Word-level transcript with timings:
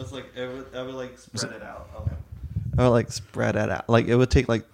was 0.00 0.12
like 0.12 0.26
it 0.36 0.46
would, 0.48 0.66
I 0.74 0.82
would 0.82 0.94
like 0.94 1.18
spread 1.18 1.52
it 1.52 1.62
out. 1.62 1.88
Okay. 2.00 2.16
I 2.78 2.82
would 2.84 2.90
like 2.90 3.10
spread 3.12 3.56
it 3.56 3.70
out. 3.70 3.88
Like 3.88 4.06
it 4.06 4.16
would 4.16 4.30
take 4.30 4.48
like 4.48 4.64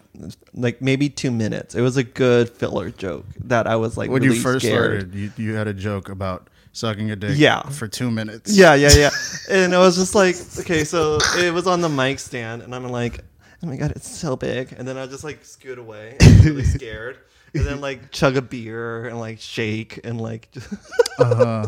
like 0.55 0.81
maybe 0.81 1.09
two 1.11 1.31
minutes. 1.31 1.75
It 1.75 1.83
was 1.83 1.97
a 1.97 2.05
good 2.05 2.49
filler 2.49 2.91
joke 2.91 3.27
that 3.45 3.67
I 3.67 3.77
was 3.77 3.97
like 3.97 4.11
when 4.11 4.23
really 4.23 4.37
you 4.37 4.43
first 4.43 4.65
scared. 4.65 5.01
started, 5.03 5.15
you, 5.15 5.33
you 5.37 5.55
had 5.55 5.67
a 5.69 5.75
joke 5.75 6.09
about 6.09 6.49
sucking 6.73 7.11
a 7.11 7.17
dick 7.17 7.33
Yeah. 7.37 7.63
for 7.71 7.89
two 7.89 8.11
minutes. 8.11 8.57
Yeah, 8.57 8.75
yeah, 8.75 8.91
yeah. 8.97 9.11
and 9.51 9.75
I 9.75 9.79
was 9.79 9.97
just 9.97 10.15
like, 10.15 10.37
okay, 10.61 10.85
so 10.85 11.19
it 11.39 11.53
was 11.53 11.67
on 11.67 11.81
the 11.81 11.89
mic 11.89 12.19
stand, 12.19 12.63
and 12.63 12.75
I'm 12.75 12.87
like, 12.89 13.21
oh 13.63 13.67
my 13.67 13.77
god, 13.77 13.91
it's 13.93 14.09
so 14.09 14.37
big. 14.37 14.73
And 14.79 14.87
then 14.87 14.97
I 14.97 15.07
just 15.07 15.25
like 15.25 15.45
scoot 15.45 15.79
away, 15.79 16.17
and 16.21 16.45
really 16.45 16.65
scared. 16.79 17.19
And 17.55 17.65
then 17.65 17.81
like 17.81 18.11
chug 18.13 18.37
a 18.37 18.43
beer 18.43 19.07
and 19.07 19.19
like 19.19 19.41
shake 19.41 20.01
and 20.05 20.21
like, 20.21 20.51
just 20.53 20.69
Uh-huh. 21.19 21.67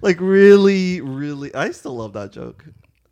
like 0.00 0.18
really, 0.20 1.02
really. 1.02 1.54
I 1.54 1.70
still 1.72 1.96
love 1.96 2.14
that 2.14 2.32
joke. 2.32 2.64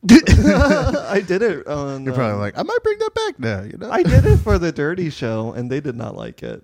I 0.10 1.22
did 1.26 1.42
it 1.42 1.66
on. 1.66 2.04
You're 2.04 2.14
probably 2.14 2.34
um, 2.34 2.40
like, 2.40 2.58
I 2.58 2.62
might 2.62 2.78
bring 2.82 2.98
that 2.98 3.14
back 3.14 3.38
now. 3.38 3.62
You 3.62 3.78
know, 3.78 3.90
I 3.90 4.02
did 4.02 4.24
it 4.26 4.38
for 4.38 4.58
the 4.58 4.70
Dirty 4.72 5.10
Show, 5.10 5.52
and 5.52 5.70
they 5.70 5.80
did 5.80 5.96
not 5.96 6.14
like 6.16 6.42
it. 6.42 6.62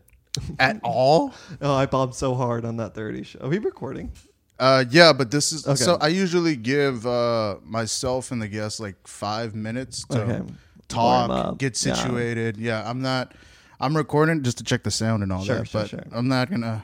at 0.59 0.79
all. 0.85 1.33
Oh, 1.61 1.75
I 1.75 1.87
bombed 1.87 2.15
so 2.15 2.35
hard 2.35 2.65
on 2.65 2.77
that 2.77 2.95
Dirty 2.95 3.23
Show. 3.25 3.41
Are 3.41 3.49
we 3.49 3.59
recording? 3.59 4.13
Uh, 4.59 4.85
yeah, 4.91 5.13
but 5.15 5.31
this 5.31 5.53
is 5.53 5.67
Okay. 5.67 5.77
so. 5.77 5.97
I 6.01 6.09
usually 6.09 6.55
give 6.57 7.07
uh, 7.07 7.57
myself 7.65 8.31
and 8.31 8.43
the 8.43 8.49
guests 8.49 8.79
like 8.79 9.07
five 9.07 9.55
minutes 9.55 10.05
to 10.11 10.21
Okay. 10.23 10.43
Talk, 10.89 11.57
get 11.59 11.77
situated. 11.77 12.57
Yeah. 12.57 12.89
I'm 12.89 13.01
not. 13.01 13.33
I'm 13.81 13.97
recording 13.97 14.43
just 14.43 14.59
to 14.59 14.65
check 14.65 14.83
the 14.83 14.91
sound 14.91 15.23
and 15.23 15.33
all 15.33 15.43
Sure, 15.45 15.59
that. 15.61 15.69
sure, 15.69 15.81
but 15.83 15.91
sure. 15.91 16.03
I'm 16.13 16.29
not 16.29 16.51
gonna. 16.51 16.83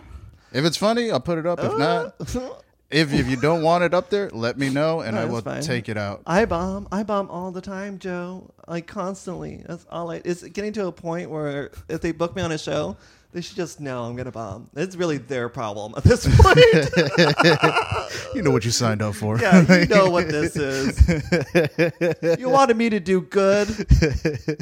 If 0.53 0.65
it's 0.65 0.77
funny, 0.79 1.11
I'll 1.11 1.21
put 1.21 1.37
it 1.39 1.45
up. 1.47 1.59
If 1.63 1.77
not, 1.77 2.15
Uh, 2.21 2.51
if 2.91 3.13
if 3.13 3.29
you 3.29 3.37
don't 3.37 3.63
want 3.63 3.85
it 3.85 3.93
up 3.95 4.11
there, 4.11 4.31
let 4.31 4.59
me 4.59 4.69
know 4.71 5.01
and 5.01 5.17
No, 5.17 5.23
I 5.23 5.25
will 5.27 5.41
fine. 5.43 5.63
take 5.63 5.89
it 5.89 5.97
out. 5.97 6.23
I 6.27 6.45
bomb. 6.45 6.89
I 6.93 7.03
bomb 7.03 7.31
all 7.31 7.51
the 7.51 7.61
time, 7.61 7.99
Joe. 7.99 8.51
Like 8.69 8.87
constantly. 8.87 9.63
That's 9.67 9.85
all 9.91 10.11
I. 10.11 10.23
It's 10.25 10.43
getting 10.45 10.73
to 10.75 10.87
a 10.87 10.93
point 10.93 11.31
where 11.31 11.71
if 11.89 12.01
they 12.01 12.13
book 12.13 12.35
me 12.37 12.43
on 12.43 12.53
a 12.53 12.59
show, 12.59 12.97
they 13.33 13.41
should 13.43 13.57
just 13.57 13.81
know 13.81 14.05
I'm 14.05 14.17
gonna 14.17 14.31
bomb. 14.33 14.71
It's 14.77 14.97
really 14.97 15.19
their 15.19 15.49
problem 15.49 15.95
at 15.97 16.05
this 16.05 16.25
point. 16.41 16.59
You 18.35 18.43
know 18.43 18.51
what 18.51 18.65
you 18.65 18.71
signed 18.71 19.03
up 19.03 19.15
for. 19.15 19.39
yeah, 19.39 19.81
you 19.81 19.87
know 19.87 20.09
what 20.11 20.29
this 20.31 20.57
is. 20.57 22.39
You 22.39 22.49
wanted 22.49 22.77
me 22.77 22.89
to 22.91 23.01
do 23.01 23.21
good. 23.21 23.69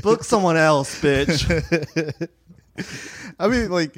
Book 0.03 0.25
someone 0.25 0.57
else, 0.57 1.01
bitch. 1.01 2.29
I 3.39 3.49
mean, 3.49 3.71
like, 3.71 3.97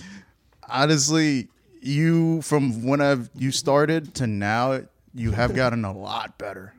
honestly, 0.69 1.49
you 1.87 2.43
from 2.43 2.85
when 2.85 3.01
I've 3.01 3.31
you 3.35 3.51
started 3.53 4.15
to 4.17 4.27
now, 4.27 4.83
you 5.15 5.31
have 5.33 5.55
gotten 5.55 5.85
a 5.85 5.93
lot 5.97 6.37
better. 6.39 6.75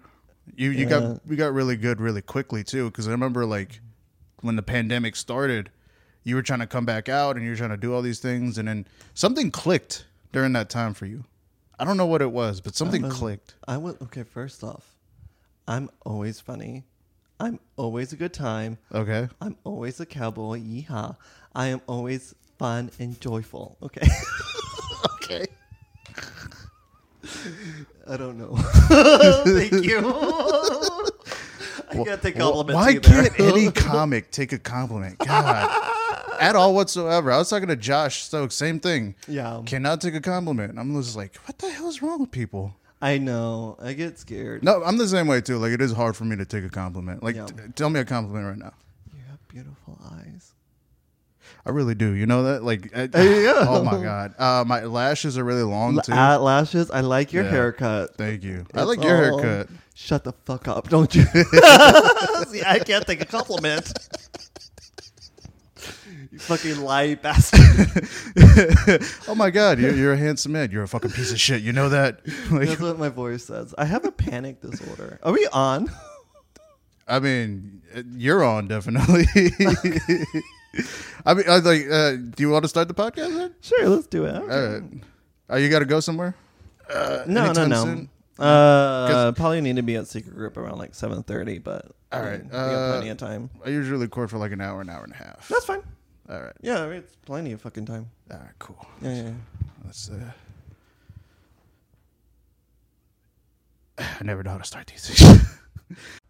You 0.55 0.71
you 0.71 0.83
Yeah. 0.83 0.89
got 0.89 1.27
we 1.27 1.35
got 1.35 1.53
really 1.53 1.75
good 1.77 1.99
really 2.01 2.21
quickly 2.21 2.63
too. 2.63 2.85
Because 2.89 3.07
I 3.07 3.11
remember 3.11 3.45
like 3.45 3.79
when 4.41 4.55
the 4.55 4.61
pandemic 4.63 5.15
started, 5.15 5.69
you 6.23 6.35
were 6.35 6.41
trying 6.41 6.59
to 6.59 6.67
come 6.67 6.85
back 6.85 7.09
out 7.09 7.35
and 7.35 7.43
you 7.45 7.51
were 7.51 7.57
trying 7.57 7.69
to 7.71 7.77
do 7.77 7.93
all 7.93 8.01
these 8.01 8.19
things, 8.19 8.57
and 8.57 8.67
then 8.67 8.85
something 9.13 9.49
clicked 9.51 10.05
during 10.31 10.53
that 10.53 10.69
time 10.69 10.93
for 10.93 11.05
you. 11.05 11.23
I 11.79 11.85
don't 11.85 11.97
know 11.97 12.05
what 12.05 12.21
it 12.21 12.31
was, 12.31 12.59
but 12.61 12.75
something 12.75 13.03
was- 13.03 13.13
clicked. 13.13 13.55
I 13.67 13.77
would. 13.77 14.01
Okay, 14.01 14.23
first 14.23 14.63
off, 14.63 14.95
I'm 15.67 15.89
always 16.05 16.39
funny. 16.39 16.83
I'm 17.39 17.59
always 17.75 18.13
a 18.13 18.15
good 18.15 18.33
time. 18.33 18.79
Okay. 18.91 19.29
I'm 19.39 19.57
always 19.63 19.99
a 19.99 20.05
cowboy. 20.07 20.57
Yeehaw. 20.59 21.17
I 21.53 21.67
am 21.67 21.81
always 21.87 22.33
fun 22.57 22.89
and 22.99 23.19
joyful. 23.21 23.77
Okay. 23.83 24.07
Okay. 25.29 25.45
I 28.09 28.17
don't 28.17 28.37
know. 28.37 28.55
Thank 28.55 29.83
you. 29.83 29.99
I 31.89 32.03
can't 32.03 32.21
take 32.21 32.35
compliments 32.37 32.75
Why 32.75 32.89
either. 32.91 32.99
can't 32.99 33.39
any 33.39 33.71
comic 33.71 34.31
take 34.31 34.51
a 34.53 34.59
compliment? 34.59 35.17
God. 35.19 35.93
At 36.39 36.55
all 36.55 36.73
whatsoever. 36.75 37.31
I 37.31 37.37
was 37.37 37.49
talking 37.49 37.67
to 37.69 37.75
Josh 37.75 38.23
Stokes, 38.23 38.55
same 38.55 38.79
thing. 38.79 39.15
Yeah. 39.27 39.61
Cannot 39.65 40.01
take 40.01 40.13
a 40.13 40.21
compliment. 40.21 40.77
I'm 40.77 40.93
just 41.01 41.15
like, 41.17 41.35
what 41.45 41.57
the 41.57 41.69
hell 41.69 41.87
is 41.89 42.01
wrong 42.01 42.21
with 42.21 42.31
people? 42.31 42.75
I 43.01 43.17
know. 43.17 43.77
I 43.81 43.93
get 43.93 44.19
scared. 44.19 44.63
No, 44.63 44.83
I'm 44.83 44.97
the 44.97 45.07
same 45.07 45.27
way 45.27 45.41
too. 45.41 45.57
Like 45.57 45.71
it 45.71 45.81
is 45.81 45.93
hard 45.93 46.15
for 46.15 46.25
me 46.25 46.35
to 46.35 46.45
take 46.45 46.63
a 46.63 46.69
compliment. 46.69 47.23
Like 47.23 47.35
Yeah. 47.35 47.45
t- 47.45 47.55
tell 47.75 47.89
me 47.89 47.99
a 47.99 48.05
compliment 48.05 48.45
right 48.47 48.57
now. 48.57 48.73
You 49.13 49.21
have 49.29 49.47
beautiful 49.47 49.97
eyes. 50.11 50.46
I 51.67 51.71
really 51.71 51.95
do. 51.95 52.13
You 52.13 52.25
know 52.25 52.43
that? 52.43 52.63
Like 52.63 52.95
I- 52.95 53.01
yeah. 53.13 53.65
oh 53.67 53.83
my 53.83 54.01
god. 54.01 54.33
Uh, 54.39 54.63
my 54.65 54.85
lashes 54.85 55.37
are 55.37 55.43
really 55.43 55.63
long 55.63 55.99
too. 56.01 56.13
At 56.13 56.37
lashes. 56.37 56.89
I 56.89 57.01
like 57.01 57.33
your 57.33 57.43
Yeah. 57.43 57.49
haircut. 57.51 58.15
Thank 58.15 58.43
you. 58.43 58.65
I 58.73 58.79
It's 58.79 58.87
like 58.87 59.03
your 59.03 59.31
all- 59.33 59.39
haircut. 59.39 59.69
Shut 59.93 60.23
the 60.23 60.31
fuck 60.45 60.67
up, 60.69 60.87
don't 60.89 61.13
you? 61.13 61.23
See, 62.47 62.61
I 62.63 62.79
can't 62.85 63.05
take 63.05 63.19
a 63.19 63.25
compliment. 63.25 63.91
you 66.31 66.37
fucking 66.39 66.79
lie 66.81 67.15
bastard. 67.15 68.05
oh 69.27 69.33
my 69.35 69.49
god, 69.49 69.79
you're, 69.79 69.93
you're 69.95 70.13
a 70.13 70.17
handsome 70.17 70.51
man. 70.51 70.69
You're 70.71 70.83
a 70.83 70.87
fucking 70.87 71.11
piece 71.11 71.31
of 71.31 71.39
shit. 71.39 71.63
You 71.63 71.73
know 71.73 71.89
that? 71.89 72.19
Like, 72.51 72.67
That's 72.69 72.79
what 72.79 72.99
my 72.99 73.09
voice 73.09 73.45
says. 73.45 73.73
I 73.77 73.85
have 73.85 74.05
a 74.05 74.11
panic 74.11 74.61
disorder. 74.61 75.19
Are 75.23 75.31
we 75.33 75.47
on? 75.51 75.91
I 77.07 77.19
mean, 77.19 77.81
uh, 77.95 78.03
you're 78.15 78.43
on 78.43 78.67
definitely. 78.67 79.25
I 81.25 81.33
mean, 81.33 81.45
I 81.49 81.55
was 81.55 81.65
like, 81.65 81.85
uh, 81.89 82.11
do 82.11 82.43
you 82.43 82.49
want 82.49 82.63
to 82.63 82.69
start 82.69 82.87
the 82.87 82.93
podcast 82.93 83.35
then? 83.35 83.55
Sure, 83.61 83.89
let's 83.89 84.07
do 84.07 84.25
it. 84.25 84.35
All 84.35 84.47
right. 84.47 84.83
Oh, 85.49 85.57
you 85.57 85.69
got 85.69 85.79
to 85.79 85.85
go 85.85 85.99
somewhere? 85.99 86.35
no, 86.89 87.23
no, 87.27 87.45
anytime 87.45 87.69
no. 87.69 87.83
soon? 87.83 88.09
Uh, 88.39 89.31
probably 89.31 89.61
need 89.61 89.77
to 89.77 89.81
be 89.81 89.95
at 89.95 90.07
secret 90.07 90.35
group 90.35 90.57
around 90.57 90.77
like 90.77 90.93
seven 90.93 91.23
thirty, 91.23 91.57
but 91.57 91.91
All 92.11 92.21
I 92.21 92.37
we 92.37 92.37
got 92.49 92.55
uh, 92.55 92.91
plenty 92.91 93.09
of 93.09 93.17
time. 93.17 93.49
I 93.65 93.69
usually 93.69 94.01
record 94.01 94.29
for 94.29 94.37
like 94.37 94.51
an 94.51 94.61
hour, 94.61 94.81
an 94.81 94.89
hour 94.89 95.03
and 95.03 95.13
a 95.13 95.17
half. 95.17 95.47
That's 95.47 95.65
fine. 95.65 95.81
All 96.29 96.41
right. 96.41 96.53
Yeah, 96.61 96.83
I 96.83 96.87
mean, 96.87 96.97
it's 96.97 97.15
plenty 97.25 97.53
of 97.53 97.61
fucking 97.61 97.85
time. 97.85 98.09
All 98.29 98.37
right, 98.37 98.51
cool. 98.59 98.85
Yeah, 99.01 99.13
yeah. 99.13 99.23
yeah. 99.23 99.31
Let's. 99.85 100.11
Uh... 100.11 100.31
I 104.19 104.23
never 104.23 104.43
know 104.43 104.51
how 104.51 104.57
to 104.59 104.63
start 104.65 104.87
these 104.87 105.39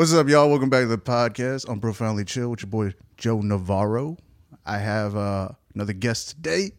What's 0.00 0.14
up, 0.14 0.30
y'all? 0.30 0.48
Welcome 0.48 0.70
back 0.70 0.84
to 0.84 0.86
the 0.86 0.96
podcast. 0.96 1.68
I'm 1.68 1.78
Profoundly 1.78 2.24
Chill 2.24 2.48
with 2.48 2.62
your 2.62 2.70
boy 2.70 2.94
Joe 3.18 3.42
Navarro. 3.42 4.16
I 4.64 4.78
have 4.78 5.14
uh, 5.14 5.50
another 5.74 5.92
guest 5.92 6.30
today. 6.30 6.70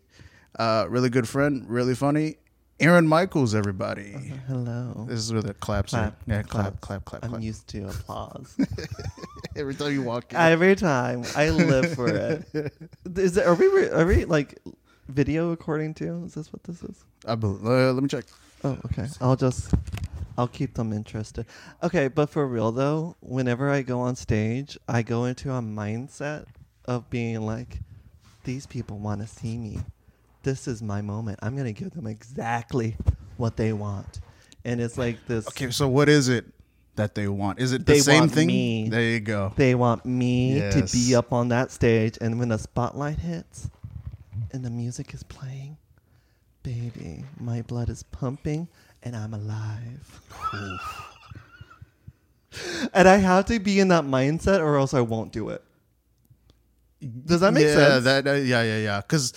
Uh, 0.58 0.88
really 0.90 1.12
good 1.12 1.30
friend, 1.30 1.70
really 1.70 1.94
funny. 1.94 2.38
Aaron 2.80 3.08
Michaels, 3.08 3.54
everybody. 3.54 4.34
Hello. 4.48 5.06
This 5.08 5.20
is 5.20 5.32
where 5.32 5.44
the 5.44 5.54
claps 5.54 5.92
Clap, 5.92 6.14
are. 6.14 6.16
Yeah, 6.26 6.42
clap, 6.42 6.64
claps. 6.64 6.80
clap, 6.80 7.06
clap, 7.06 7.24
I'm 7.24 7.30
clap. 7.30 7.44
used 7.44 7.68
to 7.68 7.90
applause. 7.90 8.58
Every 9.56 9.76
time 9.76 9.92
you 9.92 10.02
walk 10.02 10.34
in. 10.34 10.40
Every 10.40 10.76
time 10.76 11.24
I 11.36 11.52
live 11.52 11.94
for 11.94 12.08
it. 12.08 12.50
Is 13.16 13.38
it, 13.38 13.46
are 13.46 13.53
we 13.53 13.68
re- 13.68 13.90
are 13.92 14.06
we 14.08 14.26
like 14.26 14.58
video 15.09 15.52
recording 15.52 15.94
too? 15.94 16.24
Is 16.26 16.34
this 16.34 16.52
what 16.52 16.64
this 16.64 16.82
is? 16.82 17.06
I 17.28 17.36
bel 17.36 17.59
uh, 17.64 17.94
let 17.94 18.02
me 18.02 18.09
check. 18.09 18.26
Oh, 18.64 18.80
okay. 18.86 19.06
I'll 19.22 19.36
just 19.36 19.72
I'll 20.38 20.47
keep 20.47 20.75
them 20.75 20.94
interested. 20.94 21.46
Okay, 21.84 22.08
but 22.08 22.30
for 22.30 22.47
real 22.47 22.72
though, 22.72 23.16
whenever 23.19 23.69
I 23.69 23.81
go 23.81 24.00
on 24.02 24.16
stage, 24.16 24.78
I 24.88 25.02
go 25.02 25.25
into 25.25 25.52
a 25.52 25.62
mindset 25.62 26.46
of 26.86 27.09
being 27.09 27.42
like, 27.46 27.80
these 28.44 28.66
people 28.66 28.97
want 28.97 29.22
to 29.22 29.28
see 29.28 29.58
me. 29.58 29.80
This 30.44 30.68
is 30.68 30.81
my 30.81 31.02
moment. 31.02 31.40
I'm 31.44 31.56
gonna 31.56 31.74
give 31.74 31.91
them 31.91 32.08
exactly 32.08 32.96
what 33.38 33.58
they 33.58 33.74
want, 33.74 34.20
and 34.66 34.81
it's 34.81 34.97
like 34.97 35.25
this. 35.28 35.47
Okay, 35.50 35.70
so 35.70 35.88
what 35.88 36.09
is 36.09 36.30
it 36.30 36.46
that 36.96 37.14
they 37.14 37.28
want? 37.28 37.59
Is 37.59 37.73
it 37.73 37.85
the 37.85 37.94
They 37.94 38.00
same 38.00 38.22
want 38.22 38.32
thing? 38.32 38.47
me. 38.47 38.90
There 38.90 39.02
you 39.02 39.20
go. 39.20 39.53
They 39.56 39.76
want 39.76 40.06
me 40.06 40.59
to 40.72 40.88
be 40.91 41.14
up 41.16 41.32
on 41.32 41.50
that 41.50 41.72
stage, 41.72 42.17
and 42.20 42.40
when 42.40 42.50
the 42.50 42.58
spotlight 42.58 43.20
hits 43.20 43.70
and 44.52 44.66
the 44.66 44.70
music 44.72 45.14
is 45.14 45.22
playing, 45.23 45.78
baby, 46.64 47.26
my 47.40 47.61
blood 47.61 47.90
is 47.90 48.03
pumping 48.03 48.67
and 49.03 49.16
I'm 49.16 49.34
alive. 49.34 50.22
and 52.94 53.08
I 53.08 53.18
have 53.18 53.46
to 53.46 53.59
be 53.59 53.80
in 53.80 53.90
that 53.90 54.03
mindset, 54.03 54.59
or 54.59 54.78
else 54.78 54.94
I 54.94 55.02
won't 55.02 55.32
do 55.32 55.50
it. 55.50 55.64
Does 57.26 57.42
that 57.42 57.53
make 57.53 57.66
yeah, 57.66 57.76
sense? 57.76 58.03
That, 58.03 58.28
uh, 58.28 58.34
yeah, 58.34 58.62
yeah, 58.62 58.78
yeah. 58.78 59.02
Because 59.02 59.34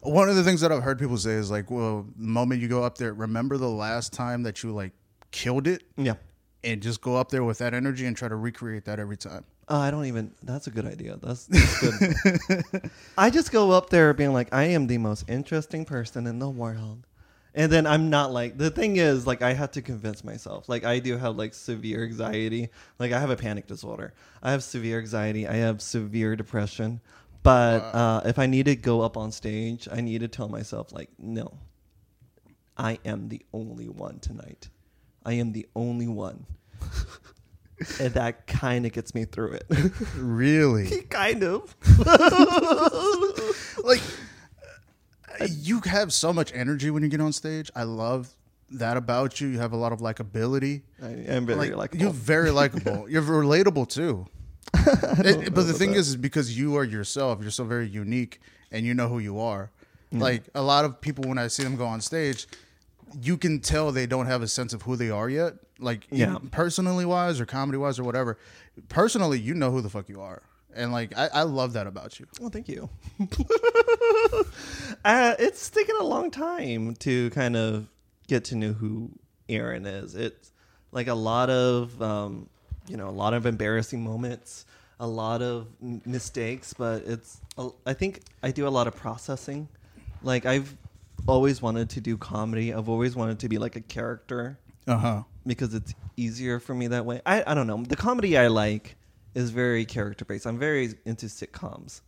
one 0.00 0.28
of 0.28 0.36
the 0.36 0.42
things 0.42 0.60
that 0.60 0.72
I've 0.72 0.82
heard 0.82 0.98
people 0.98 1.16
say 1.16 1.32
is 1.32 1.50
like, 1.50 1.70
well, 1.70 2.06
the 2.16 2.26
moment 2.26 2.60
you 2.60 2.68
go 2.68 2.82
up 2.82 2.98
there, 2.98 3.14
remember 3.14 3.56
the 3.56 3.68
last 3.68 4.12
time 4.12 4.42
that 4.44 4.62
you 4.62 4.72
like 4.72 4.92
killed 5.30 5.66
it, 5.66 5.84
yeah. 5.96 6.14
and 6.64 6.82
just 6.82 7.00
go 7.00 7.16
up 7.16 7.30
there 7.30 7.44
with 7.44 7.58
that 7.58 7.72
energy 7.74 8.06
and 8.06 8.16
try 8.16 8.28
to 8.28 8.36
recreate 8.36 8.84
that 8.86 8.98
every 8.98 9.16
time. 9.16 9.44
Oh, 9.68 9.78
I 9.78 9.90
don't 9.90 10.04
even. 10.06 10.32
That's 10.42 10.66
a 10.66 10.70
good 10.70 10.84
idea. 10.86 11.16
That's, 11.22 11.46
that's 11.46 11.80
good. 11.80 12.90
I 13.18 13.30
just 13.30 13.50
go 13.50 13.70
up 13.70 13.90
there 13.90 14.12
being 14.12 14.32
like, 14.32 14.52
I 14.52 14.64
am 14.64 14.86
the 14.88 14.98
most 14.98 15.24
interesting 15.28 15.84
person 15.84 16.26
in 16.26 16.38
the 16.38 16.50
world, 16.50 17.06
And 17.56 17.70
then 17.70 17.86
I'm 17.86 18.10
not 18.10 18.32
like 18.32 18.58
the 18.58 18.70
thing 18.70 18.96
is 18.96 19.26
like 19.26 19.40
I 19.40 19.52
have 19.52 19.70
to 19.72 19.82
convince 19.82 20.24
myself. 20.24 20.68
Like 20.68 20.84
I 20.84 20.98
do 20.98 21.16
have 21.16 21.36
like 21.36 21.54
severe 21.54 22.04
anxiety. 22.04 22.70
Like 22.98 23.12
I 23.12 23.20
have 23.20 23.30
a 23.30 23.36
panic 23.36 23.66
disorder. 23.66 24.12
I 24.42 24.50
have 24.50 24.64
severe 24.64 24.98
anxiety. 24.98 25.46
I 25.46 25.54
have 25.54 25.80
severe 25.80 26.34
depression. 26.34 27.00
But 27.44 27.82
uh, 27.94 28.22
if 28.24 28.38
I 28.38 28.46
need 28.46 28.66
to 28.66 28.74
go 28.74 29.02
up 29.02 29.16
on 29.16 29.30
stage, 29.30 29.86
I 29.92 30.00
need 30.00 30.22
to 30.22 30.28
tell 30.28 30.48
myself 30.48 30.92
like, 30.92 31.10
no, 31.18 31.58
I 32.76 32.98
am 33.04 33.28
the 33.28 33.42
only 33.52 33.88
one 33.88 34.18
tonight. 34.18 34.70
I 35.24 35.34
am 35.34 35.52
the 35.52 35.66
only 35.76 36.08
one. 36.08 36.46
and 38.00 38.14
that 38.14 38.46
kind 38.46 38.86
of 38.86 38.92
gets 38.92 39.14
me 39.14 39.26
through 39.26 39.52
it. 39.52 39.92
Really? 40.16 41.02
kind 41.10 41.44
of. 41.44 41.76
like 43.84 44.00
Uh, 45.40 45.46
you 45.50 45.80
have 45.80 46.12
so 46.12 46.32
much 46.32 46.52
energy 46.54 46.90
when 46.90 47.02
you 47.02 47.08
get 47.08 47.20
on 47.20 47.32
stage. 47.32 47.70
I 47.74 47.82
love 47.84 48.28
that 48.70 48.96
about 48.96 49.40
you. 49.40 49.48
You 49.48 49.58
have 49.58 49.72
a 49.72 49.76
lot 49.76 49.92
of 49.92 50.00
likability. 50.00 50.82
I 51.02 51.08
am 51.08 51.46
very 51.46 51.58
like 51.58 51.74
likable. 51.76 52.02
you're 52.02 52.12
very 52.12 52.50
likable. 52.50 53.08
you're 53.10 53.22
relatable 53.22 53.88
too. 53.88 54.26
It- 54.76 55.54
but 55.54 55.66
the 55.66 55.72
thing 55.72 55.92
is, 55.92 56.08
is 56.08 56.16
because 56.16 56.58
you 56.58 56.76
are 56.76 56.84
yourself, 56.84 57.40
you're 57.42 57.50
so 57.50 57.64
very 57.64 57.86
unique, 57.88 58.40
and 58.72 58.84
you 58.84 58.94
know 58.94 59.08
who 59.08 59.18
you 59.18 59.38
are. 59.40 59.70
Mm. 60.12 60.20
Like 60.20 60.42
a 60.54 60.62
lot 60.62 60.84
of 60.84 61.00
people, 61.00 61.24
when 61.28 61.38
I 61.38 61.48
see 61.48 61.62
them 61.62 61.76
go 61.76 61.86
on 61.86 62.00
stage, 62.00 62.46
you 63.22 63.36
can 63.36 63.60
tell 63.60 63.92
they 63.92 64.06
don't 64.06 64.26
have 64.26 64.42
a 64.42 64.48
sense 64.48 64.72
of 64.72 64.82
who 64.82 64.96
they 64.96 65.10
are 65.10 65.28
yet. 65.28 65.54
Like, 65.78 66.06
Yeah. 66.10 66.38
personally 66.50 67.04
wise 67.04 67.40
or 67.40 67.46
comedy 67.46 67.78
wise 67.78 67.98
or 67.98 68.04
whatever. 68.04 68.38
Personally, 68.88 69.38
you 69.38 69.54
know 69.54 69.70
who 69.70 69.80
the 69.80 69.90
fuck 69.90 70.08
you 70.08 70.20
are, 70.20 70.42
and 70.74 70.92
like 70.92 71.16
I, 71.16 71.28
I 71.32 71.42
love 71.42 71.72
that 71.74 71.86
about 71.86 72.18
you. 72.20 72.26
Well, 72.40 72.50
thank 72.50 72.68
you. 72.68 72.88
uh, 75.04 75.34
it's 75.38 75.70
taken 75.70 75.96
a 76.00 76.04
long 76.04 76.30
time 76.30 76.94
to 76.96 77.30
kind 77.30 77.56
of 77.56 77.88
get 78.26 78.44
to 78.46 78.56
know 78.56 78.72
who 78.72 79.10
Aaron 79.48 79.86
is. 79.86 80.14
It's 80.14 80.52
like 80.92 81.08
a 81.08 81.14
lot 81.14 81.50
of, 81.50 82.00
um, 82.00 82.48
you 82.88 82.96
know, 82.96 83.08
a 83.08 83.10
lot 83.10 83.34
of 83.34 83.46
embarrassing 83.46 84.02
moments, 84.02 84.64
a 85.00 85.06
lot 85.06 85.42
of 85.42 85.66
m- 85.82 86.00
mistakes, 86.06 86.72
but 86.72 87.02
it's, 87.06 87.40
I 87.86 87.92
think 87.94 88.20
I 88.42 88.50
do 88.50 88.66
a 88.66 88.70
lot 88.70 88.86
of 88.86 88.96
processing. 88.96 89.68
Like, 90.22 90.46
I've 90.46 90.74
always 91.26 91.60
wanted 91.60 91.90
to 91.90 92.00
do 92.00 92.16
comedy, 92.16 92.72
I've 92.72 92.88
always 92.88 93.14
wanted 93.16 93.38
to 93.40 93.48
be 93.48 93.58
like 93.58 93.76
a 93.76 93.80
character 93.80 94.58
Uh 94.86 94.96
huh. 94.98 95.22
because 95.46 95.74
it's 95.74 95.94
easier 96.16 96.60
for 96.60 96.74
me 96.74 96.86
that 96.88 97.04
way. 97.04 97.20
I, 97.26 97.42
I 97.46 97.54
don't 97.54 97.66
know. 97.66 97.82
The 97.82 97.96
comedy 97.96 98.36
I 98.38 98.48
like 98.48 98.96
is 99.34 99.50
very 99.50 99.84
character 99.84 100.24
based. 100.24 100.46
I'm 100.46 100.58
very 100.58 100.94
into 101.04 101.26
sitcoms. 101.26 102.00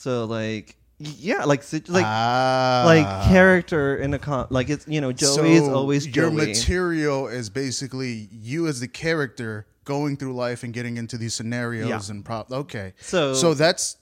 So 0.00 0.24
like 0.24 0.76
yeah, 1.00 1.44
like 1.44 1.62
like 1.88 2.04
Ah. 2.06 2.82
like 2.86 3.06
character 3.28 3.96
in 3.96 4.12
a 4.14 4.18
com 4.18 4.46
like 4.50 4.68
it's 4.68 4.86
you 4.88 5.00
know 5.00 5.12
Joey 5.12 5.54
is 5.54 5.64
So 5.64 5.74
always 5.74 6.06
your 6.08 6.30
material 6.30 7.28
is 7.28 7.50
basically 7.50 8.28
you 8.32 8.66
as 8.66 8.80
the 8.80 8.88
character 8.88 9.66
going 9.84 10.16
through 10.16 10.34
life 10.34 10.62
and 10.64 10.72
getting 10.74 10.96
into 10.96 11.16
these 11.16 11.34
scenarios 11.34 11.88
Yeah. 11.88 12.00
and 12.14 12.24
prop. 12.24 12.50
Okay, 12.52 12.92
So- 13.00 13.32
so 13.34 13.54
that's 13.54 13.96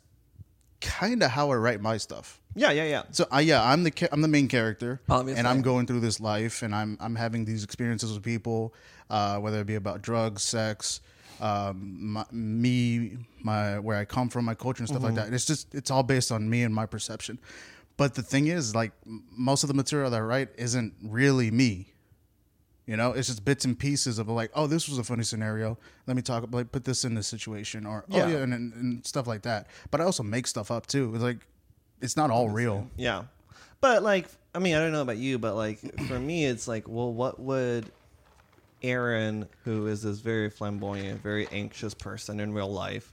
kind 0.80 1.22
of 1.22 1.30
how 1.30 1.50
I 1.50 1.56
write 1.56 1.80
my 1.80 1.96
stuff. 1.96 2.40
yeah, 2.54 2.70
yeah, 2.70 2.84
yeah. 2.84 3.02
So 3.12 3.26
uh, 3.32 3.38
yeah, 3.38 3.62
I'm 3.62 3.82
the 3.84 3.90
ca- 3.90 4.08
I'm 4.12 4.20
the 4.22 4.28
main 4.28 4.48
character, 4.48 5.00
Obviously. 5.08 5.38
and 5.38 5.46
I'm 5.48 5.62
going 5.62 5.86
through 5.86 6.00
this 6.00 6.18
life, 6.20 6.62
and 6.62 6.74
I'm 6.74 6.96
I'm 7.00 7.14
having 7.16 7.44
these 7.44 7.62
experiences 7.64 8.12
with 8.12 8.22
people, 8.22 8.74
uh, 9.10 9.38
whether 9.38 9.60
it 9.60 9.66
be 9.66 9.74
about 9.74 10.02
drugs, 10.02 10.42
sex, 10.42 11.00
um, 11.40 12.12
my, 12.12 12.24
me, 12.32 13.18
my 13.42 13.78
where 13.78 13.96
I 13.98 14.04
come 14.04 14.28
from, 14.28 14.44
my 14.44 14.54
culture, 14.54 14.80
and 14.82 14.88
stuff 14.88 15.02
like 15.02 15.10
Mm-hmm. 15.10 15.16
that. 15.16 15.26
And 15.26 15.34
it's 15.34 15.44
just 15.44 15.74
it's 15.74 15.90
all 15.90 16.02
based 16.02 16.30
on 16.32 16.48
me 16.48 16.62
and 16.62 16.74
my 16.74 16.86
perception. 16.86 17.38
But 17.96 18.14
the 18.14 18.22
thing 18.22 18.48
is, 18.48 18.74
like 18.74 18.92
most 19.36 19.62
of 19.64 19.68
the 19.68 19.74
material 19.74 20.10
that 20.10 20.16
I 20.18 20.20
write 20.20 20.48
isn't 20.56 20.94
really 21.02 21.50
me. 21.50 21.92
You 22.86 22.96
know, 22.96 23.12
it's 23.12 23.26
just 23.26 23.44
bits 23.44 23.64
and 23.64 23.76
pieces 23.76 24.18
of 24.20 24.28
like, 24.28 24.50
oh, 24.54 24.66
this 24.68 24.88
was 24.88 24.98
a 24.98 25.02
funny 25.04 25.24
scenario. 25.24 25.76
Let 26.06 26.14
me 26.14 26.22
talk, 26.22 26.46
like, 26.52 26.70
put 26.70 26.84
this 26.84 27.04
in 27.04 27.14
this 27.14 27.26
situation, 27.26 27.84
or 27.84 28.04
Yeah. 28.08 28.24
oh 28.24 28.28
yeah, 28.28 28.36
and, 28.38 28.54
and, 28.54 28.72
and 28.74 29.06
stuff 29.06 29.26
like 29.26 29.42
that. 29.42 29.66
But 29.90 30.00
I 30.00 30.04
also 30.04 30.22
make 30.22 30.46
stuff 30.46 30.70
up 30.70 30.86
too. 30.86 31.12
It's 31.14 31.22
like, 31.22 31.38
it's 32.00 32.16
not 32.16 32.30
all 32.30 32.48
real. 32.48 32.88
Yeah. 32.96 33.24
But 33.80 34.02
like 34.02 34.28
I 34.54 34.58
mean, 34.58 34.74
I 34.74 34.78
don't 34.78 34.92
know 34.92 35.02
about 35.02 35.16
you, 35.18 35.38
but 35.38 35.54
like 35.56 35.78
for 36.06 36.18
me 36.18 36.44
it's 36.46 36.66
like, 36.68 36.88
well, 36.88 37.12
what 37.12 37.40
would 37.40 37.90
Aaron, 38.82 39.48
who 39.64 39.86
is 39.86 40.02
this 40.02 40.18
very 40.20 40.50
flamboyant, 40.50 41.22
very 41.22 41.48
anxious 41.52 41.94
person 41.94 42.40
in 42.40 42.52
real 42.52 42.70
life, 42.72 43.12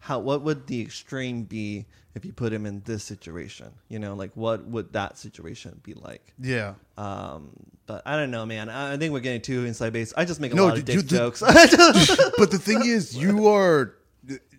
how 0.00 0.18
what 0.18 0.42
would 0.42 0.66
the 0.66 0.80
extreme 0.80 1.44
be 1.44 1.86
if 2.14 2.24
you 2.24 2.32
put 2.32 2.52
him 2.52 2.66
in 2.66 2.82
this 2.84 3.02
situation? 3.04 3.70
You 3.88 3.98
know, 3.98 4.14
like 4.14 4.30
what 4.34 4.64
would 4.66 4.92
that 4.92 5.18
situation 5.18 5.80
be 5.82 5.94
like? 5.94 6.32
Yeah. 6.38 6.74
Um, 6.96 7.50
but 7.86 8.02
I 8.06 8.16
don't 8.16 8.30
know, 8.30 8.46
man. 8.46 8.68
I 8.68 8.94
I 8.94 8.96
think 8.96 9.12
we're 9.12 9.20
getting 9.20 9.40
too 9.42 9.64
inside 9.64 9.92
base. 9.92 10.12
I 10.16 10.24
just 10.24 10.40
make 10.40 10.52
a 10.52 10.56
No, 10.56 10.64
lot 10.66 10.78
of 10.78 10.88
you- 10.88 10.96
dick 11.02 11.06
jokes. 11.06 11.40
but 11.40 12.50
the 12.50 12.60
thing 12.60 12.84
is, 12.84 13.16
you 13.16 13.46
are 13.48 13.94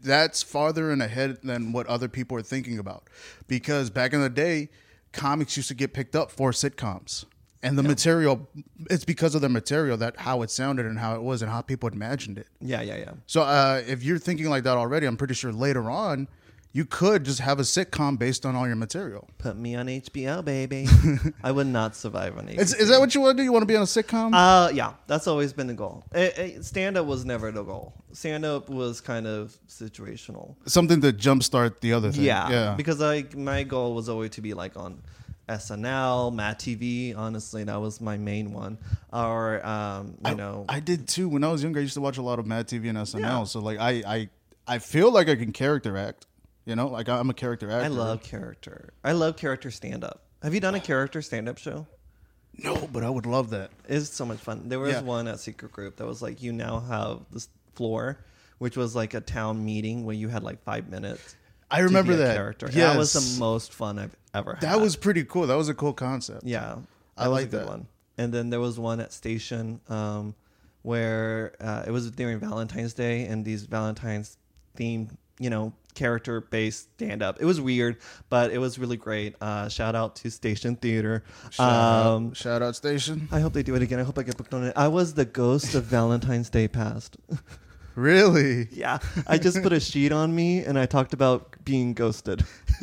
that's 0.03 0.43
farther 0.43 0.91
in 0.91 1.01
ahead 1.01 1.39
than 1.43 1.71
what 1.73 1.87
other 1.87 2.07
people 2.07 2.37
are 2.37 2.41
thinking 2.41 2.79
about. 2.79 3.03
Because 3.47 3.89
back 3.89 4.13
in 4.13 4.21
the 4.21 4.29
day, 4.29 4.69
comics 5.11 5.57
used 5.57 5.67
to 5.69 5.73
get 5.75 5.93
picked 5.93 6.15
up 6.15 6.31
for 6.31 6.51
sitcoms. 6.51 7.25
And 7.63 7.77
the 7.77 7.83
material 7.83 8.47
it's 8.89 9.03
because 9.05 9.33
of 9.35 9.41
the 9.41 9.49
material 9.49 9.97
that 9.97 10.17
how 10.17 10.41
it 10.43 10.51
sounded 10.51 10.85
and 10.85 10.99
how 10.99 11.15
it 11.15 11.21
was 11.23 11.41
and 11.41 11.51
how 11.51 11.61
people 11.61 11.89
imagined 11.89 12.37
it. 12.37 12.47
yeah, 12.61 12.81
yeah, 12.81 12.97
yeah. 12.97 13.11
So 13.25 13.41
uh, 13.41 13.81
if 13.87 14.03
you're 14.03 14.19
thinking 14.19 14.47
like 14.49 14.63
that 14.63 14.77
already, 14.77 15.05
I'm 15.07 15.17
pretty 15.17 15.33
sure 15.33 15.51
later 15.51 15.89
on 15.89 16.27
you 16.73 16.85
could 16.85 17.23
just 17.23 17.39
have 17.39 17.59
a 17.59 17.63
sitcom 17.63 18.19
based 18.19 18.45
on 18.45 18.55
all 18.55 18.67
your 18.67 18.75
material. 18.75 19.27
Put 19.39 19.57
me 19.57 19.73
on 19.75 19.87
HBO, 19.87 20.45
baby. 20.45 20.85
I 21.43 21.51
would 21.51 21.65
not 21.65 21.95
survive 21.95 22.37
on 22.37 22.45
HBO. 22.47 22.59
Is, 22.59 22.75
is 22.75 22.89
that 22.89 22.99
what 22.99 23.15
you 23.15 23.21
want 23.21 23.35
to 23.35 23.41
do? 23.41 23.45
You 23.45 23.51
want 23.51 23.63
to 23.63 23.67
be 23.67 23.75
on 23.75 23.81
a 23.81 23.85
sitcom? 23.85 24.31
Uh, 24.35 24.69
yeah, 24.71 24.93
that's 25.07 25.25
always 25.25 25.53
been 25.53 25.65
the 25.67 25.73
goal. 25.73 26.03
Stand 26.61 26.95
up 26.97 27.07
was 27.07 27.25
never 27.25 27.51
the 27.51 27.63
goal. 27.63 27.93
Stand 28.11 28.45
up 28.45 28.69
was 28.69 29.01
kind 29.01 29.25
of 29.25 29.57
situational. 29.67 30.55
Something 30.67 31.01
to 31.01 31.11
jumpstart 31.13 31.79
the 31.79 31.93
other 31.93 32.11
thing. 32.11 32.23
Yeah, 32.25 32.49
Yeah. 32.49 32.73
because 32.75 32.99
like 32.99 33.35
my 33.35 33.63
goal 33.63 33.95
was 33.95 34.07
always 34.09 34.31
to 34.31 34.41
be 34.41 34.53
like 34.53 34.77
on 34.77 35.01
SNL, 35.47 36.33
Mad 36.33 36.59
TV. 36.59 37.15
Honestly, 37.17 37.63
that 37.63 37.79
was 37.79 38.01
my 38.01 38.17
main 38.17 38.51
one. 38.53 38.77
Or 39.13 39.65
um, 39.65 40.15
you 40.25 40.31
I, 40.31 40.33
know, 40.33 40.65
I 40.67 40.79
did 40.79 41.07
too. 41.07 41.29
When 41.29 41.43
I 41.43 41.51
was 41.51 41.63
younger, 41.63 41.79
I 41.79 41.83
used 41.83 41.93
to 41.95 42.01
watch 42.01 42.17
a 42.17 42.21
lot 42.21 42.39
of 42.39 42.45
Mad 42.45 42.67
TV 42.67 42.89
and 42.89 42.97
SNL. 42.97 43.19
Yeah. 43.19 43.43
So 43.45 43.59
like, 43.59 43.79
I, 43.79 44.03
I, 44.05 44.29
I 44.67 44.79
feel 44.79 45.11
like 45.11 45.29
I 45.29 45.35
can 45.35 45.51
character 45.53 45.97
act. 45.97 46.25
You 46.65 46.75
know, 46.75 46.87
like 46.87 47.07
I'm 47.07 47.29
a 47.29 47.33
character 47.33 47.71
actor. 47.71 47.85
I 47.85 47.87
love 47.87 48.21
character. 48.23 48.89
I 49.03 49.13
love 49.13 49.37
character 49.37 49.71
stand 49.71 50.03
up. 50.03 50.23
Have 50.43 50.53
you 50.53 50.59
done 50.59 50.75
a 50.75 50.81
character 50.81 51.21
stand 51.21 51.47
up 51.47 51.57
show? 51.57 51.87
No, 52.61 52.75
but 52.91 53.03
I 53.03 53.09
would 53.09 53.25
love 53.25 53.51
that. 53.51 53.71
It's 53.87 54.09
so 54.09 54.25
much 54.25 54.39
fun. 54.39 54.67
There 54.67 54.79
was 54.79 54.93
Yeah. 54.93 55.01
one 55.01 55.27
at 55.27 55.39
Secret 55.39 55.71
Group 55.71 55.95
that 55.97 56.05
was 56.05 56.21
like, 56.21 56.41
you 56.41 56.51
now 56.51 56.79
have 56.81 57.21
this 57.31 57.47
floor, 57.75 58.17
which 58.57 58.75
was 58.75 58.95
like 58.95 59.13
a 59.13 59.21
town 59.21 59.63
meeting 59.63 60.05
where 60.05 60.15
you 60.15 60.27
had 60.27 60.43
like 60.43 60.61
five 60.63 60.89
minutes. 60.89 61.35
I 61.69 61.79
remember 61.79 62.15
that. 62.15 62.35
character. 62.35 62.67
That 62.67 62.97
was 62.97 63.13
the 63.13 63.39
most 63.39 63.73
fun 63.73 63.99
I've 63.99 64.15
ever 64.33 64.53
had. 64.53 64.61
That 64.61 64.79
was 64.79 64.95
pretty 64.95 65.23
cool. 65.23 65.47
That 65.47 65.57
was 65.57 65.69
a 65.69 65.73
cool 65.73 65.93
concept. 65.93 66.43
yeah. 66.45 66.77
I 67.17 67.27
was 67.27 67.35
like 67.39 67.47
a 67.47 67.49
good 67.49 67.61
that. 67.61 67.67
one. 67.67 67.87
And 68.19 68.33
then 68.33 68.49
there 68.49 68.59
was 68.59 68.79
one 68.79 68.99
at 68.99 69.11
Station 69.11 69.79
um, 69.89 70.35
where 70.83 71.53
uh, 71.59 71.83
it 71.87 71.91
was 71.91 72.09
during 72.11 72.39
Valentine's 72.39 72.93
Day 72.93 73.25
and 73.25 73.43
these 73.43 73.63
Valentine's 73.63 74.37
themed, 74.77 75.09
you 75.39 75.49
know, 75.49 75.73
character 75.95 76.41
based 76.41 76.89
stand 76.93 77.23
up. 77.23 77.37
It 77.41 77.45
was 77.45 77.59
weird, 77.59 77.97
but 78.29 78.51
it 78.51 78.59
was 78.59 78.77
really 78.77 78.97
great. 78.97 79.35
Uh, 79.41 79.67
shout 79.67 79.95
out 79.95 80.15
to 80.17 80.29
Station 80.29 80.75
Theater. 80.75 81.23
Shout, 81.49 81.71
Um, 81.73 82.27
out, 82.27 82.37
shout 82.37 82.61
out 82.61 82.75
station. 82.75 83.27
I 83.31 83.39
hope 83.39 83.53
they 83.53 83.63
do 83.63 83.73
it 83.75 83.81
again. 83.81 83.99
I 83.99 84.03
hope 84.03 84.17
I 84.19 84.23
get 84.23 84.37
booked 84.37 84.53
on 84.53 84.63
it. 84.63 84.73
I 84.75 84.87
was 84.89 85.15
the 85.15 85.25
ghost 85.25 85.73
of 85.75 85.85
Valentine's 85.85 86.49
Day 86.51 86.67
past. 86.67 87.17
Really? 87.97 88.67
yeah, 88.71 88.99
I 89.25 89.39
just 89.39 89.63
put 89.63 89.73
a 89.73 89.79
sheet 89.79 90.11
on 90.11 90.33
me 90.35 90.59
and 90.63 90.77
I 90.77 90.85
talked 90.85 91.13
about 91.13 91.55
being 91.65 91.95
ghosted. 91.95 92.45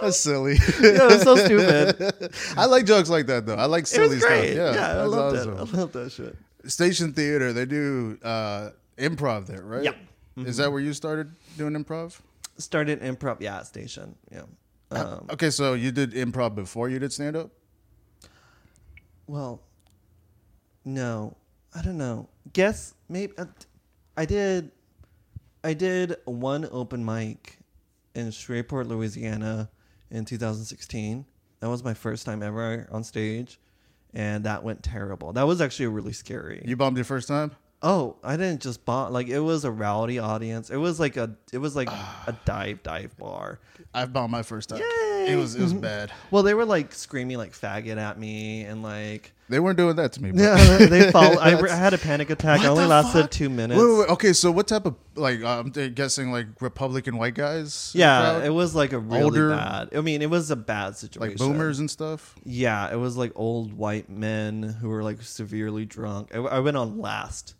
That's 0.00 0.16
silly. 0.16 0.54
yeah, 0.80 1.04
it 1.04 1.12
was 1.12 1.22
so 1.22 1.36
stupid. 1.36 2.32
I 2.56 2.64
like 2.64 2.86
jokes 2.86 3.10
like 3.10 3.26
that 3.26 3.44
though. 3.44 3.56
I 3.56 3.66
like 3.66 3.86
silly 3.86 4.18
stuff. 4.18 4.30
Yeah, 4.46 4.74
Yeah, 4.74 5.02
I 5.02 5.04
loved 5.04 5.36
awesome. 5.36 5.52
it. 5.52 5.56
I 5.74 5.76
loved 5.76 5.92
that 5.92 6.10
shit. 6.10 6.36
Station 6.64 7.12
theater, 7.12 7.52
they 7.52 7.66
do 7.66 8.18
uh, 8.22 8.70
improv 8.96 9.46
there, 9.46 9.62
right? 9.62 9.84
Yeah. 9.84 9.92
Is 10.38 10.56
that 10.56 10.72
where 10.72 10.80
you 10.80 10.94
started 10.94 11.30
doing 11.58 11.74
improv? 11.74 12.18
Started 12.56 13.02
improv, 13.02 13.40
yeah, 13.40 13.62
Station. 13.62 14.14
Yeah. 14.32 14.42
Um, 14.90 15.26
okay, 15.30 15.50
so 15.50 15.74
you 15.74 15.92
did 15.92 16.12
improv 16.12 16.54
before 16.54 16.88
you 16.88 16.98
did 16.98 17.12
stand 17.12 17.36
up? 17.36 17.50
well, 19.26 19.60
no, 20.86 21.36
I 21.74 21.82
don't 21.82 21.98
know. 21.98 22.28
Guess 22.52 22.94
maybe 23.08 23.32
uh, 23.38 23.46
I 24.16 24.24
did. 24.24 24.70
I 25.62 25.74
did 25.74 26.16
one 26.24 26.68
open 26.70 27.04
mic 27.04 27.58
in 28.14 28.30
Shreveport, 28.30 28.86
Louisiana, 28.86 29.68
in 30.10 30.24
2016. 30.24 31.24
That 31.60 31.68
was 31.68 31.82
my 31.82 31.94
first 31.94 32.24
time 32.24 32.42
ever 32.42 32.88
on 32.92 33.02
stage, 33.02 33.58
and 34.14 34.44
that 34.44 34.62
went 34.62 34.82
terrible. 34.82 35.32
That 35.32 35.46
was 35.46 35.60
actually 35.60 35.88
really 35.88 36.12
scary. 36.12 36.62
You 36.64 36.76
bombed 36.76 36.96
your 36.96 37.04
first 37.04 37.28
time? 37.28 37.52
Oh, 37.82 38.16
I 38.24 38.36
didn't 38.36 38.62
just 38.62 38.84
bomb. 38.84 39.12
Like 39.12 39.28
it 39.28 39.40
was 39.40 39.64
a 39.64 39.70
rowdy 39.70 40.18
audience. 40.18 40.70
It 40.70 40.76
was 40.76 40.98
like 40.98 41.16
a. 41.16 41.36
It 41.52 41.58
was 41.58 41.76
like 41.76 41.88
a 42.26 42.36
dive 42.44 42.82
dive 42.82 43.16
bar. 43.18 43.60
I've 43.92 44.12
bombed 44.12 44.32
my 44.32 44.42
first 44.42 44.68
time. 44.68 44.78
Yay! 44.78 45.07
It 45.28 45.36
was 45.36 45.54
it 45.54 45.62
was 45.62 45.72
mm-hmm. 45.72 45.80
bad. 45.82 46.12
Well, 46.30 46.42
they 46.42 46.54
were 46.54 46.64
like 46.64 46.92
screaming 46.94 47.36
like 47.38 47.52
faggot 47.52 47.96
at 47.96 48.18
me 48.18 48.62
and 48.62 48.82
like 48.82 49.32
They 49.48 49.60
weren't 49.60 49.76
doing 49.76 49.96
that 49.96 50.12
to 50.14 50.22
me. 50.22 50.30
Bro. 50.32 50.42
yeah, 50.42 50.76
they 50.86 51.10
followed. 51.12 51.38
I, 51.38 51.58
I 51.58 51.76
had 51.76 51.94
a 51.94 51.98
panic 51.98 52.30
attack. 52.30 52.58
What 52.58 52.66
it 52.66 52.68
only 52.70 52.84
the 52.84 52.88
lasted 52.88 53.22
fuck? 53.22 53.30
two 53.30 53.48
minutes. 53.50 53.80
Wait, 53.80 53.86
wait, 53.86 53.98
wait. 54.00 54.08
Okay, 54.10 54.32
so 54.32 54.50
what 54.50 54.66
type 54.66 54.86
of 54.86 54.96
like 55.14 55.42
I'm 55.44 55.70
guessing 55.70 56.32
like 56.32 56.46
Republican 56.60 57.18
white 57.18 57.34
guys? 57.34 57.92
in 57.94 57.98
the 57.98 58.04
Yeah, 58.04 58.20
crowd? 58.20 58.44
it 58.44 58.50
was 58.50 58.74
like 58.74 58.92
a 58.92 58.98
really 58.98 59.22
Older- 59.22 59.50
bad. 59.50 59.90
I 59.94 60.00
mean, 60.00 60.22
it 60.22 60.30
was 60.30 60.50
a 60.50 60.56
bad 60.56 60.96
situation. 60.96 61.30
like 61.30 61.38
boomers 61.38 61.78
and 61.78 61.90
stuff. 61.90 62.34
Yeah, 62.44 62.92
it 62.92 62.96
was 62.96 63.16
like 63.16 63.32
old 63.34 63.72
white 63.74 64.08
men 64.08 64.62
who 64.62 64.88
were 64.88 65.02
like 65.02 65.22
severely 65.22 65.84
drunk. 65.84 66.34
I, 66.34 66.38
I 66.38 66.60
went 66.60 66.76
on 66.76 66.98
last 66.98 67.54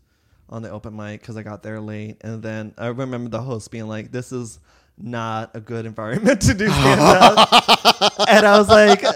on 0.50 0.62
the 0.62 0.70
open 0.70 0.96
mic 0.96 1.20
because 1.20 1.36
I 1.36 1.42
got 1.42 1.62
there 1.62 1.80
late, 1.80 2.16
and 2.22 2.42
then 2.42 2.72
I 2.78 2.86
remember 2.86 3.28
the 3.28 3.42
host 3.42 3.70
being 3.70 3.86
like, 3.86 4.12
"This 4.12 4.32
is 4.32 4.58
not 5.00 5.50
a 5.54 5.60
good 5.60 5.86
environment 5.86 6.40
to 6.42 6.54
do 6.54 6.68
stand 6.68 7.00
up," 7.00 7.48
and 8.28 8.46
I 8.46 8.58
was 8.58 8.68
like, 8.68 9.04
uh, 9.04 9.12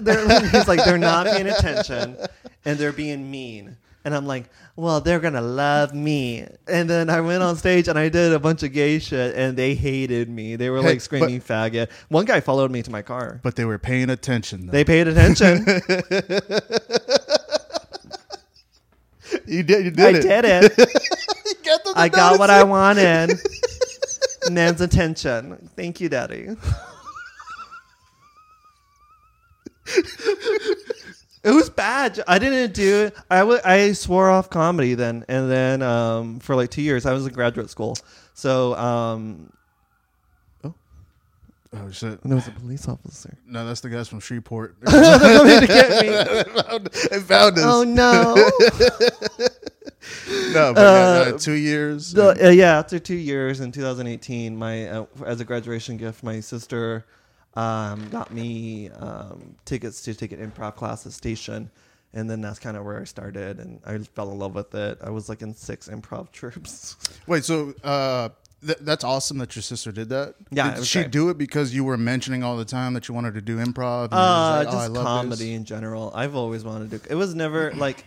they're, 0.00 0.40
"He's 0.50 0.68
like 0.68 0.84
they're 0.84 0.98
not 0.98 1.26
paying 1.26 1.48
attention, 1.48 2.16
and 2.64 2.78
they're 2.78 2.92
being 2.92 3.30
mean." 3.30 3.76
And 4.02 4.14
I'm 4.14 4.24
like, 4.26 4.48
well, 4.76 5.02
they're 5.02 5.20
gonna 5.20 5.42
love 5.42 5.92
me. 5.92 6.46
And 6.66 6.88
then 6.88 7.10
I 7.10 7.20
went 7.20 7.42
on 7.42 7.54
stage 7.56 7.86
and 7.86 7.98
I 7.98 8.08
did 8.08 8.32
a 8.32 8.38
bunch 8.38 8.62
of 8.62 8.72
gay 8.72 8.98
shit, 8.98 9.34
and 9.36 9.58
they 9.58 9.74
hated 9.74 10.30
me. 10.30 10.56
They 10.56 10.70
were 10.70 10.80
Hey, 10.80 10.88
like 10.88 11.02
screaming 11.02 11.42
faggot. 11.42 11.90
One 12.08 12.24
guy 12.24 12.40
followed 12.40 12.70
me 12.70 12.82
to 12.82 12.90
my 12.90 13.02
car. 13.02 13.40
But 13.42 13.56
they 13.56 13.66
were 13.66 13.76
paying 13.78 14.08
attention. 14.08 14.66
Though. 14.66 14.72
They 14.72 14.84
paid 14.84 15.06
attention. 15.06 15.66
you 19.46 19.62
did. 19.62 19.84
You 19.84 19.90
did 19.90 20.00
I 20.00 20.18
it. 20.18 20.22
did 20.22 20.44
it. 20.46 20.72
I 21.96 22.08
got 22.08 22.38
what 22.38 22.48
I 22.48 22.62
wanted. 22.64 23.38
Nan's 24.48 24.80
attention. 24.80 25.68
Thank 25.76 26.00
you, 26.00 26.08
Daddy. 26.08 26.56
it 31.42 31.50
was 31.50 31.70
bad. 31.70 32.22
I 32.26 32.38
didn't 32.38 32.74
do 32.74 33.04
it. 33.04 33.16
I 33.30 33.42
I 33.64 33.92
swore 33.92 34.30
off 34.30 34.50
comedy 34.50 34.94
then, 34.94 35.24
and 35.28 35.50
then 35.50 35.82
um, 35.82 36.40
for 36.40 36.54
like 36.54 36.70
two 36.70 36.82
years 36.82 37.06
I 37.06 37.12
was 37.12 37.26
in 37.26 37.32
graduate 37.32 37.70
school. 37.70 37.96
So 38.34 38.74
um, 38.76 39.52
it. 40.64 40.72
Oh 41.72 41.90
shit! 41.90 42.20
there 42.22 42.34
was 42.34 42.48
a 42.48 42.52
police 42.52 42.88
officer. 42.88 43.36
No, 43.46 43.64
that's 43.66 43.80
the 43.80 43.88
guys 43.90 44.08
from 44.08 44.20
Shreveport. 44.20 44.76
They're 44.82 45.18
coming 45.18 45.60
to 45.60 45.66
get 45.66 46.02
me. 46.02 46.08
they 47.10 47.20
found 47.20 47.58
us. 47.58 47.64
Oh 47.64 47.84
no. 47.84 48.34
no, 50.52 50.74
but 50.74 50.78
Uh, 50.84 51.34
uh, 51.34 51.38
two 51.38 51.52
years. 51.54 52.16
Uh, 52.16 52.34
yeah, 52.52 52.78
after 52.78 52.98
two 52.98 53.14
years 53.16 53.60
in 53.60 53.72
2018, 53.72 54.56
my 54.56 54.88
uh, 54.88 55.06
as 55.26 55.40
a 55.40 55.44
graduation 55.44 55.96
gift, 55.96 56.22
my 56.22 56.40
sister 56.40 57.04
um, 57.54 58.08
got 58.10 58.32
me 58.32 58.90
um, 58.90 59.56
tickets 59.64 60.02
to 60.02 60.14
take 60.14 60.32
an 60.32 60.38
improv 60.50 60.76
class 60.76 61.06
at 61.06 61.12
Station, 61.12 61.70
and 62.14 62.30
then 62.30 62.40
that's 62.40 62.58
kind 62.58 62.76
of 62.76 62.84
where 62.84 63.00
I 63.00 63.04
started, 63.04 63.58
and 63.58 63.80
I 63.84 63.98
fell 63.98 64.30
in 64.30 64.38
love 64.38 64.54
with 64.54 64.74
it. 64.74 64.98
I 65.02 65.10
was 65.10 65.28
like 65.28 65.42
in 65.42 65.54
six 65.54 65.88
improv 65.88 66.30
troops. 66.32 66.96
Wait, 67.26 67.44
so 67.44 67.74
uh, 67.82 68.28
th- 68.64 68.78
that's 68.82 69.02
awesome 69.04 69.38
that 69.38 69.54
your 69.56 69.62
sister 69.62 69.90
did 69.90 70.08
that. 70.10 70.34
Yeah, 70.50 70.74
did 70.76 70.86
she 70.86 71.00
great. 71.00 71.10
do 71.10 71.28
it 71.30 71.38
because 71.38 71.74
you 71.74 71.82
were 71.84 71.96
mentioning 71.96 72.44
all 72.44 72.56
the 72.56 72.64
time 72.64 72.94
that 72.94 73.08
you 73.08 73.14
wanted 73.14 73.34
to 73.34 73.40
do 73.40 73.56
improv? 73.58 74.04
and 74.04 74.14
Uh, 74.14 74.16
like, 74.64 74.68
"Oh, 74.68 74.70
I 74.70 74.82
just 74.82 74.90
love 74.92 75.04
comedy 75.04 75.46
this"? 75.50 75.56
in 75.56 75.64
general. 75.64 76.12
I've 76.14 76.36
always 76.36 76.62
wanted 76.64 76.90
to. 77.02 77.10
It 77.10 77.16
was 77.16 77.34
never 77.34 77.72
like, 77.74 78.04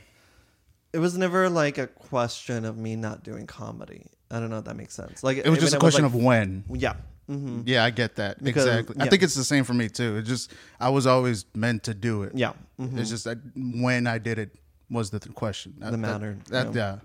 it 0.93 0.99
was 0.99 1.17
never 1.17 1.49
like 1.49 1.77
a 1.77 1.87
question 1.87 2.65
of 2.65 2.77
me 2.77 2.95
not 2.95 3.23
doing 3.23 3.47
comedy. 3.47 4.07
I 4.31 4.39
don't 4.39 4.49
know 4.49 4.59
if 4.59 4.65
that 4.65 4.75
makes 4.75 4.93
sense. 4.93 5.23
Like 5.23 5.37
It 5.37 5.49
was 5.49 5.59
just 5.59 5.73
a 5.75 5.79
question 5.79 6.05
of 6.05 6.15
when. 6.15 6.63
yeah. 6.73 6.93
hmm 7.27 7.61
Yeah, 7.65 7.83
I 7.83 7.89
get 7.89 8.15
that 8.17 8.43
Because- 8.43 8.65
exactly. 8.67 8.95
I 8.99 9.07
think 9.09 9.23
it's 9.23 9.35
the 9.35 9.43
same 9.43 9.63
for 9.63 9.73
me 9.73 9.89
too. 9.89 10.17
It 10.17 10.23
just 10.23 10.51
I 10.79 10.89
was 10.89 11.05
always 11.07 11.45
meant 11.55 11.83
to 11.83 11.93
do 11.93 12.23
it. 12.23 12.31
Yeah. 12.35 12.53
mhm. 12.79 12.97
It's 12.97 13.09
just 13.09 13.23
that 13.25 13.37
when 13.55 14.07
I 14.07 14.17
did 14.17 14.39
it 14.39 14.55
was 14.89 15.09
the 15.09 15.19
th- 15.19 15.33
question. 15.35 15.73
That, 15.79 15.91
The 15.91 15.97
that- 15.97 15.97
matter, 15.97 16.37
That, 16.49 16.73
yeah. 16.73 16.95
yeah. 16.95 16.99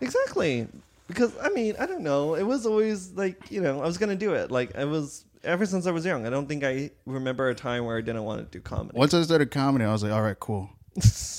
Exactly. 0.00 0.66
Because 1.06 1.32
I 1.42 1.48
mean, 1.50 1.74
I 1.78 1.86
don't 1.86 2.02
know. 2.02 2.34
It 2.34 2.44
was 2.44 2.66
always 2.66 3.12
like, 3.12 3.50
you 3.50 3.60
know, 3.60 3.80
I 3.82 3.86
was 3.86 3.98
gonna 3.98 4.16
do 4.16 4.34
it. 4.34 4.50
Like 4.50 4.76
I 4.76 4.84
was 4.84 5.24
ever 5.42 5.66
since 5.66 5.86
I 5.86 5.90
was 5.90 6.04
young. 6.04 6.26
I 6.26 6.30
don't 6.30 6.46
think 6.48 6.64
I 6.64 6.90
remember 7.06 7.48
a 7.48 7.54
time 7.54 7.84
where 7.84 7.96
I 7.96 8.00
didn't 8.00 8.24
want 8.24 8.40
to 8.40 8.58
do 8.58 8.60
comedy. 8.62 8.96
Once 8.98 9.12
I 9.14 9.22
started 9.22 9.50
comedy, 9.50 9.84
I 9.84 9.92
was 9.92 10.02
like, 10.02 10.12
all 10.12 10.22
right, 10.22 10.38
cool. 10.38 10.70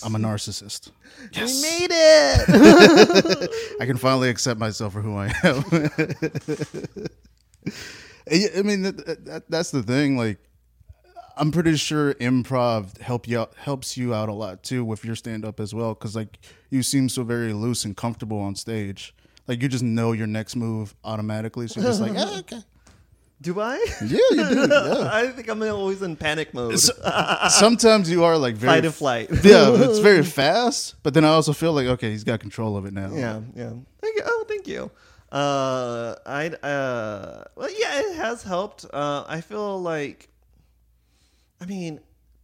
I'm 0.04 0.16
a 0.16 0.20
narcissist. 0.20 0.92
We 1.36 1.42
made 1.42 1.90
it. 1.92 3.50
I 3.82 3.86
can 3.86 3.98
finally 3.98 4.30
accept 4.30 4.60
myself 4.60 4.94
for 4.94 5.02
who 5.02 5.16
I 5.16 5.28
am. 5.44 5.64
I 8.32 8.62
mean, 8.64 8.84
that, 8.84 9.26
that, 9.26 9.44
that's 9.50 9.72
the 9.72 9.84
thing. 9.84 10.18
Like, 10.18 10.38
I'm 11.38 11.52
pretty 11.52 11.76
sure 11.76 12.14
improv 12.16 13.00
help 13.00 13.28
you 13.28 13.40
out, 13.40 13.54
helps 13.56 13.98
you 13.98 14.14
out 14.14 14.30
a 14.30 14.34
lot 14.34 14.64
too 14.64 14.86
with 14.86 15.04
your 15.06 15.16
stand 15.16 15.46
up 15.46 15.60
as 15.60 15.74
well. 15.74 15.94
Because 15.94 16.16
like 16.16 16.40
you 16.70 16.84
seem 16.84 17.10
so 17.10 17.24
very 17.24 17.54
loose 17.54 17.86
and 17.86 17.98
comfortable 17.98 18.40
on 18.40 18.56
stage. 18.56 19.16
Like 19.48 19.62
you 19.62 19.68
just 19.68 19.84
know 19.84 20.12
your 20.12 20.28
next 20.28 20.56
move 20.56 20.94
automatically. 21.04 21.68
So 21.68 21.82
you're 21.82 21.90
just 21.90 22.02
like, 22.02 22.14
"Ah, 22.16 22.40
okay. 22.40 22.62
Do 23.42 23.60
I? 23.60 23.84
Yeah, 24.02 24.18
you 24.32 24.50
do. 24.50 24.68
Yeah. 24.70 25.10
I 25.12 25.28
think 25.28 25.50
I'm 25.50 25.62
always 25.64 26.02
in 26.02 26.16
panic 26.16 26.54
mode. 26.54 26.80
Sometimes 27.50 28.10
you 28.10 28.24
are 28.24 28.38
like 28.38 28.56
very 28.56 28.74
Fight 28.74 28.86
or 28.86 28.92
flight. 28.92 29.30
yeah, 29.44 29.74
it's 29.74 30.00
very 30.00 30.24
fast. 30.24 30.96
But 31.02 31.16
then 31.16 31.26
I 31.26 31.30
also 31.30 31.52
feel 31.52 31.74
like 31.74 31.88
okay, 31.88 32.12
he's 32.12 32.24
got 32.24 32.40
control 32.40 32.78
of 32.78 32.86
it 32.86 32.94
now. 32.94 33.12
Yeah, 33.14 33.42
yeah. 33.56 33.74
Thank 34.00 34.18
you. 34.18 34.24
Oh, 34.26 34.46
thank 34.48 34.68
you. 34.68 34.92
Uh, 35.32 36.16
I 36.26 36.48
uh, 36.48 37.46
well, 37.56 37.70
yeah, 37.78 38.00
it 38.00 38.16
has 38.18 38.44
helped. 38.44 38.86
Uh, 38.94 39.24
I 39.28 39.42
feel 39.42 39.82
like, 39.82 40.30
I 41.60 41.66
mean, 41.66 42.00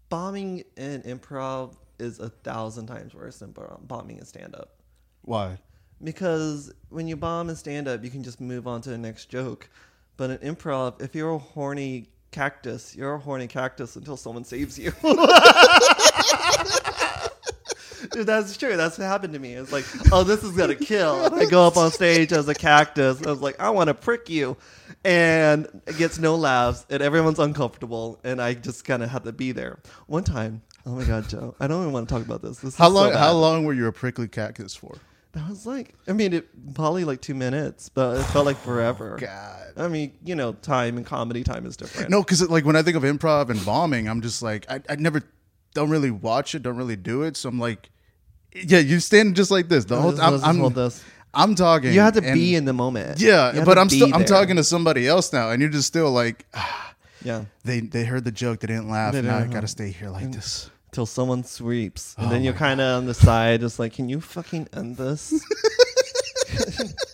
bombing 0.09 0.63
in 0.77 1.03
improv 1.03 1.75
is 1.99 2.19
a 2.19 2.29
thousand 2.29 2.87
times 2.87 3.13
worse 3.13 3.39
than 3.39 3.53
bombing 3.81 4.17
in 4.17 4.25
stand 4.25 4.55
up. 4.55 4.77
Why? 5.21 5.57
Because 6.03 6.71
when 6.89 7.07
you 7.07 7.17
bomb 7.17 7.49
in 7.49 7.55
stand 7.55 7.87
up, 7.87 8.03
you 8.03 8.09
can 8.09 8.23
just 8.23 8.39
move 8.39 8.67
on 8.67 8.81
to 8.81 8.89
the 8.89 8.97
next 8.97 9.25
joke. 9.29 9.69
But 10.17 10.41
in 10.41 10.55
improv, 10.55 11.01
if 11.01 11.15
you're 11.15 11.33
a 11.35 11.37
horny 11.37 12.07
cactus, 12.31 12.95
you're 12.95 13.13
a 13.13 13.19
horny 13.19 13.47
cactus 13.47 13.95
until 13.95 14.17
someone 14.17 14.43
saves 14.43 14.77
you. 14.77 14.91
Dude, 18.11 18.27
that's 18.27 18.55
true. 18.57 18.77
That's 18.77 18.97
what 18.97 19.05
happened 19.05 19.33
to 19.33 19.39
me. 19.39 19.53
It's 19.53 19.71
like, 19.71 19.85
oh, 20.11 20.23
this 20.23 20.43
is 20.43 20.51
gonna 20.51 20.75
kill. 20.75 21.25
And 21.25 21.35
I 21.35 21.45
go 21.45 21.65
up 21.65 21.77
on 21.77 21.91
stage 21.91 22.31
as 22.31 22.47
a 22.47 22.53
cactus. 22.53 23.21
I 23.25 23.29
was 23.29 23.41
like, 23.41 23.59
I 23.59 23.69
want 23.71 23.87
to 23.89 23.93
prick 23.93 24.29
you, 24.29 24.55
and 25.03 25.67
it 25.87 25.97
gets 25.97 26.17
no 26.19 26.35
laughs, 26.35 26.85
and 26.89 27.01
everyone's 27.01 27.39
uncomfortable, 27.39 28.19
and 28.23 28.41
I 28.41 28.53
just 28.53 28.85
kind 28.85 29.03
of 29.03 29.09
had 29.09 29.23
to 29.25 29.31
be 29.33 29.51
there. 29.51 29.79
One 30.05 30.23
time, 30.23 30.61
oh 30.85 30.91
my 30.91 31.03
god, 31.03 31.27
Joe, 31.27 31.55
I 31.59 31.67
don't 31.67 31.81
even 31.81 31.91
want 31.93 32.07
to 32.07 32.15
talk 32.15 32.23
about 32.25 32.41
this. 32.41 32.59
This 32.59 32.73
is 32.73 32.77
How 32.77 32.87
so 32.87 32.93
long? 32.95 33.09
bad. 33.09 33.19
how 33.19 33.33
long 33.33 33.65
were 33.65 33.73
you 33.73 33.87
a 33.87 33.91
prickly 33.91 34.27
cactus 34.27 34.75
for? 34.75 34.95
That 35.33 35.49
was 35.49 35.65
like, 35.65 35.93
I 36.07 36.13
mean, 36.13 36.33
it 36.33 36.73
probably 36.75 37.03
like 37.03 37.21
two 37.21 37.35
minutes, 37.35 37.89
but 37.89 38.17
it 38.19 38.23
felt 38.25 38.45
like 38.45 38.57
forever. 38.57 39.15
Oh, 39.15 39.19
god. 39.25 39.66
I 39.77 39.87
mean, 39.87 40.13
you 40.23 40.35
know, 40.35 40.53
time 40.53 40.97
and 40.97 41.05
comedy 41.05 41.43
time 41.43 41.65
is 41.65 41.77
different. 41.77 42.09
No, 42.09 42.23
because 42.23 42.47
like 42.49 42.65
when 42.65 42.75
I 42.75 42.81
think 42.81 42.97
of 42.97 43.03
improv 43.03 43.49
and 43.49 43.63
bombing, 43.65 44.09
I'm 44.09 44.21
just 44.21 44.41
like 44.41 44.65
I, 44.69 44.81
I 44.89 44.95
never 44.95 45.21
don't 45.73 45.89
really 45.89 46.11
watch 46.11 46.55
it, 46.55 46.63
don't 46.63 46.77
really 46.77 46.95
do 46.95 47.23
it. 47.23 47.37
So 47.37 47.49
I'm 47.49 47.59
like, 47.59 47.89
yeah, 48.53 48.79
you 48.79 48.99
stand 48.99 49.35
just 49.35 49.51
like 49.51 49.69
this 49.69 49.85
the 49.85 49.99
whole 50.01 50.13
time. 50.13 50.39
I'm, 50.43 50.57
hold 50.59 50.75
this. 50.75 51.03
I'm 51.33 51.53
talking. 51.55 51.93
You 51.93 51.99
have 51.99 52.15
to 52.15 52.23
and- 52.23 52.33
be 52.33 52.55
in 52.55 52.65
the 52.65 52.73
moment. 52.73 53.19
Yeah, 53.19 53.63
but 53.63 53.77
I'm 53.77 53.89
still 53.89 54.13
I'm 54.13 54.25
talking 54.25 54.55
to 54.55 54.63
somebody 54.63 55.07
else 55.07 55.31
now, 55.31 55.51
and 55.51 55.61
you're 55.61 55.71
just 55.71 55.87
still 55.87 56.11
like, 56.11 56.45
ah, 56.53 56.95
Yeah, 57.23 57.45
they 57.63 57.79
they 57.79 58.05
heard 58.05 58.23
the 58.25 58.31
joke, 58.31 58.59
they 58.59 58.67
didn't 58.67 58.89
laugh. 58.89 59.13
They 59.13 59.21
now 59.21 59.37
I 59.37 59.41
didn't 59.41 59.53
got 59.53 59.61
to 59.61 59.67
stay 59.67 59.91
here 59.91 60.09
like 60.09 60.31
this. 60.31 60.69
till 60.91 61.05
someone 61.05 61.43
sweeps, 61.43 62.15
and 62.17 62.27
Oh 62.27 62.29
then 62.29 62.43
you're 62.43 62.53
kind 62.53 62.79
of 62.79 62.97
on 62.97 63.05
the 63.05 63.13
side, 63.13 63.61
just 63.61 63.79
like, 63.79 63.93
can 63.93 64.07
you 64.07 64.21
fucking 64.21 64.69
end 64.71 64.97
this? 64.97 65.33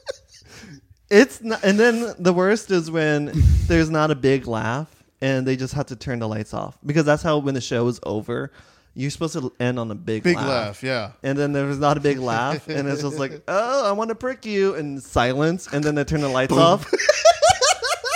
it's 1.13 1.41
not, 1.41 1.63
and 1.63 1.79
then 1.79 2.13
the 2.19 2.33
worst 2.33 2.71
is 2.71 2.89
when 2.91 3.31
there's 3.67 3.89
not 3.89 4.11
a 4.11 4.15
big 4.15 4.47
laugh, 4.47 4.89
and 5.21 5.45
they 5.47 5.55
just 5.55 5.73
have 5.75 5.85
to 5.87 5.95
turn 5.95 6.19
the 6.19 6.27
lights 6.27 6.53
off 6.53 6.77
because 6.85 7.05
that's 7.05 7.23
how 7.23 7.37
when 7.37 7.53
the 7.53 7.61
show 7.61 7.87
is 7.87 7.99
over, 8.03 8.51
you're 8.95 9.09
supposed 9.11 9.33
to 9.33 9.51
end 9.59 9.79
on 9.79 9.89
a 9.91 9.95
big 9.95 10.23
Big 10.23 10.35
laugh. 10.35 10.47
laugh, 10.47 10.83
yeah. 10.83 11.11
And 11.23 11.37
then 11.37 11.51
there's 11.53 11.79
not 11.79 11.97
a 11.97 11.99
big 11.99 12.17
laugh, 12.33 12.67
and 12.67 12.87
it's 12.87 13.01
just 13.01 13.17
like, 13.17 13.41
oh, 13.47 13.87
I 13.89 13.91
want 13.93 14.09
to 14.09 14.15
prick 14.15 14.45
you, 14.45 14.75
and 14.75 15.01
silence, 15.01 15.67
and 15.71 15.83
then 15.83 15.95
they 15.95 16.03
turn 16.03 16.21
the 16.21 16.29
lights 16.29 16.53
off. 16.53 16.91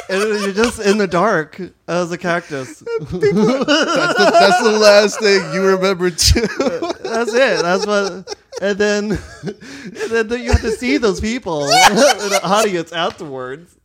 and 0.10 0.42
you're 0.42 0.54
just 0.54 0.80
in 0.80 0.98
the 0.98 1.08
dark 1.08 1.60
as 1.88 2.12
a 2.12 2.18
cactus. 2.18 2.80
That's 3.00 3.12
the, 3.12 4.30
that's 4.34 4.64
the 4.64 4.80
last 4.80 5.20
thing 5.20 5.54
you 5.54 5.66
remember 5.66 6.10
too. 6.10 6.42
That's 7.04 7.34
it. 7.34 7.62
That's 7.62 7.86
what. 7.86 8.36
And 8.62 8.78
then, 8.78 9.12
and 9.12 10.30
then 10.30 10.42
you 10.42 10.52
have 10.52 10.62
to 10.62 10.72
see 10.72 10.98
those 10.98 11.22
people 11.22 11.62
in 11.64 11.70
the 11.70 12.40
audience 12.44 12.92
afterwards. 12.92 13.76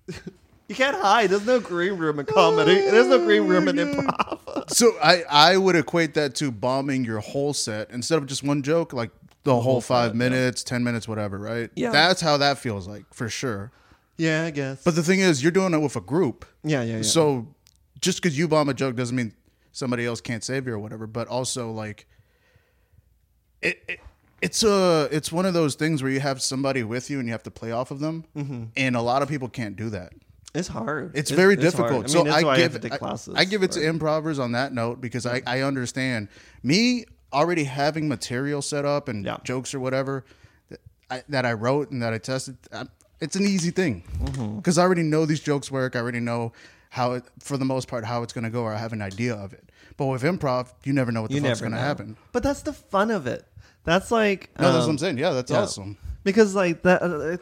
You 0.68 0.74
can't 0.74 0.96
hide. 0.96 1.30
There's 1.30 1.44
no 1.44 1.60
green 1.60 1.98
room 1.98 2.18
in 2.18 2.26
comedy. 2.26 2.76
There's 2.76 3.06
no 3.06 3.18
green 3.18 3.46
room 3.46 3.68
in 3.68 3.76
improv. 3.76 4.70
so 4.70 4.92
I 5.02 5.24
I 5.28 5.56
would 5.58 5.76
equate 5.76 6.14
that 6.14 6.34
to 6.36 6.50
bombing 6.50 7.04
your 7.04 7.20
whole 7.20 7.52
set 7.52 7.90
instead 7.90 8.18
of 8.18 8.26
just 8.26 8.42
one 8.42 8.62
joke, 8.62 8.94
like 8.94 9.10
the, 9.44 9.52
whole, 9.52 9.62
whole 9.62 9.80
five 9.80 10.10
set, 10.10 10.14
yeah. 10.14 10.18
minutes, 10.18 10.64
ten 10.64 10.82
minutes, 10.82 11.06
whatever. 11.06 11.38
Right? 11.38 11.70
Yeah. 11.74 11.90
That's 11.90 12.22
how 12.22 12.38
that 12.38 12.58
feels 12.58 12.88
like 12.88 13.04
for 13.12 13.28
sure. 13.28 13.70
Yeah, 14.18 14.44
I 14.44 14.50
guess. 14.50 14.82
But 14.84 14.94
the 14.94 15.02
thing 15.02 15.20
is, 15.20 15.42
you're 15.42 15.52
doing 15.52 15.74
it 15.74 15.78
with 15.78 15.96
a 15.96 16.00
group. 16.00 16.44
yeah, 16.62 16.82
yeah, 16.82 16.96
yeah. 16.96 17.02
So 17.02 17.48
just 18.00 18.20
because 18.22 18.36
you 18.38 18.46
bomb 18.48 18.68
a 18.68 18.74
joke 18.74 18.94
doesn't 18.96 19.16
mean 19.16 19.32
somebody 19.72 20.04
else 20.06 20.20
can't 20.20 20.44
save 20.44 20.66
you 20.66 20.74
or 20.74 20.78
whatever. 20.78 21.06
But 21.06 21.28
also 21.28 21.70
like, 21.70 22.06
it, 23.60 23.82
it 23.88 24.00
it's 24.40 24.62
a 24.64 25.08
it's 25.12 25.30
one 25.30 25.46
of 25.46 25.54
those 25.54 25.74
things 25.76 26.02
where 26.02 26.10
you 26.10 26.20
have 26.20 26.42
somebody 26.42 26.82
with 26.82 27.10
you 27.10 27.18
and 27.20 27.28
you 27.28 27.32
have 27.32 27.44
to 27.44 27.50
play 27.50 27.70
off 27.72 27.90
of 27.90 28.00
them, 28.00 28.24
Mm-hmm. 28.36 28.64
and 28.76 28.96
a 28.96 29.00
lot 29.02 29.22
of 29.22 29.28
people 29.28 29.48
can't 29.48 29.76
do 29.76 29.90
that. 29.90 30.12
It's 30.54 30.68
hard. 30.68 31.12
It's, 31.16 31.30
very 31.30 31.54
hard. 31.54 31.60
difficult. 31.60 31.92
I 31.92 31.98
mean, 32.00 32.08
so 32.08 32.26
I 32.48 32.56
give 32.56 32.72
have 32.72 32.72
to 32.72 32.78
take 32.80 32.92
I- 32.92 32.98
classes. 32.98 33.34
I, 33.34 33.44
give 33.46 33.62
it 33.62 33.72
for 33.72 33.80
to 33.80 33.86
improvers 33.88 34.38
on 34.38 34.52
that 34.52 34.74
note 34.74 35.00
because 35.00 35.24
I, 35.24 35.40
I 35.46 35.60
understand 35.62 36.28
me 36.62 37.06
already 37.32 37.64
having 37.64 38.06
material 38.06 38.60
set 38.60 38.84
up 38.84 39.08
and 39.08 39.24
Yeah. 39.24 39.38
jokes 39.44 39.72
or 39.72 39.80
whatever 39.80 40.26
that 40.68 40.80
I, 41.10 41.22
that 41.30 41.46
I 41.46 41.54
wrote 41.54 41.90
and 41.90 42.02
that 42.02 42.12
I 42.12 42.18
tested. 42.18 42.58
It's 43.22 43.36
an 43.36 43.44
easy 43.46 43.70
thing 43.70 44.02
Mm-hmm. 44.22 44.56
because 44.56 44.78
I 44.78 44.82
already 44.82 45.02
know 45.02 45.26
these 45.26 45.40
jokes 45.40 45.70
work. 45.70 45.96
I 45.96 46.00
already 46.00 46.20
know 46.20 46.52
how 46.90 47.12
it, 47.12 47.24
for 47.40 47.56
the 47.56 47.64
most 47.64 47.88
part, 47.88 48.04
how 48.04 48.22
it's 48.22 48.32
going 48.32 48.44
to 48.44 48.50
go, 48.50 48.62
or 48.62 48.72
I 48.74 48.78
have 48.78 48.92
an 48.92 49.02
idea 49.02 49.34
of 49.34 49.52
it. 49.52 49.64
But 49.96 50.06
with 50.06 50.22
improv, 50.22 50.72
you 50.84 50.92
never 50.92 51.10
know 51.12 51.22
what 51.22 51.30
the 51.30 51.36
You 51.36 51.42
fuck's 51.42 51.60
never 51.60 51.70
going 51.70 51.72
to 51.72 51.82
know. 51.82 51.86
happen. 51.86 52.16
But 52.32 52.42
that's 52.42 52.62
the 52.62 52.72
fun 52.72 53.10
of 53.10 53.26
it. 53.26 53.44
That's 53.84 54.10
like 54.10 54.50
No, 54.58 54.64
that's 54.72 54.74
what 54.78 54.84
um, 54.84 54.90
I'm 54.90 54.98
saying. 54.98 55.18
Yeah, 55.18 55.30
that's 55.32 55.50
yeah. 55.50 55.60
awesome. 55.62 55.96
because 56.24 56.54
like 56.54 56.82
that 56.82 57.02
uh, 57.02 57.36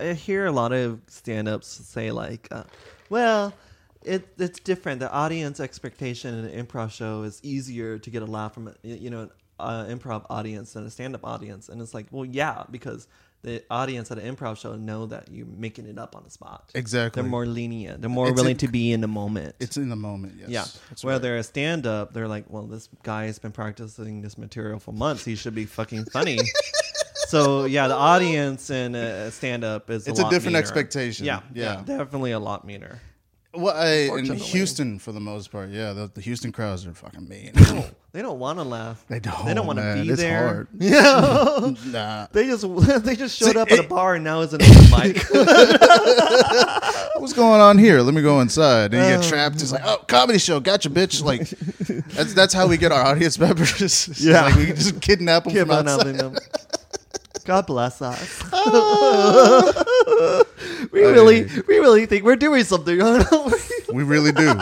i 0.00 0.12
hear 0.12 0.46
a 0.46 0.52
lot 0.52 0.72
of 0.72 1.00
stand-ups 1.08 1.68
say 1.68 2.10
like 2.10 2.48
uh, 2.50 2.62
well 3.10 3.52
it, 4.02 4.26
it's 4.38 4.58
different 4.60 4.98
the 5.00 5.10
audience 5.10 5.60
expectation 5.60 6.34
in 6.38 6.44
an 6.46 6.66
improv 6.66 6.90
show 6.90 7.22
is 7.22 7.40
easier 7.42 7.98
to 7.98 8.08
get 8.10 8.22
a 8.22 8.26
laugh 8.26 8.54
from 8.54 8.68
a, 8.68 8.74
you 8.82 9.10
know 9.10 9.28
an 9.60 9.98
improv 9.98 10.24
audience 10.30 10.72
than 10.74 10.84
a 10.86 10.90
stand-up 10.90 11.24
audience 11.24 11.68
and 11.68 11.80
it's 11.82 11.92
like 11.94 12.06
well 12.10 12.24
yeah 12.24 12.64
because 12.70 13.06
the 13.44 13.62
audience 13.70 14.10
at 14.10 14.18
an 14.18 14.34
improv 14.36 14.58
show 14.58 14.74
know 14.74 15.06
that 15.06 15.28
you're 15.30 15.46
making 15.46 15.86
it 15.86 15.98
up 15.98 16.16
on 16.16 16.24
the 16.24 16.30
spot 16.30 16.70
Exactly. 16.74 17.22
they're 17.22 17.30
more 17.30 17.46
lenient 17.46 18.00
they're 18.00 18.10
more 18.10 18.28
It's 18.28 18.36
willing 18.36 18.52
in- 18.52 18.56
to 18.58 18.68
be 18.68 18.90
in 18.92 19.00
the 19.00 19.06
moment 19.08 19.54
It's 19.60 19.76
in 19.76 19.88
the 19.88 19.96
moment. 19.96 20.34
Yes. 20.38 20.48
yeah. 20.48 20.64
That's 20.90 21.04
Where 21.04 21.14
right. 21.14 21.22
they're 21.22 21.36
a 21.38 21.42
stand 21.44 21.86
up, 21.86 22.12
they're 22.12 22.26
like, 22.28 22.46
well, 22.48 22.64
this 22.66 22.88
guy 23.02 23.26
has 23.26 23.38
been 23.38 23.52
practicing 23.52 24.22
this 24.22 24.36
material 24.36 24.78
for 24.80 24.92
months. 24.92 25.24
He 25.24 25.36
should 25.36 25.54
be 25.54 25.66
fucking 25.66 26.06
funny. 26.06 26.38
so, 27.28 27.64
yeah, 27.64 27.88
the 27.88 27.94
audience 27.94 28.70
in 28.70 28.94
a 28.94 29.30
stand 29.30 29.64
up 29.64 29.90
is 29.90 30.06
It's 30.08 30.18
a, 30.18 30.22
a 30.22 30.24
lot 30.24 30.30
different 30.30 30.54
meaner. 30.54 30.58
expectation. 30.60 31.26
Yeah, 31.26 31.40
Yeah. 31.54 31.84
yeah. 31.86 31.98
Definitely 31.98 32.32
a 32.32 32.38
lot 32.38 32.64
meaner. 32.66 33.00
Well, 33.56 33.74
I, 33.76 33.86
in 33.92 34.08
Fortunately. 34.08 34.36
Houston, 34.46 34.98
for 34.98 35.12
the 35.12 35.20
most 35.20 35.52
part, 35.52 35.70
yeah, 35.70 35.92
the, 35.92 36.10
the 36.12 36.20
Houston 36.20 36.50
crowds 36.52 36.86
are 36.86 36.92
fucking 36.94 37.28
mean. 37.28 37.52
They 38.12 38.20
don't 38.22 38.38
want 38.40 38.58
to 38.58 38.64
laugh. 38.64 39.04
They 39.08 39.20
don't, 39.20 39.46
They 39.46 39.54
don't 39.54 39.66
want 39.66 39.78
to 39.78 39.84
man. 39.84 40.04
be 40.04 40.10
It's 40.12 40.20
there. 40.20 40.38
hard. 40.46 40.68
Yeah. 40.78 41.72
nah. 41.86 42.26
they 42.32 42.46
just 42.46 42.64
they 43.04 43.14
just 43.16 43.36
showed 43.38 43.52
See, 43.52 43.58
up 43.58 43.70
at 43.70 43.78
a 43.78 43.82
it- 43.82 43.88
bar 43.88 44.16
and 44.16 44.24
now 44.24 44.40
it's 44.40 44.52
an 44.52 44.60
open 44.62 44.90
mic. 44.90 45.22
What's 47.16 47.32
going 47.32 47.60
on 47.60 47.78
here? 47.78 48.00
Let 48.00 48.12
me 48.14 48.22
go 48.22 48.40
inside. 48.40 48.92
And 48.92 49.02
you 49.04 49.16
get 49.16 49.24
Oh. 49.24 49.28
trapped. 49.28 49.62
It's 49.62 49.72
like, 49.72 49.82
oh, 49.84 49.98
comedy 50.06 50.38
show. 50.38 50.60
Gotcha, 50.60 50.90
bitch. 50.90 51.22
Like, 51.22 51.48
that's 52.10 52.34
that's 52.34 52.52
how 52.52 52.66
we 52.66 52.76
get 52.76 52.92
our 52.92 53.02
audience 53.02 53.38
members. 53.38 53.80
It's 53.80 54.20
Yeah. 54.20 54.42
Like, 54.42 54.56
we 54.56 54.66
just 54.66 55.00
kidnap 55.00 55.44
them 55.44 55.52
Give 55.52 55.68
from 55.68 55.76
on 55.78 55.88
outside. 55.88 56.16
helping 56.16 56.34
them. 56.34 56.42
God 57.44 57.66
bless 57.66 58.00
us. 58.00 58.42
we 60.92 61.02
really, 61.02 61.44
we 61.68 61.78
really 61.78 62.06
think 62.06 62.24
we're 62.24 62.36
doing 62.36 62.64
something. 62.64 63.00
aren't 63.00 63.30
we? 63.30 63.52
We 63.92 64.02
really 64.02 64.32
do. 64.32 64.58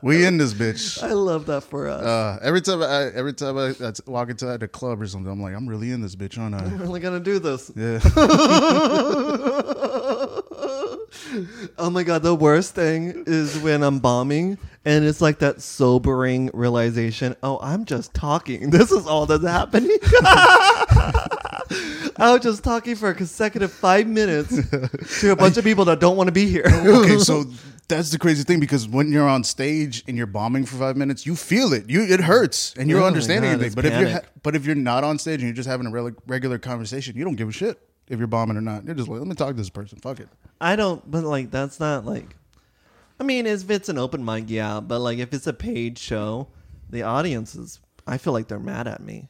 We 0.00 0.24
in 0.24 0.36
this 0.36 0.54
bitch. 0.54 1.02
I 1.02 1.12
love 1.12 1.46
that 1.46 1.62
for 1.62 1.88
us. 1.88 2.04
Uh, 2.04 2.38
every 2.40 2.60
time 2.60 2.82
I 2.82 3.10
every 3.14 3.32
time 3.32 3.58
I, 3.58 3.74
I 3.84 3.92
walk 4.06 4.30
into 4.30 4.56
the 4.58 4.68
club 4.68 5.02
or 5.02 5.08
something, 5.08 5.30
I'm 5.30 5.42
like, 5.42 5.56
I'm 5.56 5.68
really 5.68 5.90
in 5.90 6.00
this 6.00 6.14
bitch, 6.14 6.38
aren't 6.38 6.54
I? 6.54 6.58
I'm 6.58 6.78
really 6.78 7.00
gonna 7.00 7.18
do 7.18 7.40
this. 7.40 7.72
Yeah. 7.74 7.98
oh 11.78 11.90
my 11.90 12.02
god, 12.02 12.22
the 12.22 12.34
worst 12.34 12.74
thing 12.74 13.24
is 13.26 13.58
when 13.58 13.82
I'm 13.82 13.98
bombing 13.98 14.58
and 14.84 15.04
it's 15.04 15.20
like 15.20 15.38
that 15.40 15.60
sobering 15.60 16.50
realization, 16.54 17.36
oh, 17.42 17.58
I'm 17.60 17.84
just 17.84 18.14
talking. 18.14 18.70
This 18.70 18.92
is 18.92 19.06
all 19.06 19.26
that's 19.26 19.44
happening. 19.44 19.98
I 22.16 22.32
was 22.32 22.40
just 22.42 22.64
talking 22.64 22.96
for 22.96 23.10
a 23.10 23.14
consecutive 23.14 23.72
five 23.72 24.06
minutes 24.06 24.50
to 25.20 25.30
a 25.32 25.36
bunch 25.36 25.56
of 25.56 25.64
people 25.64 25.84
that 25.86 26.00
don't 26.00 26.16
want 26.16 26.28
to 26.28 26.32
be 26.32 26.46
here. 26.46 26.64
okay, 26.68 27.18
so 27.18 27.44
that's 27.88 28.10
the 28.10 28.18
crazy 28.18 28.42
thing 28.42 28.60
because 28.60 28.88
when 28.88 29.12
you're 29.12 29.28
on 29.28 29.44
stage 29.44 30.04
and 30.08 30.16
you're 30.16 30.26
bombing 30.26 30.64
for 30.66 30.76
five 30.76 30.96
minutes, 30.96 31.24
you 31.26 31.34
feel 31.36 31.72
it. 31.72 31.88
You 31.88 32.02
it 32.02 32.20
hurts 32.20 32.74
and 32.76 32.88
you 32.88 32.96
Oh 32.96 32.98
don't 32.98 33.04
my 33.04 33.08
understand 33.08 33.44
God, 33.44 33.50
anything. 33.52 33.72
But 33.74 33.84
if 33.86 34.00
you're 34.00 34.10
ha- 34.10 34.20
but 34.42 34.56
if 34.56 34.66
you're 34.66 34.74
not 34.74 35.04
on 35.04 35.18
stage 35.18 35.34
and 35.40 35.44
you're 35.44 35.52
just 35.54 35.68
having 35.68 35.86
a 35.86 35.90
rel- 35.90 36.10
regular 36.26 36.58
conversation, 36.58 37.16
you 37.16 37.24
don't 37.24 37.36
give 37.36 37.48
a 37.48 37.52
shit 37.52 37.80
if 38.08 38.18
you're 38.18 38.28
bombing 38.28 38.56
or 38.56 38.60
not. 38.60 38.84
You're 38.84 38.94
just 38.94 39.08
like, 39.08 39.18
let 39.18 39.28
me 39.28 39.34
talk 39.34 39.48
to 39.48 39.54
this 39.54 39.70
person. 39.70 39.98
Fuck 39.98 40.20
it. 40.20 40.28
I 40.60 40.76
don't, 40.76 41.08
but 41.10 41.24
like 41.24 41.50
that's 41.50 41.80
not 41.80 42.04
like. 42.04 42.36
I 43.18 43.22
mean, 43.22 43.46
if 43.46 43.70
it's 43.70 43.88
an 43.88 43.98
open 43.98 44.24
mic, 44.24 44.44
yeah, 44.48 44.80
but 44.80 44.98
like 45.00 45.18
if 45.18 45.32
it's 45.32 45.46
a 45.46 45.52
paid 45.52 45.98
show, 45.98 46.48
the 46.90 47.02
audience 47.02 47.54
is. 47.54 47.80
I 48.06 48.18
feel 48.18 48.32
like 48.32 48.48
they're 48.48 48.58
mad 48.58 48.88
at 48.88 49.02
me. 49.02 49.29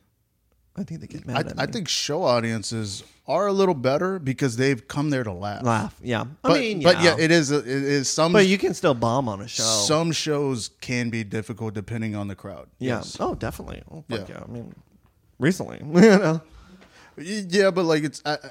I 0.81 0.85
think 0.85 1.01
they 1.03 1.07
get 1.07 1.27
mad 1.27 1.55
I. 1.59 1.65
I 1.65 1.67
think 1.67 1.89
show 1.89 2.23
audiences 2.25 3.05
are 3.29 3.47
a 3.47 3.53
little 3.53 3.75
better 3.75 4.19
because 4.19 4.57
they've 4.57 4.89
come 4.89 5.11
there 5.11 5.23
to 5.23 5.33
laugh. 5.33 5.63
laugh. 5.63 5.95
Yeah, 6.03 6.23
I 6.23 6.27
But, 6.49 6.61
mean, 6.61 6.83
but 6.83 7.01
yeah, 7.03 7.17
it 7.19 7.31
is. 7.31 7.51
It 7.53 7.67
is 7.67 8.09
some. 8.09 8.33
but 8.33 8.47
you 8.47 8.59
can 8.59 8.75
still 8.75 8.95
bomb 8.95 9.29
on 9.29 9.41
a 9.41 9.47
show. 9.49 9.63
some 9.63 10.11
shows 10.11 10.71
can 10.81 11.11
be 11.11 11.23
difficult 11.23 11.75
depending 11.75 12.17
on 12.17 12.27
the 12.29 12.35
crowd. 12.35 12.69
yeah. 12.79 12.97
Yes. 12.97 13.17
Oh, 13.21 13.35
definitely. 13.35 13.83
Oh, 13.91 14.03
fuck 14.09 14.29
Yeah. 14.29 14.37
yeah. 14.37 14.45
I 14.49 14.51
mean, 14.51 14.75
recently, 15.39 15.79
you 15.85 16.01
know. 16.19 16.41
Yeah, 17.19 17.71
but 17.71 17.85
like 17.85 18.03
it's 18.05 18.23
I, 18.25 18.33
I- 18.35 18.51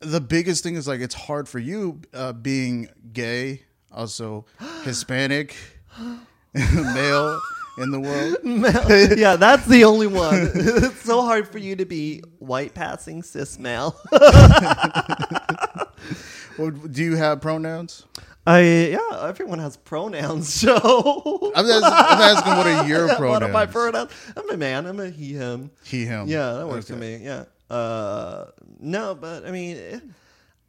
the 0.00 0.20
biggest 0.20 0.62
thing 0.64 0.76
is 0.76 0.88
like 0.88 1.00
it's 1.00 1.14
hard 1.14 1.48
for 1.48 1.58
you 1.58 2.00
uh, 2.14 2.32
being 2.32 2.88
gay, 3.12 3.62
also 3.92 4.44
Hispanic, 4.82 5.54
male 6.54 7.40
in 7.82 7.90
the 7.90 8.00
world. 8.00 8.36
yeah, 9.18 9.36
that's 9.36 9.66
the 9.66 9.84
only 9.84 10.06
one. 10.06 10.50
it's 10.54 11.02
so 11.02 11.22
hard 11.22 11.48
for 11.48 11.58
you 11.58 11.76
to 11.76 11.84
be 11.84 12.22
white 12.38 12.74
passing 12.74 13.22
cis 13.22 13.58
male. 13.58 13.96
Well, 16.58 16.72
do 16.72 17.02
you 17.02 17.16
have 17.16 17.40
pronouns? 17.40 18.04
I 18.46 18.60
yeah, 18.60 19.26
everyone 19.26 19.60
has 19.60 19.78
pronouns. 19.78 20.52
So 20.52 21.52
I'm, 21.56 21.64
asking, 21.64 21.84
I'm 21.84 22.20
asking 22.20 22.56
what 22.56 22.66
are 22.66 22.86
your 22.86 23.06
pronouns? 23.16 23.30
What 23.30 23.42
are 23.44 23.48
my 23.48 23.64
pronouns? 23.64 24.10
I'm 24.36 24.50
a 24.50 24.56
man. 24.58 24.84
I'm 24.84 25.00
a 25.00 25.08
he, 25.08 25.32
him. 25.32 25.70
He, 25.84 26.04
him. 26.04 26.28
Yeah, 26.28 26.52
that 26.52 26.68
works 26.68 26.88
for 26.88 26.96
me. 26.96 27.16
Yeah. 27.16 27.44
Uh, 27.70 28.46
no, 28.78 29.14
but 29.14 29.46
I 29.46 29.52
mean, 29.52 29.78
eh, 29.78 30.00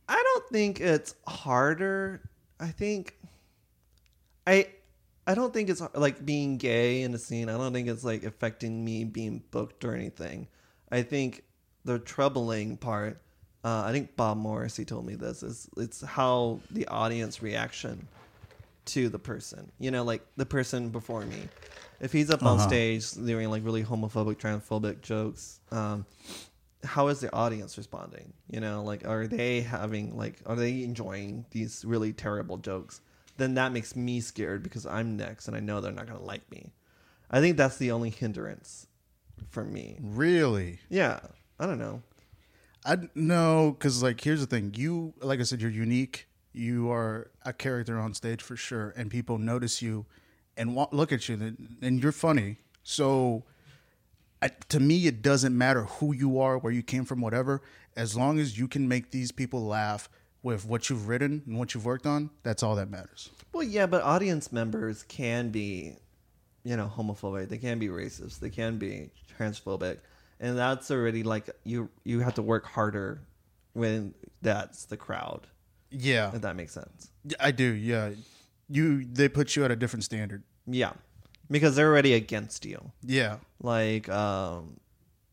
I 0.08 0.24
don't 0.24 0.50
think 0.50 0.80
it's 0.80 1.15
harder. 1.28 2.21
I 2.58 2.67
think 2.67 3.17
I 4.47 4.67
I 5.32 5.36
don't 5.36 5.54
think 5.54 5.70
it's 5.70 5.82
like 5.94 6.26
being 6.26 6.58
gay 6.58 7.04
in 7.04 7.13
a 7.13 7.17
scene. 7.17 7.48
I 7.48 7.58
don't 7.58 7.72
think 7.72 7.88
it's 7.88 8.04
like 8.04 8.26
affecting 8.26 8.84
me 8.84 9.06
being 9.06 9.41
booked 9.52 9.86
or 9.86 9.96
anything. 9.96 10.48
I 10.91 11.04
think 11.04 11.44
the 11.86 12.00
troubling 12.00 12.76
part. 12.76 13.22
Uh, 13.63 13.84
I 13.86 13.94
think 13.94 14.17
Bob 14.17 14.38
Morrissey 14.38 14.84
told 14.84 15.06
me 15.06 15.15
this 15.15 15.41
is 15.41 15.70
it's 15.78 16.02
how 16.02 16.60
the 16.70 16.86
audience 16.88 17.41
reaction 17.41 18.10
to 18.86 19.08
the 19.08 19.20
person. 19.20 19.72
You 19.80 19.91
know, 19.91 20.04
like 20.04 20.26
the 20.36 20.46
person 20.46 20.89
before 20.89 21.22
me. 21.22 21.48
If 22.02 22.12
he's 22.12 22.30
up 22.30 22.44
on 22.44 22.58
Uh-huh. 22.58 22.67
stage 22.67 23.12
doing 23.12 23.50
like 23.50 23.63
really 23.63 23.84
homophobic, 23.86 24.36
transphobic 24.38 25.02
jokes, 25.02 25.62
um, 25.72 26.06
how 26.84 27.08
is 27.08 27.22
the 27.22 27.32
audience 27.34 27.78
responding? 27.78 28.34
You 28.50 28.60
know, 28.60 28.84
like 28.84 29.08
are 29.08 29.28
they 29.28 29.62
having 29.62 30.17
like 30.17 30.41
are 30.46 30.58
they 30.58 30.84
enjoying 30.84 31.46
these 31.52 31.86
really 31.86 32.12
terrible 32.12 32.58
jokes? 32.58 33.00
Then 33.41 33.56
that 33.56 33.71
makes 33.71 33.95
me 33.95 34.19
scared 34.21 34.62
because 34.62 34.86
I'm 34.86 35.17
next 35.17 35.47
and 35.47 35.58
I 35.58 35.62
know 35.62 35.82
they're 35.82 35.91
not 35.91 36.06
gonna 36.06 36.21
like 36.21 36.49
me. 36.51 36.73
I 37.32 37.39
think 37.39 37.58
that's 37.58 37.77
the 37.77 37.89
only 37.89 38.12
hindrance 38.12 38.86
for 39.49 39.63
me. 39.63 39.97
Really? 39.99 40.77
Yeah, 40.89 41.21
I 41.60 41.65
don't 41.65 41.80
know. 41.80 42.04
I 42.86 42.97
no, 43.15 43.75
because 43.77 44.04
like 44.04 44.21
here's 44.21 44.41
the 44.41 44.45
thing. 44.45 44.73
You 44.75 45.15
like 45.21 45.39
I 45.39 45.43
said, 45.43 45.60
you're 45.60 45.71
unique. 45.71 46.27
You 46.54 46.91
are 46.91 47.32
a 47.43 47.51
character 47.51 47.97
on 47.99 48.13
stage 48.13 48.43
for 48.43 48.56
sure, 48.56 48.93
and 48.95 49.10
people 49.10 49.39
notice 49.39 49.82
you 49.82 50.06
and 50.56 50.75
look 50.91 51.12
at 51.12 51.27
you, 51.27 51.36
and- 51.36 51.77
and 51.82 52.04
you're 52.04 52.12
funny. 52.12 52.58
So, 52.84 53.45
I, 54.41 54.49
to 54.69 54.80
me, 54.80 55.08
it 55.08 55.21
doesn't 55.21 55.58
matter 55.58 55.86
who 55.86 56.13
you 56.13 56.39
are, 56.39 56.58
where 56.60 56.73
you 56.73 56.84
came 56.84 57.06
from, 57.06 57.21
whatever. 57.21 57.62
As 57.95 58.15
long 58.17 58.38
as 58.38 58.60
you 58.60 58.67
can 58.67 58.88
make 58.88 59.12
these 59.12 59.32
people 59.32 59.65
laugh 59.65 60.10
with 60.43 60.65
what 60.65 60.89
you've 60.89 61.08
written 61.08 61.43
and 61.45 61.58
what 61.58 61.73
you've 61.73 61.86
worked 61.86 62.06
on, 62.06 62.30
that's 62.43 62.63
all 62.63 62.75
that 62.75 62.89
matters. 62.89 63.30
Well, 63.54 63.63
yeah, 63.63 63.86
but 63.86 64.01
audience 64.04 64.51
members 64.51 65.04
can 65.04 65.49
be, 65.49 65.95
you 66.63 66.75
know, 66.77 66.91
homophobic. 66.95 67.49
They 67.49 67.58
can 67.58 67.80
be 67.80 67.88
racist. 67.89 68.39
They 68.39 68.49
can 68.49 68.77
be 68.77 69.10
transphobic, 69.38 69.97
and 70.39 70.58
that's 70.58 70.89
already 70.89 71.23
like 71.23 71.49
you. 71.63 71.89
You 72.04 72.19
have 72.21 72.36
to 72.36 72.41
work 72.41 72.65
harder 72.65 73.21
when 73.73 74.13
that's 74.41 74.86
the 74.86 74.97
crowd. 74.97 75.47
Yeah, 75.89 76.34
If 76.34 76.41
that 76.41 76.56
makes 76.56 76.73
sense. 76.73 77.12
I 77.39 77.51
do. 77.51 77.65
Yeah, 77.65 78.12
you 78.69 79.06
they 79.06 79.27
put 79.30 79.56
you 79.56 79.65
at 79.65 79.71
a 79.71 79.75
different 79.75 80.06
standard. 80.06 80.43
Yeah, 80.65 80.93
because 81.49 81.75
they're 81.75 81.89
already 81.89 82.13
against 82.13 82.65
you. 82.65 82.91
Yeah, 83.04 83.38
Like, 83.62 84.08
um, 84.08 84.80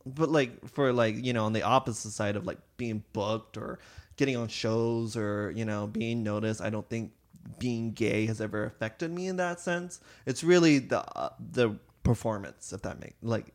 but 0.04 0.28
like 0.30 0.68
for 0.70 0.92
like 0.92 1.24
you 1.24 1.32
know 1.32 1.44
on 1.44 1.52
the 1.52 1.62
opposite 1.62 2.10
side 2.10 2.34
of 2.34 2.44
like 2.46 2.58
being 2.76 3.04
booked 3.12 3.56
or 3.56 3.78
getting 4.18 4.36
on 4.36 4.48
shows 4.48 5.16
or 5.16 5.50
you 5.56 5.64
know 5.64 5.86
being 5.86 6.22
noticed, 6.22 6.60
I 6.60 6.68
don't 6.68 6.88
think 6.88 7.12
being 7.58 7.92
gay 7.92 8.26
has 8.26 8.42
ever 8.42 8.64
affected 8.66 9.10
me 9.10 9.28
in 9.28 9.36
that 9.38 9.60
sense. 9.60 10.00
It's 10.26 10.44
really 10.44 10.78
the 10.80 11.00
uh, 11.18 11.30
the 11.52 11.76
performance, 12.02 12.72
if 12.74 12.82
that 12.82 13.00
makes 13.00 13.14
like 13.22 13.46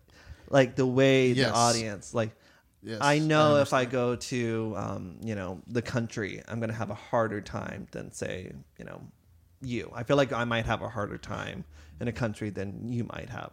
like 0.49 0.75
the 0.75 0.87
way 0.87 1.33
Yes. 1.33 1.49
the 1.49 1.53
audience 1.53 2.13
like. 2.15 2.31
Yes, 2.85 2.97
I 2.99 3.13
I 3.13 3.19
know 3.19 3.55
if 3.61 3.71
I 3.71 3.85
go 3.85 4.17
to, 4.17 4.73
um, 4.75 5.15
you 5.23 5.35
know, 5.35 5.61
the 5.67 5.81
country, 5.81 6.41
I'm 6.49 6.59
gonna 6.59 6.73
have 6.73 6.89
a 6.89 6.93
harder 6.95 7.39
time 7.39 7.87
than 7.91 8.11
say, 8.11 8.51
you 8.77 8.83
know, 8.83 8.99
you. 9.61 9.89
I 9.95 10.03
feel 10.03 10.17
like 10.17 10.33
I 10.33 10.43
might 10.43 10.65
have 10.65 10.81
a 10.81 10.89
harder 10.89 11.17
time 11.17 11.63
in 12.01 12.09
a 12.09 12.11
country 12.11 12.49
than 12.49 12.91
you 12.91 13.05
might 13.05 13.29
have. 13.29 13.51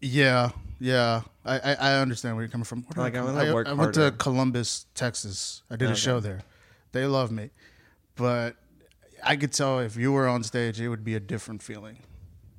Yeah, 0.00 0.50
yeah. 0.78 1.22
I, 1.44 1.58
I, 1.58 1.74
I 1.74 1.94
understand 2.00 2.36
where 2.36 2.44
you're 2.44 2.50
coming 2.50 2.64
from. 2.64 2.84
Like, 2.96 3.14
I, 3.14 3.18
I'm 3.20 3.26
come- 3.26 3.34
gonna 3.36 3.50
I, 3.50 3.54
work 3.54 3.68
I 3.68 3.72
went 3.72 3.94
to. 3.94 4.10
Columbus, 4.12 4.86
Texas. 4.94 5.62
I 5.70 5.76
did 5.76 5.90
a 5.90 5.96
show 5.96 6.20
there. 6.20 6.40
They 6.92 7.06
love 7.06 7.30
me, 7.30 7.50
but 8.16 8.56
I 9.22 9.36
could 9.36 9.52
tell 9.52 9.78
if 9.80 9.96
you 9.96 10.12
were 10.12 10.26
on 10.26 10.42
stage, 10.42 10.80
it 10.80 10.88
would 10.88 11.04
be 11.04 11.14
a 11.14 11.20
different 11.20 11.62
feeling. 11.62 11.98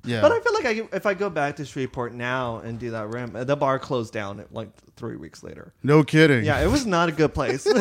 Yeah, 0.04 0.20
But 0.20 0.32
I 0.32 0.40
feel 0.40 0.52
like 0.54 0.64
I, 0.66 0.82
if 0.96 1.06
I 1.06 1.14
go 1.14 1.30
back 1.30 1.54
to 1.56 1.64
Shreveport 1.64 2.12
now 2.12 2.56
and 2.58 2.76
do 2.76 2.90
that 2.90 3.08
rim, 3.10 3.34
the 3.34 3.54
bar 3.54 3.78
closed 3.78 4.12
down 4.12 4.44
like 4.50 4.68
three 4.96 5.14
weeks 5.14 5.44
later. 5.44 5.72
no 5.84 6.02
kidding. 6.02 6.44
Yeah, 6.44 6.60
it 6.60 6.66
was 6.66 6.84
not 6.86 7.08
a 7.08 7.12
good 7.12 7.32
place. 7.32 7.64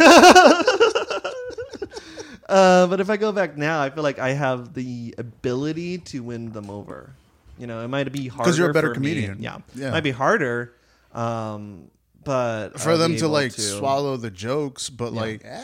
uh, 2.47 2.85
but 2.87 2.99
if 2.99 3.09
I 3.09 3.17
go 3.17 3.31
back 3.31 3.57
now, 3.57 3.81
I 3.81 3.89
feel 3.89 4.03
like 4.03 4.19
I 4.19 4.33
have 4.33 4.73
the 4.73 5.15
ability 5.17 5.97
to 5.99 6.19
win 6.21 6.51
them 6.51 6.69
over. 6.69 7.15
You 7.61 7.67
know, 7.67 7.83
it 7.85 7.89
might 7.89 8.11
be 8.11 8.27
harder 8.27 8.43
because 8.43 8.57
you're 8.57 8.71
a 8.71 8.73
better 8.73 8.89
me. 8.89 8.95
comedian. 8.95 9.37
Yeah, 9.39 9.59
Yeah. 9.75 9.89
it 9.89 9.91
might 9.91 10.03
be 10.03 10.09
harder. 10.11 10.73
Um, 11.13 11.91
but 12.23 12.79
for 12.79 12.91
I'll 12.91 12.97
them 12.97 13.15
to 13.17 13.27
like 13.27 13.51
to- 13.53 13.61
swallow 13.61 14.17
the 14.17 14.31
jokes, 14.31 14.89
but 14.89 15.13
Yeah. 15.13 15.19
like, 15.21 15.41
eh. 15.45 15.63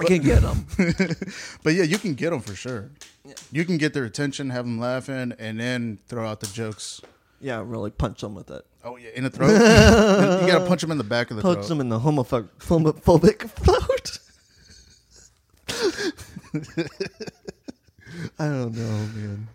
I 0.00 0.04
can 0.04 0.20
get 0.22 0.42
them. 0.42 0.66
but 1.62 1.74
yeah, 1.74 1.84
you 1.84 1.96
can 1.98 2.14
get 2.14 2.30
them 2.30 2.40
for 2.40 2.54
sure. 2.56 2.90
You 3.52 3.64
can 3.64 3.76
get 3.78 3.94
their 3.94 4.04
attention, 4.04 4.50
have 4.50 4.64
them 4.64 4.80
laughing, 4.80 5.32
and 5.38 5.60
then 5.60 5.98
throw 6.08 6.26
out 6.26 6.40
the 6.40 6.48
jokes. 6.48 7.00
yeah, 7.40 7.62
really 7.64 7.90
punch 7.92 8.22
them 8.22 8.34
with 8.34 8.50
it. 8.50 8.64
Oh 8.82 8.96
yeah, 8.96 9.10
in 9.14 9.22
the 9.24 9.30
throat. 9.30 9.50
you 10.42 10.46
gotta 10.52 10.66
punch 10.66 10.80
them 10.80 10.90
in 10.90 10.98
the 10.98 11.04
back 11.04 11.30
of 11.30 11.36
the 11.36 11.42
Punch 11.42 11.58
throat. 11.58 11.68
them 11.68 11.80
in 11.82 11.88
the 11.90 12.00
homophobic, 12.00 12.48
homophobic 12.60 13.48
throat. 13.62 14.18
I 18.40 18.46
don't 18.48 18.74
know, 18.74 19.06
man. 19.14 19.48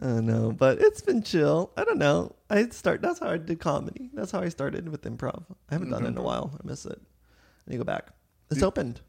I 0.00 0.06
don't 0.06 0.26
know, 0.26 0.52
but 0.52 0.80
it's 0.80 1.00
been 1.02 1.22
chill. 1.22 1.70
I 1.76 1.84
don't 1.84 1.98
know. 1.98 2.34
I 2.48 2.68
start. 2.70 3.02
That's 3.02 3.18
how 3.20 3.28
I 3.30 3.36
did 3.36 3.60
comedy. 3.60 4.10
That's 4.14 4.30
how 4.32 4.40
I 4.40 4.48
started 4.48 4.88
with 4.88 5.02
improv. 5.02 5.44
I 5.70 5.74
haven't 5.74 5.90
done 5.90 6.04
it 6.04 6.08
in 6.08 6.16
a 6.18 6.22
while. 6.22 6.50
I 6.62 6.66
miss 6.66 6.86
it. 6.86 6.98
I 7.00 7.70
need 7.70 7.76
to 7.78 7.84
go 7.84 7.84
back. 7.84 8.08
It's 8.50 8.62
opened. 8.62 9.00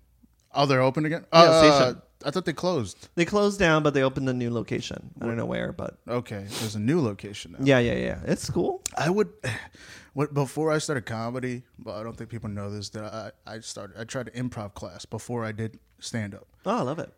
Oh, 0.54 0.66
they're 0.66 0.82
open 0.82 1.06
again. 1.06 1.26
Yeah, 1.34 1.40
Uh, 1.42 1.80
station. 1.88 2.02
I 2.26 2.32
thought 2.32 2.46
they 2.46 2.54
closed. 2.54 3.10
They 3.16 3.26
closed 3.26 3.60
down, 3.60 3.82
but 3.84 3.94
they 3.94 4.04
opened 4.04 4.30
a 4.30 4.34
new 4.34 4.50
location. 4.52 5.12
I 5.20 5.26
don't 5.26 5.36
know 5.36 5.46
where, 5.46 5.74
but 5.74 5.98
Okay, 6.08 6.46
there's 6.60 6.76
a 6.76 6.80
new 6.80 7.02
location 7.02 7.54
now. 7.54 7.60
yeah, 7.66 7.80
yeah, 7.80 7.96
yeah. 7.96 8.20
It's 8.26 8.50
cool. 8.50 8.82
I 8.98 9.10
would, 9.10 9.30
what 10.14 10.34
before 10.34 10.72
I 10.72 10.78
started 10.78 11.06
comedy. 11.06 11.64
but 11.80 11.96
I 11.96 12.04
don't 12.04 12.16
think 12.16 12.30
people 12.30 12.50
know 12.50 12.70
this. 12.70 12.90
That 12.90 13.06
I 13.06 13.32
I 13.56 13.60
started. 13.62 14.00
I 14.00 14.04
tried 14.04 14.30
an 14.30 14.50
improv 14.50 14.74
class 14.74 15.06
before 15.06 15.44
I 15.44 15.52
did 15.54 15.80
stand 16.00 16.36
up. 16.36 16.48
Oh, 16.66 16.78
I 16.78 16.82
love 16.82 17.00
it. 17.00 17.12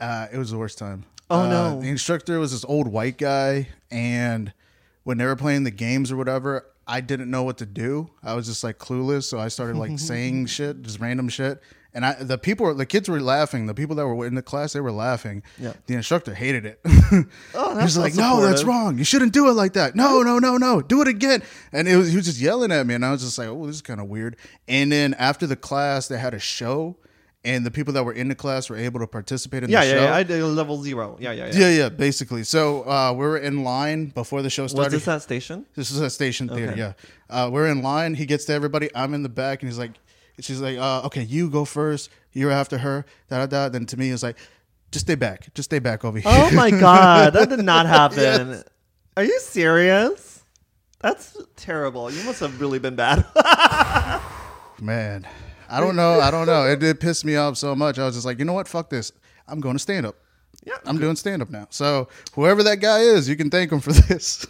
Uh, 0.00 0.26
it 0.32 0.38
was 0.38 0.50
the 0.50 0.58
worst 0.58 0.78
time. 0.78 1.04
Oh, 1.30 1.42
Uh, 1.42 1.48
no. 1.48 1.80
The 1.80 1.88
instructor 1.88 2.38
was 2.38 2.52
this 2.52 2.64
old 2.64 2.88
white 2.88 3.16
guy, 3.18 3.68
and 3.90 4.52
when 5.04 5.18
they 5.18 5.24
were 5.26 5.36
playing 5.36 5.64
the 5.64 5.70
games 5.70 6.10
or 6.12 6.16
whatever, 6.16 6.66
I 6.86 7.00
didn't 7.00 7.30
know 7.30 7.44
what 7.44 7.58
to 7.58 7.66
do. 7.66 8.10
I 8.22 8.34
was 8.34 8.46
just 8.46 8.64
like 8.64 8.78
clueless, 8.78 9.24
so 9.24 9.38
I 9.38 9.48
started 9.48 9.76
like 9.76 9.98
saying 9.98 10.46
shit, 10.46 10.82
just 10.82 10.98
random 11.00 11.28
shit. 11.28 11.60
And 11.92 12.06
I, 12.06 12.14
the 12.14 12.38
people, 12.38 12.66
were, 12.66 12.74
the 12.74 12.86
kids 12.86 13.08
were 13.08 13.20
laughing. 13.20 13.66
The 13.66 13.74
people 13.74 13.96
that 13.96 14.06
were 14.06 14.24
in 14.24 14.36
the 14.36 14.42
class, 14.42 14.72
they 14.74 14.80
were 14.80 14.92
laughing. 14.92 15.42
Yeah. 15.58 15.72
The 15.86 15.94
instructor 15.94 16.34
hated 16.34 16.64
it. 16.66 16.80
Oh, 17.54 17.76
He 17.76 17.82
was 17.82 17.98
like, 17.98 18.14
"No, 18.14 18.40
that's 18.40 18.62
wrong. 18.62 18.96
You 18.96 19.02
shouldn't 19.02 19.32
do 19.32 19.48
it 19.48 19.54
like 19.54 19.72
that. 19.72 19.96
No, 19.96 20.22
no, 20.22 20.38
no, 20.38 20.56
no. 20.56 20.80
Do 20.80 21.02
it 21.02 21.08
again." 21.08 21.42
And 21.72 21.88
it 21.88 21.96
was 21.96 22.10
he 22.10 22.16
was 22.16 22.26
just 22.26 22.38
yelling 22.40 22.70
at 22.70 22.86
me, 22.86 22.94
and 22.94 23.04
I 23.04 23.10
was 23.10 23.22
just 23.22 23.36
like, 23.36 23.48
"Oh, 23.48 23.66
this 23.66 23.74
is 23.74 23.82
kind 23.82 23.98
of 24.00 24.06
weird." 24.06 24.36
And 24.68 24.92
then 24.92 25.14
after 25.14 25.48
the 25.48 25.56
class, 25.56 26.06
they 26.06 26.18
had 26.18 26.32
a 26.32 26.38
show, 26.38 26.96
and 27.44 27.64
the 27.64 27.70
people 27.70 27.92
that 27.94 28.04
were 28.04 28.12
in 28.12 28.28
the 28.28 28.34
class 28.34 28.68
were 28.68 28.76
able 28.76 29.00
to 29.00 29.06
participate 29.06 29.62
in 29.64 29.70
Yeah, 29.70 29.80
the 29.80 29.86
yeah, 29.86 29.92
show. 29.94 30.02
yeah. 30.04 30.14
I 30.14 30.22
did 30.22 30.42
level 30.44 30.82
zero. 30.82 31.16
Yeah, 31.20 31.32
yeah, 31.32 31.46
yeah. 31.46 31.52
Yeah, 31.58 31.70
yeah, 31.70 31.88
basically. 31.88 32.44
So 32.44 32.82
uh, 32.82 33.12
we 33.12 33.24
were 33.24 33.38
in 33.38 33.64
line 33.64 34.06
before 34.06 34.42
the 34.42 34.50
show 34.50 34.64
Was 34.64 34.72
started. 34.72 34.92
this 34.92 35.04
that 35.06 35.22
station? 35.22 35.64
This 35.74 35.90
is 35.90 36.00
a 36.00 36.10
station 36.10 36.48
theater, 36.48 36.72
Okay. 36.72 36.78
yeah. 36.80 36.92
Uh, 37.30 37.48
we're 37.50 37.68
in 37.68 37.80
line. 37.82 38.14
He 38.14 38.26
gets 38.26 38.44
to 38.46 38.52
everybody. 38.52 38.90
I'm 38.94 39.14
in 39.14 39.22
the 39.22 39.28
back, 39.30 39.62
and 39.62 39.70
he's 39.70 39.78
like, 39.78 39.92
she's 40.40 40.60
like, 40.60 40.76
uh, 40.78 41.02
okay, 41.06 41.22
you 41.22 41.48
go 41.50 41.64
first. 41.64 42.10
You're 42.32 42.50
after 42.50 42.78
her. 42.78 43.04
Da 43.28 43.38
da 43.38 43.46
da. 43.46 43.68
Then 43.70 43.86
to 43.86 43.96
me, 43.96 44.10
it's 44.10 44.22
like, 44.22 44.36
just 44.92 45.06
stay 45.06 45.14
back. 45.14 45.52
Just 45.54 45.70
stay 45.70 45.78
back 45.78 46.04
over 46.04 46.18
here. 46.18 46.30
Oh 46.34 46.50
my 46.52 46.70
god, 46.70 47.32
that 47.32 47.48
did 47.48 47.60
not 47.64 47.86
happen. 47.98 48.62
Are 49.16 49.24
you 49.24 49.40
serious? 49.40 50.44
That's 51.00 51.36
terrible. 51.56 52.10
You 52.10 52.22
must 52.24 52.40
have 52.40 52.60
really 52.60 52.78
been 52.78 52.94
bad. 52.96 53.24
Man, 54.80 55.26
I 55.70 55.80
don't 55.80 55.94
know. 55.96 56.20
I 56.20 56.30
don't 56.30 56.46
know. 56.46 56.66
It 56.66 56.80
did 56.80 56.98
piss 57.00 57.24
me 57.24 57.36
off 57.36 57.56
so 57.56 57.74
much. 57.76 57.98
I 57.98 58.04
was 58.04 58.14
just 58.14 58.26
like, 58.26 58.38
you 58.38 58.44
know 58.44 58.52
what? 58.52 58.66
Fuck 58.68 58.90
this. 58.90 59.12
I'm 59.46 59.60
going 59.60 59.76
to 59.76 59.78
stand 59.78 60.04
up. 60.04 60.16
yeah, 60.64 60.74
I'm 60.84 60.98
doing 60.98 61.16
stand 61.16 61.42
up 61.42 61.50
now. 61.50 61.66
So 61.70 62.08
whoever 62.34 62.62
that 62.64 62.80
guy 62.80 63.00
is, 63.00 63.28
you 63.28 63.36
can 63.36 63.50
thank 63.50 63.70
him 63.70 63.80
for 63.80 63.92
this. 64.08 64.46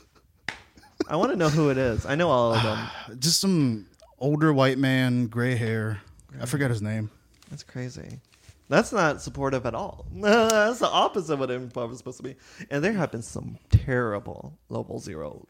I 1.08 1.16
want 1.16 1.30
to 1.32 1.36
know 1.36 1.48
who 1.48 1.70
it 1.70 1.78
is. 1.78 2.06
I 2.06 2.14
know 2.14 2.30
all 2.30 2.54
of 2.54 2.62
them. 2.62 2.88
Just 3.18 3.40
some 3.40 3.86
older 4.18 4.52
white 4.52 4.78
man, 4.78 5.26
gray 5.26 5.54
hair. 5.56 6.00
I 6.40 6.46
forgot 6.46 6.70
his 6.70 6.82
name. 6.82 7.10
That's 7.50 7.62
crazy. 7.62 8.20
That's 8.68 8.92
not 8.92 9.20
supportive 9.20 9.66
at 9.66 9.74
all. 9.74 10.06
That's 10.14 10.78
the 10.78 10.88
opposite 10.88 11.34
of 11.34 11.40
what 11.40 11.50
improv 11.50 11.90
is 11.90 11.98
supposed 11.98 12.18
to 12.18 12.22
be. 12.22 12.36
And 12.70 12.84
there 12.84 12.92
have 12.92 13.10
been 13.10 13.22
some 13.22 13.58
terrible 13.70 14.56
level 14.68 15.00
zeros. 15.00 15.44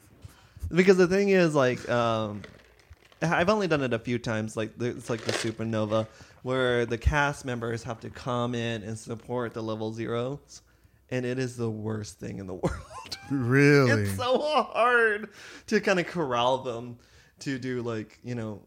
Because 0.73 0.97
the 0.97 1.07
thing 1.07 1.29
is, 1.31 1.55
like, 1.55 1.87
um, 1.91 2.43
I've 3.23 3.49
only 3.51 3.67
done 3.69 3.83
it 3.83 3.93
a 3.93 3.99
few 3.99 4.19
times. 4.19 4.57
Like, 4.57 4.79
the- 4.79 4.87
it's 4.91 5.11
like 5.11 5.21
the 5.23 5.33
Supernova, 5.33 6.07
where 6.43 6.87
the 6.87 6.99
cast 6.99 7.45
members 7.45 7.83
have 7.85 8.01
to 8.01 8.11
come 8.11 8.55
in 8.55 8.83
and 8.83 8.99
support 8.99 9.53
the 9.55 9.63
level 9.63 9.93
zeros, 9.93 10.63
and 11.11 11.27
it 11.27 11.39
is 11.39 11.57
the 11.57 11.71
worst 11.71 12.19
thing 12.19 12.39
in 12.39 12.47
the 12.47 12.55
world. 12.63 13.19
Really? 13.31 14.03
it's 14.05 14.17
so 14.17 14.39
hard 14.39 15.29
to 15.69 15.81
kind 15.81 16.01
of 16.01 16.07
corral 16.07 16.59
them 16.59 16.99
to 17.41 17.59
do 17.59 17.81
like 17.83 18.19
you 18.23 18.35
know 18.35 18.61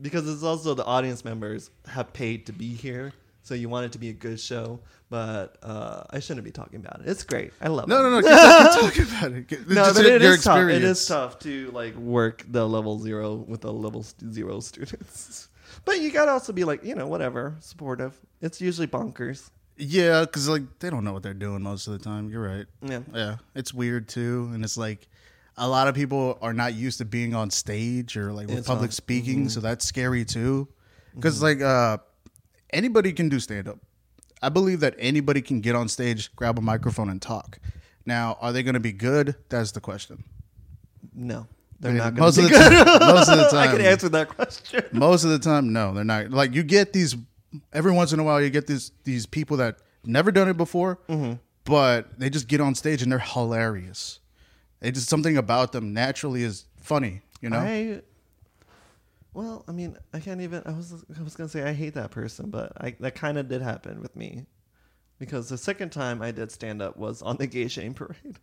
because 0.00 0.28
it's 0.28 0.42
also 0.42 0.74
the 0.74 0.84
audience 0.84 1.24
members 1.24 1.70
have 1.86 2.12
paid 2.12 2.46
to 2.46 2.52
be 2.52 2.74
here 2.74 3.12
so 3.48 3.54
you 3.54 3.68
want 3.70 3.86
it 3.86 3.92
to 3.92 3.98
be 3.98 4.10
a 4.10 4.12
good 4.12 4.38
show 4.38 4.78
but 5.08 5.56
uh, 5.62 6.02
i 6.10 6.18
shouldn't 6.20 6.44
be 6.44 6.50
talking 6.50 6.80
about 6.80 7.00
it. 7.00 7.08
It's 7.08 7.24
great. 7.24 7.52
I 7.62 7.68
love 7.68 7.88
no, 7.88 7.98
it. 8.00 8.02
no, 8.02 8.20
no. 8.20 8.80
Keep, 8.82 8.92
keep 8.92 9.08
talking 9.08 9.16
about 9.16 9.32
it. 9.32 9.52
It's 9.52 9.68
no 9.70 9.94
but 9.94 10.04
it 10.04 10.20
is 10.20 10.44
tough. 10.44 10.68
It 10.68 10.84
is 10.84 11.06
tough 11.06 11.38
to 11.40 11.70
like 11.70 11.94
work 11.96 12.44
the 12.46 12.68
level 12.68 12.98
zero 12.98 13.34
with 13.34 13.62
the 13.62 13.72
level 13.72 14.04
zero 14.30 14.60
students. 14.60 15.48
But 15.84 16.00
you 16.00 16.10
gotta 16.10 16.32
also 16.32 16.52
be 16.52 16.64
like 16.64 16.84
you 16.84 16.94
know 16.94 17.06
whatever 17.06 17.56
supportive. 17.60 18.18
It's 18.42 18.60
usually 18.60 18.86
bonkers. 18.86 19.50
Yeah, 19.76 20.22
because 20.22 20.48
like 20.48 20.62
they 20.80 20.90
don't 20.90 21.04
know 21.04 21.12
what 21.12 21.22
they're 21.22 21.32
doing 21.34 21.62
most 21.62 21.86
of 21.86 21.92
the 21.94 21.98
time. 22.00 22.28
You're 22.28 22.42
right. 22.42 22.66
yeah. 22.82 23.00
Yeah, 23.14 23.36
it's 23.54 23.72
weird 23.72 24.08
too, 24.08 24.50
and 24.52 24.64
it's 24.64 24.76
like 24.76 25.08
a 25.56 25.68
lot 25.68 25.88
of 25.88 25.94
people 25.94 26.38
are 26.42 26.52
not 26.52 26.74
used 26.74 26.98
to 26.98 27.04
being 27.04 27.34
on 27.34 27.50
stage 27.50 28.16
or 28.16 28.32
like 28.32 28.48
with 28.48 28.58
It's 28.58 28.66
public 28.66 28.88
on- 28.88 28.92
speaking, 28.92 29.48
so 29.48 29.60
that's 29.60 29.84
scary 29.84 30.24
too. 30.24 30.68
Because 31.14 31.42
like 31.42 31.60
uh, 31.60 31.98
anybody 32.70 33.12
can 33.12 33.28
do 33.28 33.38
stand 33.40 33.68
up. 33.68 33.78
I 34.42 34.48
believe 34.48 34.80
that 34.80 34.94
anybody 34.98 35.40
can 35.42 35.60
get 35.60 35.74
on 35.74 35.88
stage, 35.88 36.34
grab 36.36 36.58
a 36.58 36.62
microphone, 36.62 37.08
and 37.10 37.20
talk. 37.20 37.58
Now, 38.06 38.38
are 38.40 38.52
they 38.52 38.62
going 38.62 38.74
to 38.74 38.80
be 38.80 38.92
good? 38.92 39.34
That's 39.48 39.72
the 39.72 39.80
question. 39.80 40.24
no 41.14 41.46
they're 41.80 41.92
not 41.92 42.12
gonna 42.14 42.22
most 42.22 42.36
be 42.38 42.42
of 42.44 42.50
the 42.50 42.56
good. 42.58 42.86
time- 42.86 43.14
most 43.14 43.28
of 43.28 43.38
the 43.38 43.56
i 43.56 43.66
can 43.68 43.80
answer 43.80 44.08
that 44.08 44.28
question 44.28 44.82
Most 44.92 45.22
of 45.22 45.30
the 45.30 45.38
time, 45.38 45.72
no, 45.72 45.94
they're 45.94 46.02
not. 46.02 46.30
Like 46.30 46.52
you 46.52 46.64
get 46.64 46.92
these 46.92 47.14
every 47.72 47.92
once 47.92 48.12
in 48.12 48.18
a 48.18 48.24
while, 48.24 48.40
you 48.42 48.50
get 48.50 48.66
these 48.66 48.90
these 49.04 49.26
people 49.26 49.58
that 49.58 49.76
never 50.04 50.32
done 50.32 50.48
it 50.48 50.56
before, 50.56 50.98
Mm-hmm. 51.08 51.34
but 51.64 52.18
they 52.18 52.30
just 52.30 52.48
get 52.48 52.60
on 52.60 52.74
stage 52.74 53.00
and 53.02 53.12
they're 53.12 53.20
hilarious. 53.20 54.18
They 54.80 54.90
just 54.90 55.08
something 55.08 55.36
about 55.36 55.70
them 55.70 55.92
naturally 55.92 56.42
is 56.42 56.64
funny, 56.80 57.22
you 57.40 57.48
know. 57.50 57.58
I 57.60 58.00
well, 59.38 59.64
I 59.68 59.72
mean, 59.72 59.96
I 60.12 60.18
can't 60.18 60.40
even. 60.40 60.62
I 60.66 60.72
was 60.72 60.92
I 61.16 61.22
was 61.22 61.36
gonna 61.36 61.48
say 61.48 61.62
I 61.62 61.72
hate 61.72 61.94
that 61.94 62.10
person, 62.10 62.50
but 62.50 62.72
I 62.80 62.96
that 62.98 63.14
kind 63.14 63.38
of 63.38 63.46
did 63.48 63.62
happen 63.62 64.02
with 64.02 64.16
me 64.16 64.46
because 65.20 65.48
the 65.48 65.56
second 65.58 65.90
time 65.90 66.20
I 66.20 66.32
did 66.32 66.50
stand 66.50 66.82
up 66.82 66.96
was 66.96 67.22
on 67.22 67.36
the 67.36 67.46
Gay 67.46 67.68
Shame 67.68 67.94
Parade. 67.94 68.40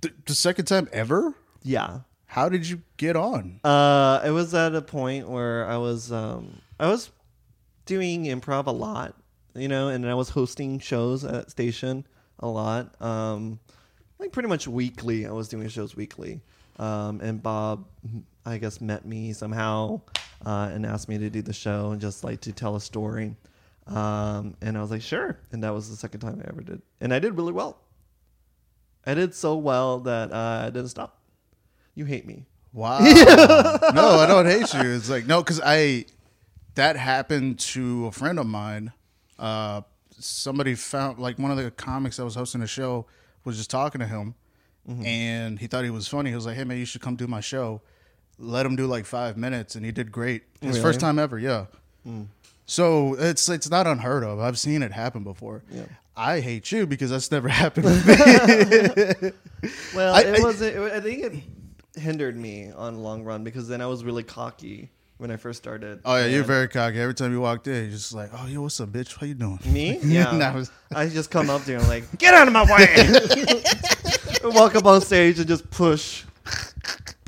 the, 0.00 0.12
the 0.26 0.34
second 0.34 0.64
time 0.64 0.88
ever. 0.92 1.34
Yeah, 1.62 2.00
How 2.26 2.48
did 2.48 2.68
you 2.68 2.82
get 2.96 3.14
on? 3.14 3.60
uh, 3.62 4.20
it 4.24 4.30
was 4.32 4.52
at 4.54 4.74
a 4.74 4.82
point 4.82 5.28
where 5.28 5.64
I 5.68 5.76
was 5.76 6.10
um 6.10 6.60
I 6.80 6.88
was 6.88 7.10
doing 7.86 8.24
improv 8.24 8.66
a 8.66 8.72
lot, 8.72 9.14
you 9.54 9.68
know, 9.68 9.86
and 9.88 10.04
I 10.08 10.14
was 10.14 10.30
hosting 10.30 10.80
shows 10.80 11.24
at 11.24 11.50
station 11.52 12.04
a 12.40 12.48
lot. 12.48 13.00
Um, 13.00 13.60
like 14.18 14.32
pretty 14.32 14.48
much 14.48 14.66
weekly, 14.66 15.26
I 15.26 15.30
was 15.30 15.48
doing 15.48 15.68
shows 15.68 15.94
weekly. 15.94 16.40
Um, 16.78 17.20
and 17.20 17.40
Bob, 17.40 17.86
I 18.44 18.58
guess, 18.58 18.80
met 18.80 19.04
me 19.04 19.32
somehow 19.32 20.00
uh, 20.44 20.70
and 20.72 20.84
asked 20.84 21.08
me 21.08 21.18
to 21.18 21.30
do 21.30 21.42
the 21.42 21.52
show 21.52 21.90
and 21.90 22.00
just 22.00 22.24
like 22.24 22.40
to 22.42 22.52
tell 22.52 22.76
a 22.76 22.80
story. 22.80 23.36
Um, 23.86 24.56
and 24.60 24.76
I 24.76 24.80
was 24.80 24.90
like, 24.90 25.02
sure. 25.02 25.38
And 25.50 25.62
that 25.64 25.70
was 25.70 25.90
the 25.90 25.96
second 25.96 26.20
time 26.20 26.42
I 26.44 26.48
ever 26.48 26.62
did. 26.62 26.82
And 27.00 27.12
I 27.12 27.18
did 27.18 27.36
really 27.36 27.52
well. 27.52 27.78
I 29.04 29.14
did 29.14 29.34
so 29.34 29.56
well 29.56 30.00
that 30.00 30.32
uh, 30.32 30.62
I 30.66 30.70
didn't 30.70 30.88
stop. 30.88 31.20
You 31.94 32.04
hate 32.04 32.26
me. 32.26 32.46
Wow. 32.72 32.98
no, 33.00 34.10
I 34.18 34.26
don't 34.26 34.46
hate 34.46 34.72
you. 34.72 34.94
It's 34.94 35.10
like 35.10 35.26
no, 35.26 35.42
because 35.42 35.60
I 35.62 36.06
that 36.74 36.96
happened 36.96 37.58
to 37.58 38.06
a 38.06 38.12
friend 38.12 38.38
of 38.38 38.46
mine. 38.46 38.92
Uh, 39.38 39.82
somebody 40.18 40.74
found 40.74 41.18
like 41.18 41.38
one 41.38 41.50
of 41.50 41.56
the 41.58 41.70
comics 41.70 42.16
that 42.16 42.24
was 42.24 42.34
hosting 42.34 42.62
a 42.62 42.66
show 42.66 43.06
was 43.44 43.56
just 43.58 43.70
talking 43.70 43.98
to 43.98 44.06
him, 44.06 44.34
and 45.04 45.58
he 45.58 45.66
thought 45.66 45.84
he 45.84 45.90
was 45.90 46.08
funny. 46.08 46.30
He 46.30 46.36
was 46.36 46.46
like, 46.46 46.56
"Hey 46.56 46.64
man, 46.64 46.78
you 46.78 46.86
should 46.86 47.02
come 47.02 47.16
do 47.16 47.26
my 47.26 47.40
show." 47.40 47.82
Let 48.44 48.66
him 48.66 48.74
do 48.76 48.86
like 48.86 49.06
five 49.06 49.36
minutes, 49.36 49.76
and 49.76 49.84
he 49.86 49.92
did 49.92 50.10
great. 50.10 50.42
His 50.60 50.70
Really? 50.72 50.80
first 50.82 51.00
time 51.00 51.18
ever, 51.18 51.38
yeah. 51.38 51.66
Mm. 52.06 52.26
So 52.66 53.14
it's 53.14 53.48
it's 53.48 53.70
not 53.70 53.86
unheard 53.86 54.24
of. 54.24 54.40
I've 54.40 54.58
seen 54.58 54.82
it 54.82 54.90
happen 54.92 55.22
before. 55.22 55.62
Yeah. 55.70 55.82
I 56.16 56.40
hate 56.40 56.70
you 56.72 56.86
because 56.86 57.10
that's 57.10 57.30
never 57.30 57.48
happened 57.62 57.84
with 57.86 58.06
me. 58.06 59.30
Well, 59.94 60.12
I- 60.14 60.22
it 60.22 60.40
I- 60.40 60.42
was. 60.42 60.60
It, 60.60 60.76
I 60.76 60.98
think 61.00 61.22
it 61.24 62.00
hindered 62.00 62.36
me 62.36 62.72
on 62.76 62.98
long 63.02 63.22
run 63.22 63.44
because 63.44 63.68
then 63.68 63.80
I 63.80 63.86
was 63.86 64.02
really 64.02 64.24
cocky 64.24 64.90
when 65.18 65.30
I 65.30 65.36
first 65.36 65.62
started. 65.62 66.00
oh 66.04 66.16
yeah, 66.16 66.26
you're 66.26 66.42
very 66.42 66.66
cocky. 66.66 66.98
Every 66.98 67.14
time 67.14 67.30
you 67.32 67.40
walked 67.40 67.68
in, 67.68 67.74
you're 67.84 67.90
just 67.92 68.12
like, 68.12 68.30
"Oh, 68.32 68.46
yo, 68.48 68.62
what's 68.62 68.80
up, 68.80 68.88
bitch? 68.88 69.16
How 69.16 69.24
you 69.26 69.34
doing?" 69.34 69.60
Me? 69.66 69.98
Yeah. 70.02 70.36
That 70.36 70.54
was- 70.56 70.70
I 70.92 71.08
just 71.08 71.30
come 71.30 71.48
up 71.48 71.62
to 71.64 71.70
you 71.72 71.78
and 71.78 71.86
like, 71.86 72.18
get 72.18 72.34
out 72.34 72.48
of 72.48 72.52
my 72.52 72.64
way. 72.64 73.62
Walk 74.44 74.74
up 74.74 74.84
on 74.86 75.00
stage 75.00 75.38
and 75.38 75.46
just 75.46 75.70
push, 75.70 76.24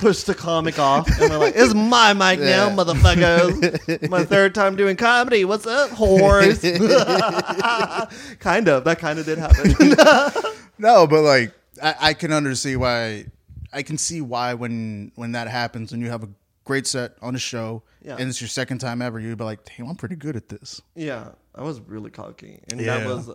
push 0.05 0.23
the 0.25 0.35
comic 0.35 0.79
off, 0.79 1.09
and 1.19 1.33
I'm 1.33 1.41
like, 1.41 1.55
"It's 1.57 1.73
my 1.75 2.13
mic 2.13 2.39
now, 2.39 2.69
Yeah. 2.69 2.77
motherfuckers." 2.77 4.09
my 4.11 4.25
third 4.25 4.55
time 4.55 4.77
doing 4.77 4.97
comedy. 4.97 5.45
What's 5.47 5.67
up, 5.67 5.91
whores? 5.91 6.61
kind 8.41 8.69
of. 8.69 8.85
That 8.85 8.99
kind 8.99 9.19
of 9.19 9.25
did 9.27 9.39
happen. 9.39 9.75
No, 10.77 11.07
but 11.07 11.23
like 11.23 11.55
I, 11.81 11.95
I 12.01 12.15
can 12.15 12.33
understand 12.33 12.81
why. 12.81 13.27
I 13.73 13.83
can 13.83 13.97
see 13.97 14.21
why 14.21 14.55
when 14.55 15.13
when 15.15 15.33
that 15.33 15.47
happens 15.49 15.93
and 15.93 16.03
you 16.03 16.11
have 16.11 16.25
a 16.25 16.29
great 16.65 16.87
set 16.89 17.13
on 17.23 17.35
a 17.37 17.39
show 17.39 17.83
Yeah. 18.03 18.17
and 18.19 18.29
it's 18.29 18.41
your 18.41 18.49
second 18.49 18.79
time 18.79 19.01
ever, 19.01 19.21
you'd 19.21 19.39
be 19.39 19.45
like, 19.45 19.61
"Damn, 19.65 19.89
I'm 19.89 19.95
pretty 19.97 20.17
good 20.17 20.35
at 20.37 20.49
this." 20.49 20.83
yeah, 20.97 21.29
I 21.55 21.63
was 21.63 21.81
really 21.81 22.11
cocky, 22.11 22.61
and 22.71 22.81
Yeah. 22.81 22.99
that 22.99 23.07
was 23.07 23.31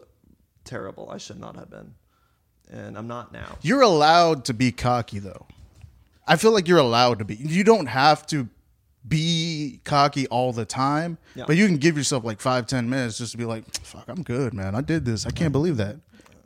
terrible. 0.65 1.09
I 1.09 1.17
should 1.17 1.39
not 1.39 1.55
have 1.55 1.69
been, 1.69 1.93
and 2.69 2.97
I'm 2.97 3.07
not 3.07 3.31
now. 3.31 3.57
You're 3.61 3.81
allowed 3.81 4.43
to 4.45 4.53
be 4.53 4.71
cocky 4.73 5.19
though. 5.19 5.47
I 6.29 6.35
feel 6.37 6.51
like 6.53 6.67
you're 6.67 6.77
allowed 6.77 7.19
to 7.19 7.25
be. 7.25 7.35
You 7.35 7.63
don't 7.65 7.87
have 7.87 8.25
to 8.27 8.47
be 9.07 9.81
cocky 9.83 10.27
all 10.27 10.53
the 10.53 10.65
time, 10.65 11.17
Yeah. 11.35 11.45
but 11.47 11.57
you 11.57 11.65
can 11.65 11.77
give 11.77 11.97
yourself 11.97 12.23
like 12.23 12.39
five, 12.39 12.67
ten 12.67 12.89
minutes 12.89 13.17
just 13.17 13.31
to 13.31 13.37
be 13.37 13.45
like, 13.45 13.63
"Fuck, 13.83 14.05
I'm 14.07 14.23
good, 14.23 14.53
man. 14.53 14.75
I 14.75 14.81
did 14.81 15.05
this. 15.05 15.25
I 15.25 15.31
can't 15.31 15.51
believe 15.51 15.77
that." 15.77 15.97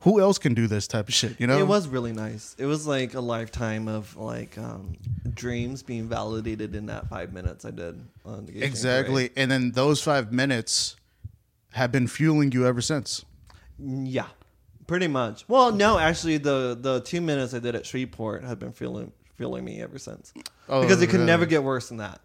Who 0.01 0.19
else 0.19 0.37
can 0.37 0.53
do 0.53 0.67
this 0.67 0.85
type 0.85 1.07
of 1.07 1.13
shit? 1.13 1.39
You 1.39 1.47
know? 1.47 1.57
It 1.57 1.65
was 1.67 1.87
really 1.87 2.11
nice. 2.11 2.55
It 2.57 2.65
was 2.65 2.85
like 2.85 3.13
a 3.13 3.21
lifetime 3.21 3.87
of 3.87 4.15
like 4.17 4.57
um, 4.57 4.95
dreams 5.33 5.81
being 5.81 6.09
validated 6.09 6.75
in 6.75 6.87
that 6.87 7.07
five 7.07 7.31
minutes 7.31 7.63
I 7.63 7.71
did 7.71 8.01
on 8.25 8.45
the 8.45 8.61
exactly. 8.63 9.29
And 9.37 9.49
then 9.49 9.71
those 9.71 10.01
five 10.01 10.33
minutes 10.33 10.97
have 11.71 11.91
been 11.91 12.07
fueling 12.07 12.51
you 12.51 12.65
ever 12.67 12.81
since. 12.81 13.23
Yeah, 13.79 14.27
pretty 14.87 15.07
much. 15.07 15.45
Well, 15.47 15.71
no, 15.71 15.97
actually, 15.97 16.37
the 16.37 16.77
the 16.79 16.99
two 17.01 17.21
minutes 17.21 17.53
I 17.53 17.59
did 17.59 17.73
at 17.75 17.85
Shreveport 17.85 18.43
have 18.43 18.59
been 18.59 18.73
feeling 18.73 19.11
feeling 19.35 19.63
me 19.65 19.81
ever 19.81 19.97
since. 19.99 20.33
Oh, 20.69 20.81
because 20.81 21.01
it 21.01 21.07
can 21.07 21.17
really? 21.19 21.27
never 21.27 21.45
get 21.45 21.63
worse 21.63 21.89
than 21.89 21.97
that. 21.97 22.21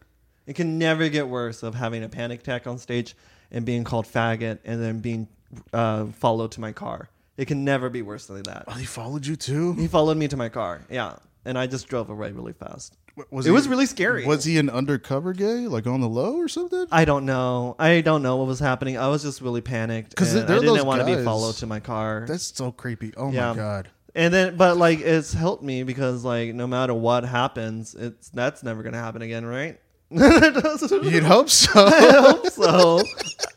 It 0.47 0.55
can 0.57 0.79
never 0.79 1.09
get 1.09 1.29
worse 1.29 1.62
of 1.62 1.75
having 1.75 2.03
a 2.03 2.09
panic 2.09 2.40
attack 2.40 2.66
on 2.66 2.79
stage 2.79 3.14
and 3.51 3.64
being 3.64 3.85
called 3.85 4.07
faggot 4.07 4.59
and 4.64 4.83
then 4.83 5.01
being 5.01 5.29
uh, 5.73 6.07
followed 6.07 6.53
to 6.53 6.61
my 6.61 6.73
car. 6.73 7.09
It 7.37 7.47
can 7.47 7.64
never 7.64 7.88
be 7.90 8.03
worse 8.03 8.27
than 8.27 8.42
that. 8.44 8.64
Oh, 8.66 8.73
he 8.73 8.85
followed 8.87 9.27
you 9.27 9.37
too. 9.37 9.75
He 9.75 9.87
followed 9.88 10.16
me 10.16 10.27
to 10.29 10.37
my 10.37 10.49
car. 10.49 10.83
Yeah. 10.90 11.16
And 11.44 11.57
I 11.59 11.66
just 11.66 11.88
drove 11.88 12.11
away 12.11 12.33
really 12.33 12.53
fast. 12.53 12.97
Was 13.31 13.47
it 13.47 13.51
he- 13.51 13.53
was 13.55 13.68
really 13.68 13.87
scary. 13.87 14.25
Was 14.27 14.44
he 14.44 14.59
an 14.59 14.71
undercover 14.71 15.33
gay, 15.33 15.66
like 15.66 15.87
on 15.87 16.01
the 16.01 16.09
low 16.09 16.37
or 16.37 16.47
something? 16.49 16.87
I 16.92 17.05
don't 17.05 17.27
know. 17.27 17.75
I 17.79 18.01
don't 18.01 18.23
know 18.23 18.37
what 18.37 18.47
was 18.47 18.61
happening. 18.61 18.97
I 18.97 19.09
was 19.09 19.23
just 19.23 19.40
really 19.40 19.61
panicked 19.61 20.11
because 20.11 20.37
I 20.37 20.47
didn't 20.47 20.87
want 20.87 21.01
to 21.07 21.16
be 21.16 21.23
followed 21.25 21.57
to 21.57 21.66
my 21.66 21.81
car. 21.81 22.25
That's 22.29 22.55
so 22.57 22.71
creepy. 22.73 23.12
Oh 23.16 23.31
Yeah. 23.33 23.51
my 23.51 23.57
god. 23.57 23.88
And 24.18 24.35
then, 24.35 24.57
but 24.57 24.76
like, 24.76 24.98
it's 24.98 25.33
helped 25.33 25.62
me 25.62 25.85
because 25.85 26.24
like, 26.24 26.52
no 26.52 26.66
matter 26.66 26.92
what 26.92 27.24
happens, 27.24 27.94
it's 27.94 28.28
that's 28.31 28.64
never 28.64 28.83
gonna 28.83 28.98
happen 28.98 29.22
again, 29.22 29.46
right? 29.46 29.78
You'd 30.11 31.22
hope 31.22 31.48
so. 31.48 31.70
I 31.87 32.12
hope 32.12 32.46
so. 32.48 33.00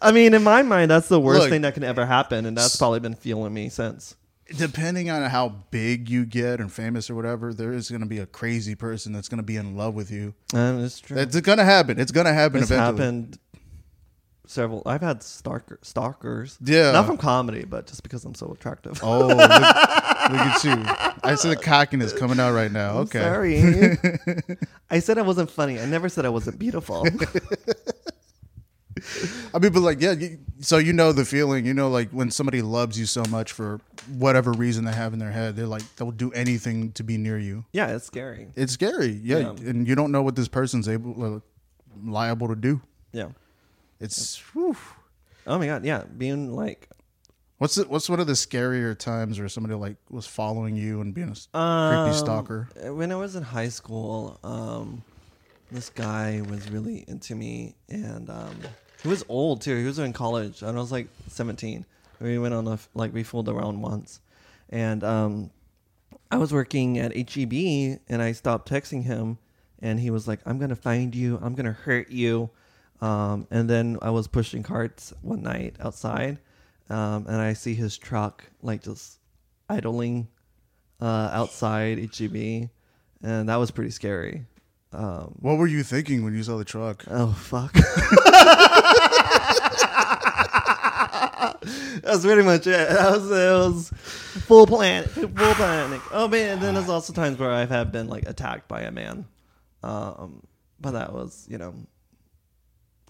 I 0.02 0.12
mean, 0.12 0.36
in 0.36 0.44
my 0.44 0.62
mind, 0.62 0.92
that's 0.92 1.08
the 1.08 1.20
worst 1.20 1.42
Look. 1.42 1.50
thing 1.50 1.62
that 1.62 1.74
can 1.74 1.84
ever 1.84 2.06
happen, 2.06 2.46
and 2.46 2.56
that's 2.56 2.76
probably 2.76 3.00
been 3.00 3.16
fueling 3.16 3.54
me 3.54 3.70
since. 3.70 4.16
Depending 4.58 5.10
on 5.10 5.28
how 5.30 5.50
big 5.72 6.10
you 6.10 6.26
get 6.26 6.60
and 6.60 6.72
famous 6.72 7.10
or 7.10 7.16
whatever, 7.16 7.54
there 7.54 7.72
is 7.72 7.90
going 7.90 8.02
to 8.02 8.08
be 8.08 8.20
a 8.20 8.26
crazy 8.26 8.76
person 8.76 9.14
that's 9.14 9.30
going 9.30 9.38
to 9.38 9.44
be 9.44 9.56
in 9.56 9.78
love 9.78 9.94
with 9.96 10.12
you. 10.12 10.34
And 10.54 10.84
it's 10.84 11.00
true. 11.00 11.18
It's 11.18 11.40
going 11.40 11.58
to 11.58 11.64
happen. 11.64 11.98
It's 11.98 12.12
going 12.12 12.26
to 12.26 12.34
happen 12.34 12.62
It's 12.62 12.70
eventually. 12.70 12.98
happened 13.02 13.40
several. 14.52 14.84
I've 14.86 15.02
had 15.02 15.24
stalker 15.24 15.80
stalkers. 15.82 16.58
Yeah. 16.64 16.92
not 16.92 17.06
from 17.08 17.18
comedy, 17.18 17.64
but 17.66 17.88
just 17.88 18.04
because 18.04 18.24
I'm 18.26 18.36
so 18.36 18.52
attractive. 18.52 19.00
Oh, 19.04 19.28
look, 19.28 19.38
look 19.38 19.50
at 19.52 20.64
you. 20.64 20.74
I 21.24 21.36
see 21.36 21.50
the 21.50 21.56
cockiness 21.56 22.14
coming 22.14 22.40
out 22.40 22.54
right 22.54 22.72
now. 22.72 22.92
I'm 22.98 22.98
Okay. 23.04 23.20
Sorry. 23.20 24.58
I 24.90 25.00
said 25.00 25.18
I 25.18 25.22
wasn't 25.22 25.50
funny. 25.50 25.80
I 25.80 25.86
never 25.86 26.10
said 26.10 26.26
I 26.26 26.30
wasn't 26.30 26.60
beautiful. 26.60 27.08
I 29.54 29.60
mean, 29.60 29.72
but 29.72 29.82
like, 29.82 30.00
yeah. 30.02 30.14
So 30.60 30.78
you 30.78 30.94
know 30.94 31.12
the 31.12 31.26
feeling. 31.26 31.66
You 31.66 31.74
know, 31.74 31.90
like 31.90 32.10
when 32.12 32.30
somebody 32.30 32.62
loves 32.62 33.00
you 33.00 33.06
so 33.06 33.24
much 33.30 33.52
for 33.52 33.80
whatever 34.18 34.52
reason 34.52 34.86
they 34.86 34.92
have 34.92 35.14
in 35.14 35.20
their 35.20 35.32
head, 35.32 35.56
they're 35.56 35.66
like 35.66 35.82
they'll 35.96 36.12
do 36.12 36.32
anything 36.34 36.92
to 36.94 37.04
be 37.04 37.18
near 37.18 37.40
you. 37.40 37.66
yeah, 37.72 37.96
it's 37.96 38.06
scary. 38.06 38.48
It's 38.56 38.74
scary, 38.74 39.20
yeah, 39.24 39.38
Yeah. 39.40 39.50
and 39.70 39.88
you 39.88 39.96
don't 39.96 40.12
know 40.12 40.22
what 40.22 40.36
this 40.36 40.48
person's 40.48 40.88
able, 40.88 41.36
uh, 41.38 41.40
liable 42.06 42.48
to 42.50 42.56
do. 42.56 42.82
Yeah. 43.12 43.30
It's 44.02 44.38
whew. 44.54 44.76
Oh 45.48 45.58
my 45.58 45.68
god. 45.68 45.86
Yeah, 45.86 46.04
being 46.18 46.56
like 46.56 46.90
what's 47.62 47.76
the, 47.76 47.84
what's 47.84 48.10
one 48.10 48.20
of 48.20 48.26
the 48.26 48.34
scarier 48.34 48.98
times 48.98 49.40
where 49.40 49.48
somebody 49.48 49.76
like 49.76 49.98
was 50.10 50.26
following 50.26 50.76
you 50.76 51.00
and 51.02 51.14
being 51.14 51.36
a 51.54 51.58
um, 51.58 52.04
creepy 52.04 52.18
stalker. 52.18 52.68
When 52.92 53.12
I 53.12 53.16
was 53.16 53.36
in 53.36 53.44
high 53.44 53.70
school, 53.70 54.40
um, 54.44 55.04
this 55.72 55.92
guy 55.92 56.42
was 56.50 56.68
really 56.70 57.06
into 57.08 57.36
me, 57.36 57.76
and 57.88 58.30
um, 58.32 58.60
he 59.04 59.08
was 59.08 59.24
old 59.30 59.62
too. 59.62 59.78
He 59.78 59.86
was 59.86 60.00
in 60.00 60.12
college, 60.12 60.64
and 60.64 60.76
I 60.76 60.82
was 60.82 60.92
like 60.92 61.08
17. 61.30 61.86
We 62.20 62.40
went 62.40 62.56
on 62.56 62.68
a 62.68 62.80
like 62.96 63.14
we 63.14 63.22
fooled 63.22 63.48
around 63.48 63.82
once, 63.82 64.20
and 64.70 65.04
um, 65.04 65.52
I 66.32 66.38
was 66.38 66.52
working 66.52 66.98
at 66.98 67.16
HEB, 67.16 68.00
and 68.10 68.22
I 68.22 68.32
stopped 68.32 68.70
texting 68.70 69.04
him, 69.04 69.38
and 69.80 70.00
he 70.00 70.10
was 70.10 70.28
like, 70.28 70.40
"I'm 70.48 70.58
gonna 70.58 70.76
find 70.76 71.14
you. 71.14 71.40
I'm 71.42 71.54
gonna 71.54 71.72
hurt 71.72 72.10
you." 72.10 72.50
Um, 73.02 73.48
and 73.50 73.70
then 73.70 73.98
I 74.02 74.12
was 74.12 74.28
pushing 74.28 74.62
carts 74.64 75.12
one 75.22 75.42
night 75.42 75.76
outside, 75.80 76.38
um, 76.90 77.26
and 77.28 77.38
I 77.38 77.54
see 77.54 77.74
his 77.74 77.98
truck 77.98 78.44
like 78.62 78.84
just 78.84 79.18
idling 79.70 80.28
uh, 81.02 81.30
outside 81.34 81.98
HEB, 81.98 82.70
and 83.24 83.50
that 83.50 83.56
was 83.56 83.72
pretty 83.72 83.90
scary. 83.90 84.46
Um, 84.94 85.34
What 85.40 85.58
were 85.58 85.68
you 85.68 85.82
thinking 85.84 86.24
when 86.24 86.36
you 86.36 86.44
saw 86.44 86.58
the 86.58 86.66
truck? 86.66 87.04
oh 87.10 87.32
fuck! 87.34 87.74
That's 92.04 92.24
pretty 92.24 92.42
much 92.42 92.68
it. 92.68 92.90
That 92.90 93.12
was, 93.12 93.32
it 93.32 93.34
was 93.34 93.90
full 94.46 94.68
plan, 94.68 95.04
full 95.06 95.28
panic. 95.30 96.02
Oh 96.12 96.28
man! 96.28 96.54
And 96.54 96.62
then 96.62 96.74
there's 96.76 96.90
also 96.90 97.14
times 97.14 97.38
where 97.38 97.52
I 97.52 97.66
have 97.66 97.92
been 97.92 98.08
like 98.10 98.28
attacked 98.28 98.68
by 98.68 98.82
a 98.82 98.92
man, 98.92 99.26
um, 99.84 100.42
but 100.80 100.92
that 100.92 101.14
was 101.14 101.48
you 101.50 101.58
know. 101.58 101.74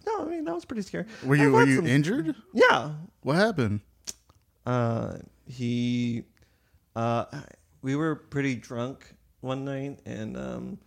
No, 0.06 0.22
I 0.22 0.26
mean 0.30 0.44
that 0.46 0.54
was 0.56 0.66
pretty 0.66 0.82
scary. 0.82 1.06
Were 1.24 1.36
you 1.36 1.48
I've 1.48 1.54
were 1.54 1.60
had 1.62 1.70
you 1.70 1.76
some- 1.78 1.88
injured? 1.88 2.36
Yeah, 2.54 2.94
What 3.22 3.36
happened? 3.38 3.82
uh, 4.66 5.18
he, 5.48 6.24
uh, 6.96 7.26
we 7.82 7.96
were 7.96 8.16
pretty 8.16 8.56
drunk 8.56 9.16
one 9.42 9.66
night, 9.66 10.00
and 10.06 10.38
um, 10.38 10.78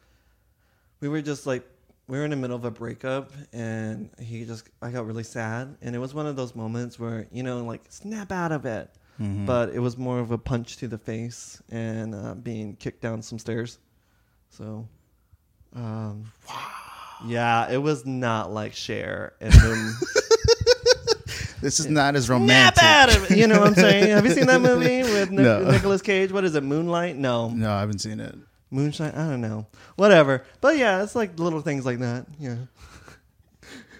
we 1.00 1.08
were 1.08 1.20
just 1.22 1.46
like 1.46 1.64
we 2.06 2.18
were 2.18 2.24
in 2.24 2.30
the 2.30 2.36
middle 2.36 2.56
of 2.56 2.64
a 2.64 2.70
breakup, 2.70 3.32
and 3.52 4.10
he 4.20 4.44
just 4.44 4.68
I 4.82 4.90
got 4.90 5.06
really 5.06 5.24
sad, 5.24 5.76
and 5.82 5.94
it 5.94 5.98
was 5.98 6.14
one 6.14 6.26
of 6.26 6.36
those 6.36 6.54
moments 6.54 6.98
where 6.98 7.26
you 7.32 7.42
know 7.42 7.64
like 7.64 7.82
snap 7.88 8.30
out 8.32 8.52
of 8.52 8.64
it, 8.64 8.90
but 9.18 9.70
it 9.70 9.78
was 9.80 9.96
more 9.96 10.18
of 10.20 10.30
a 10.32 10.38
punch 10.38 10.76
to 10.78 10.88
the 10.88 10.98
face 10.98 11.62
and 11.70 12.14
uh, 12.14 12.34
being 12.34 12.76
kicked 12.76 13.00
down 13.00 13.22
some 13.22 13.38
stairs, 13.38 13.78
so. 14.50 14.86
Um, 15.76 16.30
Yeah, 17.26 17.70
it 17.70 17.78
was 17.78 18.04
not 18.06 18.52
like 18.52 18.74
Cher 18.74 19.34
and 19.40 19.54
Moon. 19.62 19.92
This 21.60 21.80
is 21.80 21.86
not 21.88 22.14
as 22.14 22.26
Snap 22.26 22.40
romantic. 22.40 22.82
out 22.84 23.16
of 23.16 23.30
it. 23.30 23.38
You 23.38 23.46
know 23.46 23.60
what 23.60 23.68
I'm 23.68 23.74
saying? 23.74 24.10
Have 24.10 24.26
you 24.26 24.32
seen 24.32 24.46
that 24.48 24.60
movie 24.60 25.02
with 25.02 25.30
Nic- 25.30 25.40
No. 25.40 25.70
Nicolas 25.70 26.02
Cage? 26.02 26.30
What 26.30 26.44
is 26.44 26.54
it? 26.54 26.62
Moonlight? 26.62 27.16
No. 27.16 27.48
No, 27.48 27.72
I 27.72 27.80
haven't 27.80 28.00
seen 28.00 28.20
it. 28.20 28.34
Moonshine? 28.70 29.12
I 29.14 29.30
don't 29.30 29.40
know. 29.40 29.66
Whatever. 29.96 30.44
But 30.60 30.76
yeah, 30.76 31.02
it's 31.02 31.14
like 31.14 31.38
little 31.38 31.62
things 31.62 31.86
like 31.86 32.00
that. 32.00 32.26
Yeah. 32.38 32.56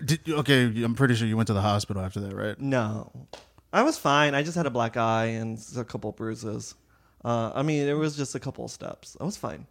Did 0.04 0.20
you, 0.26 0.36
okay, 0.38 0.64
I'm 0.82 0.94
pretty 0.94 1.14
sure 1.14 1.26
you 1.26 1.36
went 1.38 1.46
to 1.46 1.54
the 1.54 1.62
hospital 1.62 2.02
after 2.02 2.20
that, 2.20 2.34
right? 2.34 2.60
No, 2.60 3.10
I 3.72 3.82
was 3.82 3.96
fine. 3.96 4.34
I 4.34 4.42
just 4.42 4.56
had 4.56 4.66
a 4.66 4.70
black 4.70 4.98
eye 4.98 5.26
and 5.26 5.58
a 5.76 5.84
couple 5.84 6.12
bruises. 6.12 6.74
Uh, 7.24 7.50
I 7.54 7.62
mean, 7.62 7.88
it 7.88 7.94
was 7.94 8.14
just 8.14 8.34
a 8.34 8.40
couple 8.40 8.66
of 8.66 8.70
steps. 8.70 9.16
I 9.18 9.24
was 9.24 9.38
fine. 9.38 9.66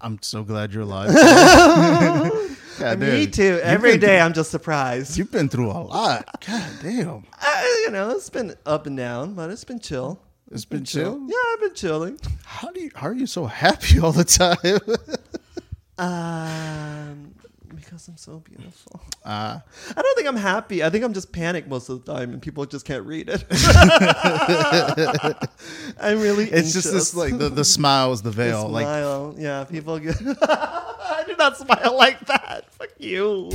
I'm 0.00 0.18
so 0.22 0.42
glad 0.44 0.72
you're 0.72 0.82
alive. 0.82 1.08
Me 2.98 3.26
damn. 3.26 3.30
too. 3.30 3.60
Every 3.62 3.92
been 3.92 4.00
day, 4.00 4.20
I'm 4.20 4.32
just 4.32 4.50
surprised. 4.50 5.16
You've 5.18 5.32
been 5.32 5.48
through 5.48 5.70
a 5.70 5.82
lot. 5.82 6.44
God 6.46 6.70
damn. 6.82 7.24
I, 7.40 7.82
you 7.84 7.90
know, 7.90 8.10
it's 8.10 8.30
been 8.30 8.54
up 8.64 8.86
and 8.86 8.96
down, 8.96 9.34
but 9.34 9.50
it's 9.50 9.64
been 9.64 9.80
chill. 9.80 10.20
It's 10.50 10.64
been 10.64 10.84
chill. 10.84 11.20
Yeah, 11.26 11.36
I've 11.52 11.60
been 11.60 11.74
chilling. 11.74 12.18
How 12.44 12.70
do 12.70 12.80
you? 12.80 12.90
How 12.94 13.08
are 13.08 13.14
you 13.14 13.26
so 13.26 13.46
happy 13.46 13.98
all 14.00 14.12
the 14.12 14.24
time? 14.24 14.56
Um, 16.00 17.34
because 17.88 18.06
I'm 18.06 18.18
so 18.18 18.40
beautiful. 18.40 19.00
uh, 19.24 19.60
I 19.96 20.02
don't 20.02 20.16
think 20.16 20.28
I'm 20.28 20.36
happy. 20.36 20.84
I 20.84 20.90
think 20.90 21.04
I'm 21.04 21.14
just 21.14 21.32
panicked 21.32 21.68
most 21.68 21.88
of 21.88 22.04
the 22.04 22.12
time, 22.12 22.34
and 22.34 22.42
people 22.42 22.66
just 22.66 22.84
can't 22.84 23.06
read 23.06 23.30
it. 23.30 23.44
I'm 26.00 26.20
really. 26.20 26.44
it's 26.50 26.74
just 26.74 26.92
this 26.92 27.14
like 27.14 27.38
the 27.38 27.48
the 27.48 27.64
smile 27.64 28.12
is 28.12 28.22
the 28.22 28.28
The 28.28 28.36
veil. 28.36 28.68
Like 28.68 29.38
yeah, 29.38 29.64
people 29.64 29.98
get. 29.98 30.16
I 30.20 31.24
do 31.26 31.34
not 31.36 31.56
smile 31.56 31.96
like 31.96 32.20
that. 32.26 32.70
Fuck 32.74 32.90
you. 32.98 33.50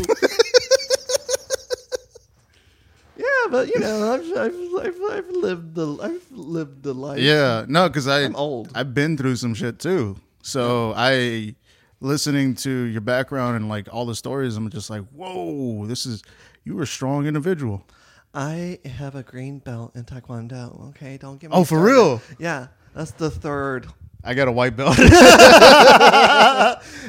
yeah, 3.15 3.25
but 3.51 3.67
you 3.67 3.79
know, 3.79 4.13
I've, 4.13 4.25
I've, 4.35 4.55
I've, 4.79 5.01
I've 5.11 5.29
lived 5.29 5.75
the 5.75 5.97
I've 6.01 6.31
lived 6.31 6.81
the 6.81 6.93
life. 6.93 7.19
yeah, 7.19 7.65
no, 7.67 7.87
because 7.87 8.07
I 8.07 8.21
I'm 8.21 8.35
old. 8.35 8.71
I've 8.73 8.95
been 8.95 9.15
through 9.15 9.35
some 9.35 9.53
shit 9.53 9.77
too. 9.77 10.17
So 10.41 10.93
I 10.97 11.55
listening 12.03 12.53
to 12.55 12.69
your 12.69 13.01
background 13.01 13.55
and 13.55 13.69
like 13.69 13.87
all 13.91 14.05
the 14.05 14.13
stories, 14.15 14.55
I'm 14.57 14.69
just 14.69 14.89
like, 14.89 15.03
whoa, 15.09 15.85
this 15.87 16.05
is 16.05 16.21
you 16.63 16.75
were 16.75 16.83
a 16.83 16.87
strong 16.87 17.25
individual. 17.25 17.85
I 18.33 18.79
have 18.85 19.15
a 19.15 19.23
green 19.23 19.59
belt 19.59 19.95
in 19.95 20.03
Taekwondo. 20.05 20.89
Okay, 20.89 21.17
don't 21.17 21.39
get 21.39 21.49
me. 21.51 21.55
Oh, 21.55 21.63
for 21.63 21.77
started. 21.77 21.91
real? 21.91 22.21
Yeah, 22.39 22.67
that's 22.93 23.11
the 23.11 23.29
third. 23.31 23.87
I 24.23 24.33
got 24.33 24.47
a 24.47 24.51
white 24.51 24.75
belt. 24.75 24.97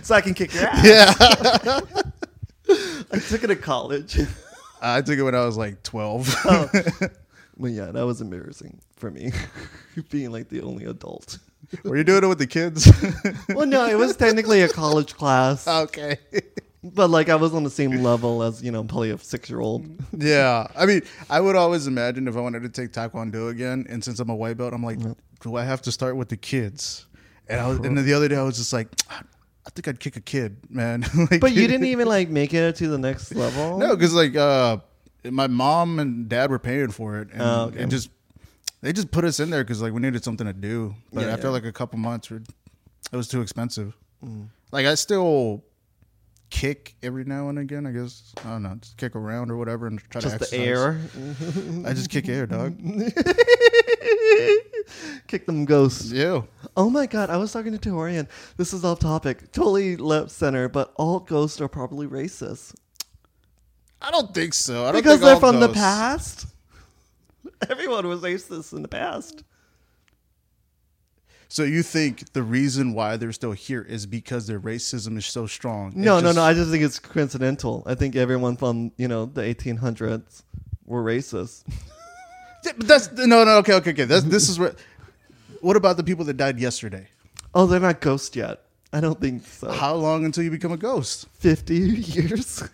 So 0.03 0.15
I 0.15 0.21
can 0.21 0.35
kick 0.35 0.53
your 0.53 0.65
ass. 0.67 0.85
yeah, 0.85 1.15
I 3.13 3.19
took 3.19 3.43
it 3.45 3.47
to 3.47 3.57
college. 3.57 4.19
I 4.83 5.01
took 5.01 5.19
it 5.19 5.23
when 5.23 5.35
I 5.35 5.45
was 5.47 5.57
like 5.57 5.83
12. 5.83 6.35
Oh. 6.45 6.71
But 7.57 7.71
yeah, 7.71 7.93
that 7.93 8.05
was 8.05 8.21
embarrassing 8.21 8.81
for 8.97 9.13
me, 9.13 9.31
being 10.11 10.33
like 10.33 10.49
the 10.49 10.61
only 10.63 10.87
adult. 10.87 11.39
were 11.85 11.97
you 11.97 12.05
doing 12.05 12.25
it 12.25 12.27
with 12.27 12.39
the 12.39 12.47
kids? 12.47 12.91
Well, 13.55 13.67
no, 13.67 13.87
it 13.87 13.97
was 13.97 14.17
technically 14.17 14.63
a 14.63 14.69
college 14.69 15.15
class, 15.15 15.67
okay. 15.69 16.17
but 16.83 17.09
like 17.11 17.29
I 17.29 17.37
was 17.37 17.55
on 17.55 17.63
the 17.65 17.71
same 17.71 18.03
level 18.03 18.43
as 18.43 18.63
you 18.63 18.71
know, 18.73 18.83
probably 18.85 19.11
a 19.11 19.19
six-year-old. 19.19 19.87
Yeah, 20.17 20.67
I 20.77 20.87
mean, 20.87 21.03
I 21.31 21.41
would 21.41 21.57
always 21.57 21.87
imagine 21.87 22.27
if 22.29 22.37
I 22.37 22.41
wanted 22.41 22.63
to 22.63 22.69
take 22.69 22.93
Taekwondo 22.93 23.51
again, 23.51 23.87
and 23.89 24.03
since 24.03 24.19
I'm 24.21 24.31
a 24.31 24.35
white 24.35 24.57
belt, 24.57 24.73
I'm 24.75 24.83
like, 24.83 24.99
do 25.41 25.57
I 25.57 25.65
have 25.65 25.83
to 25.83 25.93
start 25.93 26.17
with 26.17 26.29
the 26.29 26.37
kids? 26.37 27.07
And 27.49 27.61
I 27.61 27.69
was, 27.69 27.79
and 27.79 27.97
then 27.97 28.05
the 28.07 28.15
other 28.15 28.29
day 28.29 28.37
I 28.37 28.43
was 28.43 28.57
just 28.57 28.73
like, 28.73 28.89
I 29.11 29.71
think 29.71 29.87
I'd 29.89 30.01
kick 30.01 30.17
a 30.17 30.21
kid, 30.21 30.57
man. 30.71 31.05
like, 31.31 31.41
But 31.41 31.53
you 31.53 31.67
didn't 31.69 31.87
even 31.87 32.09
like 32.09 32.29
make 32.29 32.55
it 32.55 32.77
to 32.77 32.89
the 32.89 32.99
next 32.99 33.35
level. 33.35 33.79
No, 33.79 33.95
because 33.95 34.15
like 34.15 34.35
uh, 34.37 34.79
my 35.25 35.47
mom 35.47 35.99
and 35.99 36.29
dad 36.29 36.51
were 36.51 36.59
paying 36.59 36.91
for 36.91 37.19
it, 37.21 37.29
and 37.33 37.43
Oh, 37.43 37.65
okay. 37.67 37.81
it 37.83 37.89
just 37.89 38.09
they 38.85 38.93
just 38.93 39.11
put 39.11 39.25
us 39.25 39.41
in 39.41 39.51
there 39.51 39.65
because 39.65 39.81
like 39.83 39.93
we 39.93 40.01
needed 40.01 40.23
something 40.23 40.47
to 40.47 40.53
do. 40.53 40.95
But 41.13 41.23
Yeah, 41.27 41.33
after 41.33 41.47
yeah. 41.49 41.53
like 41.55 41.65
a 41.65 41.73
couple 41.73 41.99
months, 41.99 42.31
we're- 42.31 42.45
it 43.13 43.17
was 43.17 43.29
too 43.29 43.41
expensive. 43.41 43.97
Mm. 44.25 44.49
Like 44.73 44.87
I 44.87 44.95
still 44.95 45.65
kick 46.51 46.95
every 47.03 47.25
now 47.25 47.49
and 47.49 47.59
again. 47.59 47.87
I 47.87 47.93
guess 47.93 48.33
I 48.45 48.51
don't 48.51 48.63
know, 48.63 48.75
just 48.81 48.97
kick 48.97 49.17
around 49.17 49.51
or 49.51 49.57
whatever, 49.57 49.87
and 49.87 49.99
try 50.11 50.21
just 50.21 50.35
to 50.35 50.39
the 50.39 50.45
exercise. 50.45 50.67
air. 50.69 51.01
I 51.87 51.93
just 51.95 52.11
kick 52.11 52.29
air, 52.29 52.47
dog. 52.47 52.79
Kick 55.27 55.47
them 55.47 55.65
ghosts. 55.65 56.13
Yeah. 56.13 56.43
Oh 56.77 56.91
my 56.91 57.07
god, 57.07 57.31
I 57.31 57.39
was 57.39 57.53
talking 57.53 57.77
to 57.77 57.79
Torian. 57.91 58.29
This 58.59 58.73
is 58.75 58.85
off 58.85 58.99
topic. 58.99 59.51
Totally 59.53 59.97
left 59.97 60.31
center, 60.31 60.69
but 60.69 60.93
all 60.97 61.21
ghosts 61.21 61.61
are 61.61 61.69
probably 61.69 62.07
racist. 62.07 62.75
I 64.03 64.11
don't 64.11 64.35
think 64.35 64.53
so. 64.53 64.83
I 64.83 64.93
don't 64.93 65.03
Because 65.03 65.21
they're 65.21 65.41
from 65.41 65.61
the 65.61 65.71
past. 65.71 66.47
Everyone 67.71 68.07
was 68.09 68.21
racist 68.21 68.73
in 68.73 68.83
the 68.83 68.89
past. 68.89 69.45
So 71.49 71.63
you 71.63 71.83
think 71.83 72.33
the 72.33 72.43
reason 72.43 72.95
why 72.95 73.17
they're 73.17 73.31
still 73.33 73.53
here 73.53 73.83
is 73.83 74.07
because 74.07 74.47
their 74.47 74.59
racism 74.59 75.17
is 75.17 75.27
so 75.27 75.47
strong? 75.47 75.93
No, 75.95 76.17
no, 76.17 76.23
just- 76.29 76.37
no. 76.37 76.43
I 76.43 76.55
just 76.55 76.71
think 76.71 76.83
it's 76.83 76.99
coincidental. 76.99 77.83
I 77.87 77.95
think 77.95 78.17
everyone 78.17 78.57
from, 78.57 78.91
you 78.97 79.07
know, 79.09 79.27
the 79.27 79.43
1800s 79.43 80.43
were 80.85 81.03
racist. 81.05 81.65
That's 82.79 83.13
no, 83.13 83.45
no. 83.45 83.59
Okay, 83.59 83.75
okay, 83.75 83.91
okay. 83.91 84.05
That's, 84.05 84.25
this 84.25 84.49
is 84.49 84.59
what. 84.59 84.79
What 85.61 85.77
about 85.77 85.97
the 85.97 86.03
people 86.05 86.25
that 86.27 86.37
died 86.37 86.59
yesterday? 86.59 87.09
Oh, 87.55 87.67
they're 87.67 87.79
not 87.81 88.01
ghosts 88.01 88.35
yet. 88.35 88.61
I 88.93 89.01
don't 89.01 89.21
think 89.21 89.47
so. 89.47 89.71
How 89.71 89.95
long 89.95 90.25
until 90.25 90.45
you 90.45 90.51
become 90.51 90.73
a 90.73 90.77
ghost? 90.77 91.27
50 91.35 91.75
years? 91.77 92.65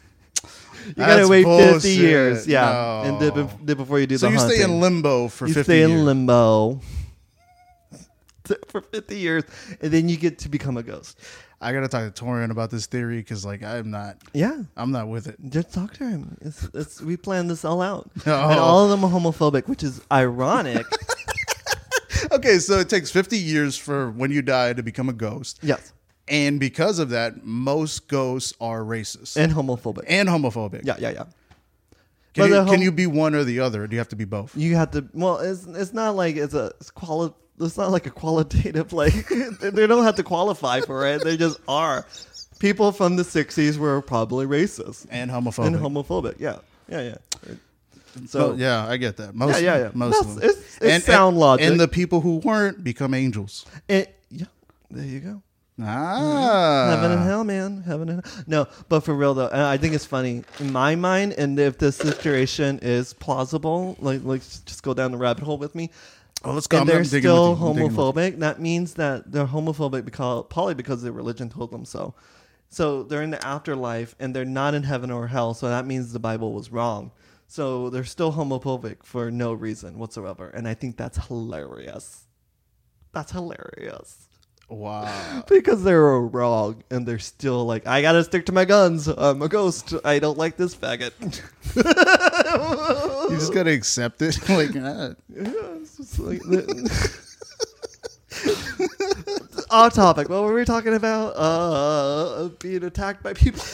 you 0.89 0.95
gotta 0.95 1.29
wait 1.29 1.45
50 1.45 1.89
years. 1.91 2.47
Yeah. 2.47 3.03
And 3.05 3.21
No. 3.21 3.31
bef- 3.33 3.67
did 3.67 3.77
before 3.77 3.99
you 4.01 4.07
do 4.07 4.17
that. 4.17 4.21
So 4.21 4.27
the 4.27 4.33
you 4.33 4.39
stay 4.39 4.63
in 4.63 4.81
limbo 4.81 5.29
for 5.29 5.47
you 5.47 5.55
50 5.55 5.65
stay 5.65 5.79
years. 5.79 5.91
in 5.91 6.05
limbo 6.05 6.81
for 8.69 8.81
50 8.81 9.17
years, 9.19 9.45
and 9.81 9.93
then 9.93 10.09
you 10.09 10.17
get 10.17 10.39
to 10.41 10.49
become 10.49 10.77
a 10.77 10.83
ghost. 10.83 11.19
I 11.61 11.73
gotta 11.73 11.89
talk 11.89 12.13
to 12.15 12.25
Torian 12.25 12.51
about 12.51 12.71
this 12.71 12.87
theory 12.87 13.19
because, 13.19 13.45
like, 13.45 13.63
I'm 13.63 13.91
not, 13.91 14.17
Yeah. 14.33 14.63
I'm 14.79 14.93
not 14.93 15.09
with 15.09 15.27
it. 15.27 15.37
Just 15.51 15.73
talk 15.75 15.93
to 15.95 16.05
him. 16.09 16.37
It's, 16.41 16.67
it's, 16.73 17.03
we 17.03 17.17
planned 17.19 17.51
this 17.51 17.65
all 17.67 17.83
out. 17.83 18.11
No. 18.27 18.49
And 18.49 18.59
all 18.59 18.85
of 18.85 18.91
them 18.91 19.05
are 19.05 19.11
homophobic, 19.11 19.69
which 19.69 19.83
is 19.83 20.01
ironic. 20.11 20.87
Okay, 22.33 22.59
so 22.59 22.79
it 22.79 22.89
takes 22.89 23.11
50 23.11 23.37
years 23.37 23.77
for 23.77 24.11
when 24.11 24.31
you 24.31 24.41
die 24.43 24.73
to 24.73 24.83
become 24.83 25.09
a 25.09 25.13
ghost, 25.13 25.59
yes. 25.63 25.93
And 26.31 26.59
because 26.61 26.99
of 26.99 27.11
that, 27.11 27.45
most 27.45 28.09
ghosts 28.09 28.55
are 28.61 28.81
racist 28.81 29.37
and, 29.37 29.53
homophobic. 29.53 30.05
And 30.09 30.29
homophobic. 30.29 30.83
yeah, 30.85 30.97
yeah, 30.99 31.11
yeah. 31.11 31.25
Can, 32.33 32.45
But 32.45 32.49
you, 32.51 32.55
the 32.55 32.65
can 32.71 32.81
you 32.81 32.93
be 32.93 33.07
one 33.09 33.35
or 33.35 33.43
the 33.45 33.59
other? 33.61 33.83
Or 33.83 33.87
do 33.89 33.95
you 33.95 33.99
have 33.99 34.09
to 34.11 34.17
be 34.17 34.25
both? 34.25 34.57
You 34.57 34.77
have 34.77 34.93
to. 34.93 35.05
Well, 35.13 35.39
it's 35.39 35.67
it's 35.67 35.93
not 35.93 36.15
like 36.15 36.37
it's 36.37 36.55
a 36.55 36.67
it's 36.81 36.91
quali- 36.91 37.35
It's 37.61 37.77
not 37.77 37.91
like 37.91 38.07
a 38.07 38.11
qualitative 38.11 38.93
like 39.03 39.29
they 39.61 39.87
don't 39.89 40.05
have 40.05 40.15
to 40.17 40.23
qualify 40.23 40.81
for 40.81 41.05
it. 41.07 41.25
They 41.25 41.37
just 41.37 41.59
are. 41.67 42.07
People 42.61 42.93
from 42.93 43.17
the 43.17 43.25
'60s 43.25 43.79
were 43.79 44.01
probably 44.01 44.47
racist 44.47 45.07
And 45.11 45.31
homophobic. 45.31 45.67
and 45.67 45.77
homophobic. 45.77 46.37
Yeah, 46.39 46.59
yeah, 46.89 47.03
yeah. 47.03 47.55
So 48.27 48.27
So 48.27 48.55
yeah, 48.55 48.87
I 48.87 48.97
get 48.97 49.17
that. 49.17 49.35
Most, 49.35 49.61
Yeah, 49.61 49.77
yeah, 49.77 49.83
yeah. 49.85 49.91
Most 49.95 50.13
That's- 50.15 50.37
of 50.37 50.41
them. 50.41 50.51
it's- 50.51 50.79
it's 50.83 51.05
sound 51.07 51.37
logic. 51.37 51.67
And 51.67 51.81
the 51.81 51.89
people 51.89 52.21
who 52.21 52.37
weren't 52.45 52.83
become 52.85 53.13
angels. 53.15 53.67
it, 53.89 54.15
yeah, 54.31 54.47
there 54.91 55.05
you 55.05 55.21
go. 55.21 55.43
Ah, 55.83 56.95
Heaven 56.95 57.13
and 57.13 57.23
hell, 57.23 57.45
man. 57.45 57.83
Heaven 57.83 58.09
and 58.11 58.25
hell. 58.25 58.45
No, 58.47 58.67
but 58.89 59.01
for 59.01 59.15
real 59.15 59.35
though, 59.35 59.49
and 59.49 59.63
I 59.63 59.77
think 59.77 59.95
it's 59.95 60.05
funny 60.05 60.45
in 60.59 60.73
my 60.73 60.95
mind. 60.95 61.33
And 61.35 61.59
if 61.59 61.79
this 61.79 61.97
situation 61.97 62.79
is 62.83 63.13
plausible, 63.15 63.97
like 64.01 64.23
like 64.25 64.43
just 64.43 64.83
go 64.83 64.93
down 64.95 65.13
the 65.13 65.19
rabbit 65.19 65.45
hole 65.45 65.59
with 65.59 65.75
me. 65.75 65.91
Oh, 66.45 66.53
let's 66.53 66.67
go. 66.67 66.79
and 66.79 66.83
I'm- 66.83 66.87
they're 66.89 66.97
I'm 66.99 67.03
digging 67.05 67.21
still 67.23 67.51
with 67.53 67.61
you. 67.61 67.67
I'm 67.67 67.73
digging 67.75 67.89
with 67.89 67.97
you. 67.97 67.99
homophobic. 68.13 68.39
That 68.41 68.61
means 68.61 68.95
that 68.95 69.31
they're 69.33 69.47
homophobic 69.47 70.05
because 70.05 70.45
probably 70.51 70.75
because 70.75 71.03
their 71.03 71.13
religion 71.13 71.49
told 71.49 71.71
them 71.71 71.85
so. 71.85 72.15
So 72.69 73.03
they're 73.03 73.23
in 73.23 73.31
the 73.31 73.45
afterlife 73.47 74.15
and 74.21 74.35
they're 74.35 74.45
not 74.45 74.75
in 74.75 74.85
heaven 74.85 75.11
or 75.11 75.27
hell. 75.29 75.55
So 75.55 75.69
that 75.69 75.87
means 75.87 76.13
the 76.13 76.19
Bible 76.21 76.53
was 76.53 76.71
wrong. 76.71 77.11
So 77.49 77.91
they're 77.91 78.05
still 78.05 78.33
homophobic 78.33 79.03
for 79.03 79.31
no 79.31 79.53
reason 79.53 79.99
whatsoever. 79.99 80.49
And 80.51 80.69
I 80.69 80.75
think 80.75 80.97
that's 80.97 81.27
hilarious. 81.27 82.27
That's 83.13 83.33
hilarious. 83.33 84.29
Wow. 84.71 85.45
Because 85.49 85.83
they 85.83 85.93
were 85.95 86.27
wrong 86.27 86.85
and 86.91 87.07
they're 87.07 87.19
still 87.19 87.67
like, 87.67 87.87
I 87.87 88.03
gotta 88.03 88.23
stick 88.23 88.47
to 88.47 88.53
my 88.53 88.65
guns. 88.65 89.09
I'm 89.09 89.43
a 89.43 89.49
ghost. 89.49 89.95
I 90.05 90.21
don't 90.21 90.39
like 90.39 90.57
this 90.57 90.77
faggot. 90.77 91.13
You 93.31 93.37
just 93.37 93.53
gotta 93.53 93.73
accept 93.73 94.23
it. 94.23 94.49
like, 94.49 94.71
ah. 94.77 95.15
Yeah, 95.29 95.51
it's 95.83 95.97
just 95.97 96.19
like 96.21 96.41
Off 99.71 99.93
topic. 99.95 100.29
What 100.29 100.45
were 100.45 100.55
we 100.55 100.65
talking 100.65 100.95
about? 100.95 101.31
Uh, 101.31 102.49
being 102.61 102.85
attacked 102.85 103.25
by 103.25 103.33
people. 103.35 103.65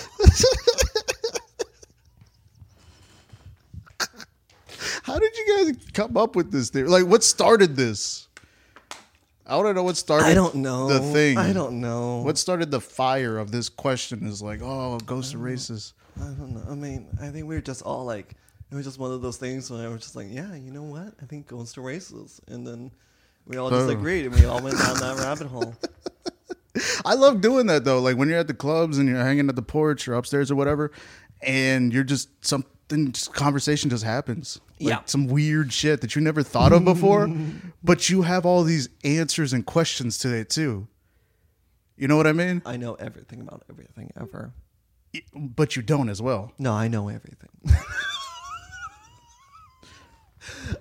how 5.03 5.18
did 5.18 5.37
you 5.37 5.47
guys 5.57 5.77
come 5.93 6.16
up 6.16 6.35
with 6.37 6.51
this 6.51 6.71
theory? 6.71 6.89
Like, 6.89 7.07
what 7.07 7.23
started 7.23 7.77
this? 7.77 8.26
I 9.47 9.55
want 9.57 9.69
to 9.69 9.75
know 9.75 9.83
what 9.85 9.97
started. 9.97 10.27
I 10.27 10.35
don't 10.35 10.57
know 10.57 10.89
the 10.89 11.01
thing. 11.01 11.39
I 11.39 11.53
don't 11.53 11.81
know. 11.81 12.19
What 12.19 12.37
started 12.37 12.71
the 12.71 12.81
fire 12.81 13.39
of 13.39 13.51
this 13.53 13.69
question? 13.69 14.27
Is 14.27 14.43
like, 14.43 14.61
oh, 14.63 14.99
ghosts 15.07 15.35
are 15.35 15.39
racist. 15.39 15.93
I 16.21 16.25
don't 16.25 16.55
know. 16.55 16.63
I 16.69 16.75
mean, 16.75 17.07
I 17.21 17.29
think 17.29 17.47
we 17.47 17.55
were 17.55 17.61
just 17.61 17.83
all 17.83 18.05
like, 18.05 18.35
it 18.71 18.75
was 18.75 18.85
just 18.85 18.99
one 18.99 19.13
of 19.13 19.23
those 19.23 19.37
things 19.37 19.71
where 19.71 19.87
I 19.87 19.89
was 19.89 20.01
just 20.01 20.17
like, 20.17 20.27
yeah, 20.31 20.55
you 20.55 20.73
know 20.73 20.83
what? 20.83 21.15
I 21.23 21.27
think 21.27 21.47
ghosts 21.47 21.79
are 21.79 21.83
racist, 21.83 22.41
and 22.49 22.67
then 22.67 22.91
we 23.47 23.57
all 23.57 23.71
just 23.71 23.87
Oh. 23.87 23.91
agreed, 23.91 24.27
and 24.27 24.35
we 24.35 24.45
all 24.47 24.61
went 24.61 24.79
down 24.79 24.97
that 24.99 25.19
rabbit 25.21 25.47
hole. 25.47 25.75
I 27.05 27.15
love 27.15 27.41
doing 27.41 27.67
that 27.67 27.85
though. 27.85 28.01
Like 28.01 28.17
when 28.17 28.29
you're 28.29 28.39
at 28.39 28.49
the 28.49 28.55
clubs 28.55 28.99
and 28.99 29.09
you're 29.09 29.19
hanging 29.23 29.49
at 29.49 29.57
the 29.57 29.63
porch 29.63 30.09
or 30.09 30.15
upstairs 30.15 30.51
or 30.51 30.57
whatever, 30.57 30.91
and 31.41 31.93
you're 31.93 32.05
just 32.05 32.29
something 32.45 33.13
just 33.13 33.33
conversation 33.33 33.89
just 33.91 34.05
happens. 34.05 34.61
Like 34.79 34.89
Yeah. 34.91 35.01
some 35.07 35.27
weird 35.27 35.72
shit 35.72 36.01
that 36.03 36.14
you 36.14 36.20
never 36.22 36.43
thought 36.43 36.72
of 36.72 36.85
before, 36.85 37.29
but 37.85 38.11
you 38.11 38.22
have 38.22 38.45
all 38.45 38.62
these 38.62 38.89
answers 39.05 39.53
and 39.53 39.64
questions 39.64 40.18
to 40.18 40.35
it 40.35 40.51
too. 40.51 40.87
You 41.97 42.09
know 42.09 42.16
what 42.16 42.27
I 42.27 42.33
mean? 42.33 42.61
I 42.66 42.77
know 42.77 42.95
everything 42.95 43.41
about 43.41 43.62
everything 43.70 44.12
ever. 44.20 44.53
But 45.35 45.77
you 45.77 45.83
don't 45.83 46.11
as 46.11 46.20
well. 46.20 46.53
No, 46.59 46.74
I 46.74 46.89
know 46.89 47.09
everything. 47.09 47.49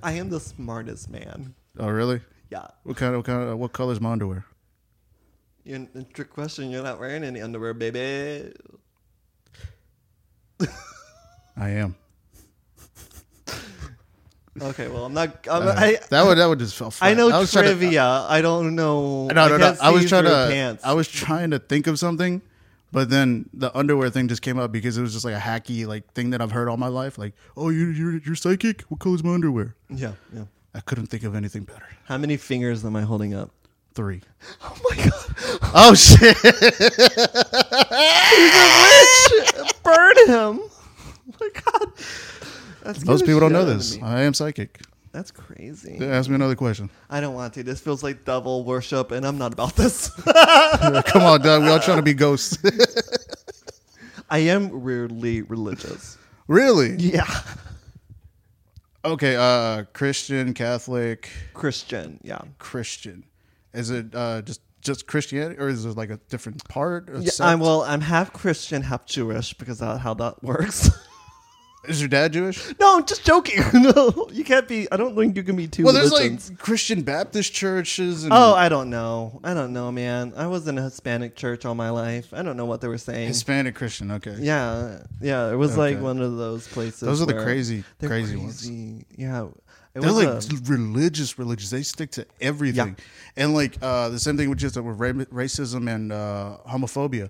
I 0.04 0.12
am 0.14 0.30
the 0.30 0.40
smartest 0.42 1.10
man. 1.10 1.56
Oh, 1.80 1.88
really? 1.88 2.20
Yeah. 2.52 2.68
What 2.84 2.98
kind 2.98 3.14
of 3.16 3.20
what 3.20 3.26
kind 3.26 3.50
of 3.50 3.58
what 3.58 3.72
color's 3.74 4.02
my 4.02 4.12
underwear? 4.12 4.46
You 5.64 5.88
a 5.96 6.04
trick 6.04 6.30
question. 6.32 6.70
You're 6.70 6.84
not 6.84 7.00
wearing 7.00 7.24
any 7.24 7.42
underwear, 7.42 7.74
baby. 7.74 8.54
I 11.58 11.70
am. 11.70 11.96
Okay, 14.62 14.88
well, 14.88 15.06
I'm 15.06 15.14
not. 15.14 15.46
I'm, 15.52 15.68
Uh, 15.68 15.74
I 15.76 16.00
that 16.10 16.26
would 16.26 16.38
that 16.38 16.46
would 16.46 16.60
just 16.60 16.78
feel. 16.78 16.94
I 17.02 17.14
know 17.14 17.28
was 17.28 17.52
trying 17.52 17.66
to- 17.66 17.72
trivia. 17.76 18.04
I 18.06 18.42
don't 18.42 18.76
know. 18.76 19.28
no, 19.28 19.34
no, 19.34 19.58
no. 19.58 19.58
can't 19.58 19.82
I 19.82 19.90
was 19.92 20.04
see 20.04 20.08
trying 20.10 20.24
through 20.24 20.32
to. 20.32 20.48
Pants. 20.50 20.84
I 20.86 20.94
was 20.94 21.08
trying 21.10 21.52
to 21.52 21.60
think 21.60 21.88
of 21.88 22.00
something, 22.00 22.42
but 22.92 23.10
then 23.10 23.50
the 23.54 23.76
underwear 23.78 24.10
thing 24.10 24.28
just 24.30 24.42
came 24.42 24.58
up 24.58 24.72
because 24.72 24.98
it 24.98 25.02
was 25.02 25.12
just 25.14 25.26
like 25.26 25.36
a 25.36 25.40
hacky 25.40 25.86
like 25.86 26.12
thing 26.14 26.30
that 26.30 26.42
I've 26.42 26.52
heard 26.52 26.70
all 26.70 26.78
my 26.78 26.88
life. 26.88 27.18
Like, 27.18 27.34
oh, 27.58 27.68
you 27.70 27.88
you're 27.88 28.18
you're 28.20 28.36
psychic. 28.36 28.84
What 28.84 29.00
color's 29.02 29.24
my 29.26 29.34
underwear? 29.34 29.76
Yeah, 29.90 30.14
yeah. 30.34 30.46
I 30.74 30.80
couldn't 30.80 31.08
think 31.08 31.24
of 31.24 31.36
anything 31.36 31.64
better. 31.64 31.88
How 32.06 32.18
many 32.18 32.38
fingers 32.38 32.86
am 32.86 32.96
I 32.96 33.02
holding 33.02 33.34
up? 33.34 33.52
Three. 33.94 34.22
Oh 34.62 34.78
my 34.90 34.96
god! 35.04 35.62
Oh 35.74 35.94
shit! 35.96 36.36
Witch! 37.92 39.74
Burn 39.84 40.18
him! 40.28 40.60
Oh 40.62 41.34
my 41.40 41.50
god! 41.54 41.92
That's 42.86 43.04
Most 43.04 43.26
people 43.26 43.40
don't 43.40 43.52
know 43.52 43.62
shit 43.62 43.68
out 43.68 43.72
of 43.72 43.78
this. 43.80 43.98
I 44.04 44.22
am 44.22 44.34
psychic. 44.36 44.80
That's 45.12 45.32
crazy. 45.32 45.98
Ask 46.06 46.30
me 46.30 46.36
another 46.36 46.56
question. 46.56 46.90
I 47.10 47.20
don't 47.20 47.34
want 47.34 47.54
to. 47.56 47.64
This 47.64 47.80
feels 47.80 48.04
like 48.04 48.26
devil 48.26 48.64
worship, 48.64 49.12
and 49.12 49.26
I'm 49.26 49.40
not 49.40 49.54
about 49.54 49.76
this. 49.76 50.10
Come 51.06 51.24
on, 51.24 51.42
Doug. 51.42 51.64
We 51.64 51.70
all 51.70 51.80
trying 51.80 51.98
to 51.98 52.04
be 52.04 52.14
ghosts. 52.14 52.58
I 54.30 54.40
am 54.40 54.84
weirdly 54.84 55.42
religious. 55.42 56.18
really? 56.48 56.96
Yeah. 56.98 57.26
Okay. 59.04 59.36
Uh, 59.36 59.86
Christian, 59.94 60.54
Catholic, 60.54 61.32
Christian. 61.54 62.20
Yeah. 62.22 62.42
Christian. 62.60 63.24
Is 63.74 63.90
it 63.90 64.14
uh 64.14 64.42
just 64.44 64.62
just 64.82 65.08
Christianity, 65.08 65.60
or 65.60 65.70
is 65.70 65.86
it 65.86 65.98
like 65.98 66.10
a 66.12 66.18
different 66.30 66.68
part? 66.68 67.10
Yeah, 67.10 67.30
sect? 67.30 67.42
I'm 67.42 67.60
well. 67.62 67.82
I'm 67.82 68.02
half 68.02 68.32
Christian, 68.34 68.84
half 68.84 69.06
Jewish 69.06 69.54
because 69.54 69.80
that's 69.80 70.02
how 70.02 70.14
that 70.16 70.44
works. 70.44 70.90
Is 71.88 72.02
your 72.02 72.08
dad 72.10 72.34
Jewish? 72.34 72.74
no, 72.80 72.98
I'm 72.98 73.06
just 73.06 73.26
joking. 73.26 73.60
no, 73.74 74.28
you 74.32 74.44
can't 74.44 74.68
be. 74.68 74.88
I 74.92 74.98
don't 74.98 75.16
think 75.16 75.36
you 75.36 75.44
can 75.44 75.56
be 75.56 75.68
two 75.68 75.84
Well, 75.84 75.94
there's 75.94 76.12
religions. 76.12 76.50
like 76.50 76.60
Christian 76.60 77.02
Baptist 77.04 77.54
churches. 77.54 78.24
And 78.24 78.34
oh, 78.34 78.54
I 78.56 78.70
don't 78.70 78.90
know. 78.90 79.40
I 79.44 79.54
don't 79.54 79.74
know, 79.74 79.92
man. 79.92 80.34
I 80.36 80.48
was 80.48 80.68
in 80.68 80.78
a 80.78 80.82
Hispanic 80.84 81.36
church 81.36 81.66
all 81.66 81.76
my 81.76 81.90
life. 81.90 82.34
I 82.34 82.42
don't 82.42 82.58
know 82.58 82.66
what 82.66 82.82
they 82.82 82.88
were 82.88 82.98
saying. 82.98 83.28
Hispanic 83.28 83.76
Christian. 83.76 84.12
Okay. 84.12 84.36
yeah, 84.40 85.04
yeah. 85.22 85.52
It 85.52 85.56
was 85.56 85.78
like 85.78 86.00
one 86.02 86.22
of 86.22 86.38
those 86.38 86.68
places. 86.68 87.00
Those 87.02 87.22
are 87.22 87.26
the 87.26 87.34
crazy, 87.42 87.84
they're 88.00 88.10
crazy, 88.10 88.36
ones. 88.38 88.70
Yeah, 89.18 89.46
it 89.94 90.02
They're 90.02 90.12
was 90.14 90.16
like 90.24 90.28
a- 90.68 90.72
religious, 90.72 91.40
religious. 91.40 91.70
They 91.70 91.84
stick 91.84 92.12
to 92.12 92.26
everything, 92.42 92.98
and 93.38 93.54
like 93.54 93.78
uh, 93.82 94.10
the 94.10 94.20
same 94.20 94.36
thing 94.38 94.50
with 94.50 94.60
just 94.60 94.76
uh, 94.78 94.84
with 94.84 94.98
racism 94.98 95.90
and 95.94 96.12
uh, 96.12 96.58
homophobia. 96.70 97.30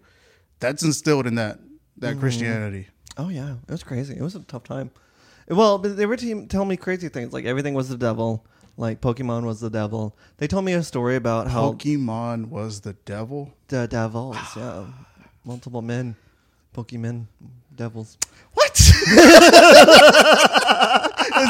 That's 0.59 0.83
instilled 0.83 1.27
in 1.27 1.35
that 1.35 1.59
that 1.97 2.11
Mm-hmm. 2.13 2.19
Christianity. 2.21 2.87
Oh 3.17 3.29
yeah, 3.29 3.55
it 3.67 3.71
was 3.71 3.83
crazy. 3.83 4.15
It 4.15 4.21
was 4.21 4.35
a 4.35 4.41
tough 4.41 4.63
time. 4.63 4.91
Well, 5.47 5.77
but 5.77 5.95
they 5.95 6.05
were 6.05 6.17
te- 6.17 6.45
telling 6.47 6.69
me 6.69 6.77
crazy 6.77 7.07
things 7.09 7.31
like 7.31 7.45
everything 7.45 7.73
was 7.73 7.89
the 7.89 7.97
devil, 7.97 8.45
like 8.77 8.99
Pokemon 8.99 9.45
was 9.45 9.59
the 9.59 9.69
devil. 9.69 10.17
They 10.37 10.47
told 10.47 10.65
me 10.65 10.73
a 10.73 10.83
story 10.83 11.15
about 11.15 11.47
how 11.47 11.73
Pokemon 11.73 12.49
was 12.49 12.81
the 12.81 12.93
devil. 13.05 13.53
the 13.67 13.87
devils, 13.87 14.37
yeah, 14.57 14.85
multiple 15.45 15.81
men, 15.81 16.15
Pokemon, 16.75 17.25
devils. 17.75 18.17
What? 18.53 18.71
is 18.79 19.05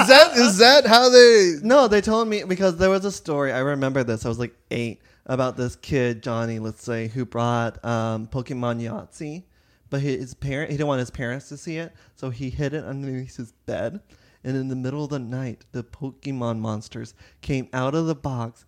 that 0.07 0.31
is 0.35 0.57
that 0.57 0.85
how 0.85 1.09
they? 1.09 1.53
No, 1.63 1.87
they 1.87 2.01
told 2.01 2.27
me 2.27 2.43
because 2.43 2.77
there 2.77 2.89
was 2.89 3.05
a 3.05 3.11
story. 3.11 3.51
I 3.51 3.59
remember 3.59 4.03
this. 4.03 4.25
I 4.25 4.29
was 4.29 4.39
like 4.39 4.55
eight 4.71 4.99
about 5.25 5.57
this 5.57 5.75
kid 5.77 6.21
Johnny, 6.21 6.59
let's 6.59 6.83
say, 6.83 7.07
who 7.07 7.25
brought 7.25 7.83
um, 7.83 8.27
Pokemon 8.27 8.81
Yahtzee, 8.81 9.43
but 9.89 10.01
his 10.01 10.33
parent 10.33 10.71
he 10.71 10.77
didn't 10.77 10.87
want 10.87 10.99
his 10.99 11.11
parents 11.11 11.49
to 11.49 11.57
see 11.57 11.77
it, 11.77 11.93
so 12.15 12.29
he 12.29 12.49
hid 12.49 12.73
it 12.73 12.83
underneath 12.83 13.37
his 13.37 13.51
bed. 13.65 13.99
And 14.43 14.55
in 14.55 14.67
the 14.67 14.75
middle 14.75 15.03
of 15.03 15.09
the 15.09 15.19
night, 15.19 15.65
the 15.71 15.83
Pokemon 15.83 16.59
monsters 16.59 17.15
came 17.41 17.67
out 17.73 17.95
of 17.95 18.05
the 18.05 18.13
box, 18.13 18.63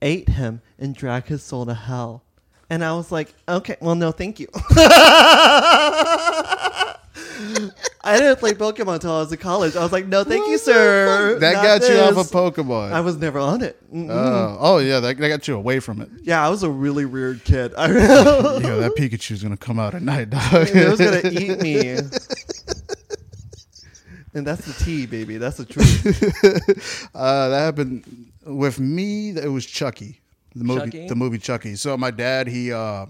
ate 0.00 0.30
him, 0.30 0.62
and 0.78 0.94
dragged 0.94 1.28
his 1.28 1.42
soul 1.42 1.66
to 1.66 1.74
hell. 1.74 2.24
And 2.70 2.82
I 2.84 2.94
was 2.94 3.12
like, 3.12 3.34
okay, 3.48 3.76
well, 3.80 3.96
no, 3.96 4.12
thank 4.12 4.40
you. 4.40 4.46
I 8.02 8.18
didn't 8.18 8.38
play 8.38 8.52
Pokemon 8.54 8.94
until 8.94 9.12
I 9.12 9.18
was 9.20 9.30
in 9.30 9.36
college. 9.38 9.76
I 9.76 9.82
was 9.82 9.92
like, 9.92 10.06
no, 10.06 10.24
thank 10.24 10.48
you, 10.48 10.56
sir. 10.56 11.38
That 11.38 11.52
Not 11.54 11.62
got 11.62 11.82
you 11.88 11.98
off 11.98 12.14
this. 12.14 12.26
of 12.26 12.32
Pokemon. 12.32 12.92
I 12.92 13.00
was 13.02 13.16
never 13.18 13.38
on 13.38 13.60
it. 13.62 13.76
Mm-mm. 13.94 14.08
Oh, 14.10 14.56
oh 14.58 14.78
yeah, 14.78 15.00
that, 15.00 15.18
that 15.18 15.28
got 15.28 15.46
you 15.46 15.54
away 15.54 15.80
from 15.80 16.00
it. 16.00 16.08
yeah, 16.22 16.44
I 16.44 16.48
was 16.48 16.62
a 16.62 16.70
really 16.70 17.04
weird 17.04 17.44
kid. 17.44 17.74
I 17.76 17.88
Yeah, 17.92 18.76
that 18.76 18.92
Pikachu's 18.98 19.42
gonna 19.42 19.58
come 19.58 19.78
out 19.78 19.94
at 19.94 20.00
night, 20.02 20.30
dog. 20.30 20.68
it 20.74 20.88
was 20.88 20.98
gonna 20.98 21.20
eat 21.30 21.60
me. 21.60 21.98
And 24.32 24.46
that's 24.46 24.64
the 24.64 24.84
tea, 24.84 25.06
baby. 25.06 25.36
That's 25.38 25.56
the 25.56 25.64
truth. 25.64 27.10
Uh, 27.14 27.48
that 27.48 27.58
happened 27.58 28.30
with 28.46 28.78
me. 28.78 29.30
It 29.30 29.50
was 29.50 29.66
Chucky, 29.66 30.20
the 30.54 30.64
movie. 30.64 30.80
Chucky? 30.86 31.08
The 31.08 31.16
movie 31.16 31.38
Chucky. 31.38 31.74
So 31.74 31.96
my 31.96 32.12
dad, 32.12 32.46
he 32.46 32.72
uh, 32.72 33.06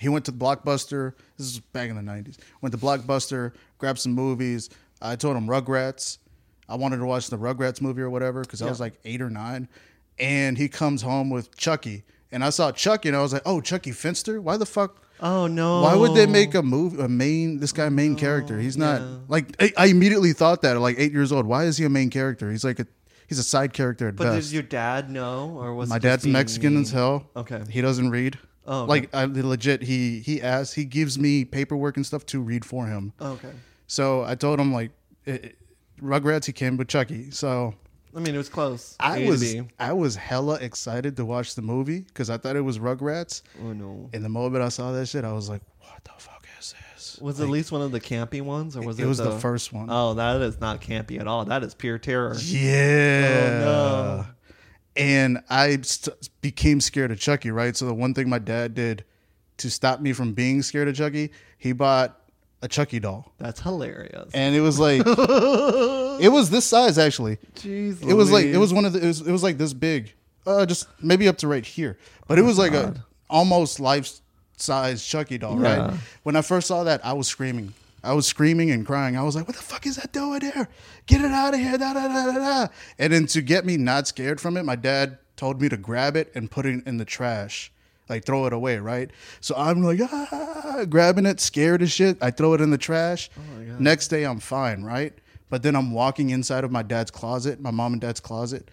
he 0.00 0.08
went 0.08 0.24
to 0.24 0.32
Blockbuster. 0.32 1.12
This 1.36 1.46
is 1.48 1.60
back 1.60 1.90
in 1.90 1.96
the 1.96 2.02
nineties. 2.02 2.38
Went 2.62 2.72
to 2.72 2.78
Blockbuster, 2.78 3.52
grabbed 3.78 3.98
some 3.98 4.12
movies. 4.12 4.70
I 5.02 5.16
told 5.16 5.36
him 5.36 5.46
Rugrats. 5.46 6.18
I 6.68 6.76
wanted 6.76 6.98
to 6.98 7.04
watch 7.04 7.28
the 7.28 7.36
Rugrats 7.38 7.80
movie 7.82 8.00
or 8.00 8.10
whatever 8.10 8.40
because 8.42 8.62
I 8.62 8.68
was 8.68 8.80
like 8.80 8.94
eight 9.04 9.20
or 9.20 9.28
nine. 9.30 9.68
And 10.18 10.56
he 10.56 10.68
comes 10.68 11.02
home 11.02 11.30
with 11.30 11.56
Chucky, 11.56 12.04
and 12.30 12.44
I 12.44 12.50
saw 12.50 12.70
Chucky, 12.72 13.08
and 13.08 13.16
I 13.16 13.22
was 13.22 13.32
like, 13.32 13.42
"Oh, 13.46 13.60
Chuckie 13.60 13.92
Finster? 13.92 14.40
Why 14.40 14.56
the 14.56 14.66
fuck?" 14.66 15.02
Oh 15.20 15.46
no! 15.46 15.82
Why 15.82 15.94
would 15.94 16.14
they 16.14 16.26
make 16.26 16.54
a 16.54 16.62
movie 16.62 17.00
a 17.02 17.08
main 17.08 17.58
this 17.60 17.72
guy 17.72 17.88
main 17.90 18.16
character? 18.16 18.58
He's 18.58 18.76
not 18.76 19.00
yeah. 19.00 19.16
like 19.28 19.54
I, 19.60 19.72
I 19.76 19.86
immediately 19.86 20.32
thought 20.32 20.62
that 20.62 20.76
at 20.76 20.80
like 20.80 20.96
eight 20.98 21.12
years 21.12 21.30
old. 21.32 21.46
Why 21.46 21.64
is 21.64 21.76
he 21.76 21.84
a 21.84 21.90
main 21.90 22.08
character? 22.10 22.50
He's 22.50 22.64
like 22.64 22.78
a 22.78 22.86
he's 23.28 23.38
a 23.38 23.42
side 23.44 23.72
character 23.72 24.08
at 24.08 24.16
But 24.16 24.24
best. 24.24 24.48
did 24.48 24.54
your 24.54 24.62
dad 24.62 25.10
know, 25.10 25.56
or 25.58 25.74
was 25.74 25.88
My 25.90 25.98
dad's 25.98 26.26
Mexican 26.26 26.74
mean? 26.74 26.82
as 26.82 26.90
hell. 26.90 27.28
Okay. 27.36 27.62
He 27.68 27.80
doesn't 27.80 28.10
read. 28.10 28.38
Oh, 28.66 28.82
okay. 28.82 28.88
Like 28.90 29.14
I 29.14 29.24
legit 29.24 29.82
he 29.82 30.20
he 30.20 30.40
asks 30.42 30.74
he 30.74 30.84
gives 30.84 31.18
me 31.18 31.44
paperwork 31.44 31.96
and 31.96 32.04
stuff 32.06 32.24
to 32.26 32.40
read 32.40 32.64
for 32.64 32.86
him. 32.86 33.12
Oh, 33.20 33.32
okay. 33.32 33.52
So 33.86 34.22
I 34.22 34.34
told 34.34 34.60
him 34.60 34.72
like 34.72 34.90
it, 35.24 35.44
it- 35.44 35.56
Rugrats 36.02 36.46
he 36.46 36.52
came 36.52 36.76
with 36.78 36.88
Chucky. 36.88 37.30
So 37.30 37.74
I 38.16 38.20
mean, 38.20 38.34
it 38.34 38.38
was 38.38 38.48
close. 38.48 38.96
I 38.98 39.18
A 39.18 39.28
was. 39.28 39.56
I 39.78 39.92
was 39.92 40.16
hella 40.16 40.54
excited 40.56 41.16
to 41.16 41.24
watch 41.24 41.54
the 41.54 41.62
movie 41.62 42.00
because 42.00 42.30
I 42.30 42.38
thought 42.38 42.56
it 42.56 42.62
was 42.62 42.78
Rugrats. 42.78 43.42
Oh 43.62 43.72
no! 43.72 44.08
And 44.12 44.24
the 44.24 44.28
moment 44.30 44.64
I 44.64 44.68
saw 44.70 44.92
that 44.92 45.06
shit, 45.06 45.24
I 45.24 45.32
was 45.32 45.48
like, 45.50 45.60
"What 45.80 46.02
the 46.04 46.10
fuck 46.16 46.44
is 46.58 46.74
this?" 46.94 47.18
Was 47.20 47.38
it 47.38 47.44
at 47.44 47.50
least 47.50 47.70
one 47.70 47.82
of 47.82 47.92
the 47.92 48.00
campy 48.00 48.40
ones, 48.42 48.76
or 48.76 48.82
was 48.82 48.98
it? 48.98 49.02
it 49.04 49.06
was 49.06 49.18
the 49.18 49.38
first 49.38 49.72
one. 49.72 49.88
Oh, 49.90 50.14
that 50.14 50.40
is 50.40 50.58
not 50.60 50.80
campy 50.80 51.20
at 51.20 51.26
all. 51.28 51.44
That 51.44 51.62
is 51.62 51.74
pure 51.74 51.98
terror. 51.98 52.34
Yeah. 52.38 53.60
Oh, 53.62 53.64
no. 53.64 54.26
And 54.96 55.42
I 55.48 55.78
st- 55.82 56.28
became 56.40 56.80
scared 56.80 57.10
of 57.12 57.20
Chucky, 57.20 57.50
right? 57.50 57.76
So 57.76 57.86
the 57.86 57.94
one 57.94 58.12
thing 58.14 58.28
my 58.28 58.38
dad 58.40 58.74
did 58.74 59.04
to 59.58 59.70
stop 59.70 60.00
me 60.00 60.12
from 60.12 60.32
being 60.32 60.62
scared 60.62 60.88
of 60.88 60.94
Chucky, 60.96 61.30
he 61.58 61.72
bought 61.72 62.18
a 62.62 62.68
Chucky 62.68 62.98
doll. 63.00 63.32
That's 63.38 63.60
hilarious. 63.60 64.30
And 64.34 64.54
it 64.54 64.60
was 64.60 64.78
like 64.78 65.02
it 65.06 66.32
was 66.32 66.50
this 66.50 66.66
size 66.66 66.98
actually. 66.98 67.38
Jeez, 67.54 68.06
It 68.06 68.14
was 68.14 68.30
like 68.30 68.46
it 68.46 68.58
was 68.58 68.72
one 68.72 68.84
of 68.84 68.92
the 68.92 69.00
it 69.02 69.06
was, 69.06 69.20
it 69.20 69.32
was 69.32 69.42
like 69.42 69.58
this 69.58 69.72
big. 69.72 70.12
Uh 70.46 70.66
just 70.66 70.88
maybe 71.02 71.28
up 71.28 71.38
to 71.38 71.48
right 71.48 71.64
here. 71.64 71.98
But 72.26 72.38
it 72.38 72.42
was 72.42 72.58
like 72.58 72.72
a 72.72 73.02
almost 73.28 73.80
life 73.80 74.10
size 74.56 75.04
Chucky 75.06 75.38
doll, 75.38 75.60
Yeah. 75.62 75.76
right? 75.88 75.94
When 76.22 76.36
I 76.36 76.42
first 76.42 76.66
saw 76.66 76.84
that, 76.84 77.04
I 77.04 77.12
was 77.14 77.28
screaming. 77.28 77.72
I 78.02 78.12
was 78.12 78.26
screaming 78.26 78.70
and 78.70 78.86
crying. 78.86 79.16
I 79.16 79.22
was 79.22 79.36
like, 79.36 79.46
"What 79.46 79.56
the 79.56 79.62
fuck 79.62 79.86
is 79.86 79.96
that 79.96 80.12
doing 80.12 80.40
there? 80.40 80.68
Get 81.06 81.20
it 81.20 81.30
out 81.30 81.54
of 81.54 81.60
here!" 81.60 81.76
Da, 81.76 81.92
da, 81.92 82.08
da, 82.08 82.26
da, 82.26 82.32
da. 82.32 82.68
And 82.98 83.12
then 83.12 83.26
to 83.26 83.42
get 83.42 83.64
me 83.64 83.76
not 83.76 84.08
scared 84.08 84.40
from 84.40 84.56
it, 84.56 84.64
my 84.64 84.76
dad 84.76 85.18
told 85.36 85.60
me 85.60 85.68
to 85.68 85.76
grab 85.76 86.16
it 86.16 86.30
and 86.34 86.50
put 86.50 86.66
it 86.66 86.86
in 86.86 86.96
the 86.98 87.04
trash, 87.04 87.72
like 88.08 88.24
throw 88.24 88.46
it 88.46 88.52
away, 88.52 88.78
right? 88.78 89.10
So 89.40 89.54
I'm 89.56 89.82
like, 89.82 90.00
ah, 90.02 90.84
grabbing 90.88 91.26
it, 91.26 91.40
scared 91.40 91.82
as 91.82 91.90
shit. 91.90 92.18
I 92.22 92.30
throw 92.30 92.54
it 92.54 92.60
in 92.60 92.70
the 92.70 92.78
trash. 92.78 93.30
Oh 93.38 93.76
Next 93.78 94.08
day, 94.08 94.24
I'm 94.24 94.40
fine, 94.40 94.82
right? 94.82 95.14
But 95.48 95.62
then 95.62 95.74
I'm 95.74 95.92
walking 95.92 96.30
inside 96.30 96.64
of 96.64 96.70
my 96.70 96.82
dad's 96.82 97.10
closet, 97.10 97.60
my 97.60 97.70
mom 97.70 97.94
and 97.94 98.00
dad's 98.00 98.20
closet, 98.20 98.70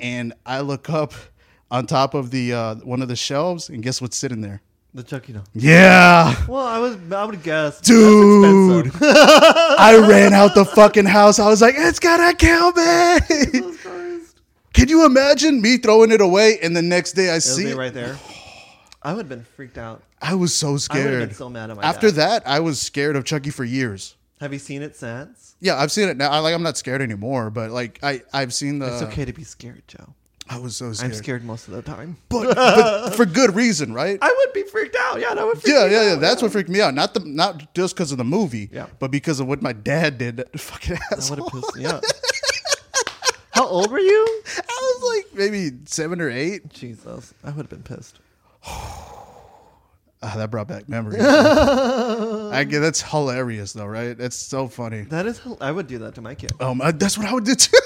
and 0.00 0.32
I 0.46 0.60
look 0.60 0.88
up 0.88 1.12
on 1.70 1.86
top 1.86 2.14
of 2.14 2.30
the 2.30 2.52
uh, 2.52 2.74
one 2.76 3.02
of 3.02 3.08
the 3.08 3.16
shelves, 3.16 3.68
and 3.68 3.82
guess 3.82 4.00
what's 4.00 4.16
sitting 4.16 4.40
there? 4.40 4.62
The 4.96 5.02
Chucky 5.02 5.34
doll. 5.34 5.44
Yeah. 5.52 6.34
Well, 6.48 6.66
I 6.66 6.78
was 6.78 6.96
I 7.12 7.24
would 7.26 7.42
guess. 7.42 7.80
Dude. 7.82 8.90
I 9.02 10.06
ran 10.08 10.32
out 10.32 10.54
the 10.54 10.64
fucking 10.64 11.04
house. 11.04 11.38
I 11.38 11.48
was 11.48 11.60
like, 11.60 11.74
it's 11.76 11.98
gonna 11.98 12.34
kill 12.34 12.72
me. 12.72 13.18
Can 14.72 14.88
you 14.88 15.04
imagine 15.04 15.60
me 15.60 15.76
throwing 15.76 16.12
it 16.12 16.22
away 16.22 16.58
and 16.62 16.74
the 16.74 16.80
next 16.80 17.12
day 17.12 17.28
I 17.30 17.36
It'll 17.36 17.40
see 17.42 17.64
be 17.64 17.70
it? 17.72 17.76
right 17.76 17.92
there. 17.92 18.16
I 19.02 19.12
would 19.12 19.20
have 19.20 19.28
been 19.28 19.44
freaked 19.44 19.76
out. 19.76 20.02
I 20.22 20.34
was 20.34 20.54
so 20.56 20.68
I 20.68 20.70
would 20.70 20.74
have 20.76 20.82
scared. 20.82 21.28
been 21.28 21.36
so 21.36 21.50
mad 21.50 21.70
at 21.70 21.76
my 21.76 21.82
After 21.82 22.08
dad. 22.08 22.16
that, 22.16 22.48
I 22.48 22.60
was 22.60 22.80
scared 22.80 23.16
of 23.16 23.24
Chucky 23.24 23.50
for 23.50 23.64
years. 23.64 24.16
Have 24.40 24.54
you 24.54 24.58
seen 24.58 24.80
it 24.80 24.96
since? 24.96 25.56
Yeah, 25.60 25.76
I've 25.76 25.92
seen 25.92 26.08
it 26.08 26.16
now. 26.16 26.30
I, 26.30 26.38
like 26.38 26.54
I'm 26.54 26.62
not 26.62 26.78
scared 26.78 27.02
anymore, 27.02 27.50
but 27.50 27.70
like 27.70 27.98
I 28.02 28.22
I've 28.32 28.54
seen 28.54 28.78
the. 28.78 28.86
It's 28.94 29.02
okay 29.02 29.26
to 29.26 29.32
be 29.34 29.44
scared, 29.44 29.82
Joe. 29.88 30.14
I 30.48 30.58
was 30.58 30.76
so 30.76 30.92
scared. 30.92 31.10
I'm 31.12 31.16
scared 31.18 31.44
most 31.44 31.66
of 31.68 31.74
the 31.74 31.82
time. 31.82 32.16
but, 32.28 32.54
but 32.54 33.10
for 33.14 33.26
good 33.40 33.54
reason, 33.56 33.92
right? 33.92 34.16
I 34.22 34.32
would 34.44 34.52
be 34.54 34.62
freaked 34.62 34.94
out. 34.96 35.20
Yeah, 35.20 35.34
that 35.34 35.44
would. 35.44 35.60
Freak 35.60 35.74
yeah, 35.74 35.86
me 35.86 35.92
yeah, 35.92 36.02
yeah. 36.04 36.12
out, 36.12 36.20
That's 36.20 36.40
what 36.40 36.52
freaked 36.52 36.68
me 36.70 36.80
out. 36.80 36.94
Not 36.94 37.14
the 37.14 37.20
not 37.20 37.74
just 37.74 37.96
because 37.96 38.12
of 38.12 38.18
the 38.18 38.24
movie, 38.24 38.68
Yeah. 38.72 38.86
but 39.00 39.10
because 39.10 39.40
of 39.40 39.48
what 39.48 39.60
my 39.60 39.72
dad 39.72 40.18
did. 40.18 40.36
That 40.36 40.58
fucking 40.60 40.94
That 41.10 41.18
asshole. 41.18 41.36
would 41.36 41.52
have 41.52 41.62
pissed 41.62 41.76
me 41.76 41.86
off. 41.86 42.04
How 43.52 43.66
old 43.66 43.90
were 43.90 43.98
you? 43.98 44.42
I 44.56 44.62
was 45.00 45.16
like 45.16 45.34
maybe 45.34 45.70
seven 45.86 46.20
or 46.20 46.30
eight. 46.30 46.68
Jesus, 46.68 47.32
I 47.42 47.48
would 47.48 47.56
have 47.56 47.70
been 47.70 47.82
pissed. 47.82 48.18
Ah, 50.22 50.34
that 50.36 50.50
brought 50.50 50.68
back 50.68 50.88
memories. 50.88 51.22
I 51.22 52.64
get 52.64 52.80
that's 52.80 53.02
hilarious 53.02 53.72
though, 53.72 53.86
right? 53.86 54.16
That's 54.16 54.36
so 54.36 54.68
funny. 54.68 55.02
That 55.02 55.26
is, 55.26 55.40
I 55.60 55.70
would 55.72 55.86
do 55.86 55.98
that 55.98 56.14
to 56.16 56.20
my 56.20 56.34
kid 56.34 56.52
Um, 56.60 56.80
that's 56.96 57.16
what 57.18 57.26
I 57.26 57.32
would 57.34 57.44
do 57.44 57.54
too. 57.54 57.76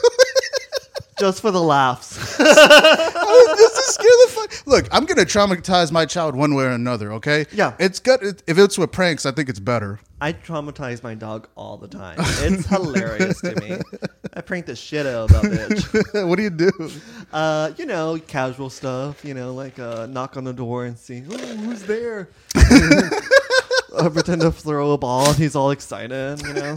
Just 1.21 1.41
for 1.43 1.51
the 1.51 1.63
laughs. 1.63 2.19
I 2.41 3.47
would 3.49 3.59
just 3.59 3.77
to 3.77 3.83
scare 3.93 4.05
the 4.05 4.33
fuck. 4.33 4.67
Look, 4.67 4.89
I'm 4.91 5.05
gonna 5.05 5.27
traumatize 5.27 5.93
my 5.93 6.07
child 6.07 6.35
one 6.35 6.55
way 6.55 6.65
or 6.65 6.71
another. 6.71 7.13
Okay. 7.15 7.47
Yeah. 7.53 7.75
It's 7.79 8.01
good 8.01 8.23
it, 8.23 8.43
if 8.47 8.59
it's 8.59 8.79
with 8.79 8.91
pranks. 8.91 9.27
I 9.27 9.33
think 9.33 9.49
it's 9.49 9.61
better. 9.61 10.01
I 10.23 10.33
traumatize 10.33 11.03
my 11.03 11.15
dog 11.15 11.49
all 11.57 11.77
the 11.77 11.89
time. 11.89 12.17
It's 12.19 12.67
hilarious 12.67 13.41
to 13.41 13.55
me. 13.61 13.77
I 14.35 14.41
prank 14.41 14.67
the 14.67 14.77
shit 14.77 15.07
out 15.07 15.31
of 15.31 15.43
that 15.43 15.45
bitch. 15.45 16.27
what 16.29 16.37
do 16.37 16.43
you 16.43 16.51
do? 16.51 16.71
Uh, 17.33 17.73
you 17.77 17.87
know, 17.87 18.19
casual 18.27 18.71
stuff. 18.71 19.25
You 19.25 19.35
know, 19.35 19.55
like 19.55 19.79
uh, 19.79 20.07
knock 20.07 20.37
on 20.37 20.45
the 20.45 20.53
door 20.53 20.87
and 20.87 20.99
see 20.99 21.23
oh, 21.31 21.37
who's 21.37 21.83
there. 21.83 22.31
I 22.57 24.09
pretend 24.09 24.43
to 24.43 24.53
throw 24.53 24.93
a 24.93 24.99
ball 24.99 25.29
and 25.29 25.37
he's 25.37 25.57
all 25.57 25.71
excited. 25.71 26.43
You 26.43 26.55
know. 26.55 26.77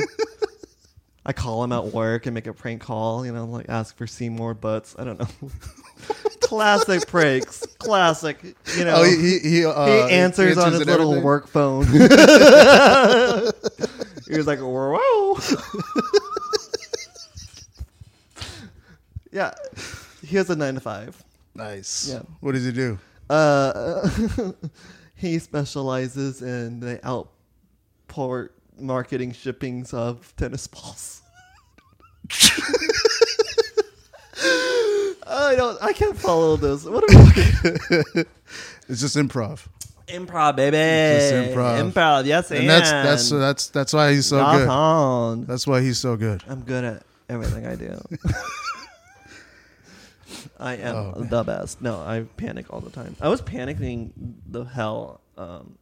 I 1.26 1.32
call 1.32 1.64
him 1.64 1.72
at 1.72 1.86
work 1.86 2.26
and 2.26 2.34
make 2.34 2.48
a 2.48 2.54
prank 2.54 2.82
call. 2.82 3.26
You 3.26 3.32
know, 3.32 3.46
like 3.46 3.70
ask 3.70 3.96
for 3.96 4.06
Seymour 4.06 4.56
butts. 4.56 4.96
I 4.98 5.06
don't 5.06 5.20
know. 5.20 5.28
Classic 6.42 7.08
pranks. 7.08 7.66
Classic. 7.80 8.38
You 8.78 8.86
know. 8.86 8.96
oh, 8.98 9.04
he 9.04 9.16
he 9.18 9.40
he, 9.40 9.66
uh, 9.66 10.08
he 10.08 10.14
answers 10.14 10.58
on 10.58 10.74
his 10.74 10.86
little 10.86 11.12
everything? 11.12 11.24
work 11.24 11.48
phone. 11.48 11.86
he 11.88 11.98
was 14.38 14.46
like, 14.48 14.60
"Whoa!" 14.60 15.40
yeah, 19.32 19.54
he 20.22 20.36
has 20.36 20.50
a 20.50 20.56
nine 20.56 20.76
to 20.76 20.82
five. 20.82 21.24
Nice. 21.56 22.10
Yeah. 22.10 22.24
What 22.42 22.52
does 22.54 22.66
he 22.66 22.72
do? 22.72 23.00
Uh, 23.30 24.08
he 25.16 25.40
specializes 25.40 26.42
in 26.42 26.82
the 26.82 27.00
outport 27.08 28.56
marketing 28.80 29.34
shippings 29.34 29.94
of 29.94 30.34
tennis 30.38 30.68
balls. 30.68 31.22
I 35.26 35.56
don't. 35.56 35.82
I 35.82 35.94
can't 35.94 36.18
follow 36.18 36.56
those. 36.58 36.86
What 36.88 37.04
are 37.04 37.08
we? 38.16 38.24
It's 38.90 39.00
just 39.00 39.16
improv, 39.16 39.66
Improv, 40.08 40.58
baby. 40.58 40.76
Just 40.76 41.34
improv. 41.34 41.92
Improv, 41.94 42.26
yes, 42.26 42.52
and 42.52 42.70
that's 42.70 42.92
that's 42.92 43.30
that's 43.30 43.68
that's 43.68 43.94
why 43.94 44.12
he's 44.12 44.26
so 44.26 44.38
good. 44.52 44.68
on. 44.68 45.46
That's 45.46 45.66
why 45.66 45.80
he's 45.82 45.98
so 45.98 46.18
good. 46.18 46.44
I'm 46.50 46.62
good 46.64 46.84
at 46.84 47.04
everything 47.30 47.66
I 47.66 47.76
do. 47.76 47.98
I 50.60 50.76
am 50.76 50.96
Oh, 50.96 51.14
man. 51.20 51.30
the 51.30 51.44
best. 51.44 51.82
No, 51.82 52.00
I 52.02 52.26
panic 52.36 52.66
all 52.72 52.82
the 52.82 52.90
time. 52.90 53.16
I 53.22 53.30
was 53.30 53.42
panicking 53.42 54.12
the 54.50 54.66
hell 54.66 55.22
um, 55.38 55.78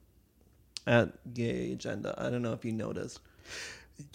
at 0.88 1.34
Gay 1.34 1.74
Agenda. 1.74 2.14
I 2.18 2.30
don't 2.30 2.42
know 2.42 2.54
if 2.54 2.66
you 2.66 2.72
noticed. 2.72 3.20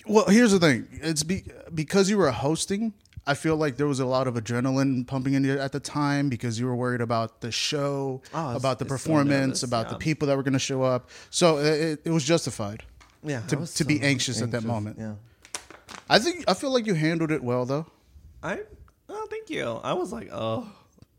Well, 0.07 0.27
here's 0.27 0.53
the 0.53 0.59
thing. 0.59 0.89
It's 0.93 1.23
be, 1.23 1.45
because 1.75 2.11
you 2.11 2.17
were 2.19 2.31
hosting. 2.31 2.93
I 3.29 3.35
feel 3.35 3.57
like 3.57 3.77
there 3.77 3.87
was 3.89 3.99
a 3.99 4.07
lot 4.07 4.29
of 4.29 4.35
adrenaline 4.35 5.05
pumping 5.07 5.35
in 5.35 5.43
you 5.45 5.59
at 5.59 5.73
the 5.73 5.81
time 5.81 6.29
because 6.29 6.61
you 6.61 6.67
were 6.67 6.77
worried 6.77 7.01
about 7.01 7.41
the 7.41 7.51
show, 7.51 8.23
Oh, 8.33 8.55
about 8.57 8.79
the 8.79 8.85
so 8.85 8.89
performance, 8.89 9.31
nervous, 9.31 9.63
about 9.65 9.89
the 9.91 9.97
people 9.97 10.29
that 10.29 10.37
were 10.37 10.45
going 10.45 10.53
to 10.53 10.59
show 10.61 10.83
up. 10.83 11.11
So 11.31 11.59
uh, 11.59 11.63
it, 11.63 12.01
it 12.05 12.11
was 12.11 12.25
justified. 12.25 12.85
Yeah, 13.25 13.41
To- 13.49 13.67
to 13.67 13.85
be 13.85 14.01
anxious 14.01 14.43
at 14.43 14.53
that 14.53 14.63
moment. 14.63 14.99
Yeah, 15.01 15.15
I 16.09 16.21
think 16.21 16.45
I 16.47 16.55
feel 16.55 16.73
like 16.73 16.87
you 16.87 16.95
handled 16.95 17.33
it 17.33 17.43
well 17.43 17.65
though. 17.65 17.87
I. 18.43 18.61
Oh, 19.09 19.27
thank 19.31 19.51
you. 19.51 19.65
I 19.83 19.93
was 19.93 20.13
like, 20.13 20.29
oh, 20.33 20.69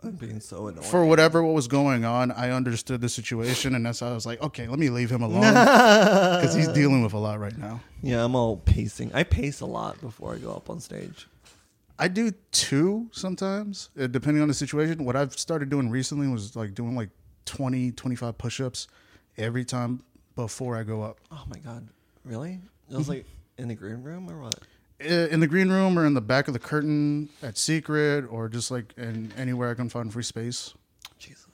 I'm 0.03 0.11
being 0.11 0.39
so 0.39 0.67
annoying. 0.67 0.83
For 0.83 1.03
whatever 1.05 1.41
what 1.43 1.53
was 1.55 1.67
going 1.67 2.05
on, 2.05 2.31
I 2.31 2.51
understood 2.51 3.01
the 3.01 3.09
situation, 3.09 3.73
and 3.73 3.85
that's 3.85 4.01
why 4.01 4.09
I 4.09 4.13
was 4.13 4.25
like, 4.25 4.41
okay, 4.41 4.67
let 4.67 4.77
me 4.77 4.89
leave 4.89 5.09
him 5.11 5.23
alone 5.23 5.41
because 5.53 6.53
he's 6.53 6.67
dealing 6.67 7.01
with 7.03 7.13
a 7.13 7.17
lot 7.17 7.39
right 7.39 7.57
now. 7.57 7.81
yeah, 8.03 8.23
I'm 8.23 8.35
all 8.35 8.57
pacing. 8.57 9.11
I 9.13 9.23
pace 9.23 9.59
a 9.61 9.65
lot 9.65 9.99
before 9.99 10.35
I 10.35 10.37
go 10.37 10.53
up 10.53 10.69
on 10.69 10.79
stage. 10.79 11.27
I 11.99 12.07
do 12.07 12.31
two 12.51 13.09
sometimes, 13.11 13.89
uh, 13.99 14.05
depending 14.05 14.43
on 14.43 14.47
the 14.47 14.53
situation. 14.53 15.03
What 15.03 15.15
I've 15.15 15.33
started 15.33 15.69
doing 15.69 15.89
recently 15.89 16.27
was 16.27 16.55
like 16.55 16.75
doing 16.75 16.95
like 16.95 17.09
20, 17.45 17.91
25 17.93 18.37
push 18.37 18.61
ups 18.61 18.87
every 19.35 19.65
time 19.65 20.03
before 20.35 20.77
I 20.77 20.83
go 20.83 21.01
up. 21.01 21.17
Oh 21.31 21.43
my 21.49 21.57
god, 21.57 21.87
really? 22.23 22.59
It 22.91 22.95
was 22.95 23.09
like 23.09 23.25
in 23.57 23.67
the 23.67 23.73
green 23.75 24.03
room 24.03 24.29
or 24.29 24.39
what? 24.39 24.59
In 24.99 25.39
the 25.39 25.47
green 25.47 25.69
room 25.69 25.97
or 25.99 26.05
in 26.05 26.13
the 26.15 26.21
back 26.21 26.47
of 26.47 26.53
the 26.53 26.59
curtain 26.59 27.29
at 27.43 27.57
Secret 27.57 28.25
or 28.31 28.49
just 28.49 28.71
like 28.71 28.93
in 28.97 29.31
anywhere 29.37 29.69
I 29.69 29.75
can 29.75 29.89
find 29.89 30.11
free 30.11 30.23
space. 30.23 30.73
Jesus. 31.19 31.45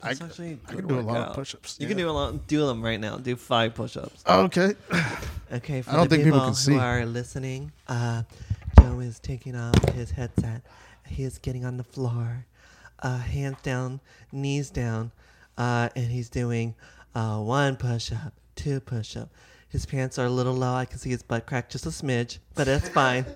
I 0.00 0.08
That's 0.14 0.18
c- 0.20 0.24
actually 0.26 0.58
I 0.68 0.72
can 0.74 0.86
do 0.86 0.94
a 0.94 1.00
lot 1.00 1.00
of 1.00 1.06
workout. 1.06 1.34
push-ups, 1.34 1.78
You 1.80 1.88
can 1.88 1.96
do 1.96 2.08
a 2.08 2.12
lot. 2.12 2.46
Do 2.46 2.64
them 2.66 2.80
right 2.80 3.00
now. 3.00 3.16
Do 3.18 3.34
five 3.34 3.74
push-ups. 3.74 4.22
Okay. 4.26 4.74
Okay. 5.50 5.80
For 5.80 5.90
I 5.90 5.94
don't 5.94 6.10
the 6.10 6.16
think 6.16 6.24
people, 6.26 6.40
people 6.40 6.48
can 6.48 6.54
see. 6.54 6.74
who 6.74 6.78
are 6.78 7.06
listening, 7.06 7.72
uh, 7.88 8.22
Joe 8.78 9.00
is 9.00 9.18
taking 9.18 9.56
off 9.56 9.82
his 9.94 10.10
headset. 10.10 10.60
He 11.06 11.22
is 11.24 11.38
getting 11.38 11.64
on 11.64 11.78
the 11.78 11.84
floor, 11.84 12.44
uh, 13.02 13.16
hands 13.16 13.56
down, 13.62 14.00
knees 14.30 14.68
down, 14.68 15.10
uh, 15.56 15.88
and 15.96 16.08
he's 16.12 16.28
doing 16.28 16.74
uh, 17.14 17.38
one 17.40 17.76
push-up, 17.76 18.34
two 18.56 18.78
push-up. 18.80 19.30
His 19.68 19.84
pants 19.86 20.18
are 20.18 20.26
a 20.26 20.30
little 20.30 20.54
low. 20.54 20.74
I 20.74 20.86
can 20.86 20.98
see 20.98 21.10
his 21.10 21.22
butt 21.22 21.46
crack 21.46 21.68
just 21.68 21.86
a 21.86 21.90
smidge, 21.90 22.38
but 22.54 22.64
that's 22.64 22.88
fine. 22.88 23.24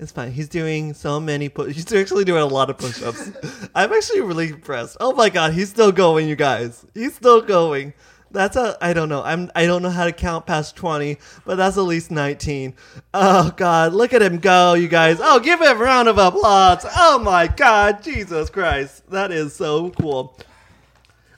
It's 0.00 0.10
fine. 0.10 0.32
He's 0.32 0.48
doing 0.48 0.92
so 0.92 1.20
many 1.20 1.48
push. 1.48 1.76
He's 1.76 1.92
actually 1.92 2.24
doing 2.24 2.42
a 2.42 2.46
lot 2.46 2.68
of 2.68 2.78
push-ups. 2.78 3.30
I'm 3.76 3.92
actually 3.92 4.22
really 4.22 4.48
impressed. 4.48 4.96
Oh 4.98 5.14
my 5.14 5.30
god, 5.30 5.52
he's 5.52 5.70
still 5.70 5.92
going, 5.92 6.28
you 6.28 6.34
guys. 6.34 6.84
He's 6.94 7.14
still 7.14 7.40
going. 7.40 7.94
That's 8.32 8.56
a 8.56 8.76
I 8.80 8.92
don't 8.92 9.08
know. 9.08 9.22
I'm 9.22 9.52
I 9.54 9.66
don't 9.66 9.82
know 9.82 9.90
how 9.90 10.04
to 10.04 10.12
count 10.12 10.46
past 10.46 10.74
20, 10.74 11.16
but 11.44 11.54
that's 11.54 11.76
at 11.76 11.82
least 11.82 12.10
19. 12.10 12.74
Oh 13.14 13.52
god, 13.56 13.92
look 13.92 14.12
at 14.12 14.20
him 14.20 14.38
go, 14.38 14.74
you 14.74 14.88
guys. 14.88 15.18
Oh, 15.20 15.38
give 15.38 15.60
him 15.60 15.68
a 15.68 15.80
round 15.80 16.08
of 16.08 16.18
applause. 16.18 16.84
Oh 16.96 17.20
my 17.20 17.46
god, 17.46 18.02
Jesus 18.02 18.50
Christ. 18.50 19.08
That 19.10 19.30
is 19.30 19.54
so 19.54 19.90
cool. 19.90 20.36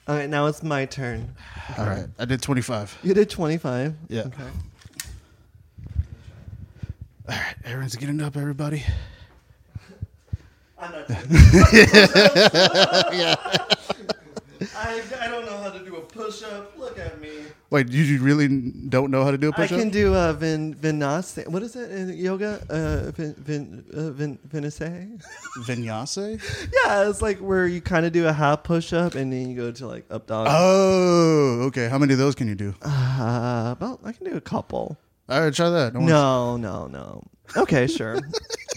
All 0.09 0.15
right, 0.15 0.31
now 0.31 0.47
it's 0.47 0.63
my 0.63 0.85
turn. 0.85 1.35
All 1.77 1.85
right. 1.87 2.07
I 2.19 2.25
did 2.27 2.41
25. 2.41 2.99
You 3.03 3.13
did 3.13 3.29
25. 3.29 3.95
Yeah. 4.09 4.21
Okay. 4.21 4.43
All 7.29 7.35
right. 7.35 7.55
Aaron's 7.65 7.97
getting 7.97 8.21
up, 8.23 8.37
everybody. 8.37 8.85
I'm 10.79 10.93
not 10.93 11.09
doing 11.09 11.27
I, 14.77 15.03
I 15.21 15.29
don't 15.29 15.47
know 15.47 15.57
how 15.59 15.71
to 15.71 15.85
do 15.85 15.97
a 15.97 16.01
push 16.01 16.43
up. 16.43 16.77
Look 16.79 16.99
at 16.99 17.21
me. 17.21 17.31
Wait, 17.71 17.91
you 17.91 18.03
you 18.05 18.23
really 18.23 18.49
don't 18.49 19.11
know 19.11 19.25
how 19.25 19.31
to 19.31 19.39
do 19.39 19.49
a 19.49 19.53
push 19.53 19.73
up? 19.73 19.79
I 19.79 19.81
can 19.81 19.91
do 19.91 20.15
a 20.15 20.33
vin, 20.33 20.75
vinyasa. 20.75 21.49
What 21.49 21.63
is 21.63 21.77
it 21.77 21.91
in 21.91 22.17
yoga? 22.17 22.63
Uh, 22.71 23.11
vin, 23.11 23.35
vin, 23.35 23.85
uh, 23.93 24.11
vin, 24.11 24.39
vinyasa? 24.49 25.21
Vinyasa? 25.65 26.41
yeah, 26.85 27.09
it's 27.09 27.23
like 27.23 27.39
where 27.39 27.67
you 27.67 27.81
kind 27.81 28.07
of 28.07 28.13
do 28.13 28.27
a 28.27 28.33
half 28.33 28.63
push 28.63 28.93
up 28.93 29.15
and 29.15 29.33
then 29.33 29.51
you 29.51 29.57
go 29.57 29.73
to 29.73 29.87
like 29.87 30.05
up 30.11 30.27
dog. 30.27 30.47
Oh, 30.51 31.63
okay. 31.69 31.89
How 31.89 31.99
many 31.99 32.13
of 32.13 32.19
those 32.19 32.35
can 32.35 32.49
you 32.49 32.55
do? 32.55 32.75
Uh, 32.83 33.73
about 33.73 34.01
I 34.05 34.13
can 34.13 34.25
do 34.25 34.37
a 34.37 34.41
couple. 34.41 34.97
All 35.29 35.41
right, 35.41 35.53
try 35.53 35.69
that. 35.71 35.93
Don't 35.93 36.07
No, 36.07 36.57
no, 36.57 36.87
no. 36.87 37.25
Okay, 37.57 37.87
sure. 37.87 38.19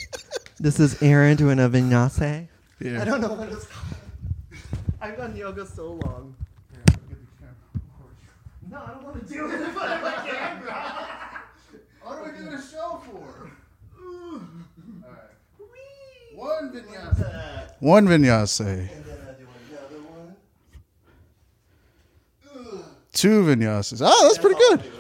this 0.60 0.80
is 0.80 1.02
Aaron 1.02 1.38
doing 1.38 1.60
a 1.60 1.70
vinyasa. 1.70 2.48
Yeah. 2.80 3.02
I 3.02 3.06
don't 3.06 3.22
know 3.22 3.34
what 3.34 3.50
it's 3.50 3.66
called. 3.66 3.89
I've 5.02 5.18
done 5.18 5.36
yoga 5.36 5.66
so 5.66 6.00
long. 6.06 6.36
No, 8.70 8.78
I 8.78 8.92
don't 8.92 9.04
want 9.04 9.28
to 9.28 9.34
do 9.34 9.46
it 9.50 9.62
in 9.62 9.72
front 9.72 9.94
of 9.94 10.02
my 10.02 10.30
camera. 10.30 10.96
What 12.02 12.18
are 12.18 12.32
we 12.32 12.38
doing 12.40 12.54
a 12.54 12.62
show 12.62 13.02
for? 13.06 13.52
One 16.36 16.72
vinyasa. 16.74 17.74
One 17.80 18.08
vinyasa. 18.08 18.66
then 18.66 18.88
I 19.28 19.34
do 19.34 19.48
another 19.70 20.02
one. 20.08 20.36
Two 23.14 23.44
vinyasas. 23.44 24.02
Oh, 24.04 24.28
that's 24.28 24.38
pretty 24.38 24.56
good. 24.58 24.92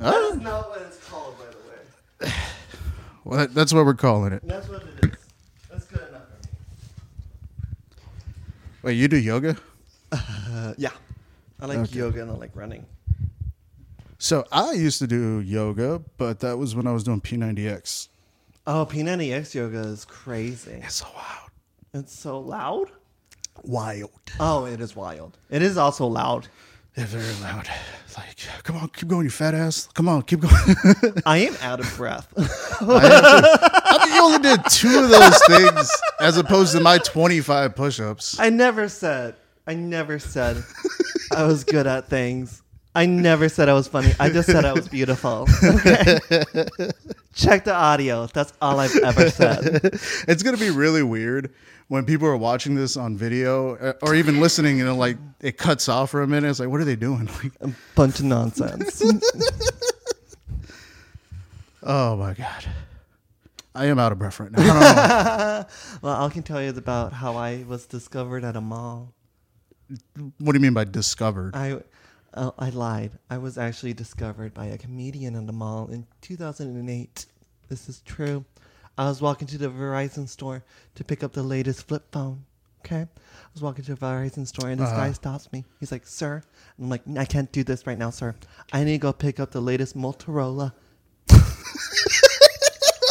Ah. 0.00 0.10
That's 0.10 0.42
not 0.42 0.68
what 0.68 0.82
it's 0.82 0.98
called, 1.08 1.36
by 1.38 1.46
the 1.46 2.28
way. 2.28 2.34
Well, 3.24 3.38
that, 3.38 3.54
that's 3.54 3.72
what 3.72 3.86
we're 3.86 3.94
calling 3.94 4.32
it. 4.32 4.42
That's 4.44 4.68
what 4.68 4.82
it 4.82 5.04
is. 5.04 5.16
That's 5.70 5.84
good 5.86 6.00
enough 6.08 6.26
for 6.28 6.36
me. 6.42 6.50
Wait, 8.82 8.94
you 8.94 9.08
do 9.08 9.16
yoga? 9.16 9.56
Uh, 10.10 10.74
yeah. 10.76 10.90
I 11.60 11.66
like 11.66 11.78
Okay. 11.78 11.98
yoga 11.98 12.22
and 12.22 12.30
I 12.30 12.34
like 12.34 12.50
running. 12.54 12.84
So 14.18 14.44
I 14.52 14.72
used 14.72 14.98
to 14.98 15.06
do 15.06 15.40
yoga, 15.40 16.02
but 16.16 16.40
that 16.40 16.58
was 16.58 16.74
when 16.74 16.86
I 16.86 16.92
was 16.92 17.02
doing 17.04 17.20
P90X. 17.20 18.08
Oh, 18.66 18.86
P90X 18.88 19.54
yoga 19.54 19.78
is 19.80 20.04
crazy. 20.04 20.80
It's 20.84 20.96
so 20.96 21.06
loud. 21.14 21.50
It's 21.94 22.16
so 22.16 22.40
loud. 22.40 22.88
Wild. 23.64 24.10
Oh, 24.40 24.64
it 24.64 24.80
is 24.80 24.94
wild. 24.96 25.36
It 25.50 25.62
is 25.62 25.76
also 25.76 26.06
loud. 26.06 26.48
They're 26.94 27.06
very 27.06 27.32
loud. 27.42 27.68
Like, 28.18 28.36
come 28.64 28.76
on, 28.76 28.88
keep 28.88 29.08
going, 29.08 29.24
you 29.24 29.30
fat 29.30 29.54
ass. 29.54 29.88
Come 29.94 30.08
on, 30.08 30.22
keep 30.22 30.40
going. 30.40 30.52
I 31.26 31.38
am 31.38 31.56
out 31.62 31.80
of 31.80 31.96
breath. 31.96 32.28
I 32.80 34.04
mean, 34.04 34.14
you 34.14 34.22
only 34.22 34.38
did 34.40 34.60
two 34.70 34.98
of 34.98 35.08
those 35.08 35.42
things 35.46 35.90
as 36.20 36.36
opposed 36.36 36.72
to 36.72 36.80
my 36.80 36.98
25 36.98 37.74
push 37.74 37.98
ups. 37.98 38.38
I 38.38 38.50
never 38.50 38.88
said. 38.90 39.36
I 39.66 39.74
never 39.74 40.18
said 40.18 40.62
I 41.34 41.44
was 41.44 41.64
good 41.64 41.86
at 41.86 42.08
things. 42.10 42.62
I 42.94 43.06
never 43.06 43.48
said 43.48 43.70
I 43.70 43.72
was 43.72 43.88
funny. 43.88 44.12
I 44.20 44.28
just 44.28 44.50
said 44.50 44.66
I 44.66 44.74
was 44.74 44.86
beautiful. 44.86 45.48
Okay? 45.64 46.18
Check 47.34 47.64
the 47.64 47.72
audio. 47.72 48.26
That's 48.26 48.52
all 48.60 48.78
I've 48.78 48.94
ever 48.96 49.30
said. 49.30 49.80
It's 50.28 50.42
going 50.42 50.54
to 50.54 50.60
be 50.62 50.68
really 50.68 51.02
weird 51.02 51.54
when 51.88 52.04
people 52.04 52.26
are 52.26 52.36
watching 52.36 52.74
this 52.74 52.96
on 52.96 53.16
video 53.16 53.76
uh, 53.76 53.92
or 54.02 54.14
even 54.14 54.40
listening 54.40 54.80
and 54.80 54.88
it, 54.88 54.94
like 54.94 55.16
it 55.40 55.58
cuts 55.58 55.88
off 55.88 56.10
for 56.10 56.22
a 56.22 56.26
minute. 56.26 56.48
It's 56.48 56.60
like, 56.60 56.68
what 56.68 56.80
are 56.80 56.84
they 56.84 56.96
doing? 56.96 57.28
Like, 57.42 57.52
A 57.60 57.70
bunch 57.94 58.20
of 58.20 58.26
nonsense. 58.26 59.02
oh 61.82 62.16
my 62.16 62.34
God. 62.34 62.64
I 63.74 63.86
am 63.86 63.98
out 63.98 64.12
of 64.12 64.18
breath 64.18 64.38
right 64.38 64.50
now. 64.50 64.60
I 64.60 64.66
don't 64.66 64.80
know. 64.80 65.66
well, 66.02 66.24
I 66.26 66.28
can 66.28 66.42
tell 66.42 66.62
you 66.62 66.70
about 66.70 67.12
how 67.12 67.36
I 67.36 67.64
was 67.66 67.86
discovered 67.86 68.44
at 68.44 68.54
a 68.54 68.60
mall. 68.60 69.14
what 70.38 70.52
do 70.52 70.58
you 70.58 70.60
mean 70.60 70.74
by 70.74 70.84
discovered? 70.84 71.56
I, 71.56 71.80
uh, 72.34 72.50
I 72.58 72.68
lied. 72.68 73.12
I 73.30 73.38
was 73.38 73.56
actually 73.56 73.94
discovered 73.94 74.52
by 74.52 74.66
a 74.66 74.78
comedian 74.78 75.36
at 75.36 75.48
a 75.48 75.52
mall 75.52 75.88
in 75.88 76.06
2008. 76.20 77.26
This 77.68 77.88
is 77.88 78.02
true. 78.02 78.44
I 79.02 79.08
was 79.08 79.20
walking 79.20 79.48
to 79.48 79.58
the 79.58 79.68
Verizon 79.68 80.28
store 80.28 80.62
to 80.94 81.04
pick 81.04 81.22
up 81.24 81.32
the 81.32 81.42
latest 81.42 81.88
flip 81.88 82.04
phone. 82.12 82.44
Okay, 82.84 83.00
I 83.02 83.08
was 83.54 83.62
walking 83.62 83.84
to 83.84 83.92
a 83.92 83.96
Verizon 83.96 84.46
store 84.46 84.68
and 84.70 84.80
this 84.80 84.88
Uh-huh. 84.88 84.96
guy 85.06 85.12
stops 85.12 85.52
me. 85.52 85.64
He's 85.80 85.92
like, 85.92 86.06
"Sir," 86.06 86.42
I'm 86.78 86.88
like, 86.88 87.02
"I 87.16 87.24
can't 87.24 87.50
do 87.52 87.62
this 87.64 87.86
right 87.86 87.98
now, 87.98 88.10
sir. 88.10 88.34
I 88.72 88.82
need 88.84 88.92
to 88.92 88.98
go 88.98 89.12
pick 89.12 89.38
up 89.40 89.50
the 89.52 89.60
latest 89.60 89.96
Motorola 89.96 90.72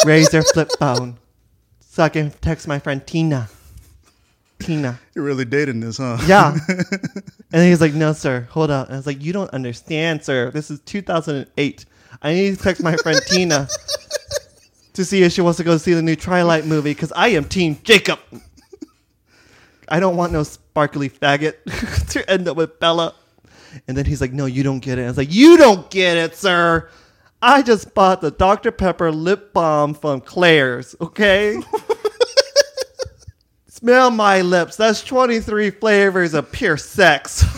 Razr 0.05 0.43
flip 0.53 0.69
phone, 0.79 1.17
so 1.79 2.03
I 2.03 2.09
can 2.09 2.31
text 2.31 2.67
my 2.67 2.79
friend 2.79 3.05
Tina." 3.05 3.49
Tina. 4.59 4.99
You're 5.15 5.25
really 5.25 5.45
dating 5.45 5.79
this, 5.79 5.97
huh? 5.97 6.19
Yeah. 6.27 6.55
and 7.51 7.63
he's 7.63 7.81
like, 7.81 7.95
no, 7.95 8.13
sir, 8.13 8.47
hold 8.51 8.69
up. 8.69 8.87
And 8.87 8.95
I 8.95 8.99
was 8.99 9.07
like, 9.07 9.19
you 9.19 9.33
don't 9.33 9.49
understand, 9.49 10.23
sir. 10.23 10.51
This 10.51 10.69
is 10.69 10.79
2008. 10.81 11.85
I 12.21 12.33
need 12.35 12.55
to 12.57 12.61
text 12.61 12.83
my 12.83 12.95
friend 12.97 13.19
Tina 13.25 13.67
to 14.93 15.05
see 15.05 15.23
if 15.23 15.31
she 15.31 15.41
wants 15.41 15.57
to 15.57 15.63
go 15.63 15.77
see 15.77 15.93
the 15.93 16.01
new 16.01 16.15
Twilight 16.15 16.65
movie 16.65 16.91
because 16.91 17.11
I 17.13 17.29
am 17.29 17.45
Team 17.45 17.79
Jacob. 17.83 18.19
I 19.87 19.99
don't 19.99 20.15
want 20.15 20.31
no 20.31 20.43
sparkly 20.43 21.09
faggot 21.09 21.55
to 22.11 22.29
end 22.29 22.47
up 22.47 22.55
with 22.57 22.79
Bella. 22.79 23.13
And 23.87 23.97
then 23.97 24.05
he's 24.05 24.21
like, 24.21 24.33
no, 24.33 24.45
you 24.45 24.63
don't 24.63 24.79
get 24.79 24.97
it. 24.99 25.03
I 25.03 25.07
was 25.07 25.17
like, 25.17 25.33
you 25.33 25.57
don't 25.57 25.89
get 25.89 26.17
it, 26.17 26.35
sir. 26.35 26.89
I 27.41 27.61
just 27.61 27.93
bought 27.93 28.21
the 28.21 28.31
Dr. 28.31 28.71
Pepper 28.71 29.11
lip 29.11 29.53
balm 29.53 29.93
from 29.93 30.21
Claire's, 30.21 30.95
okay? 31.01 31.59
Smell 33.67 34.11
my 34.11 34.41
lips. 34.41 34.75
That's 34.75 35.01
23 35.01 35.71
flavors 35.71 36.33
of 36.35 36.51
pure 36.51 36.77
sex. 36.77 37.43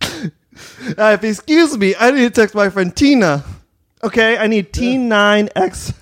uh, 0.00 0.30
if 1.12 1.22
you 1.22 1.28
excuse 1.28 1.76
me, 1.76 1.94
I 1.98 2.10
need 2.10 2.22
to 2.22 2.30
text 2.30 2.54
my 2.54 2.70
friend 2.70 2.94
Tina. 2.96 3.44
Okay, 4.04 4.38
I 4.38 4.46
need 4.46 4.72
T9X. 4.72 5.94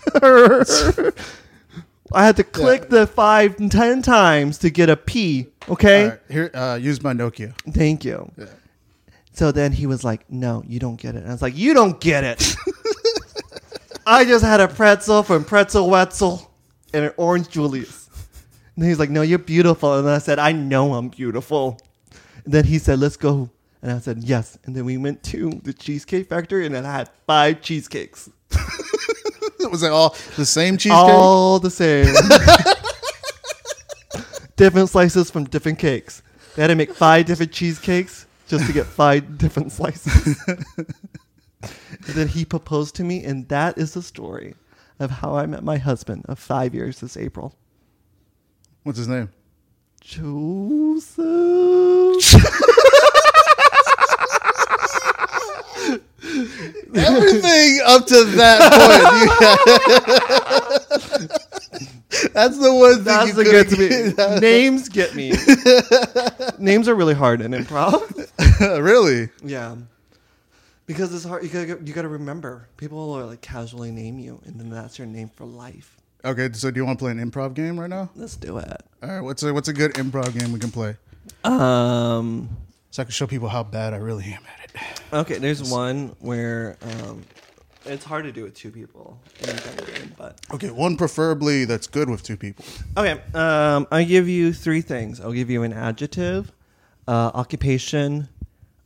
I 2.13 2.25
had 2.25 2.37
to 2.37 2.45
click 2.45 2.89
the 2.89 3.07
five 3.07 3.59
and 3.59 3.71
ten 3.73 4.03
times 4.03 4.59
to 4.59 4.71
get 4.71 4.89
a 4.91 4.97
P. 4.97 5.49
Okay, 5.69 6.05
All 6.05 6.11
right, 6.11 6.21
here, 6.29 6.51
uh, 6.55 6.79
use 6.81 7.03
my 7.03 7.13
Nokia. 7.13 7.53
thank 7.73 8.05
you. 8.05 8.31
So 9.33 9.51
then 9.53 9.73
he 9.73 9.87
was 9.87 10.05
like, 10.05 10.31
"No, 10.31 10.63
you 10.67 10.79
don't 10.79 10.97
get 10.97 11.15
it." 11.17 11.19
And 11.23 11.29
I 11.29 11.33
was 11.33 11.43
like, 11.43 11.57
"You 11.57 11.75
don't 11.75 12.01
get 12.01 12.23
it." 12.25 12.55
I 14.07 14.25
just 14.25 14.45
had 14.45 14.61
a 14.61 14.69
pretzel 14.69 15.23
from 15.25 15.45
Pretzel 15.45 15.91
Wetzel 15.91 16.49
and 16.95 17.07
an 17.07 17.13
orange 17.17 17.49
Julius. 17.49 18.09
And 18.77 18.85
he's 18.85 18.99
like, 18.99 19.11
"No, 19.11 19.23
you're 19.23 19.39
beautiful." 19.41 19.99
And 19.99 20.09
I 20.09 20.19
said, 20.19 20.39
"I 20.39 20.53
know 20.53 20.95
I'm 20.95 21.09
beautiful." 21.09 21.81
And 22.45 22.55
then 22.55 22.65
he 22.65 22.79
said, 22.79 23.01
"Let's 23.01 23.17
go." 23.17 23.51
And 23.87 23.95
I 23.95 24.01
said, 24.01 24.25
"Yes." 24.25 24.59
And 24.65 24.75
then 24.75 24.85
we 24.85 24.97
went 24.97 25.23
to 25.25 25.61
the 25.63 25.73
Cheesecake 25.73 26.29
Factory, 26.29 26.67
and 26.67 26.75
then 26.75 26.85
I 26.85 26.91
had 26.91 27.09
five 27.25 27.61
cheesecakes, 27.61 28.29
Was 29.71 29.85
it 29.85 29.93
all 29.93 30.17
the 30.35 30.45
same 30.45 30.77
cheesecake? 30.77 30.99
all 30.99 31.61
the 31.61 31.71
same, 31.71 32.13
different 34.57 34.89
slices 34.89 35.31
from 35.31 35.45
different 35.45 35.79
cakes. 35.79 36.21
They 36.57 36.63
had 36.63 36.69
to 36.69 36.75
make 36.75 36.95
five 36.95 37.27
different 37.27 37.53
cheesecakes 37.53 38.27
just 38.49 38.67
to 38.67 38.73
get 38.73 38.87
five 38.87 39.39
different 39.39 39.71
slices. 39.71 40.37
And 40.49 42.15
then 42.15 42.27
he 42.27 42.45
proposed 42.45 42.97
to 42.97 43.05
me, 43.05 43.23
and 43.23 43.49
that 43.51 43.79
is 43.79 43.95
the 43.95 44.03
story 44.03 44.57
of 44.99 45.13
how 45.13 45.37
I 45.37 45.47
met 45.47 45.63
my 45.63 45.79
husband 45.79 46.25
of 46.29 46.41
five 46.41 46.75
years 46.75 46.99
this 46.99 47.17
April. 47.17 47.55
What's 48.83 48.99
his 48.99 49.07
name? 49.07 49.31
Joseph. 50.01 51.17
Everything 56.95 57.81
up 57.85 58.07
to 58.07 58.25
that 58.25 58.59
point. 61.19 61.31
That's 62.33 62.59
the 62.59 62.73
one 62.75 62.97
thing 62.97 63.05
That's 63.05 63.29
you 63.29 63.35
the 63.35 63.45
good 63.45 63.69
to 63.69 63.77
me. 63.77 64.41
Names 64.41 64.89
get 64.89 65.15
me. 65.15 65.33
Names 66.59 66.89
are 66.89 66.95
really 66.95 67.15
hard 67.15 67.41
in 67.41 67.53
improv. 67.53 68.01
really? 68.83 69.29
Yeah. 69.45 69.77
Because 70.87 71.13
it's 71.15 71.25
hard. 71.25 71.43
You 71.43 71.49
gotta, 71.49 71.85
you 71.85 71.93
gotta 71.93 72.09
remember. 72.09 72.69
People 72.77 73.13
are 73.13 73.25
like 73.27 73.41
casually 73.41 73.91
name 73.91 74.19
you, 74.19 74.41
and 74.47 74.59
then 74.59 74.71
that's 74.71 74.99
your 74.99 75.07
name 75.07 75.29
for 75.35 75.45
life. 75.45 75.97
Okay, 76.25 76.49
so 76.53 76.71
do 76.71 76.81
you 76.81 76.87
want 76.87 76.99
to 76.99 77.03
play 77.05 77.13
an 77.13 77.31
improv 77.31 77.55
game 77.55 77.79
right 77.79 77.91
now? 77.91 78.09
Let's 78.15 78.37
do 78.37 78.59
it. 78.59 78.83
All 79.03 79.09
right, 79.09 79.21
what's 79.21 79.43
a 79.43 79.53
what's 79.53 79.69
a 79.69 79.73
good 79.73 79.95
improv 79.95 80.39
game 80.39 80.53
we 80.53 80.59
can 80.61 80.71
play? 80.71 80.97
Um. 81.45 82.49
So 82.91 83.03
I 83.03 83.05
can 83.05 83.13
show 83.13 83.27
people 83.27 83.49
how 83.49 83.63
bad 83.63 83.93
I 83.95 83.99
really 83.99 84.25
am 84.25 84.43
at 84.47 84.65
it. 84.65 84.66
Okay. 85.13 85.39
There's 85.39 85.71
one 85.71 86.15
where 86.21 86.77
um, 86.83 87.23
it's 87.85 88.05
hard 88.05 88.25
to 88.25 88.33
do 88.33 88.43
with 88.43 88.55
two 88.55 88.71
people 88.71 89.19
in 89.43 89.51
a 89.51 89.83
game, 89.87 90.15
but 90.19 90.41
Okay, 90.53 90.71
one 90.71 90.97
preferably 90.97 91.65
that's 91.65 91.87
good 91.87 92.11
with 92.11 92.23
two 92.23 92.37
people. 92.37 92.65
Okay. 92.97 93.21
Um, 93.35 93.87
I 93.91 94.05
give 94.05 94.29
you 94.29 94.53
three 94.53 94.81
things. 94.81 95.21
I'll 95.21 95.33
give 95.33 95.51
you 95.51 95.63
an 95.63 95.73
adjective, 95.73 96.53
uh, 97.07 97.31
occupation. 97.35 98.29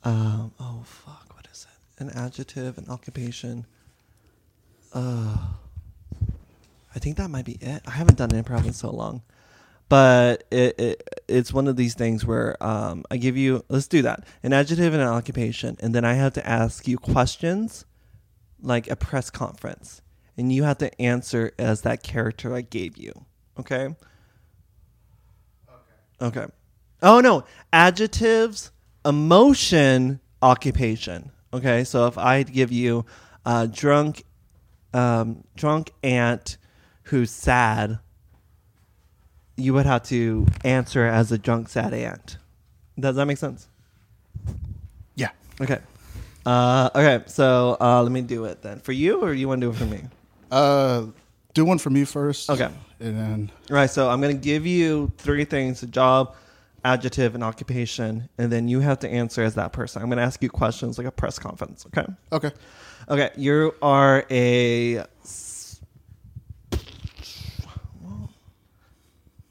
Um, 0.04 0.52
oh 0.60 0.82
fuck, 0.84 1.26
what 1.34 1.46
is 1.52 1.66
it? 1.70 2.02
An 2.02 2.10
adjective, 2.10 2.78
an 2.78 2.86
occupation. 2.88 3.66
Uh, 4.92 5.36
I 6.94 6.98
think 6.98 7.16
that 7.18 7.28
might 7.30 7.44
be 7.44 7.56
it. 7.60 7.82
I 7.86 7.92
haven't 7.92 8.18
done 8.18 8.30
improv 8.30 8.64
in 8.66 8.72
so 8.72 8.90
long, 8.90 9.22
but 9.90 10.44
it, 10.52 10.78
it 10.78 11.20
it's 11.26 11.52
one 11.52 11.66
of 11.66 11.74
these 11.74 11.94
things 11.94 12.24
where 12.24 12.56
um, 12.62 13.04
I 13.10 13.16
give 13.16 13.36
you. 13.36 13.64
Let's 13.68 13.88
do 13.88 14.02
that. 14.02 14.24
An 14.42 14.54
adjective 14.54 14.94
and 14.94 15.02
an 15.02 15.08
occupation, 15.08 15.76
and 15.80 15.94
then 15.94 16.04
I 16.04 16.14
have 16.14 16.32
to 16.34 16.48
ask 16.48 16.86
you 16.88 16.96
questions, 16.96 17.84
like 18.62 18.88
a 18.88 18.94
press 18.94 19.30
conference, 19.30 20.00
and 20.38 20.52
you 20.52 20.62
have 20.62 20.78
to 20.78 21.02
answer 21.02 21.52
as 21.58 21.82
that 21.82 22.04
character 22.04 22.54
I 22.54 22.62
gave 22.62 22.96
you. 22.96 23.12
Okay. 23.58 23.94
Okay. 26.22 26.38
okay. 26.38 26.46
Oh 27.02 27.20
no, 27.20 27.44
adjectives, 27.72 28.70
emotion, 29.04 30.20
occupation. 30.40 31.32
Okay, 31.52 31.82
so 31.82 32.06
if 32.06 32.16
I 32.16 32.44
give 32.44 32.70
you 32.70 33.06
a 33.44 33.66
drunk, 33.66 34.22
um, 34.94 35.42
drunk 35.56 35.90
aunt 36.04 36.58
who's 37.04 37.32
sad, 37.32 37.98
you 39.60 39.74
would 39.74 39.86
have 39.86 40.02
to 40.04 40.46
answer 40.64 41.04
as 41.04 41.30
a 41.32 41.38
drunk 41.38 41.68
sad 41.68 41.92
aunt. 41.94 42.38
Does 42.98 43.16
that 43.16 43.26
make 43.26 43.38
sense? 43.38 43.68
Yeah. 45.14 45.30
Okay. 45.60 45.78
Uh, 46.46 46.90
okay, 46.94 47.22
so 47.26 47.76
uh, 47.80 48.02
let 48.02 48.10
me 48.12 48.22
do 48.22 48.44
it 48.46 48.62
then. 48.62 48.80
For 48.80 48.92
you, 48.92 49.20
or 49.20 49.32
you 49.32 49.46
want 49.48 49.60
to 49.60 49.66
do 49.66 49.70
it 49.70 49.76
for 49.76 49.84
me? 49.84 50.02
Uh, 50.50 51.06
do 51.54 51.64
one 51.64 51.78
for 51.78 51.90
me 51.90 52.04
first. 52.04 52.50
Okay. 52.50 52.70
And 52.98 53.18
then 53.18 53.52
Right, 53.68 53.88
so 53.88 54.10
I'm 54.10 54.20
gonna 54.20 54.34
give 54.34 54.66
you 54.66 55.12
three 55.18 55.44
things: 55.44 55.82
a 55.82 55.86
job, 55.86 56.34
adjective, 56.84 57.34
and 57.34 57.44
occupation, 57.44 58.28
and 58.38 58.50
then 58.50 58.68
you 58.68 58.80
have 58.80 58.98
to 59.00 59.08
answer 59.08 59.42
as 59.42 59.54
that 59.54 59.72
person. 59.72 60.02
I'm 60.02 60.08
going 60.08 60.18
to 60.18 60.24
ask 60.24 60.42
you 60.42 60.48
questions 60.50 60.98
like 60.98 61.06
a 61.06 61.10
press 61.10 61.38
conference. 61.38 61.86
Okay. 61.86 62.06
Okay. 62.32 62.52
Okay. 63.08 63.30
You 63.36 63.74
are 63.82 64.24
a. 64.30 65.04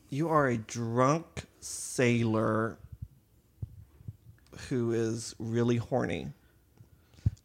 You 0.09 0.29
are 0.29 0.47
a 0.47 0.57
drunk 0.57 1.43
sailor 1.59 2.77
who 4.67 4.91
is 4.91 5.35
really 5.37 5.77
horny. 5.77 6.29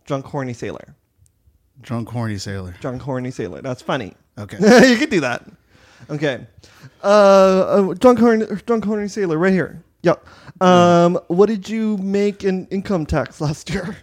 Drunk 0.07 0.25
horny 0.25 0.55
sailor. 0.55 0.95
Drunk 1.83 2.09
horny 2.09 2.39
sailor. 2.39 2.75
Drunk 2.81 3.03
horny 3.03 3.31
sailor. 3.31 3.61
That's 3.61 3.83
funny. 3.83 4.15
Okay. 4.39 4.57
you 4.91 4.97
could 4.97 5.11
do 5.11 5.21
that. 5.21 5.47
Okay. 6.09 6.47
Uh, 7.03 7.07
uh 7.07 7.95
drunk 7.95 8.19
horny 8.19 8.47
drunk 8.67 8.85
horny 8.85 9.09
sailor 9.09 9.37
right 9.37 9.53
here. 9.53 9.83
Yep. 10.03 10.27
Um, 10.61 11.19
what 11.29 11.47
did 11.47 11.69
you 11.69 11.97
make 11.99 12.45
in 12.45 12.67
income 12.67 13.07
tax 13.07 13.41
last 13.41 13.71
year? 13.71 13.97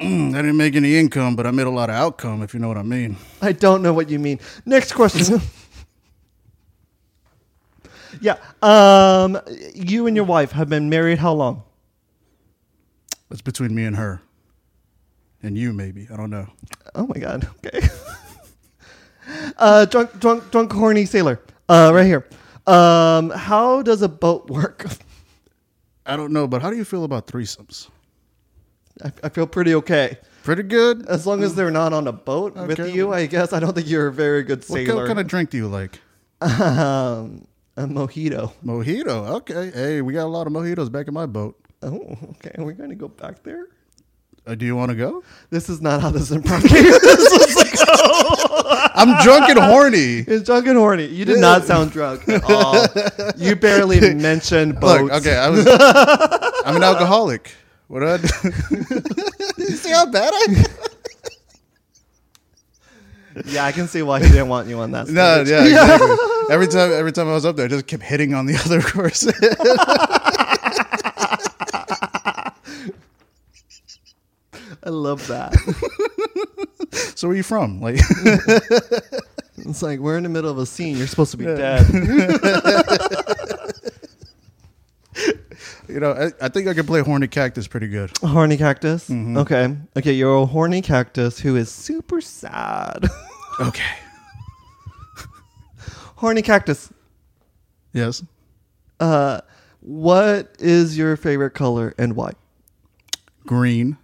Mm, 0.00 0.34
I 0.34 0.42
didn't 0.42 0.56
make 0.56 0.74
any 0.74 0.96
income, 0.96 1.36
but 1.36 1.46
I 1.46 1.50
made 1.50 1.66
a 1.66 1.70
lot 1.70 1.88
of 1.88 1.94
outcome, 1.94 2.42
if 2.42 2.52
you 2.52 2.60
know 2.60 2.68
what 2.68 2.76
I 2.76 2.82
mean. 2.82 3.16
I 3.40 3.52
don't 3.52 3.80
know 3.80 3.92
what 3.92 4.10
you 4.10 4.18
mean. 4.18 4.40
Next 4.66 4.92
question. 4.92 5.40
yeah. 8.20 8.36
Um, 8.62 9.38
you 9.74 10.06
and 10.06 10.16
your 10.16 10.24
wife 10.24 10.52
have 10.52 10.68
been 10.68 10.88
married 10.88 11.18
how 11.18 11.32
long? 11.32 11.62
It's 13.30 13.42
between 13.42 13.74
me 13.74 13.84
and 13.84 13.96
her. 13.96 14.20
And 15.42 15.58
you, 15.58 15.72
maybe. 15.72 16.08
I 16.12 16.16
don't 16.16 16.30
know. 16.30 16.46
Oh 16.94 17.06
my 17.06 17.18
god. 17.18 17.48
Okay. 17.64 17.86
uh, 19.58 19.84
drunk, 19.86 20.18
drunk, 20.18 20.50
drunk, 20.50 20.72
horny 20.72 21.04
sailor. 21.04 21.40
Uh, 21.68 21.90
right 21.94 22.06
here. 22.06 22.26
Um, 22.66 23.30
how 23.30 23.82
does 23.82 24.02
a 24.02 24.08
boat 24.08 24.48
work? 24.48 24.86
I 26.06 26.16
don't 26.16 26.32
know, 26.32 26.46
but 26.46 26.62
how 26.62 26.70
do 26.70 26.76
you 26.76 26.84
feel 26.84 27.04
about 27.04 27.26
threesomes? 27.26 27.88
I, 29.02 29.12
I 29.24 29.28
feel 29.28 29.46
pretty 29.46 29.74
okay. 29.74 30.18
Pretty 30.42 30.62
good. 30.62 31.06
As 31.06 31.26
long 31.26 31.42
as 31.42 31.54
they're 31.54 31.70
not 31.70 31.92
on 31.92 32.06
a 32.06 32.12
boat 32.12 32.56
Okay. 32.56 32.82
with 32.82 32.94
you, 32.94 33.12
I 33.12 33.26
guess. 33.26 33.52
I 33.52 33.60
don't 33.60 33.74
think 33.74 33.88
you're 33.88 34.08
a 34.08 34.12
very 34.12 34.42
good 34.42 34.62
sailor. 34.62 34.96
What 34.96 35.06
kind 35.06 35.18
of 35.18 35.26
drink 35.26 35.50
do 35.50 35.56
you 35.56 35.68
like? 35.68 36.00
um, 36.40 37.46
a 37.76 37.82
mojito. 37.86 38.52
Mojito. 38.64 39.28
Okay. 39.36 39.70
Hey, 39.70 40.02
we 40.02 40.12
got 40.12 40.24
a 40.24 40.28
lot 40.28 40.46
of 40.46 40.52
mojitos 40.52 40.90
back 40.90 41.08
in 41.08 41.14
my 41.14 41.26
boat. 41.26 41.58
Oh, 41.82 42.16
okay. 42.30 42.52
We're 42.58 42.72
going 42.72 42.90
to 42.90 42.96
go 42.96 43.08
back 43.08 43.42
there. 43.42 43.66
Uh, 44.46 44.54
do 44.54 44.66
you 44.66 44.76
want 44.76 44.90
to 44.90 44.94
go? 44.94 45.22
This 45.50 45.68
is 45.70 45.80
not 45.80 46.02
how 46.02 46.10
this 46.10 46.30
improv 46.30 46.68
game 46.68 46.84
is 46.84 46.98
supposed 47.00 47.58
to 47.58 47.86
go. 47.86 48.88
I'm 48.94 49.22
drunk 49.22 49.48
and 49.48 49.58
horny. 49.58 50.18
It's 50.18 50.44
drunk 50.44 50.66
and 50.66 50.76
horny. 50.76 51.06
You 51.06 51.24
did 51.24 51.38
not 51.38 51.64
sound 51.64 51.92
drunk 51.92 52.28
at 52.28 52.44
all. 52.44 52.86
You 53.36 53.56
barely 53.56 54.14
mentioned 54.14 54.80
boats. 54.80 55.02
Look, 55.02 55.12
okay, 55.12 55.36
I 55.36 55.48
was. 55.48 55.66
I'm 56.66 56.76
an 56.76 56.82
alcoholic. 56.82 57.52
What 57.88 58.00
do 58.00 58.06
I 58.06 58.16
do? 58.18 58.28
you 59.62 59.76
see 59.76 59.90
how 59.90 60.06
bad 60.06 60.32
I? 60.34 60.64
Yeah, 63.46 63.64
I 63.64 63.72
can 63.72 63.88
see 63.88 64.02
why 64.02 64.20
he 64.20 64.28
didn't 64.28 64.48
want 64.48 64.68
you 64.68 64.78
on 64.80 64.92
that. 64.92 65.08
No, 65.14 65.42
yeah, 65.46 65.64
exactly. 65.64 66.16
Every 66.50 66.66
time, 66.68 66.92
every 66.92 67.10
time 67.10 67.26
I 67.26 67.32
was 67.32 67.46
up 67.46 67.56
there, 67.56 67.64
I 67.64 67.68
just 67.68 67.86
kept 67.86 68.02
hitting 68.02 68.34
on 68.34 68.44
the 68.44 68.54
other 68.66 68.82
person. 68.82 69.32
I 74.82 74.90
love 74.90 75.26
that. 75.28 75.54
so 77.16 77.28
where 77.28 77.32
are 77.32 77.36
you 77.36 77.42
from? 77.42 77.80
Like, 77.80 77.98
It's 79.56 79.82
like 79.82 80.00
we're 80.00 80.16
in 80.18 80.24
the 80.24 80.28
middle 80.28 80.50
of 80.50 80.58
a 80.58 80.66
scene. 80.66 80.96
You're 80.98 81.06
supposed 81.06 81.30
to 81.30 81.36
be 81.38 81.44
dead. 81.46 81.86
You 85.88 86.00
know, 86.00 86.12
I, 86.12 86.46
I 86.46 86.48
think 86.48 86.68
I 86.68 86.74
can 86.74 86.86
play 86.86 87.00
horny 87.00 87.26
cactus 87.28 87.66
pretty 87.66 87.88
good. 87.88 88.10
horny 88.18 88.56
cactus. 88.56 89.08
Mm-hmm. 89.08 89.36
Okay. 89.38 89.76
Okay, 89.96 90.12
you're 90.12 90.42
a 90.42 90.46
horny 90.46 90.82
cactus 90.82 91.38
who 91.38 91.56
is 91.56 91.70
super 91.70 92.20
sad. 92.20 93.06
Okay. 93.60 93.84
horny 96.16 96.42
cactus. 96.42 96.92
Yes. 97.92 98.24
Uh, 98.98 99.40
what 99.78 100.56
is 100.58 100.98
your 100.98 101.16
favorite 101.16 101.50
color 101.50 101.94
and 101.96 102.16
why? 102.16 102.32
Green, 103.46 103.96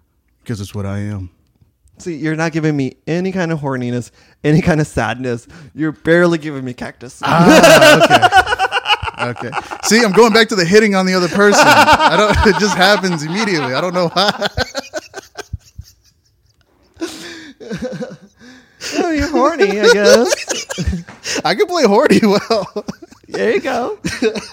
because 0.42 0.60
it's 0.60 0.72
what 0.72 0.86
I 0.86 0.98
am. 0.98 1.30
See, 1.98 2.14
you're 2.14 2.36
not 2.36 2.52
giving 2.52 2.76
me 2.76 2.94
any 3.08 3.32
kind 3.32 3.50
of 3.50 3.58
horniness, 3.58 4.12
any 4.44 4.62
kind 4.62 4.80
of 4.80 4.86
sadness. 4.86 5.48
You're 5.74 5.90
barely 5.92 6.38
giving 6.38 6.64
me 6.64 6.74
cactus. 6.74 7.20
Ah, 7.24 8.04
okay. 8.04 8.66
Okay. 9.20 9.50
See, 9.84 10.02
I'm 10.02 10.12
going 10.12 10.32
back 10.32 10.48
to 10.48 10.56
the 10.56 10.64
hitting 10.64 10.94
on 10.94 11.06
the 11.06 11.14
other 11.14 11.28
person. 11.28 11.62
I 11.64 12.16
don't. 12.16 12.54
It 12.54 12.58
just 12.60 12.76
happens 12.76 13.22
immediately. 13.22 13.74
I 13.74 13.80
don't 13.80 13.94
know 13.94 14.08
why. 14.08 14.48
oh, 18.98 19.10
you're 19.10 19.28
horny, 19.30 19.80
I 19.80 19.92
guess. 19.92 21.40
I 21.44 21.54
can 21.54 21.66
play 21.66 21.84
horny 21.84 22.20
well. 22.22 22.84
There 23.28 23.52
you 23.54 23.60
go. 23.60 23.98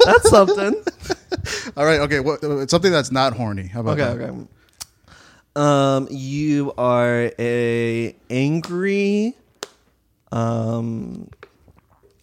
That's 0.06 0.30
something. 0.30 0.76
All 1.76 1.86
right. 1.86 2.00
Okay. 2.02 2.20
What? 2.20 2.40
It's 2.44 2.72
something 2.72 2.92
that's 2.92 3.12
not 3.12 3.34
horny. 3.34 3.68
How 3.68 3.80
about 3.82 4.00
Okay, 4.00 4.18
that? 4.18 4.30
okay. 4.30 4.48
Um, 5.56 6.08
you 6.12 6.72
are 6.78 7.32
a 7.40 8.16
angry, 8.30 9.34
um, 10.32 11.30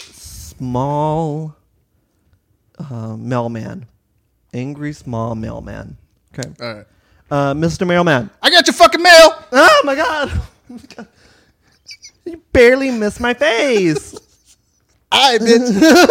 small, 0.01 1.57
uh, 2.79 3.17
mailman. 3.17 3.87
Angry 4.53 4.93
small 4.93 5.35
mailman. 5.35 5.97
Okay. 6.37 6.51
All 6.61 6.75
right. 6.75 6.87
Uh, 7.31 7.55
Mr. 7.55 7.87
Mailman. 7.87 8.31
I 8.43 8.51
got 8.51 8.67
your 8.67 8.75
fucking 8.75 9.03
mail. 9.03 9.45
Oh 9.53 9.83
my 9.85 9.95
god! 9.95 10.33
You 12.25 12.43
barely 12.53 12.91
missed 12.91 13.21
my 13.21 13.35
face. 13.35 14.15
I 15.13 15.39
bitch. 15.39 16.09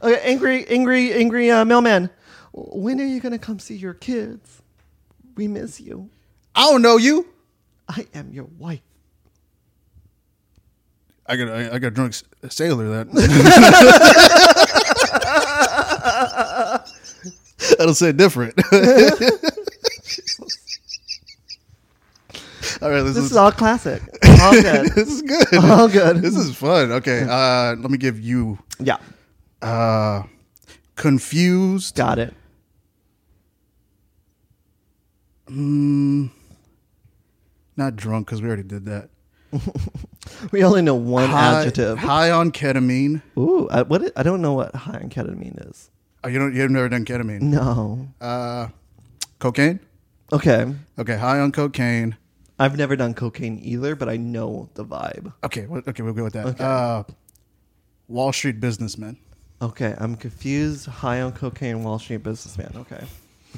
okay, 0.02 0.20
angry, 0.22 0.66
angry, 0.66 1.12
angry 1.12 1.50
uh, 1.50 1.64
mailman. 1.64 2.10
When 2.52 3.00
are 3.00 3.04
you 3.04 3.20
gonna 3.20 3.38
come 3.38 3.58
see 3.58 3.76
your 3.76 3.94
kids? 3.94 4.62
We 5.36 5.46
miss 5.46 5.78
you. 5.80 6.08
I 6.54 6.70
don't 6.70 6.80
know 6.80 6.96
you. 6.96 7.26
I 7.88 8.06
am 8.14 8.32
your 8.32 8.48
wife. 8.58 8.80
I 11.28 11.36
got. 11.36 11.48
I, 11.48 11.74
I 11.74 11.78
got 11.78 11.88
a 11.88 11.90
drunk 11.90 12.14
sailor. 12.48 13.04
That. 13.04 13.12
That'll 17.78 17.94
say 17.94 18.12
different. 18.12 18.54
all 22.82 22.90
right. 22.90 23.02
This, 23.02 23.14
This 23.14 23.24
is, 23.24 23.30
is 23.32 23.36
all 23.36 23.52
classic. 23.52 24.02
All 24.42 24.52
good. 24.52 24.92
this 24.92 25.08
is 25.08 25.22
good. 25.22 25.64
All 25.64 25.88
good. 25.88 26.18
This 26.18 26.36
is 26.36 26.54
fun. 26.54 26.92
Okay. 26.92 27.22
Uh, 27.28 27.74
let 27.76 27.90
me 27.90 27.96
give 27.96 28.20
you 28.20 28.58
yeah, 28.78 28.98
uh, 29.62 30.22
confused. 30.94 31.96
got 31.96 32.18
it. 32.18 32.34
Mm, 35.48 36.30
not 37.76 37.96
drunk 37.96 38.26
because 38.26 38.42
we 38.42 38.48
already 38.48 38.62
did 38.64 38.84
that. 38.86 39.08
We 40.52 40.62
only 40.64 40.82
know 40.82 40.94
one 40.94 41.30
High, 41.30 41.60
adjective. 41.62 41.98
High 41.98 42.30
on 42.30 42.52
ketamine. 42.52 43.22
Ooh, 43.38 43.68
I, 43.70 43.82
what? 43.82 44.02
i- 44.04 44.10
I 44.16 44.22
don't 44.22 44.42
know 44.42 44.52
what 44.54 44.74
high 44.74 44.98
on 44.98 45.08
ketamine 45.08 45.70
is. 45.70 45.90
Oh, 46.24 46.28
you 46.28 46.38
don't. 46.38 46.54
You've 46.54 46.70
never 46.70 46.88
done 46.88 47.04
ketamine. 47.04 47.40
No. 47.42 48.08
Uh, 48.20 48.68
cocaine. 49.38 49.80
Okay. 50.32 50.66
Okay. 50.98 51.16
High 51.16 51.38
on 51.38 51.52
cocaine. 51.52 52.16
I've 52.58 52.76
never 52.76 52.96
done 52.96 53.14
cocaine 53.14 53.60
either, 53.62 53.94
but 53.94 54.08
I 54.08 54.16
know 54.16 54.68
the 54.74 54.84
vibe. 54.84 55.32
Okay. 55.44 55.66
what- 55.66 55.86
Okay. 55.88 56.02
We'll 56.02 56.12
go 56.12 56.24
with 56.24 56.32
that. 56.34 56.46
Okay. 56.46 56.64
Uh, 56.64 57.04
Wall 58.08 58.32
Street 58.32 58.60
businessman. 58.60 59.16
Okay, 59.62 59.94
I'm 59.96 60.16
confused. 60.16 60.86
High 60.86 61.22
on 61.22 61.32
cocaine, 61.32 61.82
Wall 61.82 61.98
Street 61.98 62.22
businessman. 62.22 62.72
Okay. 62.76 63.02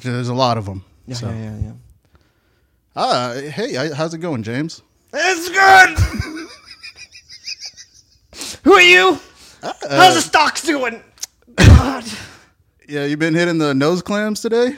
There's 0.03 0.29
a 0.29 0.35
lot 0.35 0.57
of 0.57 0.65
them. 0.67 0.85
Yeah, 1.07 1.15
so. 1.17 1.29
yeah, 1.29 1.35
yeah, 1.37 1.59
yeah. 1.61 1.73
Ah, 2.95 3.33
hey, 3.35 3.91
how's 3.93 4.15
it 4.15 4.19
going, 4.19 4.43
James? 4.45 4.83
It's 5.13 5.49
good. 5.49 5.99
Who 8.65 8.73
are 8.75 8.81
you? 8.83 9.19
How's 9.63 10.15
the 10.15 10.21
stocks 10.21 10.63
doing? 10.63 11.03
God. 11.57 12.05
Yeah, 12.89 13.05
you 13.05 13.17
been 13.17 13.35
hitting 13.35 13.59
the 13.59 13.75
nose 13.75 14.03
clams 14.03 14.41
today? 14.41 14.77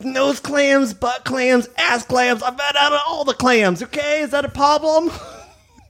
Nose 0.00 0.40
clams, 0.40 0.92
butt 0.92 1.24
clams, 1.24 1.68
ass 1.78 2.04
clams. 2.04 2.42
I've 2.42 2.58
had 2.58 2.76
out 2.76 2.92
of 2.92 3.00
all 3.06 3.24
the 3.24 3.34
clams. 3.34 3.82
Okay, 3.82 4.22
is 4.22 4.30
that 4.30 4.44
a 4.44 4.48
problem? 4.50 5.10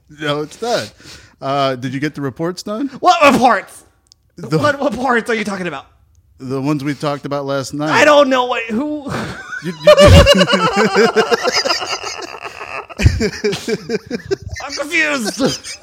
No, 0.07 0.43
it's 0.43 0.61
not. 0.61 0.93
Uh, 1.41 1.75
did 1.75 1.91
you 1.91 1.99
get 1.99 2.13
the 2.13 2.21
reports 2.21 2.61
done? 2.61 2.89
What 2.99 3.33
reports? 3.33 3.83
The, 4.35 4.59
What 4.59 4.79
what 4.79 4.93
parts 4.93 5.31
are 5.31 5.33
you 5.33 5.43
talking 5.43 5.65
about? 5.65 5.87
the 6.37 6.61
ones 6.61 6.83
we 6.83 6.93
talked 6.93 7.25
about 7.25 7.45
last 7.45 7.73
night. 7.73 7.89
I 7.89 8.05
don't 8.05 8.29
know 8.29 8.45
what 8.45 8.63
who. 8.65 9.11
You- 9.63 9.73
you- 9.73 9.73
I'm 12.99 14.73
confused. 14.73 15.79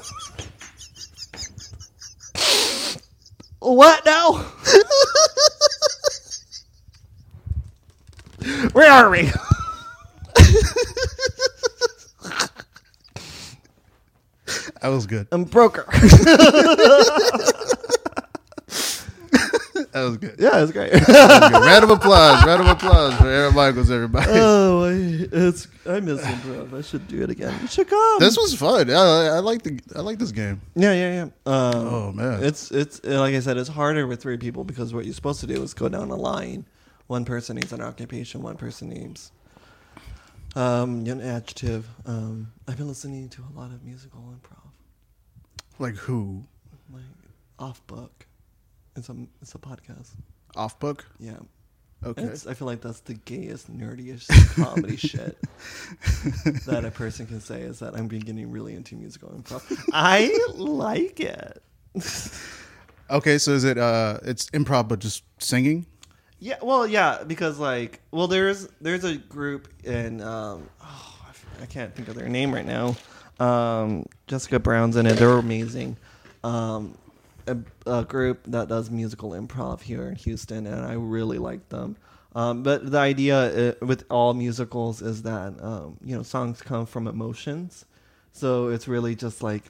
What 3.59 4.05
now? 4.05 4.45
Where 8.73 8.91
are 8.91 9.09
we? 9.09 9.31
That 14.81 14.89
was 14.89 15.05
good. 15.05 15.27
I'm 15.31 15.45
broker. 15.45 15.85
That 19.73 20.03
was 20.03 20.17
good. 20.17 20.35
yeah, 20.39 20.61
it's 20.61 20.71
great. 20.71 20.91
That 20.91 21.51
was 21.53 21.65
round 21.65 21.83
of 21.83 21.89
applause. 21.89 22.45
Round 22.45 22.61
of 22.61 22.67
applause 22.67 23.15
for 23.15 23.27
Aaron 23.27 23.55
Michaels, 23.55 23.89
everybody. 23.89 24.27
oh, 24.31 24.83
I, 24.85 24.91
it's 25.35 25.67
I 25.87 25.99
miss 25.99 26.21
improv. 26.21 26.77
I 26.77 26.81
should 26.81 27.07
do 27.07 27.21
it 27.23 27.29
again. 27.31 27.57
You 27.61 27.67
should 27.67 27.87
come. 27.89 28.19
this 28.19 28.37
was 28.37 28.53
fun. 28.55 28.89
I, 28.89 28.93
I 28.93 29.25
I 29.25 29.39
like 29.39 29.63
the 29.63 29.79
I 29.95 30.01
like 30.01 30.19
this 30.19 30.31
game. 30.31 30.61
yeah, 30.75 30.93
yeah, 30.93 31.13
yeah. 31.45 31.51
Um, 31.51 31.87
Oh, 31.87 32.11
man. 32.11 32.43
it's 32.43 32.71
it's 32.71 33.03
like 33.03 33.33
I 33.33 33.39
said, 33.39 33.57
it's 33.57 33.69
harder 33.69 34.05
with 34.07 34.21
three 34.21 34.37
people 34.37 34.63
because 34.63 34.93
what 34.93 35.05
you're 35.05 35.13
supposed 35.15 35.39
to 35.41 35.47
do 35.47 35.61
is 35.63 35.73
go 35.73 35.89
down 35.89 36.09
a 36.11 36.15
line. 36.15 36.65
One 37.07 37.25
person 37.25 37.55
needs 37.55 37.73
an 37.73 37.81
occupation. 37.81 38.41
One 38.43 38.55
person 38.57 38.89
needs 38.89 39.31
um, 40.55 41.05
an 41.07 41.19
adjective. 41.21 41.87
Um, 42.05 42.51
I've 42.67 42.77
been 42.77 42.87
listening 42.87 43.29
to 43.29 43.41
a 43.41 43.59
lot 43.59 43.71
of 43.71 43.83
musical 43.83 44.21
improv, 44.21 44.69
Like 45.79 45.95
who? 45.95 46.43
like 46.91 47.03
off 47.59 47.85
book. 47.87 48.25
It's 48.95 49.09
a 49.09 49.15
it's 49.41 49.55
a 49.55 49.57
podcast. 49.57 50.11
Off 50.55 50.79
book. 50.79 51.05
Yeah. 51.19 51.37
Okay. 52.05 52.23
It's, 52.23 52.45
I 52.45 52.53
feel 52.53 52.67
like 52.67 52.81
that's 52.81 52.99
the 52.99 53.13
gayest, 53.13 53.71
nerdiest 53.71 54.27
comedy 54.61 54.97
shit 54.97 55.37
that 56.65 56.83
a 56.83 56.91
person 56.91 57.25
can 57.25 57.39
say 57.39 57.61
is 57.61 57.79
that 57.79 57.95
I'm 57.95 58.07
beginning 58.07 58.51
really 58.51 58.75
into 58.75 58.95
musical 58.95 59.29
improv. 59.29 59.63
I 59.93 60.37
like 60.55 61.19
it. 61.19 61.63
Okay, 63.09 63.37
so 63.37 63.51
is 63.51 63.63
it 63.63 63.77
uh 63.77 64.17
it's 64.23 64.49
improv 64.51 64.87
but 64.87 64.99
just 64.99 65.23
singing? 65.37 65.85
Yeah, 66.39 66.55
well, 66.61 66.87
yeah, 66.87 67.23
because 67.25 67.59
like, 67.59 67.99
well, 68.11 68.27
there's 68.27 68.67
there's 68.81 69.03
a 69.03 69.17
group 69.17 69.67
in 69.83 70.21
um, 70.21 70.69
oh, 70.81 71.15
I 71.25 71.29
f- 71.29 71.45
I 71.61 71.65
can't 71.65 71.93
think 71.93 72.07
of 72.07 72.15
their 72.15 72.29
name 72.29 72.53
right 72.53 72.65
now. 72.65 72.95
Um, 73.39 74.05
Jessica 74.27 74.57
Brown's 74.57 74.95
in 74.95 75.05
it. 75.05 75.17
They're 75.17 75.37
amazing. 75.37 75.97
Um, 76.43 76.97
a, 77.47 77.57
a 77.85 78.03
group 78.05 78.43
that 78.47 78.67
does 78.69 78.89
musical 78.89 79.31
improv 79.31 79.81
here 79.81 80.07
in 80.07 80.15
Houston, 80.15 80.67
and 80.67 80.85
I 80.85 80.93
really 80.93 81.37
like 81.37 81.69
them. 81.69 81.97
Um, 82.35 82.63
but 82.63 82.89
the 82.91 82.97
idea 82.97 83.69
uh, 83.71 83.85
with 83.85 84.05
all 84.09 84.33
musicals 84.33 85.01
is 85.01 85.21
that 85.23 85.53
um, 85.61 85.97
you 86.03 86.15
know 86.15 86.23
songs 86.23 86.61
come 86.61 86.85
from 86.85 87.07
emotions, 87.07 87.85
so 88.31 88.69
it's 88.69 88.87
really 88.87 89.15
just 89.15 89.43
like 89.43 89.63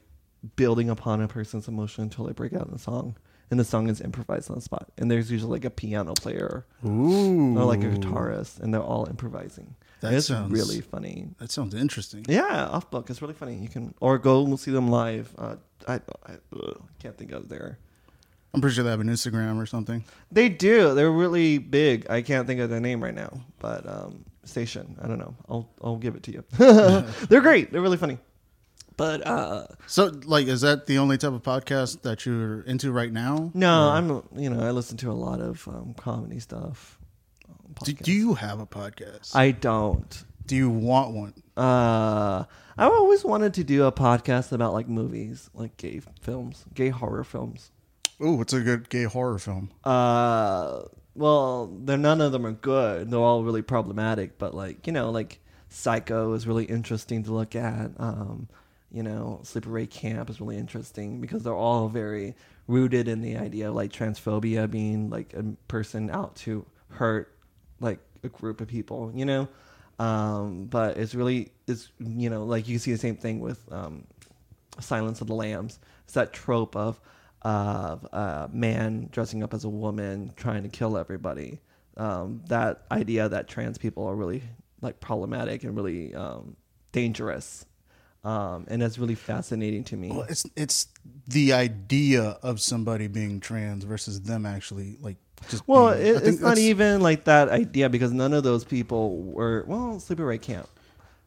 building 0.56 0.90
upon 0.90 1.22
a 1.22 1.28
person's 1.28 1.68
emotion 1.68 2.04
until 2.04 2.26
they 2.26 2.34
break 2.34 2.54
out 2.54 2.68
in 2.68 2.74
a 2.74 2.80
song, 2.80 3.16
and 3.52 3.60
the 3.60 3.66
song 3.66 3.90
is 3.90 4.00
improvised 4.02 4.50
on 4.50 4.56
the 4.56 4.62
spot. 4.62 4.90
And 4.98 5.12
there's 5.12 5.30
usually 5.32 5.52
like 5.52 5.66
a 5.66 5.70
piano 5.70 6.14
player 6.14 6.66
Ooh. 6.86 7.58
or 7.58 7.66
like 7.66 7.84
a 7.84 7.88
guitarist, 7.88 8.60
and 8.62 8.74
they're 8.74 8.82
all 8.82 9.08
improvising. 9.10 9.76
That 10.00 10.14
it's 10.14 10.28
sounds- 10.28 10.52
really 10.52 10.82
funny. 10.82 11.30
That 11.40 11.50
sounds 11.52 11.74
interesting. 11.74 12.26
Yeah, 12.28 12.68
off 12.68 12.92
book. 12.92 13.10
It's 13.10 13.22
really 13.22 13.34
funny. 13.34 13.56
You 13.56 13.70
can 13.70 13.94
or 14.02 14.18
go 14.18 14.44
and 14.46 14.60
see 14.60 14.72
them 14.72 14.90
live. 14.90 15.34
Uh, 15.38 15.56
I, 15.88 15.96
I 16.26 16.34
ugh, 16.56 16.82
can't 17.00 17.18
think 17.18 17.32
of 17.32 17.50
their. 17.50 17.78
I'm 18.54 18.62
pretty 18.62 18.76
sure 18.76 18.84
they 18.84 18.92
have 18.92 19.00
an 19.00 19.10
Instagram 19.10 19.62
or 19.62 19.66
something. 19.66 20.04
They 20.32 20.48
do. 20.48 20.94
They're 20.94 21.12
really 21.12 21.58
big. 21.58 22.06
I 22.10 22.22
can't 22.22 22.46
think 22.46 22.60
of 22.62 22.70
their 22.70 22.80
name 22.80 23.04
right 23.04 23.16
now, 23.16 23.42
but 23.60 23.88
um, 23.90 24.26
station. 24.44 24.96
I 25.02 25.08
don't 25.08 25.18
know. 25.18 25.36
I'll 25.50 25.70
I'll 25.82 25.98
give 25.98 26.16
it 26.16 26.24
to 26.24 26.32
you. 26.32 26.44
They're 27.30 27.42
great. 27.42 27.72
They're 27.72 27.82
really 27.82 27.98
funny. 27.98 28.20
But 28.96 29.26
uh, 29.26 29.66
So, 29.88 30.12
like, 30.26 30.46
is 30.46 30.62
that 30.62 30.86
the 30.86 31.00
only 31.00 31.18
type 31.18 31.34
of 31.34 31.42
podcast 31.42 32.04
that 32.04 32.28
you're 32.28 32.62
into 32.62 32.92
right 32.92 33.12
now? 33.12 33.50
no, 33.56 33.88
Or 33.88 33.92
I'm 33.92 34.24
you 34.40 34.52
know 34.52 34.60
I 34.64 34.70
listen 34.70 34.98
to 34.98 35.10
a 35.12 35.14
lot 35.14 35.40
of 35.42 35.68
um, 35.68 35.96
comedy 35.98 36.40
stuff. 36.40 37.00
um, 37.50 37.74
Do, 37.86 37.94
do 37.94 38.12
you 38.14 38.36
have 38.36 38.60
a 38.60 38.68
podcast? 38.68 39.36
I 39.36 39.50
don't. 39.50 40.24
do 40.46 40.56
you 40.56 40.70
want 40.70 41.16
one? 41.16 41.34
Uh, 41.56 42.46
I 42.78 42.86
always 42.86 43.24
wanted 43.24 43.54
to 43.56 43.64
do 43.64 43.86
a 43.86 43.92
podcast 43.92 44.52
about 44.52 44.74
like 44.74 44.88
movies, 44.88 45.50
like 45.54 45.78
gay 45.78 46.02
films, 46.22 46.66
gay 46.74 46.90
horror 46.90 47.24
films. 47.24 47.72
Oh, 48.20 48.34
what's 48.34 48.54
a 48.54 48.62
good 48.62 48.90
gay 48.90 49.04
horror 49.04 49.38
film? 49.38 49.70
Uh, 49.84 50.84
well, 51.16 51.68
they're 51.84 51.98
none 51.98 52.22
of 52.22 52.32
them 52.32 52.46
are 52.46 52.52
good. 52.52 53.12
They're 53.12 53.20
all 53.20 53.44
really 53.44 53.62
problematic. 53.62 54.38
But 54.38 54.54
like 54.54 54.88
you 54.88 54.94
know, 54.94 55.12
like 55.12 55.40
Psycho 55.70 56.34
is 56.34 56.48
really 56.48 56.66
interesting 56.66 57.24
to 57.24 57.34
look 57.34 57.56
at. 57.56 57.92
Um, 57.98 58.48
you 58.92 59.02
know, 59.02 59.40
Sleepaway 59.44 59.90
Camp 59.90 60.30
is 60.30 60.40
really 60.40 60.58
interesting 60.58 61.20
because 61.20 61.44
they're 61.44 61.54
all 61.54 61.90
very 61.90 62.36
rooted 62.68 63.08
in 63.08 63.22
the 63.22 63.38
idea 63.38 63.70
of 63.70 63.76
like 63.76 63.92
transphobia 63.92 64.70
being 64.70 65.10
like 65.10 65.34
a 65.34 65.44
person 65.68 66.10
out 66.12 66.36
to 66.36 66.66
hurt 66.90 67.36
like 67.80 68.00
a 68.24 68.30
group 68.30 68.62
of 68.62 68.68
people. 68.68 69.12
You 69.16 69.26
know, 69.26 69.48
um, 70.00 70.66
but 70.66 70.98
it's 70.98 71.16
really 71.16 71.52
it's 71.68 71.90
you 72.00 72.30
know 72.30 72.44
like 72.46 72.68
you 72.68 72.80
see 72.80 72.92
the 72.92 72.98
same 72.98 73.16
thing 73.16 73.40
with 73.40 73.60
um, 73.72 74.06
Silence 74.80 75.22
of 75.22 75.28
the 75.28 75.36
Lambs. 75.36 75.80
It's 76.06 76.14
that 76.14 76.34
trope 76.34 76.76
of 76.76 77.00
of 77.44 78.06
a 78.06 78.50
man 78.52 79.10
dressing 79.12 79.44
up 79.44 79.54
as 79.54 79.64
a 79.64 79.70
woman 79.70 80.34
trying 80.36 80.64
to 80.64 80.70
kill 80.70 80.98
everybody. 80.98 81.60
Um, 81.98 82.42
that 82.48 82.84
idea 82.92 83.30
that 83.30 83.48
trans 83.48 83.78
people 83.78 84.08
are 84.08 84.16
really 84.16 84.42
like 84.82 85.00
problematic 85.00 85.64
and 85.64 85.76
really 85.76 86.16
um, 86.16 86.56
dangerous, 86.92 87.66
um, 88.24 88.66
and 88.68 88.82
that's 88.82 88.98
really 88.98 89.16
fascinating 89.16 89.84
to 89.86 89.98
me. 89.98 90.10
Well, 90.10 90.26
it's 90.28 90.46
it's 90.56 90.88
the 91.28 91.54
idea 91.54 92.38
of 92.42 92.60
somebody 92.60 93.08
being 93.08 93.40
trans 93.40 93.84
versus 93.84 94.22
them 94.22 94.46
actually 94.46 94.98
like 95.02 95.18
just. 95.50 95.68
Well, 95.68 95.90
it, 95.90 96.24
it's 96.28 96.40
not 96.40 96.58
even 96.58 97.02
like 97.02 97.26
that 97.26 97.50
idea 97.50 97.90
because 97.90 98.12
none 98.12 98.34
of 98.34 98.44
those 98.44 98.64
people 98.64 99.18
were 99.22 99.64
well 99.68 99.96
sleepaway 99.96 100.42
camp. 100.42 100.68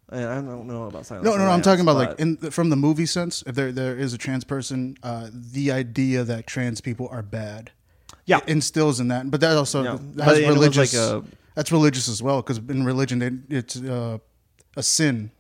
And 0.09 0.25
I 0.25 0.35
don't 0.37 0.67
know 0.69 0.85
about 0.85 1.05
Silence. 1.05 1.25
No, 1.25 1.33
no, 1.37 1.45
no. 1.47 1.51
I'm 1.51 1.63
talking 1.63 1.81
about 1.81 1.97
like 1.97 2.21
in 2.21 2.37
from 2.37 2.71
the 2.71 2.77
movie 2.77 3.07
sense. 3.07 3.43
If 3.47 3.55
there 3.57 3.73
there 3.73 3.97
is 3.97 4.15
a 4.15 4.19
trans 4.19 4.45
person, 4.45 4.97
uh, 5.03 5.29
the 5.33 5.73
idea 5.73 6.23
that 6.23 6.47
trans 6.47 6.81
people 6.81 7.09
are 7.11 7.23
bad, 7.23 7.73
Yeah. 8.25 8.39
instills 8.47 9.01
in 9.01 9.09
that. 9.09 9.29
But 9.31 9.41
that 9.41 9.57
also 9.57 9.83
Yeah. 9.83 9.91
has 10.25 10.39
But 10.41 10.49
religious. 10.49 10.95
like 10.95 11.03
a- 11.03 11.25
that's 11.57 11.73
religious 11.73 12.09
as 12.09 12.23
well, 12.23 12.41
because 12.43 12.59
in 12.59 12.85
religion, 12.85 13.21
it, 13.23 13.33
it's 13.49 13.77
uh, 13.81 14.19
a 14.77 14.83
sin 14.83 15.33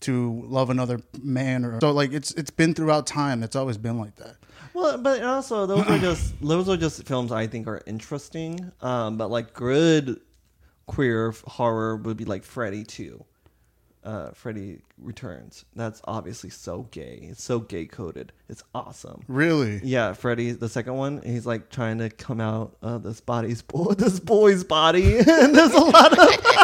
to 0.00 0.44
love 0.48 0.68
another 0.68 1.00
man. 1.22 1.64
Or 1.64 1.78
so, 1.80 1.90
like 1.90 2.12
it's 2.12 2.30
it's 2.32 2.50
been 2.50 2.74
throughout 2.74 3.06
time. 3.06 3.42
It's 3.42 3.56
always 3.56 3.78
been 3.78 3.98
like 3.98 4.16
that. 4.16 4.36
Well, 4.74 4.98
but 4.98 5.22
also 5.22 5.66
those 5.66 5.86
are 5.86 5.98
just 5.98 6.34
those 6.42 6.68
are 6.68 6.76
just 6.76 7.02
films 7.06 7.32
I 7.32 7.46
think 7.46 7.66
are 7.66 7.80
interesting. 7.86 8.72
Um, 8.82 9.16
but 9.16 9.30
like 9.30 9.54
good 9.54 10.20
queer 10.86 11.32
horror 11.46 11.96
would 11.96 12.16
be 12.16 12.24
like 12.24 12.42
Freddy 12.44 12.84
Two, 12.84 13.24
uh, 14.04 14.30
Freddy 14.32 14.80
Returns. 14.98 15.64
That's 15.74 16.02
obviously 16.04 16.50
so 16.50 16.82
gay. 16.90 17.26
It's 17.30 17.42
so 17.42 17.60
gay 17.60 17.86
coded. 17.86 18.32
It's 18.48 18.62
awesome. 18.74 19.22
Really, 19.28 19.80
Yeah, 19.82 20.12
Freddy, 20.12 20.50
the 20.52 20.68
second 20.68 20.94
one, 20.94 21.22
he's 21.22 21.46
like 21.46 21.70
trying 21.70 21.98
to 21.98 22.10
come 22.10 22.40
out 22.40 22.76
of 22.82 23.02
this 23.02 23.20
body's 23.20 23.62
boy, 23.62 23.94
this 23.98 24.20
boy's 24.20 24.64
body, 24.64 25.16
and 25.18 25.54
there's 25.54 25.72
a 25.72 25.78
lot 25.78 26.12
of. 26.18 26.63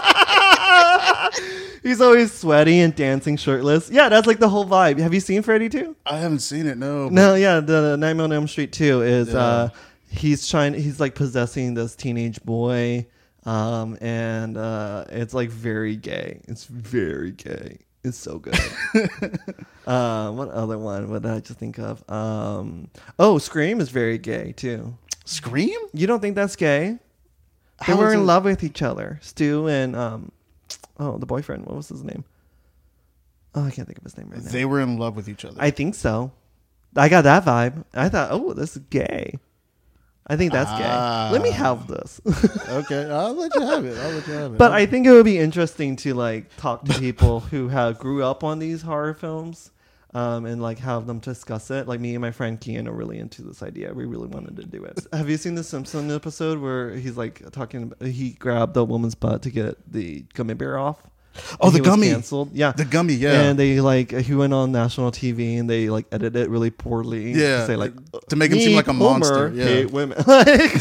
He's 1.82 2.00
always 2.00 2.32
sweaty 2.32 2.80
and 2.80 2.94
dancing 2.94 3.36
shirtless. 3.36 3.90
Yeah, 3.90 4.08
that's 4.08 4.26
like 4.26 4.38
the 4.38 4.48
whole 4.48 4.66
vibe. 4.66 4.98
Have 4.98 5.14
you 5.14 5.20
seen 5.20 5.42
Freddy 5.42 5.68
too? 5.68 5.96
I 6.04 6.18
haven't 6.18 6.40
seen 6.40 6.66
it. 6.66 6.76
No, 6.78 7.08
No, 7.08 7.34
yeah, 7.34 7.60
the 7.60 7.96
Nightmare 7.96 8.24
on 8.24 8.32
Elm 8.32 8.48
Street 8.48 8.72
Two 8.72 9.02
is 9.02 9.28
Yeah. 9.28 9.38
uh 9.38 9.68
he's 10.08 10.48
trying 10.48 10.74
he's 10.74 10.98
like 11.00 11.14
possessing 11.14 11.74
this 11.74 11.94
teenage 11.94 12.42
boy 12.42 13.06
um 13.44 13.96
and 14.00 14.56
uh 14.58 15.04
it's 15.08 15.32
like 15.34 15.48
very 15.50 15.96
gay. 15.96 16.40
It's 16.48 16.64
very 16.64 17.30
gay. 17.32 17.78
It's 18.04 18.18
so 18.18 18.38
good. 18.38 18.58
uh 19.86 20.30
what 20.32 20.48
other 20.50 20.78
one 20.78 21.10
would 21.10 21.24
I 21.26 21.40
just 21.40 21.58
think 21.58 21.78
of? 21.78 22.02
Um 22.10 22.88
oh, 23.18 23.38
Scream 23.38 23.80
is 23.80 23.88
very 23.90 24.18
gay 24.18 24.52
too. 24.52 24.94
Scream. 25.24 25.78
You 25.92 26.06
don't 26.06 26.20
think 26.20 26.34
that's 26.34 26.56
gay? 26.56 26.98
They 27.86 27.92
How 27.92 27.96
were 27.96 28.12
in 28.12 28.20
it- 28.20 28.24
love 28.24 28.44
with 28.44 28.62
each 28.64 28.82
other. 28.82 29.18
Stu 29.22 29.68
and 29.68 29.96
um 29.96 30.32
oh, 31.00 31.18
the 31.18 31.26
boyfriend, 31.26 31.66
what 31.66 31.74
was 31.76 31.88
his 31.88 32.04
name? 32.04 32.24
Oh, 33.54 33.64
I 33.64 33.70
can't 33.72 33.88
think 33.88 33.98
of 33.98 34.04
his 34.04 34.16
name 34.16 34.30
right 34.30 34.42
now. 34.44 34.50
They 34.50 34.64
were 34.64 34.80
in 34.80 34.96
love 34.98 35.16
with 35.16 35.28
each 35.28 35.44
other. 35.44 35.56
I 35.58 35.70
think 35.70 35.96
so. 35.96 36.30
I 36.94 37.08
got 37.08 37.22
that 37.22 37.44
vibe. 37.44 37.84
I 37.94 38.08
thought, 38.08 38.28
oh, 38.30 38.52
this 38.52 38.76
is 38.76 38.82
gay. 38.90 39.38
I 40.26 40.36
think 40.36 40.52
that's 40.52 40.70
gay. 40.78 41.32
Let 41.32 41.42
me 41.42 41.50
Ah. 41.50 41.54
have 41.54 41.86
this. 41.88 42.20
okay, 42.68 43.10
I'll 43.10 43.34
let 43.34 43.52
you 43.56 43.62
have 43.62 43.84
it. 43.84 43.98
I'll 43.98 44.10
let 44.12 44.26
you 44.28 44.32
have 44.34 44.52
it. 44.52 44.58
but 44.58 44.70
I 44.70 44.86
think 44.86 45.06
it 45.06 45.10
would 45.10 45.24
be 45.24 45.38
interesting 45.38 45.96
to 45.96 46.14
like 46.14 46.54
talk 46.56 46.84
to 46.84 46.98
people 47.00 47.40
who 47.40 47.68
have 47.68 47.98
grew 47.98 48.22
up 48.22 48.44
on 48.44 48.60
these 48.60 48.82
horror 48.82 49.14
films, 49.14 49.72
um, 50.14 50.44
and 50.46 50.60
like 50.60 50.78
have 50.78 51.06
them 51.06 51.18
discuss 51.18 51.70
it. 51.70 51.86
Like 51.88 52.00
me 52.00 52.14
and 52.14 52.20
my 52.20 52.30
friend 52.32 52.60
Kian 52.60 52.86
are 52.88 52.92
really 52.92 53.18
into 53.18 53.42
this 53.42 53.62
idea. 53.62 53.92
We 53.92 54.04
really 54.04 54.28
wanted 54.28 54.56
to 54.56 54.64
do 54.64 54.84
it. 54.84 55.06
have 55.12 55.28
you 55.30 55.36
seen 55.36 55.54
the 55.54 55.64
Simpson 55.64 56.10
episode 56.10 56.58
where 56.60 56.90
he's 56.96 57.16
like 57.16 57.50
talking? 57.52 57.84
About, 57.84 58.02
he 58.08 58.30
grabbed 58.32 58.74
the 58.74 58.84
woman's 58.84 59.14
butt 59.14 59.42
to 59.42 59.50
get 59.50 59.76
the 59.90 60.24
gummy 60.34 60.54
bear 60.54 60.78
off? 60.78 60.98
Oh, 61.60 61.70
the 61.70 61.78
gummy. 61.80 62.08
canceled. 62.08 62.50
Yeah, 62.52 62.72
The 62.72 62.84
gummy, 62.84 63.14
yeah. 63.14 63.42
And 63.42 63.56
they 63.56 63.80
like 63.80 64.10
he 64.10 64.34
went 64.34 64.52
on 64.52 64.72
national 64.72 65.12
TV 65.12 65.60
and 65.60 65.70
they 65.70 65.88
like 65.88 66.06
edited 66.10 66.34
it 66.42 66.50
really 66.50 66.70
poorly. 66.70 67.30
Yeah, 67.30 67.60
to 67.60 67.66
say 67.66 67.76
like 67.76 67.92
to 68.30 68.36
make 68.36 68.50
him 68.50 68.58
seem 68.58 68.74
like 68.74 68.88
a 68.88 68.92
monster, 68.92 69.48
yeah. 69.54 69.64
hate 69.64 69.92
women. 69.92 70.18
Like, 70.26 70.72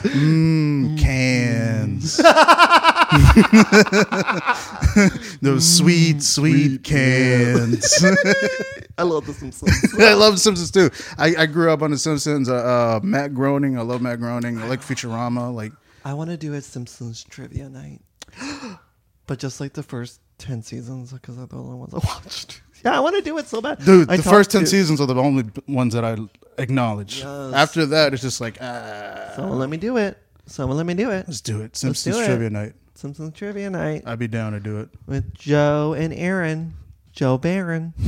Mm, 0.00 0.98
cans. 0.98 2.20
Those 5.42 5.76
sweet, 5.76 6.22
sweet 6.22 6.84
cans. 6.84 8.04
I 8.98 9.02
love 9.02 9.26
the 9.26 9.32
Simpsons. 9.32 9.94
I 10.00 10.14
love 10.14 10.34
The 10.34 10.38
Simpsons 10.38 10.70
too. 10.70 10.90
I, 11.18 11.34
I 11.42 11.46
grew 11.46 11.72
up 11.72 11.82
on 11.82 11.90
the 11.90 11.98
Simpsons. 11.98 12.48
Uh, 12.48 12.54
uh, 12.54 13.00
Matt 13.02 13.34
Groening. 13.34 13.78
I 13.78 13.82
love 13.82 14.02
Matt 14.02 14.20
Groening. 14.20 14.58
I 14.58 14.66
like 14.66 14.80
Futurama. 14.80 15.52
Like 15.54 15.72
I 16.04 16.14
want 16.14 16.30
to 16.30 16.36
do 16.36 16.54
a 16.54 16.60
Simpsons 16.60 17.24
trivia 17.24 17.68
night, 17.68 18.00
but 19.26 19.38
just 19.38 19.60
like 19.60 19.72
the 19.72 19.82
first 19.82 20.20
ten 20.38 20.62
seasons 20.62 21.12
because 21.12 21.36
they're 21.36 21.46
the 21.46 21.56
only 21.56 21.76
ones 21.76 21.94
I 21.94 21.98
watched. 21.98 22.62
Yeah, 22.84 22.96
I 22.96 23.00
want 23.00 23.16
to 23.16 23.22
do 23.22 23.36
it 23.36 23.46
so 23.46 23.60
bad, 23.60 23.84
Dude, 23.84 24.10
I 24.10 24.16
the 24.16 24.22
first 24.22 24.50
10 24.52 24.62
to- 24.62 24.66
seasons 24.66 25.02
are 25.02 25.06
the 25.06 25.14
only 25.14 25.44
ones 25.68 25.92
that 25.92 26.02
I 26.02 26.16
acknowledge. 26.56 27.18
Yes. 27.18 27.52
After 27.52 27.84
that, 27.84 28.14
it's 28.14 28.22
just 28.22 28.40
like, 28.40 28.56
ah, 28.58 29.32
Someone 29.36 29.58
let 29.58 29.68
me 29.68 29.76
do 29.76 29.98
it. 29.98 30.16
Someone 30.46 30.78
let 30.78 30.86
me 30.86 30.94
do 30.94 31.10
it. 31.10 31.26
let's 31.28 31.42
do 31.42 31.60
it. 31.60 31.76
Simpsons 31.76 32.16
do 32.16 32.22
it. 32.22 32.26
Trivia 32.26 32.48
Night. 32.48 32.72
Simpsons 33.00 33.32
trivia 33.34 33.70
night 33.70 34.02
I'd 34.04 34.18
be 34.18 34.28
down 34.28 34.52
to 34.52 34.60
do 34.60 34.80
it. 34.80 34.90
with 35.06 35.32
Joe 35.32 35.94
and 35.96 36.12
Arron. 36.12 36.74
Joe 37.12 37.38
Barron. 37.38 37.94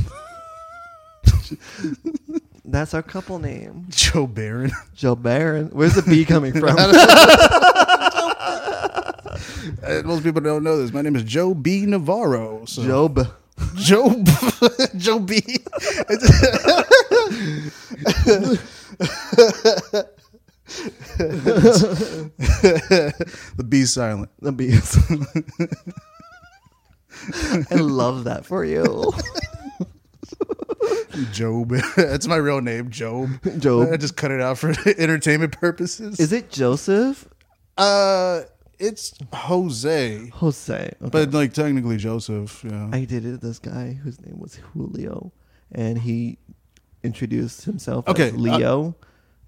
That's 2.66 2.92
our 2.92 3.02
couple 3.02 3.38
name. 3.38 3.86
Joe 3.88 4.26
Barron. 4.26 4.70
Joe 4.94 5.16
Barron. 5.16 5.70
Where's 5.72 5.94
the 5.94 6.02
B 6.02 6.24
coming 6.26 6.52
from? 6.52 6.76
Uh, 9.82 10.02
Most 10.04 10.24
people 10.24 10.42
don't 10.42 10.62
know 10.62 10.76
this. 10.76 10.92
My 10.92 11.00
name 11.00 11.16
is 11.16 11.22
Joe 11.24 11.54
B. 11.54 11.86
Navarro. 11.86 12.66
So. 12.66 12.84
Job. 12.84 13.26
Joe 13.76 14.22
Joe 14.96 15.20
B. 15.20 15.40
the 23.56 23.64
B 23.68 23.84
silent. 23.84 24.30
The 24.40 24.52
B. 24.52 24.78
I 27.70 27.74
love 27.76 28.24
that 28.24 28.44
for 28.44 28.64
you. 28.64 29.12
Job. 31.32 31.68
That's 31.96 32.26
my 32.26 32.36
real 32.36 32.60
name, 32.60 32.90
Job. 32.90 33.30
Job. 33.58 33.88
I 33.92 33.96
just 33.96 34.16
cut 34.16 34.30
it 34.30 34.40
out 34.40 34.58
for 34.58 34.70
entertainment 34.98 35.52
purposes. 35.52 36.18
Is 36.18 36.32
it 36.32 36.50
Joseph? 36.50 37.28
uh 37.78 38.42
it's 38.78 39.14
Jose. 39.32 40.28
Jose. 40.34 40.74
Okay. 40.74 40.94
But 41.00 41.32
like 41.32 41.52
technically 41.52 41.98
Joseph, 41.98 42.64
yeah. 42.68 42.88
I 42.92 43.04
dated 43.04 43.40
this 43.40 43.58
guy 43.60 43.92
whose 43.92 44.20
name 44.20 44.38
was 44.40 44.56
Julio, 44.56 45.32
and 45.70 45.98
he 45.98 46.38
introduced 47.04 47.64
himself 47.64 48.08
Okay, 48.08 48.28
as 48.28 48.36
Leo. 48.36 48.96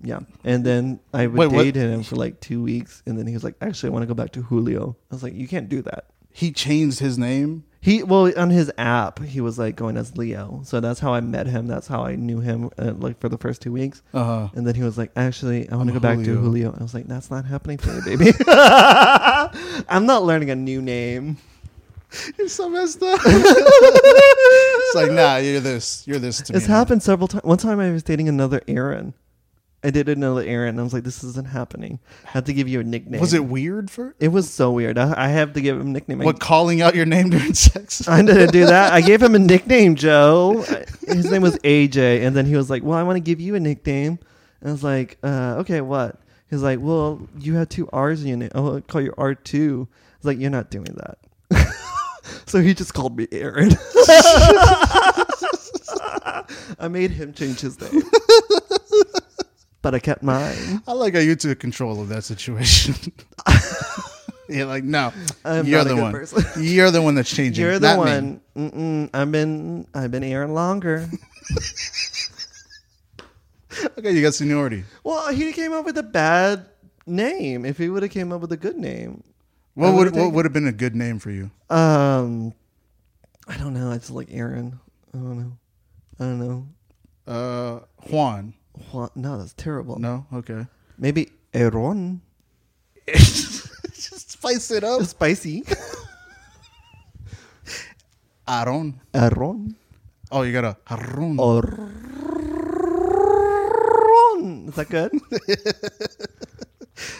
Yeah, 0.02 0.20
and 0.44 0.64
then 0.64 1.00
I 1.12 1.26
would 1.26 1.36
Wait, 1.38 1.52
what- 1.52 1.62
date 1.62 1.76
him 1.76 2.02
for 2.02 2.16
like 2.16 2.40
two 2.40 2.62
weeks, 2.62 3.02
and 3.06 3.18
then 3.18 3.26
he 3.26 3.34
was 3.34 3.44
like, 3.44 3.54
"Actually, 3.60 3.90
I 3.90 3.92
want 3.92 4.02
to 4.02 4.06
go 4.06 4.14
back 4.14 4.32
to 4.32 4.42
Julio." 4.42 4.96
I 5.10 5.14
was 5.14 5.22
like, 5.22 5.34
"You 5.34 5.48
can't 5.48 5.68
do 5.68 5.82
that." 5.82 6.06
he 6.34 6.50
changed 6.50 6.98
his 6.98 7.16
name. 7.16 7.64
He 7.80 8.02
well 8.02 8.32
on 8.38 8.50
his 8.50 8.72
app, 8.76 9.22
he 9.22 9.40
was 9.40 9.58
like 9.58 9.76
going 9.76 9.96
as 9.96 10.16
Leo, 10.16 10.62
so 10.64 10.80
that's 10.80 10.98
how 11.00 11.14
I 11.14 11.20
met 11.20 11.46
him. 11.46 11.68
That's 11.68 11.86
how 11.86 12.02
I 12.02 12.16
knew 12.16 12.40
him, 12.40 12.70
uh, 12.78 12.92
like 12.94 13.20
for 13.20 13.28
the 13.28 13.38
first 13.38 13.62
two 13.62 13.70
weeks. 13.70 14.02
Uh-huh. 14.12 14.48
And 14.54 14.66
then 14.66 14.74
he 14.74 14.82
was 14.82 14.98
like, 14.98 15.12
"Actually, 15.16 15.68
I 15.70 15.76
want 15.76 15.88
to 15.90 15.92
go 15.92 16.00
back 16.00 16.18
to 16.18 16.24
Julio." 16.24 16.40
Julio." 16.70 16.76
I 16.78 16.82
was 16.82 16.92
like, 16.92 17.06
"That's 17.06 17.30
not 17.30 17.44
happening 17.44 17.78
for 17.78 17.92
me, 17.92 18.00
baby. 18.16 18.32
I'm 18.48 20.06
not 20.06 20.24
learning 20.24 20.50
a 20.50 20.56
new 20.56 20.82
name." 20.82 21.36
You're 22.38 22.48
so 22.48 22.68
messed 22.68 23.02
up. 23.02 23.20
it's 23.24 24.94
like, 24.94 25.10
nah, 25.10 25.36
you're 25.36 25.58
this. 25.60 26.06
You're 26.06 26.20
this 26.20 26.40
to 26.42 26.52
me. 26.52 26.56
It's 26.56 26.68
now. 26.68 26.76
happened 26.76 27.02
several 27.02 27.26
times. 27.26 27.42
One 27.42 27.58
time 27.58 27.80
I 27.80 27.90
was 27.90 28.04
dating 28.04 28.28
another 28.28 28.62
Aaron. 28.68 29.14
I 29.84 29.90
did 29.90 30.08
another 30.08 30.40
Aaron. 30.42 30.70
And 30.70 30.80
I 30.80 30.82
was 30.82 30.94
like, 30.94 31.04
this 31.04 31.22
isn't 31.22 31.46
happening. 31.48 32.00
I 32.26 32.30
had 32.30 32.46
to 32.46 32.54
give 32.54 32.66
you 32.68 32.80
a 32.80 32.82
nickname. 32.84 33.20
Was 33.20 33.34
it 33.34 33.44
weird 33.44 33.90
for 33.90 34.14
It 34.18 34.28
was 34.28 34.50
so 34.50 34.72
weird. 34.72 34.96
I, 34.96 35.26
I 35.26 35.28
have 35.28 35.52
to 35.52 35.60
give 35.60 35.78
him 35.78 35.88
a 35.88 35.90
nickname. 35.90 36.22
I- 36.22 36.24
what 36.24 36.40
calling 36.40 36.80
out 36.80 36.94
your 36.94 37.04
name 37.04 37.28
during 37.28 37.52
sex? 37.52 38.08
I 38.08 38.22
didn't 38.22 38.50
do 38.52 38.64
that. 38.66 38.94
I 38.94 39.02
gave 39.02 39.22
him 39.22 39.34
a 39.34 39.38
nickname, 39.38 39.94
Joe. 39.94 40.64
His 41.06 41.30
name 41.30 41.42
was 41.42 41.56
AJ. 41.58 42.24
And 42.26 42.34
then 42.34 42.46
he 42.46 42.56
was 42.56 42.70
like, 42.70 42.82
well, 42.82 42.98
I 42.98 43.02
want 43.02 43.16
to 43.16 43.20
give 43.20 43.40
you 43.40 43.54
a 43.54 43.60
nickname. 43.60 44.18
And 44.60 44.70
I 44.70 44.72
was 44.72 44.82
like, 44.82 45.18
uh, 45.22 45.56
okay, 45.58 45.82
what? 45.82 46.18
He's 46.48 46.62
like, 46.62 46.78
well, 46.80 47.28
you 47.38 47.54
had 47.54 47.68
two 47.68 47.88
R's 47.92 48.22
in 48.22 48.28
your 48.28 48.36
name. 48.38 48.50
I'll 48.54 48.80
call 48.80 49.02
you 49.02 49.12
R2. 49.12 49.74
I 49.74 49.78
was 49.80 49.88
like, 50.24 50.38
you're 50.38 50.50
not 50.50 50.70
doing 50.70 50.96
that. 50.96 51.18
so 52.46 52.60
he 52.60 52.72
just 52.72 52.94
called 52.94 53.18
me 53.18 53.26
Arron. 53.32 53.72
I 56.78 56.88
made 56.88 57.10
him 57.10 57.32
change 57.32 57.60
his 57.60 57.80
name. 57.80 58.02
But 59.84 59.94
I 59.94 59.98
kept 59.98 60.22
mine. 60.22 60.82
I 60.88 60.92
like 60.94 61.12
how 61.12 61.20
you 61.20 61.36
took 61.36 61.60
control 61.60 62.00
of 62.00 62.08
that 62.08 62.24
situation. 62.24 62.94
You're 64.48 64.64
like, 64.64 64.82
no, 64.82 65.12
I'm 65.44 65.66
you're 65.66 65.84
the 65.84 65.94
one. 65.96 66.10
person. 66.12 66.42
You're 66.62 66.90
the 66.90 67.00
one 67.02 67.14
that's 67.14 67.28
changing. 67.34 67.62
You're 67.64 67.78
the 67.78 67.94
one. 67.94 68.40
I've 69.12 69.30
been 69.30 69.86
I've 69.94 70.10
been 70.10 70.24
Arron 70.24 70.54
longer. 70.54 71.06
Okay, 73.98 74.12
you 74.12 74.22
got 74.22 74.34
seniority. 74.34 74.84
well, 75.02 75.32
he 75.32 75.52
came 75.52 75.72
up 75.72 75.84
with 75.84 75.98
a 75.98 76.02
bad 76.02 76.66
name. 77.06 77.64
If 77.64 77.76
he 77.76 77.88
would 77.88 78.02
have 78.04 78.12
came 78.12 78.32
up 78.32 78.40
with 78.40 78.52
a 78.52 78.56
good 78.56 78.76
name, 78.76 79.22
What 79.74 79.94
would 79.94 80.14
what 80.14 80.32
would 80.32 80.44
have 80.44 80.52
been 80.52 80.68
a 80.68 80.72
good 80.72 80.94
name 80.94 81.18
for 81.18 81.30
you? 81.30 81.50
um, 81.70 82.54
I 83.48 83.56
don't 83.58 83.74
know. 83.74 83.90
I 83.90 83.98
just 83.98 84.10
like 84.10 84.28
Arron. 84.30 84.78
I 85.12 85.18
don't 85.18 85.38
know. 85.38 85.52
I 86.20 86.22
don't 86.24 86.38
know. 86.38 86.66
Uh, 87.26 87.80
Juan. 88.10 88.54
What? 88.90 89.16
No, 89.16 89.38
that's 89.38 89.54
terrible. 89.54 89.98
No, 89.98 90.26
okay. 90.32 90.66
Maybe 90.98 91.30
Aaron. 91.52 92.20
Just 93.06 94.32
spice 94.32 94.70
it 94.70 94.84
up. 94.84 95.02
Spicy. 95.04 95.64
Aaron. 98.48 99.00
Aaron. 99.14 99.76
Oh, 100.30 100.42
you 100.42 100.52
got 100.52 100.64
a 100.64 100.76
Aaron. 100.90 101.38
Aaron. 101.40 102.14
Is 104.68 104.74
that 104.74 104.88
good? 104.90 105.12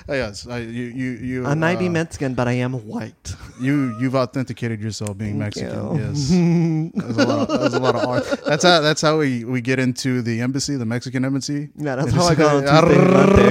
Oh, 0.08 0.14
yes, 0.22 0.46
I, 0.46 0.58
you 0.58 0.84
you 0.84 1.10
you. 1.12 1.46
I 1.46 1.54
might 1.54 1.78
be 1.78 1.86
uh, 1.88 1.90
Mexican, 1.90 2.34
but 2.34 2.46
I 2.48 2.52
am 2.52 2.74
white. 2.86 3.34
You 3.60 3.96
you've 4.00 4.16
authenticated 4.16 4.80
yourself 4.80 5.16
being 5.16 5.38
Thank 5.38 5.54
Mexican. 5.56 5.96
you. 5.96 6.02
Yes, 6.02 6.28
there's 7.04 7.16
a 7.16 7.24
lot. 7.24 7.48
Of, 7.48 7.74
a 7.74 7.78
lot 7.78 7.94
of 7.94 8.04
art. 8.04 8.24
That's 8.44 8.64
how 8.64 8.80
that's 8.80 9.00
how 9.00 9.16
we, 9.18 9.44
we 9.44 9.60
get 9.60 9.78
into 9.78 10.22
the 10.22 10.40
embassy, 10.40 10.74
the 10.74 10.84
Mexican 10.84 11.24
embassy. 11.24 11.68
Yeah, 11.76 11.94
that's 11.94 12.10
how 12.12 12.24
I 12.24 12.34
got 12.34 12.56
on 12.56 12.64
Tuesday 12.64 12.98
and 13.00 13.12
Monday. 13.12 13.50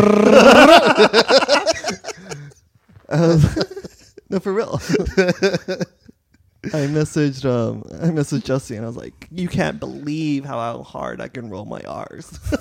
Uh, 3.07 3.39
no, 4.29 4.39
for 4.39 4.51
real. 4.51 4.77
I 6.65 6.87
messaged 6.87 7.45
um 7.45 7.83
I 8.01 8.07
messaged 8.07 8.43
Jesse 8.43 8.75
and 8.75 8.83
I 8.83 8.87
was 8.87 8.97
like, 8.97 9.27
"You 9.31 9.47
can't 9.47 9.79
believe 9.79 10.43
how 10.43 10.83
hard 10.83 11.21
I 11.21 11.29
can 11.29 11.49
roll 11.49 11.63
my 11.65 11.79
R's." 11.81 12.29
he 12.49 12.57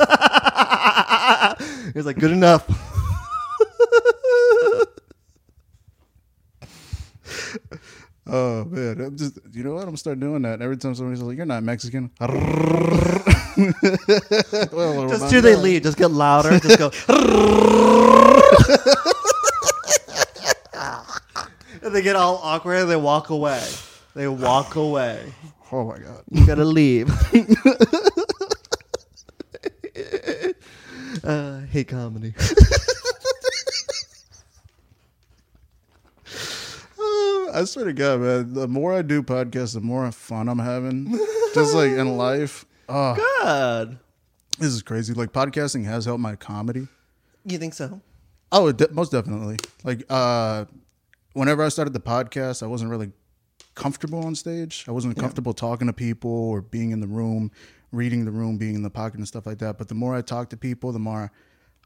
was 1.94 2.06
like, 2.06 2.18
"Good 2.18 2.30
enough." 2.32 2.68
Oh 8.24 8.64
man, 8.66 9.00
I'm 9.00 9.16
just 9.16 9.36
you 9.52 9.64
know 9.64 9.72
what? 9.74 9.80
I'm 9.80 9.86
gonna 9.86 9.96
start 9.96 10.20
doing 10.20 10.42
that 10.42 10.62
every 10.62 10.76
time 10.76 10.94
somebody's 10.94 11.20
like, 11.22 11.36
"You're 11.36 11.46
not 11.46 11.62
Mexican." 11.62 12.10
Well, 14.72 15.08
Just 15.08 15.20
well, 15.22 15.30
do 15.30 15.40
they 15.42 15.56
leave? 15.56 15.82
Just 15.82 15.98
get 15.98 16.10
louder. 16.10 16.58
Just 16.58 16.78
go. 16.78 16.90
and 21.82 21.94
they 21.94 22.00
get 22.00 22.16
all 22.16 22.36
awkward 22.42 22.76
and 22.76 22.90
they 22.90 22.96
walk 22.96 23.28
away. 23.28 23.62
They 24.14 24.28
walk 24.28 24.76
away. 24.76 25.32
Oh 25.74 25.86
my 25.86 25.96
god. 25.98 26.22
You 26.30 26.46
gotta 26.46 26.66
leave. 26.66 27.08
uh, 31.24 31.60
hate 31.60 31.88
comedy. 31.88 32.34
I 37.62 37.64
swear 37.64 37.84
to 37.84 37.92
God, 37.92 38.20
man. 38.20 38.54
The 38.54 38.66
more 38.66 38.92
I 38.92 39.02
do 39.02 39.22
podcasts, 39.22 39.74
the 39.74 39.80
more 39.80 40.10
fun 40.10 40.48
I'm 40.48 40.58
having. 40.58 41.12
Just 41.54 41.74
like 41.74 41.92
in 41.92 42.16
life. 42.16 42.64
Oh, 42.88 43.14
God. 43.40 43.98
this 44.58 44.72
is 44.72 44.82
crazy. 44.82 45.14
Like 45.14 45.32
podcasting 45.32 45.84
has 45.84 46.04
helped 46.04 46.20
my 46.20 46.34
comedy. 46.34 46.88
You 47.44 47.58
think 47.58 47.74
so? 47.74 48.00
Oh, 48.50 48.72
de- 48.72 48.90
most 48.92 49.12
definitely. 49.12 49.58
Like, 49.84 50.04
uh, 50.10 50.64
whenever 51.34 51.62
I 51.62 51.68
started 51.68 51.94
the 51.94 52.00
podcast, 52.00 52.64
I 52.64 52.66
wasn't 52.66 52.90
really 52.90 53.12
comfortable 53.76 54.24
on 54.24 54.34
stage. 54.34 54.84
I 54.88 54.90
wasn't 54.90 55.16
comfortable 55.16 55.54
talking 55.54 55.86
to 55.86 55.92
people 55.92 56.30
or 56.50 56.62
being 56.62 56.90
in 56.90 56.98
the 57.00 57.06
room, 57.06 57.52
reading 57.92 58.24
the 58.24 58.32
room, 58.32 58.58
being 58.58 58.74
in 58.74 58.82
the 58.82 58.90
pocket 58.90 59.18
and 59.18 59.28
stuff 59.28 59.46
like 59.46 59.58
that. 59.58 59.78
But 59.78 59.86
the 59.88 59.94
more 59.94 60.16
I 60.16 60.20
talk 60.20 60.50
to 60.50 60.56
people, 60.56 60.90
the 60.90 60.98
more 60.98 61.30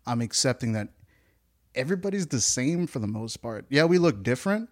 I'm 0.07 0.23
accepting 0.23 0.73
that 0.73 0.89
everybody's 1.75 2.27
the 2.29 2.41
same 2.41 2.87
for 2.87 2.99
the 2.99 3.07
most 3.07 3.37
part. 3.43 3.67
Yeah, 3.69 3.85
we 3.85 3.99
look 3.99 4.23
different, 4.23 4.71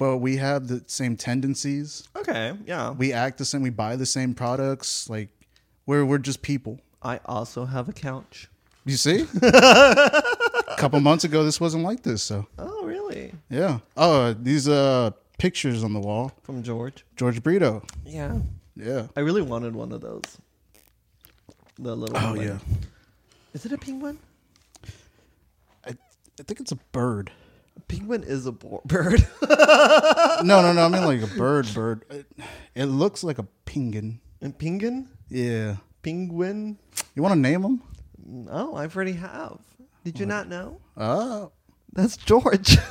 but 0.00 0.16
we 0.18 0.38
have 0.38 0.66
the 0.66 0.82
same 0.86 1.14
tendencies. 1.16 2.08
Okay, 2.16 2.54
yeah. 2.66 2.90
We 2.90 3.12
act 3.12 3.36
the 3.38 3.44
same. 3.44 3.60
We 3.62 3.68
buy 3.70 3.96
the 3.96 4.06
same 4.06 4.32
products. 4.34 5.08
Like 5.10 5.28
we're 5.86 6.04
we're 6.06 6.18
just 6.18 6.40
people. 6.42 6.80
I 7.02 7.20
also 7.26 7.66
have 7.66 7.88
a 7.88 7.92
couch. 7.92 8.48
You 8.86 8.96
see? 8.96 9.26
a 9.42 10.74
couple 10.78 10.98
months 11.00 11.24
ago, 11.24 11.44
this 11.44 11.60
wasn't 11.60 11.84
like 11.84 12.02
this. 12.02 12.22
So 12.22 12.46
Oh, 12.58 12.84
really? 12.86 13.34
yeah. 13.50 13.80
Oh, 13.96 14.32
these 14.32 14.68
uh 14.68 15.10
pictures 15.38 15.84
on 15.84 15.92
the 15.92 16.00
wall. 16.00 16.32
From 16.42 16.62
George? 16.62 17.04
George 17.16 17.42
Brito. 17.42 17.82
Yeah. 18.06 18.38
Yeah. 18.76 19.06
I 19.16 19.20
really 19.20 19.42
wanted 19.42 19.74
one 19.76 19.92
of 19.92 20.00
those. 20.00 20.38
The 21.78 21.94
little. 21.94 22.16
Oh 22.16 22.34
one. 22.34 22.40
yeah. 22.46 22.58
Is 23.52 23.66
it 23.66 23.72
a 23.72 23.78
penguin? 23.78 24.18
I, 25.84 25.90
I 25.90 26.42
think 26.44 26.60
it's 26.60 26.72
a 26.72 26.78
bird. 26.92 27.30
A 27.80 27.82
penguin 27.82 28.22
is 28.24 28.44
a 28.44 28.52
bo- 28.52 28.82
bird. 28.84 29.26
No, 30.42 30.62
no, 30.62 30.72
no. 30.72 30.84
I 30.84 30.88
mean 30.88 31.04
like 31.04 31.22
a 31.22 31.34
bird. 31.36 31.66
Bird. 31.74 32.04
It, 32.10 32.26
it 32.74 32.84
looks 32.86 33.22
like 33.24 33.38
a 33.38 33.46
penguin. 33.64 34.20
and 34.42 34.56
penguin? 34.58 35.08
Yeah. 35.28 35.76
Penguin? 36.02 36.78
You 37.14 37.22
want 37.22 37.34
to 37.34 37.38
name 37.40 37.62
him? 37.62 37.82
Oh, 38.50 38.74
I've 38.74 38.94
already 38.96 39.12
have. 39.12 39.58
Did 40.04 40.18
you 40.20 40.26
not 40.26 40.48
know? 40.48 40.80
Oh. 40.96 41.52
That's 41.94 42.16
George. 42.16 42.76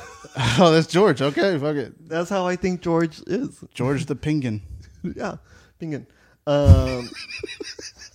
Oh, 0.58 0.70
that's 0.70 0.86
George. 0.86 1.20
Okay, 1.20 1.58
fuck 1.58 1.74
it. 1.74 2.08
That's 2.08 2.30
how 2.30 2.46
I 2.46 2.54
think 2.54 2.82
George 2.82 3.20
is. 3.26 3.64
George 3.74 4.06
the 4.06 4.14
penguin. 4.14 4.62
yeah, 5.02 5.38
penguin. 5.80 6.06
Um, 6.46 7.10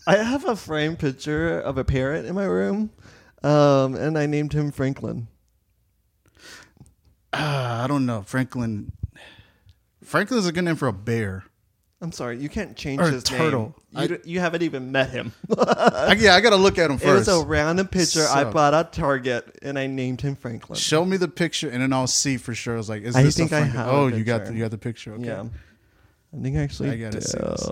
I 0.07 0.15
have 0.17 0.45
a 0.45 0.55
framed 0.55 0.97
picture 0.99 1.59
of 1.59 1.77
a 1.77 1.83
parrot 1.83 2.23
in 2.23 2.33
my 2.33 2.45
room, 2.45 2.91
um, 3.43 3.95
and 3.95 4.17
I 4.17 4.27
named 4.27 4.53
him 4.53 4.71
Franklin. 4.71 5.27
Ah, 7.37 7.83
I 7.83 7.87
don't 7.87 8.05
know. 8.05 8.23
Franklin. 8.25 8.91
Franklin's 10.03 10.45
a 10.47 10.51
good 10.51 10.63
name 10.63 10.75
for 10.75 10.87
a 10.87 10.93
bear. 10.93 11.43
I'm 12.01 12.11
sorry, 12.11 12.37
you 12.37 12.49
can't 12.49 12.75
change 12.75 12.99
Or 13.01 13.05
a 13.05 13.11
his 13.11 13.23
turtle. 13.23 13.73
name. 13.91 14.01
You, 14.03 14.17
d- 14.17 14.29
you 14.31 14.39
haven't 14.39 14.61
even 14.61 14.91
met 14.91 15.09
him. 15.09 15.31
I, 15.57 16.15
yeah, 16.19 16.35
I 16.35 16.41
gotta 16.41 16.57
look 16.57 16.77
at 16.77 16.91
him 16.91 16.97
It 16.97 17.05
was 17.05 17.25
first. 17.25 17.43
a 17.43 17.45
random 17.47 17.87
picture 17.87 18.25
I 18.29 18.43
So- 18.43 18.51
bought 18.51 18.73
at 18.73 18.93
Target, 18.93 19.57
and 19.63 19.79
I 19.79 19.87
named 19.87 20.21
him 20.21 20.35
Franklin. 20.35 20.77
Show 20.77 21.03
me 21.05 21.17
the 21.17 21.27
picture, 21.29 21.69
and 21.69 21.81
then 21.81 21.93
I'll 21.93 22.05
see 22.05 22.37
for 22.37 22.53
sure. 22.53 22.75
I 22.75 22.77
was 22.77 22.89
like, 22.89 23.03
is 23.03 23.15
I 23.15 23.23
this 23.23 23.35
think 23.37 23.51
a 23.51 23.55
I 23.55 23.59
Franklin? 23.61 23.83
have 23.85 23.93
a 23.93 23.97
Oh, 23.97 24.07
you 24.07 24.23
got 24.23 24.39
picture. 24.41 24.51
the, 24.51 24.57
you 24.57 24.63
got 24.65 24.71
the 24.71 24.77
picture. 24.77 25.13
Okay. 25.13 25.25
Yeah, 25.25 25.43
I 26.37 26.41
think 26.41 26.57
I 26.57 26.59
actually 26.59 26.89
I 26.91 26.97
gotta 26.97 27.19
do. 27.19 27.21
see 27.21 27.37
this. 27.39 27.69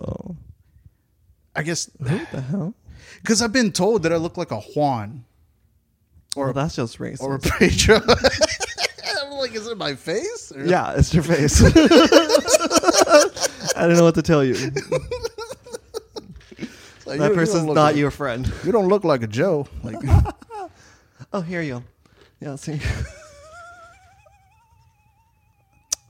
I 1.56 1.62
guess 1.64 1.90
What 1.98 2.32
the 2.32 2.42
hell? 2.42 2.74
because 3.22 3.42
I've 3.42 3.54
been 3.54 3.72
told 3.72 4.04
that 4.04 4.14
I 4.14 4.16
look 4.18 4.38
like 4.38 4.50
a 4.52 4.60
Juan 4.62 5.26
Or 6.36 6.52
that's 6.54 6.76
just 6.78 6.98
racist. 6.98 7.22
or 7.22 7.36
a 7.36 7.40
Pedro. 7.40 8.00
Like, 9.54 9.62
is 9.62 9.68
it 9.68 9.78
my 9.78 9.94
face? 9.94 10.52
Or- 10.56 10.66
yeah, 10.66 10.94
it's 10.98 11.14
your 11.14 11.22
face. 11.22 11.62
I 13.78 13.86
don't 13.88 13.94
know 13.98 14.04
what 14.04 14.16
to 14.16 14.24
tell 14.24 14.44
you. 14.44 14.56
Like, 17.06 17.20
That 17.20 17.26
you- 17.26 17.30
you 17.32 17.36
person's 17.36 17.66
don't 17.66 17.76
like- 17.76 17.96
your 17.98 18.10
friend. 18.12 18.52
You 18.64 18.72
don't 18.72 18.88
look 18.88 19.04
like 19.04 19.22
a 19.24 19.28
Joe. 19.28 19.68
Like, 19.84 19.98
Oh, 21.34 21.42
here 21.42 21.62
you 21.62 21.74
go. 21.74 21.84
Yeah, 22.40 22.56
see, 22.56 22.80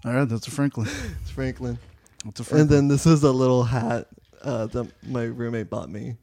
all 0.06 0.14
right, 0.14 0.30
that's 0.30 0.48
a 0.48 0.52
Franklin. 0.52 0.88
it's 1.22 1.32
Franklin. 1.32 1.78
That's 2.24 2.52
a 2.52 2.56
And 2.56 2.70
then 2.70 2.88
this 2.89 3.06
is 3.08 3.24
a 3.24 3.32
little 3.32 3.64
hat 3.64 4.08
uh, 4.44 4.68
that 4.68 4.88
my 5.04 5.24
roommate 5.24 5.70
bought 5.70 5.89
me, 5.89 6.16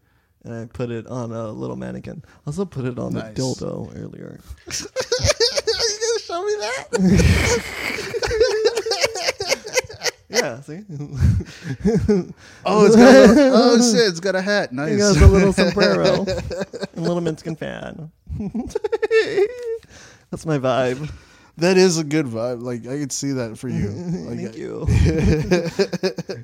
and 0.44 0.54
I 0.54 0.66
put 0.66 0.90
it 0.90 1.06
on 1.08 1.32
a 1.32 1.48
little 1.50 1.76
mannequin. 1.76 2.22
I 2.24 2.28
also 2.46 2.64
put 2.64 2.84
it 2.84 2.98
on 2.98 3.12
Nice. 3.14 3.34
the 3.34 3.42
dildo 3.42 3.90
earlier. 4.00 4.38
you 4.68 4.72
gonna 4.86 6.20
show 6.24 6.44
me 6.44 6.49
that? 6.60 6.86
Yeah, 10.32 10.60
see, 10.60 10.78
Oh, 12.64 12.86
it's 12.86 12.94
got 12.96 13.14
a 13.14 13.32
little, 13.32 13.52
oh 13.56 13.76
shit, 13.92 14.06
it's 14.08 14.20
got 14.20 14.36
a 14.36 14.40
hat. 14.40 14.72
Nice. 14.72 14.92
he 14.92 14.98
has 15.00 15.20
a 15.20 15.26
little 15.26 15.52
sombrero, 15.52 16.20
and 16.24 16.28
a 16.96 17.00
little 17.00 17.20
Minskin 17.20 17.58
fan. 17.58 18.12
That's 20.30 20.46
my 20.46 20.58
vibe. 20.58 21.10
that 21.58 21.76
is 21.76 21.98
a 21.98 22.04
good 22.04 22.26
vibe. 22.26 22.62
Like 22.62 22.86
I 22.86 22.98
could 23.00 23.10
see 23.10 23.32
that 23.32 23.58
for 23.58 23.68
you. 23.68 23.88
Like, 23.90 24.38
Thank 24.38 24.56
you. 24.56 24.86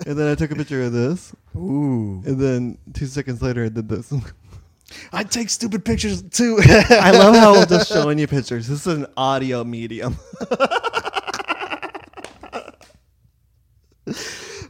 and 0.04 0.18
then 0.18 0.32
I 0.32 0.34
took 0.34 0.50
a 0.50 0.56
picture 0.56 0.82
of 0.82 0.92
this, 0.92 1.32
Ooh. 1.54 2.22
and 2.26 2.40
then 2.40 2.78
two 2.92 3.06
seconds 3.06 3.40
later 3.40 3.64
I 3.64 3.68
did 3.68 3.88
this. 3.88 4.12
I 5.12 5.24
take 5.24 5.50
stupid 5.50 5.84
pictures 5.84 6.22
too. 6.22 6.58
I 6.64 7.10
love 7.12 7.34
how 7.34 7.56
I'm 7.56 7.68
just 7.68 7.88
showing 7.92 8.18
you 8.18 8.26
pictures. 8.26 8.66
This 8.68 8.86
is 8.86 8.94
an 8.98 9.06
audio 9.16 9.64
medium. 9.64 10.16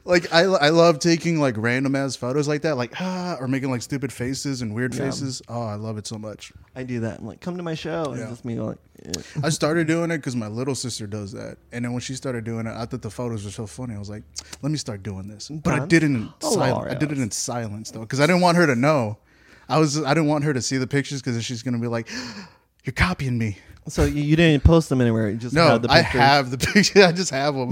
like 0.05 0.33
I, 0.33 0.43
I 0.43 0.69
love 0.71 0.99
taking 0.99 1.41
like 1.41 1.57
random 1.59 1.95
ass 1.97 2.17
photos 2.17 2.49
like 2.49 2.63
that, 2.63 2.77
like 2.77 2.99
ah, 3.01 3.37
or 3.41 3.49
making 3.49 3.71
like 3.71 3.83
stupid 3.83 4.13
faces 4.13 4.63
and 4.63 4.75
weird 4.75 4.95
Yeah. 4.95 5.05
faces. 5.05 5.43
Oh, 5.49 5.63
I 5.63 5.75
love 5.75 5.99
it 5.99 6.07
so 6.07 6.17
much. 6.19 6.53
I 6.75 6.85
do 6.85 7.01
that. 7.01 7.19
I'm 7.21 7.27
like, 7.27 7.41
come 7.41 7.57
to 7.57 7.63
my 7.63 7.75
show, 7.75 8.05
and 8.13 8.19
Yeah. 8.21 8.29
just 8.29 8.45
me 8.45 8.59
like, 8.61 8.79
eh. 9.05 9.13
I 9.43 9.49
started 9.51 9.87
doing 9.87 10.11
it 10.11 10.19
because 10.19 10.37
my 10.37 10.47
little 10.49 10.75
sister 10.75 11.07
does 11.07 11.33
that, 11.33 11.59
and 11.73 11.85
then 11.85 11.93
when 11.93 12.01
she 12.01 12.15
started 12.15 12.45
doing 12.45 12.67
it, 12.67 12.75
I 12.75 12.87
thought 12.87 13.03
the 13.03 13.11
photos 13.11 13.45
were 13.45 13.51
so 13.51 13.67
funny. 13.67 13.95
I 13.95 13.99
was 13.99 14.09
like, 14.11 14.23
let 14.63 14.71
me 14.71 14.79
start 14.79 15.03
doing 15.03 15.29
this, 15.29 15.49
but 15.49 15.75
I 15.75 15.87
did 15.87 16.03
it 16.03 16.07
in 16.07 16.33
silence. 16.41 16.93
I 16.93 16.95
did 16.95 17.13
it 17.13 17.19
in 17.19 17.31
silence 17.31 17.91
though, 17.91 18.01
because 18.01 18.21
I 18.21 18.27
didn't 18.27 18.43
want 18.43 18.57
her 18.57 18.67
to 18.67 18.77
know. 18.77 19.19
I 19.69 19.79
was 19.79 20.03
I 20.03 20.15
didn't 20.15 20.29
want 20.29 20.45
her 20.45 20.53
to 20.55 20.63
see 20.63 20.77
the 20.79 20.87
pictures 20.87 21.23
because 21.23 21.43
she's 21.45 21.63
gonna 21.63 21.79
be 21.79 21.89
like, 21.89 22.09
you're 22.85 22.93
copying 22.95 23.37
me. 23.39 23.59
so 23.89 24.05
you, 24.05 24.23
you 24.23 24.37
didn't 24.37 24.65
post 24.65 24.89
them 24.89 25.01
anywhere. 25.01 25.31
You 25.31 25.37
just 25.37 25.55
No, 25.55 25.67
had 25.69 25.83
the 25.83 25.91
I 25.91 26.03
pictures. 26.03 26.21
have 26.21 26.51
the 26.51 26.59
picture. 26.73 27.05
I 27.05 27.13
just 27.13 27.31
have 27.31 27.55
them, 27.55 27.71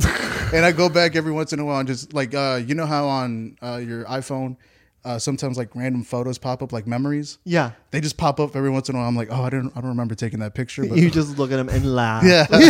and 0.53 0.65
I 0.65 0.73
go 0.73 0.89
back 0.89 1.17
every 1.17 1.33
once 1.33 1.53
in 1.53 1.59
a 1.61 1.65
while 1.65 1.79
and 1.81 1.89
just 1.89 2.13
like 2.13 2.35
uh, 2.35 2.61
you 2.65 2.75
know 2.75 2.87
how 2.87 3.07
on 3.09 3.57
uh, 3.63 3.77
your 3.85 4.05
iPhone, 4.05 4.57
uh, 5.05 5.19
sometimes 5.19 5.57
like 5.57 5.75
random 5.75 6.03
photos 6.03 6.39
pop 6.39 6.63
up 6.63 6.73
like 6.73 6.87
memories. 6.87 7.39
Yeah, 7.45 7.73
They 7.91 8.01
just 8.01 8.17
pop 8.17 8.41
up 8.41 8.55
every 8.57 8.71
once 8.71 8.89
in 8.89 8.95
a 8.97 8.99
while. 8.99 9.09
I'm 9.09 9.17
like, 9.17 9.29
oh, 9.31 9.43
I 9.43 9.51
don't, 9.51 9.71
I 9.77 9.81
don't 9.81 9.91
remember 9.91 10.15
taking 10.15 10.41
that 10.41 10.55
picture. 10.55 10.85
But 10.87 10.99
you 10.99 11.11
just 11.11 11.37
look 11.39 11.53
at 11.53 11.57
them 11.57 11.69
and 11.69 11.95
laugh. 11.95 12.25
yeah, 12.25 12.47
it's 12.51 12.61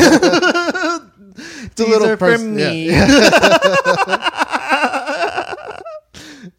a 1.80 1.84
These 1.84 1.88
little 1.88 2.08
are 2.10 2.16
for 2.16 2.26
person. 2.30 2.58
Yeah. 2.58 2.70
me. 2.70 2.88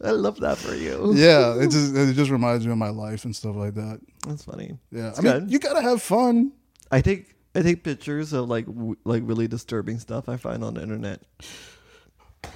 I 0.04 0.12
love 0.12 0.39
that 0.41 0.58
for 0.58 0.76
you. 0.76 1.14
yeah, 1.16 1.56
it 1.56 1.72
just 1.72 1.96
it 1.96 2.14
just 2.14 2.32
reminds 2.32 2.66
me 2.66 2.72
of 2.72 2.78
my 2.78 2.89
life 2.89 3.26
and 3.26 3.36
stuff 3.36 3.56
like 3.56 3.74
that. 3.76 4.00
That's 4.28 4.43
funny. 4.43 4.78
Yeah, 4.91 5.10
It's 5.10 5.20
I 5.20 5.22
mean, 5.22 5.50
you 5.50 5.60
gotta 5.60 5.82
have 5.82 6.02
fun. 6.02 6.52
I 6.91 7.02
take 7.02 7.34
I 7.56 7.62
take 7.62 7.84
pictures 7.84 8.34
of 8.34 8.50
like 8.50 8.66
w- 8.66 8.98
like 9.06 9.24
really 9.26 9.48
disturbing 9.48 10.00
stuff 10.00 10.28
I 10.30 10.38
find 10.38 10.64
on 10.64 10.74
the 10.76 10.82
internet. 10.82 11.22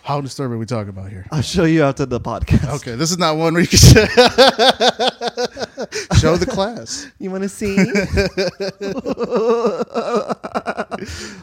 How 0.04 0.22
disturbing 0.22 0.56
are 0.56 0.60
we 0.60 0.68
talking 0.68 0.90
about 0.90 1.10
here? 1.10 1.26
I'll 1.32 1.42
show 1.42 1.64
you 1.64 1.84
after 1.84 2.06
the 2.06 2.20
podcast. 2.20 2.76
Okay, 2.76 2.94
this 2.96 3.10
is 3.10 3.18
not 3.18 3.38
one 3.38 3.54
where 3.54 3.62
you 3.64 3.68
can 3.68 3.78
show 6.20 6.36
the 6.36 6.46
class. 6.48 7.08
You 7.20 7.32
want 7.32 7.44
to 7.44 7.50
see? 7.50 7.76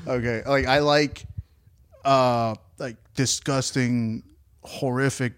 Okay, 0.07 0.43
like 0.47 0.67
I 0.67 0.79
like, 0.79 1.27
uh, 2.05 2.55
like 2.79 2.97
disgusting, 3.15 4.23
horrific 4.63 5.33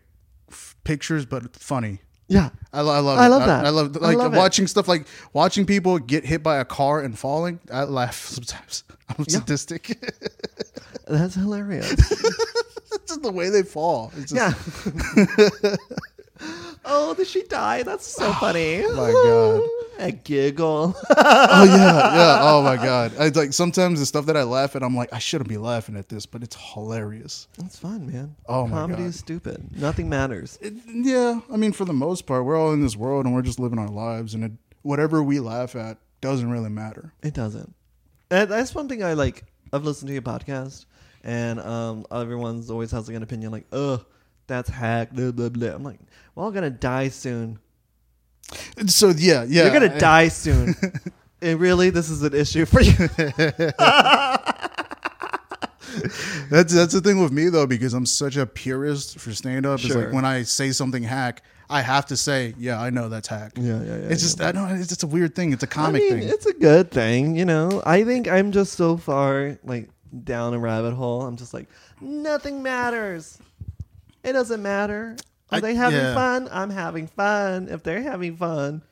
pictures, 0.88 1.24
but 1.26 1.54
funny. 1.54 2.00
yeah. 2.28 2.50
I, 2.72 2.80
lo- 2.80 2.92
I 2.94 2.98
love. 3.00 3.18
I 3.18 3.26
it. 3.26 3.28
love 3.28 3.46
that. 3.46 3.64
I, 3.66 3.68
love 3.70 3.96
I 3.96 4.00
like 4.00 4.16
love 4.18 4.34
it. 4.34 4.38
watching 4.38 4.66
stuff 4.66 4.88
like 4.88 5.06
watching 5.32 5.64
people 5.66 5.98
get 5.98 6.24
hit 6.24 6.42
by 6.42 6.56
a 6.58 6.64
car 6.64 7.00
and 7.00 7.16
falling. 7.18 7.60
I 7.72 7.84
laugh 7.84 8.16
sometimes. 8.16 8.84
I'm 9.08 9.24
Yeah. 9.28 9.38
sadistic. 9.38 9.98
That's 11.06 11.34
hilarious. 11.34 11.92
it's 11.92 12.98
just 13.08 13.22
the 13.22 13.32
way 13.32 13.48
they 13.50 13.62
fall. 13.62 14.12
It's 14.16 14.32
just, 14.32 15.16
yeah. 15.64 15.76
oh, 16.88 17.14
did 17.14 17.26
she 17.26 17.42
die? 17.44 17.82
That's 17.82 18.06
so 18.06 18.32
funny. 18.34 18.82
my 18.82 19.12
God. 19.12 19.62
A 20.00 20.12
giggle. 20.12 20.94
Oh 21.10 21.64
yeah, 21.64 21.64
yeah. 22.14 22.38
Oh 22.42 22.62
my 22.62 22.76
god. 22.76 23.12
I 23.18 23.28
like 23.28 23.52
sometimes 23.52 23.98
the 23.98 24.06
stuff 24.06 24.26
that 24.26 24.36
I 24.36 24.44
laugh 24.44 24.76
at. 24.76 24.82
I'm 24.84 24.94
like, 24.96 25.12
I 25.12 25.18
shouldn't 25.18 25.48
be 25.48 25.56
laughing 25.56 25.96
at 25.96 26.08
this, 26.08 26.24
but 26.24 26.44
it's 26.44 26.56
hilarious. 26.72 27.48
That's 27.58 27.76
fun, 27.76 28.06
man. 28.12 28.36
Oh 28.46 28.66
my 28.66 28.70
god. 28.70 28.80
Comedy 28.82 29.02
God. 29.02 29.08
is 29.08 29.18
stupid. 29.18 29.76
Nothing 29.76 30.08
matters. 30.08 30.56
It, 30.60 30.74
yeah, 30.86 31.40
I 31.52 31.56
mean, 31.56 31.72
for 31.72 31.84
the 31.84 31.92
most 31.92 32.26
part, 32.26 32.44
we're 32.44 32.56
all 32.56 32.72
in 32.72 32.80
this 32.80 32.96
world 32.96 33.26
and 33.26 33.34
we're 33.34 33.42
just 33.42 33.58
living 33.58 33.80
our 33.80 33.88
lives, 33.88 34.34
and 34.34 34.44
it, 34.44 34.52
whatever 34.82 35.20
we 35.20 35.40
laugh 35.40 35.74
at 35.74 35.98
doesn't 36.20 36.48
really 36.48 36.70
matter. 36.70 37.12
It 37.22 37.34
doesn't. 37.34 37.74
And 38.30 38.48
that's 38.48 38.74
one 38.74 38.88
thing 38.88 39.02
I 39.02 39.14
like. 39.14 39.44
I've 39.72 39.84
listened 39.84 40.06
to 40.08 40.12
your 40.12 40.22
podcast, 40.22 40.86
and 41.24 41.58
um, 41.58 42.06
everyone's 42.12 42.70
always 42.70 42.92
has 42.92 43.08
like 43.08 43.16
an 43.16 43.24
opinion, 43.24 43.50
like, 43.50 43.66
"Ugh, 43.72 44.04
that's 44.48 44.68
hack." 44.68 45.12
Blah 45.12 45.30
blah 45.30 45.48
blah. 45.50 45.68
I'm 45.68 45.84
like, 45.84 46.00
"We're 46.34 46.42
all 46.42 46.50
gonna 46.50 46.70
die 46.70 47.08
soon. 47.08 47.60
So 48.86 49.10
yeah, 49.10 49.44
yeah, 49.46 49.64
You're 49.64 49.72
gonna 49.72 49.98
die 50.00 50.28
soon." 50.28 50.74
and 51.40 51.60
really, 51.60 51.90
this 51.90 52.10
is 52.10 52.22
an 52.22 52.34
issue 52.34 52.64
for 52.66 52.80
you. 52.80 52.92
That's 56.50 56.72
that's 56.74 56.92
the 56.94 57.00
thing 57.02 57.20
with 57.22 57.32
me 57.32 57.48
though, 57.48 57.66
because 57.66 57.94
I'm 57.94 58.06
such 58.06 58.36
a 58.36 58.46
purist 58.46 59.18
for 59.18 59.32
stand 59.32 59.66
up. 59.66 59.80
It's 59.82 59.94
like 59.94 60.12
when 60.12 60.24
I 60.24 60.42
say 60.42 60.70
something 60.70 61.02
hack, 61.02 61.42
I 61.70 61.82
have 61.82 62.06
to 62.06 62.16
say, 62.16 62.54
yeah, 62.58 62.80
I 62.80 62.90
know 62.90 63.08
that's 63.08 63.28
hack. 63.28 63.52
yeah, 63.56 63.82
yeah, 63.82 63.84
yeah. 63.84 64.08
It's 64.08 64.22
just 64.22 64.40
I 64.40 64.52
don't. 64.52 64.70
It's 64.78 64.88
just 64.88 65.02
a 65.02 65.06
weird 65.06 65.34
thing. 65.34 65.52
It's 65.52 65.62
a 65.62 65.66
comic 65.66 66.02
mean, 66.02 66.20
thing. 66.20 66.28
it's 66.28 66.46
a 66.46 66.52
good 66.54 66.90
thing, 66.90 67.36
you 67.36 67.44
know. 67.44 67.82
I 67.84 68.04
think 68.04 68.28
I'm 68.28 68.52
just 68.52 68.74
so 68.74 68.96
far 68.96 69.58
like 69.64 69.88
down 70.24 70.54
a 70.54 70.58
rabbit 70.58 70.94
hole. 70.94 71.22
I'm 71.22 71.36
just 71.36 71.52
like, 71.52 71.68
nothing 72.00 72.62
matters. 72.62 73.38
It 74.28 74.32
doesn't 74.32 74.62
matter. 74.62 75.16
Are 75.50 75.56
I- 75.56 75.60
they 75.60 75.74
having 75.74 75.98
yeah. 75.98 76.14
fun? 76.14 76.48
I'm 76.52 76.70
having 76.70 77.06
fun. 77.06 77.68
If 77.68 77.82
they're 77.82 78.02
having 78.02 78.36
fun, 78.36 78.82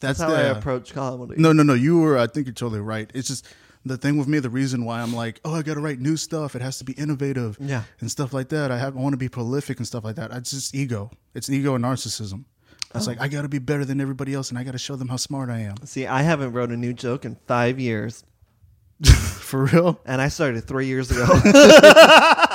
that's, 0.00 0.20
how 0.20 0.30
the- 0.30 0.36
I 0.36 0.40
approach 0.42 0.92
comedy. 0.94 1.34
No, 1.36 1.52
no, 1.52 1.62
no. 1.62 1.74
You 1.74 2.00
were. 2.00 2.16
I 2.18 2.26
think 2.26 2.46
you're 2.46 2.54
totally 2.54 2.80
right. 2.80 3.10
It's 3.14 3.28
just 3.28 3.46
the 3.84 3.96
thing 3.96 4.16
with 4.16 4.28
me. 4.28 4.38
The 4.38 4.50
reason 4.50 4.84
why 4.84 5.00
I'm 5.02 5.12
like, 5.14 5.40
oh, 5.44 5.54
I 5.54 5.62
got 5.62 5.74
to 5.74 5.80
write 5.80 5.98
new 6.00 6.16
stuff. 6.16 6.54
It 6.56 6.62
has 6.62 6.78
to 6.78 6.84
be 6.84 6.92
innovative. 6.94 7.56
Yeah. 7.60 7.82
And 8.00 8.10
stuff 8.10 8.32
like 8.32 8.48
that. 8.50 8.70
I 8.70 8.78
have. 8.78 8.96
I 8.96 9.00
want 9.00 9.12
to 9.12 9.18
be 9.18 9.28
prolific 9.28 9.78
and 9.78 9.86
stuff 9.86 10.04
like 10.04 10.16
that. 10.16 10.30
It's 10.32 10.50
just 10.50 10.74
ego. 10.74 11.10
It's 11.34 11.50
ego 11.50 11.74
and 11.74 11.84
narcissism. 11.84 12.44
It's 12.94 13.06
Oh. 13.06 13.10
like 13.10 13.20
I 13.20 13.28
got 13.28 13.42
to 13.42 13.48
be 13.48 13.58
better 13.58 13.84
than 13.84 14.00
everybody 14.00 14.32
else, 14.32 14.48
and 14.48 14.58
I 14.58 14.64
got 14.64 14.72
to 14.72 14.78
show 14.78 14.96
them 14.96 15.08
how 15.08 15.16
smart 15.16 15.50
I 15.50 15.58
am. 15.60 15.74
See, 15.84 16.06
I 16.06 16.22
haven't 16.22 16.52
wrote 16.52 16.70
a 16.70 16.76
new 16.76 16.94
joke 16.94 17.26
in 17.26 17.36
five 17.46 17.78
years, 17.78 18.24
For 19.04 19.64
real. 19.66 20.00
and 20.06 20.22
I 20.22 20.28
started 20.28 20.64
three 20.64 20.86
years 20.86 21.10
ago. 21.10 21.26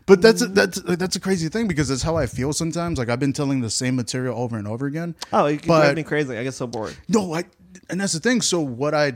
But 0.06 0.22
that's 0.22 0.42
a, 0.44 0.48
that's 0.48 0.80
that's 0.82 1.16
a 1.16 1.20
crazy 1.20 1.50
thing 1.50 1.68
because 1.68 1.88
that's 1.88 2.04
how 2.04 2.16
I 2.18 2.26
feel 2.28 2.54
sometimes. 2.54 3.00
Like 3.00 3.10
I've 3.10 3.20
been 3.20 3.34
telling 3.34 3.62
the 3.62 3.70
same 3.70 3.96
material 3.96 4.38
over 4.38 4.58
and 4.58 4.68
over 4.68 4.86
again. 4.86 5.16
oh, 5.34 5.44
But- 5.56 5.64
drive 5.64 5.96
me 5.96 6.04
crazy. 6.04 6.38
I 6.38 6.44
get 6.44 6.54
so 6.54 6.68
bored. 6.68 6.96
No, 7.08 7.34
I 7.34 7.46
and 7.90 8.00
that's 8.00 8.14
the 8.14 8.20
thing. 8.20 8.42
So 8.42 8.60
what 8.60 8.94
I 8.94 9.14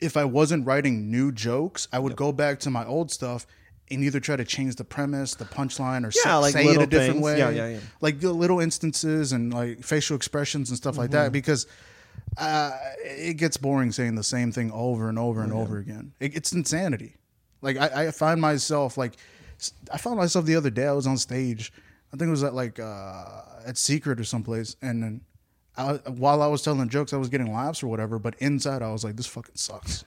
if 0.00 0.16
I 0.16 0.24
wasn't 0.24 0.66
writing 0.66 1.10
new 1.10 1.30
jokes, 1.30 1.86
I 1.92 1.98
would 2.00 2.16
go 2.16 2.32
back 2.32 2.58
to 2.60 2.70
my 2.70 2.84
old 2.84 3.10
stuff 3.12 3.46
and 3.90 4.02
either 4.02 4.18
try 4.20 4.34
to 4.36 4.44
change 4.44 4.76
the 4.76 4.84
premise, 4.84 5.34
the 5.36 5.44
punchline, 5.44 6.02
or 6.04 6.10
Yeah, 6.14 6.22
say, 6.22 6.34
like 6.36 6.52
say 6.52 6.64
it 6.64 6.80
a 6.82 6.86
different 6.86 7.12
things. 7.14 7.22
way. 7.24 7.38
Yeah, 7.38 7.50
yeah, 7.50 7.68
yeah. 7.68 7.80
Like 8.00 8.20
the 8.20 8.32
little 8.32 8.58
instances 8.60 9.32
and 9.32 9.52
like 9.52 9.82
facial 9.84 10.16
expressions 10.16 10.70
and 10.70 10.76
stuff 10.76 10.96
like 10.96 11.10
Mm-hmm. 11.10 11.24
that 11.24 11.32
because 11.32 11.66
uh, 12.38 12.72
it 13.04 13.34
gets 13.34 13.56
boring 13.56 13.92
saying 13.92 14.14
the 14.16 14.24
same 14.24 14.50
thing 14.50 14.70
over 14.72 15.08
and 15.08 15.18
over 15.18 15.42
and 15.42 15.52
over 15.52 15.78
again. 15.78 16.12
It, 16.20 16.34
it's 16.36 16.52
insanity. 16.52 17.16
Like 17.62 17.76
I, 17.76 18.06
I 18.06 18.10
find 18.10 18.40
myself 18.40 18.96
like 18.96 19.16
I 19.92 19.98
found 19.98 20.16
myself 20.16 20.44
the 20.46 20.56
other 20.56 20.70
day. 20.70 20.86
I 20.86 20.92
was 20.92 21.06
on 21.06 21.18
stage. 21.18 21.72
I 22.12 22.16
think 22.16 22.28
it 22.28 22.32
was 22.32 22.42
at 22.44 22.54
like 22.54 22.80
uh, 22.80 23.24
at 23.66 23.76
Secret 23.78 24.18
or 24.20 24.24
someplace, 24.24 24.76
and 24.82 25.02
then 25.02 25.20
I, 25.76 25.92
while 26.08 26.42
I 26.42 26.46
was 26.48 26.62
telling 26.62 26.88
jokes, 26.88 27.12
I 27.12 27.16
was 27.18 27.28
getting 27.28 27.52
laughs 27.52 27.82
or 27.82 27.86
whatever. 27.88 28.18
But 28.18 28.34
inside, 28.38 28.82
I 28.82 28.90
was 28.90 29.04
like, 29.04 29.16
"This 29.16 29.26
fucking 29.26 29.54
sucks. 29.56 30.04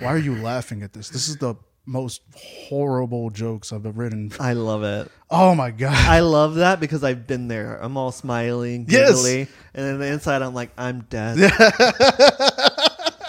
Why 0.00 0.08
are 0.08 0.18
you 0.18 0.34
laughing 0.36 0.82
at 0.82 0.92
this? 0.92 1.08
This 1.10 1.28
is 1.28 1.36
the 1.36 1.54
most 1.84 2.22
horrible 2.34 3.30
jokes 3.30 3.72
I've 3.72 3.86
ever 3.86 4.02
written. 4.02 4.30
I 4.40 4.52
love 4.54 4.82
it. 4.82 5.10
Oh 5.30 5.54
my 5.54 5.70
god! 5.70 5.94
I 5.94 6.20
love 6.20 6.56
that 6.56 6.80
because 6.80 7.04
I've 7.04 7.26
been 7.26 7.48
there. 7.48 7.76
I'm 7.80 7.96
all 7.96 8.10
smiling, 8.12 8.86
Yes. 8.88 9.10
giggly, 9.16 9.42
and 9.74 9.84
then 9.86 9.98
the 9.98 10.06
inside 10.06 10.42
I'm 10.42 10.54
like, 10.54 10.70
I'm 10.78 11.00
dead. 11.10 11.38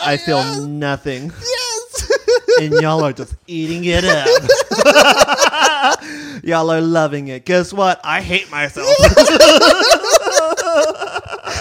I 0.02 0.18
feel 0.18 0.66
nothing, 0.66 1.26
yes. 1.26 1.59
And 2.60 2.74
y'all 2.82 3.04
are 3.04 3.14
just 3.14 3.36
eating 3.48 3.86
it 3.86 4.04
up. 4.04 4.28
y'all 6.44 6.70
are 6.70 6.82
loving 6.82 7.30
it. 7.30 7.46
Guess 7.46 7.74
what? 7.74 8.00
I 8.04 8.22
hate 8.22 8.52
myself. 8.52 8.88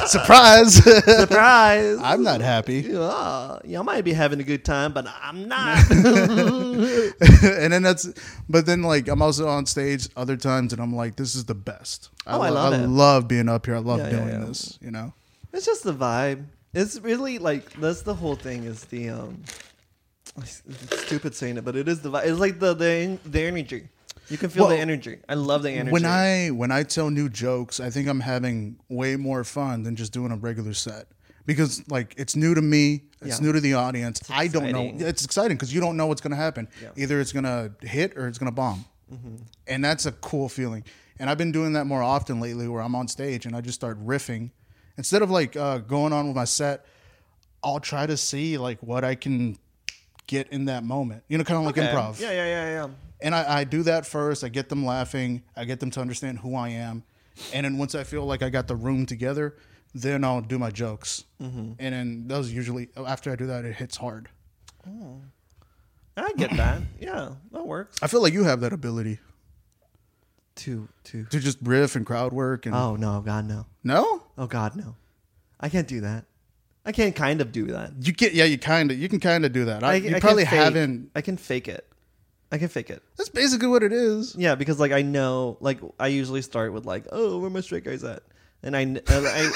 Surprise! 0.07 0.75
Surprise! 0.75 1.99
I'm 2.03 2.23
not 2.23 2.41
happy. 2.41 2.81
Yeah, 2.81 3.59
y'all 3.65 3.85
might 3.85 4.05
be 4.05 4.13
having 4.15 4.41
a 4.41 4.45
good 4.45 4.65
time, 4.65 4.93
but 4.93 5.07
I'm 5.23 5.49
not. 5.49 5.91
and 5.91 7.73
then 7.73 7.83
that's, 7.83 8.09
but 8.49 8.65
then 8.67 8.83
like 8.83 9.09
I'm 9.09 9.21
also 9.21 9.49
on 9.49 9.67
stage 9.67 10.09
other 10.17 10.37
times, 10.37 10.73
and 10.73 10.81
I'm 10.81 10.95
like, 10.95 11.17
this 11.17 11.35
is 11.35 11.45
the 11.45 11.55
best. 11.55 12.11
Oh, 12.27 12.41
I 12.41 12.49
lo- 12.49 12.55
love 12.55 12.73
I 12.73 12.77
it. 12.85 12.87
love 12.87 13.29
being 13.29 13.49
up 13.49 13.67
here. 13.67 13.77
I 13.77 13.81
love 13.81 13.99
Yeah, 13.99 14.05
yeah, 14.07 14.11
doing 14.13 14.29
yeah. 14.29 14.45
this. 14.47 14.79
You 14.81 14.91
know. 14.91 15.13
It's 15.53 15.67
just 15.67 15.85
the 15.85 15.95
vibe. 15.95 16.45
It's 16.75 17.01
really 17.01 17.39
like 17.39 17.73
that's 17.75 18.03
the 18.03 18.15
whole 18.15 18.37
thing. 18.37 18.65
Is 18.65 18.85
the 18.87 19.11
um, 19.11 19.43
it's 20.39 20.63
stupid 21.07 21.35
saying 21.35 21.57
it, 21.59 21.65
but 21.65 21.77
it 21.77 21.89
is 21.89 22.01
the 22.01 22.11
vibe. 22.11 22.27
It's 22.27 22.39
like 22.39 22.59
the 22.59 22.75
the 22.75 23.19
the 23.25 23.43
energy. 23.43 23.89
You 24.29 24.37
can 24.37 24.51
feel 24.51 24.65
Well, 24.65 24.77
the 24.77 24.81
energy. 24.81 25.19
I 25.29 25.35
love 25.35 25.63
the 25.63 25.71
energy. 25.71 25.93
When 25.93 26.05
I 26.05 26.49
when 26.49 26.71
I 26.71 26.83
tell 26.83 27.11
new 27.11 27.29
jokes, 27.29 27.81
I 27.81 27.91
think 27.91 28.09
I'm 28.09 28.21
having 28.21 28.79
way 28.89 29.17
more 29.17 29.43
fun 29.45 29.83
than 29.85 29.97
just 29.97 30.13
doing 30.13 30.33
a 30.33 30.37
regular 30.37 30.75
set 30.75 31.07
because 31.47 31.83
like 31.89 32.15
it's 32.19 32.37
new 32.37 32.55
to 32.55 32.61
me, 32.61 33.05
it's 33.23 33.41
Yeah. 33.41 33.47
new 33.47 33.53
to 33.53 33.61
the 33.61 33.75
audience. 33.75 34.21
I 34.31 34.49
don't 34.49 34.71
know. 34.71 34.93
It's 34.99 35.25
exciting 35.25 35.57
because 35.57 35.73
you 35.73 35.81
don't 35.81 35.97
know 35.97 36.07
what's 36.07 36.21
going 36.21 36.33
to 36.33 36.37
happen. 36.37 36.69
Yeah. 36.83 36.91
Either 36.97 37.21
it's 37.21 37.33
going 37.33 37.45
to 37.45 37.73
hit 37.87 38.19
or 38.19 38.29
it's 38.29 38.37
going 38.39 38.51
to 38.51 38.55
bomb, 38.55 38.85
and 39.67 39.83
that's 39.83 40.05
a 40.05 40.13
cool 40.13 40.49
feeling. 40.51 40.85
And 41.19 41.29
I've 41.31 41.39
been 41.39 41.51
doing 41.53 41.73
that 41.73 41.87
more 41.87 42.03
often 42.03 42.39
lately, 42.39 42.69
where 42.69 42.83
I'm 42.83 42.95
on 42.95 43.09
stage 43.09 43.47
and 43.47 43.57
I 43.57 43.61
just 43.63 43.75
start 43.77 43.99
riffing 44.05 44.51
instead 44.99 45.23
of 45.23 45.31
like 45.31 45.57
uh, 45.57 45.79
going 45.79 46.13
on 46.13 46.27
with 46.27 46.37
my 46.37 46.45
set. 46.45 46.85
I'll 47.65 47.81
try 47.81 48.07
to 48.07 48.17
see 48.17 48.57
like 48.59 48.81
what 48.83 49.03
I 49.05 49.15
can 49.17 49.57
get 50.29 50.47
in 50.53 50.67
that 50.67 50.85
moment. 50.85 51.25
You 51.29 51.37
know, 51.39 51.43
kind 51.45 51.59
of 51.59 51.65
like 51.67 51.77
Okay. 51.77 51.89
improv. 51.89 52.21
Yeah, 52.21 52.31
yeah, 52.31 52.45
yeah, 52.47 52.71
yeah. 52.71 52.89
And 53.21 53.35
I, 53.35 53.61
I 53.61 53.65
do 53.65 53.83
that 53.83 54.07
first. 54.07 54.45
I 54.45 54.49
get 54.49 54.69
them 54.69 54.87
laughing. 54.87 55.43
I 55.57 55.65
get 55.65 55.81
them 55.81 55.91
to 55.91 56.01
understand 56.01 56.39
who 56.39 56.55
I 56.55 56.69
am. 56.69 57.03
And 57.53 57.65
then 57.65 57.77
once 57.79 57.97
I 57.97 58.05
feel 58.05 58.25
like 58.25 58.43
I 58.45 58.49
got 58.51 58.69
the 58.69 58.77
room 58.77 59.07
together, 59.07 59.57
then 59.95 60.23
I'll 60.23 60.41
do 60.41 60.57
my 60.59 60.71
jokes. 60.71 61.25
Mm-hmm. 61.43 61.73
And 61.81 61.95
then 61.95 62.25
those 62.29 62.53
usually, 62.53 62.89
after 62.97 63.33
I 63.33 63.37
do 63.37 63.47
that, 63.49 63.65
it 63.65 63.75
hits 63.75 63.97
hard. 63.97 64.29
I 66.17 66.33
get 66.37 66.57
that. 66.57 66.83
Yeah, 67.01 67.31
that 67.53 67.67
works. 67.67 67.99
I 68.03 68.07
feel 68.07 68.23
like 68.23 68.33
you 68.33 68.45
have 68.45 68.61
that 68.61 68.73
ability 68.73 69.19
Two, 70.55 70.89
two. 71.05 71.25
to 71.27 71.39
just 71.39 71.59
riff 71.63 71.95
and 71.95 72.05
crowd 72.05 72.33
work. 72.33 72.67
And 72.67 72.75
Oh 72.75 72.97
no, 72.97 73.21
God 73.21 73.47
no. 73.47 73.67
no, 73.85 74.23
Oh 74.37 74.47
God 74.47 74.75
no. 74.77 74.97
I 75.61 75.69
can't 75.69 75.87
do 75.89 76.01
that. 76.01 76.25
I 76.89 76.93
can 76.93 77.13
kind 77.13 77.43
of 77.43 77.53
do 77.53 77.67
that. 77.67 77.93
you 78.01 78.15
can. 78.15 78.31
Yeah, 78.33 78.45
you 78.45 78.57
kind 78.57 78.91
of. 78.91 78.99
You 78.99 79.11
can 79.11 79.21
kind 79.21 79.45
of 79.45 79.53
do 79.53 79.67
that. 79.67 79.85
I, 79.85 79.97
you 79.97 80.11
can 80.11 80.21
probably 80.21 80.47
fake- 80.47 80.55
haven't. 80.59 81.11
I 81.15 81.21
can 81.21 81.37
fake 81.37 81.69
it. 81.69 81.87
I 82.51 82.57
can 82.57 82.69
fake 82.69 82.89
it. 82.89 83.03
That's 83.19 83.29
basically 83.29 83.69
what 83.69 83.83
it 83.83 83.93
is. 83.93 84.35
Yeah, 84.35 84.55
because 84.55 84.81
like 84.81 84.93
I 84.93 85.03
know, 85.03 85.59
like 85.61 85.81
I 86.01 86.07
usually 86.07 86.41
start 86.41 86.73
with 86.73 86.87
like, 86.87 87.05
"Oh, 87.13 87.39
where 87.41 87.51
my 87.51 87.61
straight 87.61 87.85
guys 87.85 88.03
at?" 88.05 88.23
And 88.63 88.75
I, 88.75 88.81
and 88.81 89.03
I 89.07 89.51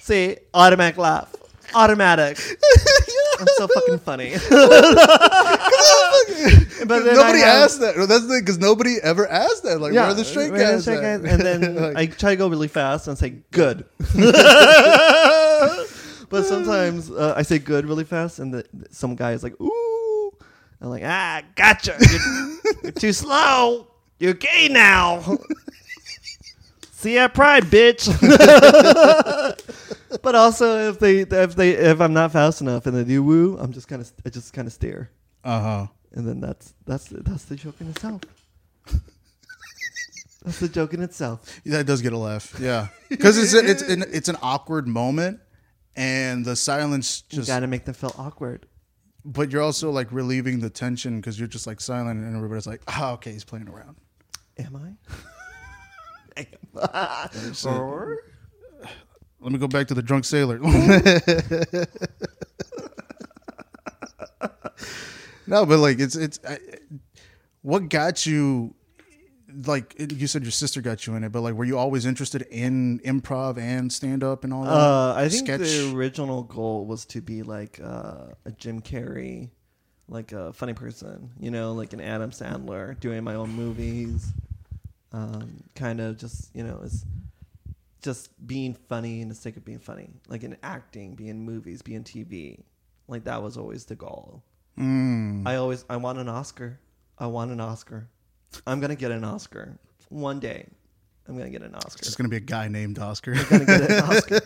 see 0.00 0.38
automatic 0.54 0.98
laugh, 0.98 1.32
automatic. 1.72 2.36
I'm 3.38 3.46
so 3.56 3.68
fucking 3.68 4.00
funny. 4.00 4.34
but 6.86 7.04
nobody 7.04 7.42
I 7.42 7.46
have- 7.46 7.62
asked 7.64 7.80
that. 7.80 7.94
That's 8.08 8.26
the 8.26 8.38
because 8.40 8.58
nobody 8.58 8.96
ever 9.02 9.26
asked 9.28 9.62
that. 9.64 9.80
Like, 9.80 9.92
where 9.92 10.04
are 10.04 10.14
the 10.14 10.24
straight 10.24 10.50
are 10.50 10.58
the 10.58 10.64
guys? 10.64 10.82
straight 10.82 11.00
guys? 11.00 11.24
And 11.24 11.40
then 11.40 11.74
Like, 11.94 11.96
I 11.96 12.06
try 12.06 12.30
to 12.30 12.36
go 12.36 12.48
really 12.48 12.68
fast 12.68 13.08
and 13.08 13.16
say 13.18 13.30
good. 13.50 13.84
but 16.28 16.44
sometimes 16.44 17.10
uh, 17.10 17.34
I 17.36 17.42
say 17.42 17.58
good 17.58 17.86
really 17.86 18.04
fast, 18.04 18.38
and 18.38 18.54
the, 18.54 18.64
some 18.90 19.16
guy 19.16 19.32
is 19.32 19.42
like, 19.42 19.60
"Ooh," 19.60 20.32
I'm 20.80 20.88
like, 20.90 21.02
"Ah, 21.04 21.42
gotcha. 21.56 21.96
You're, 22.00 22.74
you're 22.84 22.92
too 22.92 23.12
slow. 23.12 23.88
You're 24.18 24.34
gay 24.34 24.68
now." 24.70 25.38
See 26.92 27.16
at 27.16 27.32
Pride, 27.32 27.64
bitch. 27.64 28.06
but 30.22 30.34
also, 30.34 30.90
if 30.90 30.98
they, 30.98 31.20
if 31.20 31.54
they, 31.56 31.70
if 31.70 31.98
I'm 32.00 32.12
not 32.12 32.32
fast 32.32 32.60
enough 32.60 32.84
and 32.86 32.94
they 32.94 33.04
do 33.04 33.22
woo, 33.24 33.56
I'm 33.58 33.72
just 33.72 33.88
kind 33.88 34.02
of, 34.02 34.12
I 34.26 34.28
just 34.28 34.52
kind 34.52 34.66
of 34.68 34.72
stare, 34.74 35.10
uh-huh. 35.42 35.86
And 36.12 36.26
then 36.26 36.40
that's 36.40 36.74
that's 36.86 37.08
that's 37.08 37.44
the 37.44 37.56
joke 37.56 37.76
in 37.80 37.88
itself. 37.90 38.22
that's 40.44 40.58
the 40.60 40.68
joke 40.68 40.94
in 40.94 41.02
itself. 41.02 41.60
Yeah, 41.64 41.78
that 41.78 41.84
does 41.86 42.02
get 42.02 42.12
a 42.12 42.18
laugh. 42.18 42.54
Yeah, 42.60 42.88
because 43.08 43.38
it's 43.38 43.54
a, 43.54 43.68
it's 43.70 43.82
an, 43.82 44.04
it's 44.12 44.28
an 44.28 44.36
awkward 44.42 44.86
moment, 44.88 45.40
and 45.96 46.44
the 46.44 46.56
silence 46.56 47.24
You 47.30 47.36
just. 47.36 47.48
gotta 47.48 47.66
make 47.66 47.84
them 47.84 47.94
feel 47.94 48.14
awkward. 48.18 48.66
But 49.24 49.50
you're 49.52 49.62
also 49.62 49.90
like 49.90 50.10
relieving 50.12 50.60
the 50.60 50.70
tension 50.70 51.16
because 51.20 51.38
you're 51.38 51.48
just 51.48 51.66
like 51.66 51.80
silent, 51.80 52.20
and 52.20 52.34
everybody's 52.36 52.66
like, 52.66 52.80
"Oh, 52.88 53.12
okay, 53.14 53.32
he's 53.32 53.44
playing 53.44 53.68
around." 53.68 53.96
Am 54.58 54.76
I? 54.76 54.96
So, 57.52 57.70
or 57.70 58.18
let 59.40 59.52
me 59.52 59.58
go 59.58 59.66
back 59.68 59.88
to 59.88 59.94
the 59.94 60.00
drunk 60.02 60.24
sailor. 60.24 60.58
no, 65.50 65.66
but 65.66 65.78
like 65.78 65.98
it's 65.98 66.16
it's 66.16 66.38
I, 66.48 66.58
what 67.62 67.88
got 67.88 68.24
you 68.24 68.74
like 69.64 69.96
you 69.98 70.26
said 70.26 70.42
your 70.42 70.52
sister 70.52 70.80
got 70.80 71.06
you 71.06 71.14
in 71.16 71.24
it, 71.24 71.32
but 71.32 71.40
like 71.40 71.54
were 71.54 71.64
you 71.64 71.76
always 71.76 72.06
interested 72.06 72.42
in 72.42 73.00
improv 73.00 73.58
and 73.58 73.92
stand 73.92 74.22
up 74.22 74.44
and 74.44 74.54
all 74.54 74.64
that? 74.64 74.70
uh, 74.70 75.14
I 75.16 75.28
think 75.28 75.46
Sketch? 75.46 75.60
the 75.60 75.92
original 75.94 76.44
goal 76.44 76.86
was 76.86 77.04
to 77.06 77.20
be 77.20 77.42
like 77.42 77.80
uh, 77.82 78.28
a 78.44 78.52
Jim 78.56 78.80
Carrey, 78.80 79.50
like 80.08 80.32
a 80.32 80.52
funny 80.52 80.74
person, 80.74 81.30
you 81.38 81.50
know, 81.50 81.72
like 81.72 81.92
an 81.92 82.00
Adam 82.00 82.30
Sandler, 82.30 82.98
doing 83.00 83.24
my 83.24 83.34
own 83.34 83.50
movies, 83.50 84.32
um, 85.12 85.64
kind 85.74 86.00
of 86.00 86.16
just 86.16 86.54
you 86.54 86.62
know, 86.62 86.78
is 86.84 87.04
just 88.02 88.30
being 88.46 88.74
funny 88.88 89.20
in 89.20 89.28
the 89.28 89.34
sake 89.34 89.56
of 89.56 89.64
being 89.64 89.80
funny, 89.80 90.10
like 90.28 90.44
in 90.44 90.56
acting, 90.62 91.14
be 91.14 91.28
in 91.28 91.40
movies, 91.40 91.82
be 91.82 91.94
in 91.94 92.04
TV, 92.04 92.62
like 93.08 93.24
that 93.24 93.42
was 93.42 93.56
always 93.56 93.84
the 93.84 93.96
goal. 93.96 94.44
Mm. 94.78 95.46
I 95.46 95.56
always 95.56 95.84
I 95.90 95.96
want 95.96 96.18
an 96.18 96.28
Oscar. 96.28 96.78
I 97.18 97.26
want 97.26 97.50
an 97.50 97.60
Oscar. 97.60 98.08
I'm 98.66 98.80
gonna 98.80 98.96
get 98.96 99.10
an 99.10 99.24
Oscar 99.24 99.78
one 100.08 100.40
day. 100.40 100.66
I'm 101.28 101.36
gonna 101.36 101.50
get 101.50 101.62
an 101.62 101.74
Oscar. 101.74 101.98
It's 101.98 102.06
just 102.08 102.18
gonna 102.18 102.28
be 102.28 102.36
a 102.36 102.40
guy 102.40 102.68
named 102.68 102.98
Oscar. 102.98 103.34
I'm 103.34 103.44
gonna 103.48 103.64
get 103.66 103.90
an 103.90 104.04
Oscar. 104.04 104.40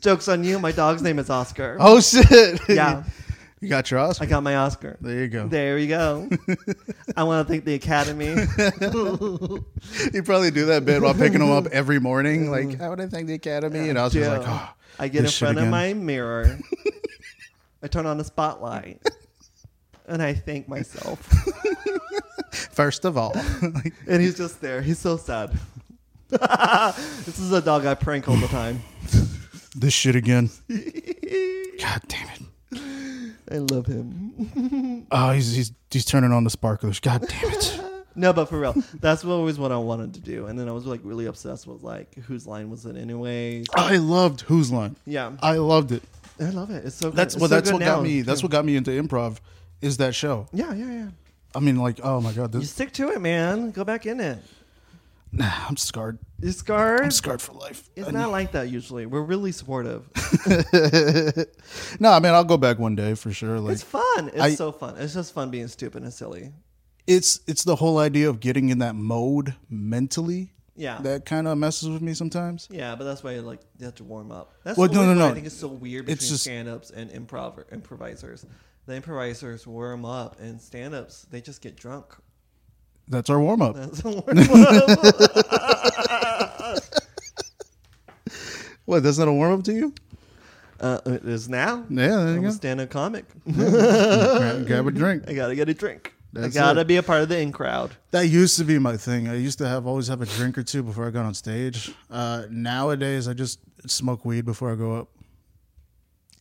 Jokes 0.00 0.28
on 0.28 0.44
you. 0.44 0.58
My 0.58 0.72
dog's 0.72 1.02
name 1.02 1.18
is 1.18 1.30
Oscar. 1.30 1.76
oh 1.80 2.00
shit! 2.00 2.60
Yeah, 2.68 3.04
you 3.60 3.68
got 3.68 3.90
your 3.90 4.00
Oscar. 4.00 4.24
I 4.24 4.26
got 4.26 4.42
my 4.42 4.56
Oscar. 4.56 4.96
there 5.00 5.20
you 5.20 5.28
go. 5.28 5.46
There 5.48 5.78
you 5.78 5.88
go. 5.88 6.28
I 7.16 7.22
want 7.22 7.46
to 7.46 7.50
thank 7.52 7.64
the 7.64 7.74
Academy. 7.74 8.34
You 10.12 10.22
probably 10.22 10.50
do 10.50 10.66
that 10.66 10.84
bit 10.84 11.00
while 11.02 11.14
picking 11.14 11.40
him 11.40 11.50
up 11.50 11.66
every 11.68 12.00
morning. 12.00 12.50
Like, 12.50 12.78
how 12.78 12.90
would 12.90 13.00
I 13.00 13.06
thank 13.06 13.28
the 13.28 13.34
Academy? 13.34 13.88
And 13.88 13.98
I 13.98 14.04
was 14.04 14.12
just 14.12 14.28
like, 14.28 14.46
oh, 14.46 14.68
I 14.98 15.08
get 15.08 15.24
in 15.24 15.30
front 15.30 15.58
of 15.58 15.68
my 15.68 15.94
mirror. 15.94 16.58
I 17.82 17.86
turn 17.88 18.06
on 18.06 18.18
the 18.18 18.24
spotlight, 18.24 19.00
and 20.06 20.22
I 20.22 20.34
thank 20.34 20.68
myself. 20.68 21.20
first 22.50 23.04
of 23.04 23.16
all, 23.16 23.34
And 24.08 24.20
he's 24.22 24.36
just 24.36 24.60
there. 24.60 24.82
He's 24.82 24.98
so 24.98 25.16
sad. 25.16 25.52
this 26.28 27.38
is 27.38 27.52
a 27.52 27.60
dog 27.60 27.86
I 27.86 27.94
prank 27.94 28.28
all 28.28 28.36
the 28.36 28.48
time. 28.48 28.82
this 29.76 29.94
shit 29.94 30.16
again. 30.16 30.50
God 30.68 32.02
damn 32.08 32.28
it! 32.28 33.32
I 33.50 33.58
love 33.58 33.86
him. 33.86 35.06
Oh, 35.12 35.30
he's 35.32 35.54
he's 35.54 35.72
he's 35.90 36.04
turning 36.04 36.32
on 36.32 36.42
the 36.44 36.50
sparklers. 36.50 36.98
God 36.98 37.24
damn 37.28 37.52
it! 37.52 37.80
No, 38.16 38.32
but 38.32 38.46
for 38.46 38.58
real, 38.58 38.74
that's 38.94 39.24
always 39.24 39.58
what 39.58 39.70
I 39.70 39.76
wanted 39.76 40.14
to 40.14 40.20
do. 40.20 40.46
And 40.46 40.58
then 40.58 40.68
I 40.68 40.72
was 40.72 40.86
like 40.86 41.00
really 41.04 41.26
obsessed 41.26 41.66
with 41.66 41.82
like 41.82 42.14
whose 42.16 42.46
line 42.46 42.70
was 42.70 42.86
it 42.86 42.96
anyways. 42.96 43.66
I 43.74 43.98
loved 43.98 44.40
whose 44.40 44.72
Line. 44.72 44.96
Yeah, 45.04 45.32
I 45.42 45.56
loved 45.58 45.92
it. 45.92 46.02
I 46.40 46.44
love 46.50 46.70
it. 46.70 46.84
It's 46.86 46.96
so 46.96 47.10
good. 47.10 47.16
That's 47.16 47.34
It's 47.34 47.40
well. 47.40 47.48
so 47.50 47.54
That's 47.54 47.70
what 47.72 47.80
got 47.80 48.02
me. 48.02 48.22
That's 48.22 48.42
what 48.42 48.50
got 48.50 48.64
me 48.64 48.74
into 48.76 48.90
improv. 48.90 49.38
Is 49.80 49.96
that 49.98 50.14
show? 50.14 50.46
Yeah, 50.52 50.72
yeah, 50.74 50.90
yeah. 50.92 51.08
I 51.54 51.60
mean, 51.60 51.76
like, 51.76 52.00
oh 52.02 52.20
my 52.20 52.32
god, 52.32 52.52
You 52.54 52.60
this. 52.60 52.70
stick 52.70 52.92
to 52.94 53.10
it, 53.10 53.20
man. 53.20 53.70
Go 53.70 53.84
back 53.84 54.06
in 54.06 54.20
it. 54.20 54.38
Nah, 55.32 55.50
I'm 55.68 55.76
scarred. 55.76 56.18
You 56.40 56.52
scarred. 56.52 57.02
I'm 57.02 57.10
scarred 57.10 57.42
for 57.42 57.52
life. 57.52 57.88
It's 57.96 58.08
I 58.08 58.10
not 58.10 58.22
know. 58.26 58.30
like 58.30 58.52
that 58.52 58.68
usually. 58.70 59.06
We're 59.06 59.22
really 59.22 59.52
supportive. 59.52 60.08
no, 62.00 62.10
I 62.10 62.20
mean, 62.20 62.32
I'll 62.32 62.44
go 62.44 62.56
back 62.56 62.78
one 62.78 62.94
day 62.94 63.14
for 63.14 63.32
sure. 63.32 63.58
Like, 63.60 63.74
It's 63.74 63.82
fun. 63.82 64.28
It's 64.28 64.40
I- 64.40 64.54
so 64.54 64.72
fun. 64.72 64.96
It's 64.98 65.14
just 65.14 65.34
fun 65.34 65.50
being 65.50 65.68
stupid 65.68 66.02
and 66.02 66.12
silly. 66.12 66.52
it's 67.06 67.40
it's 67.46 67.64
the 67.64 67.76
whole 67.76 67.98
idea 67.98 68.28
of 68.28 68.40
getting 68.40 68.68
in 68.68 68.78
that 68.78 68.94
mode 68.96 69.54
mentally 69.70 70.52
Yeah. 70.74 70.98
that 71.02 71.24
kind 71.24 71.46
of 71.48 71.56
messes 71.58 71.88
with 71.88 72.02
me 72.02 72.14
sometimes. 72.14 72.66
yeah, 72.70 72.94
but 72.96 73.04
that's 73.04 73.22
why 73.22 73.36
like 73.38 73.60
you 73.78 73.84
have 73.86 73.94
to 73.96 74.04
warm 74.04 74.30
up. 74.32 74.52
That's 74.64 74.76
Well, 74.78 74.88
the 74.88 74.94
no, 74.94 75.04
no, 75.06 75.14
no. 75.14 75.28
I 75.28 75.34
think 75.34 75.46
it's 75.46 75.56
so 75.56 75.68
weird 75.68 76.08
It's 76.08 76.22
between 76.24 76.30
just- 76.34 76.42
stand-ups 76.44 76.90
and 76.90 77.10
improv 77.10 77.62
improvisers. 77.72 78.44
The 78.86 78.94
improvisers 78.96 79.66
warm 79.66 80.04
up, 80.04 80.38
and 80.40 80.60
stand-ups 80.60 81.26
they 81.30 81.40
just 81.40 81.60
get 81.60 81.76
drunk. 81.76 82.06
That's 83.08 83.30
our 83.30 83.40
warm 83.40 83.62
up. 83.62 83.74
That's 83.76 84.04
a 84.04 84.10
warm 84.10 84.38
up. 84.38 86.82
What? 88.84 89.02
That's 89.02 89.18
not 89.18 89.26
a 89.26 89.32
warm 89.32 89.58
up 89.58 89.64
to 89.64 89.72
you? 89.72 89.92
uh, 90.80 91.00
it 91.06 91.24
is 91.24 91.48
now. 91.48 91.84
Yeah, 91.90 92.06
there 92.08 92.18
I'm 92.28 92.34
you 92.34 92.40
a 92.40 92.42
go. 92.42 92.50
stand-up 92.50 92.88
comic. 92.90 93.24
grab, 93.52 94.64
grab 94.66 94.86
a 94.86 94.90
drink. 94.92 95.24
I 95.28 95.34
gotta 95.34 95.56
get 95.56 95.68
a 95.68 95.74
drink. 95.74 96.14
That's 96.32 96.56
I 96.56 96.60
gotta 96.60 96.80
it. 96.82 96.86
be 96.86 96.96
a 96.96 97.02
part 97.02 97.22
of 97.22 97.28
the 97.28 97.36
in 97.40 97.50
crowd. 97.50 97.96
That 98.12 98.28
used 98.28 98.56
to 98.58 98.64
be 98.64 98.78
my 98.78 98.96
thing. 98.96 99.26
I 99.26 99.34
used 99.34 99.58
to 99.58 99.66
have 99.66 99.88
always 99.88 100.06
have 100.06 100.22
a 100.22 100.26
drink 100.26 100.56
or 100.56 100.62
two 100.62 100.84
before 100.84 101.08
I 101.08 101.10
got 101.10 101.24
on 101.24 101.34
stage. 101.34 101.92
Uh, 102.08 102.44
nowadays, 102.48 103.26
I 103.26 103.32
just 103.32 103.58
smoke 103.88 104.24
weed 104.24 104.44
before 104.44 104.70
I 104.70 104.76
go 104.76 104.94
up. 104.94 105.08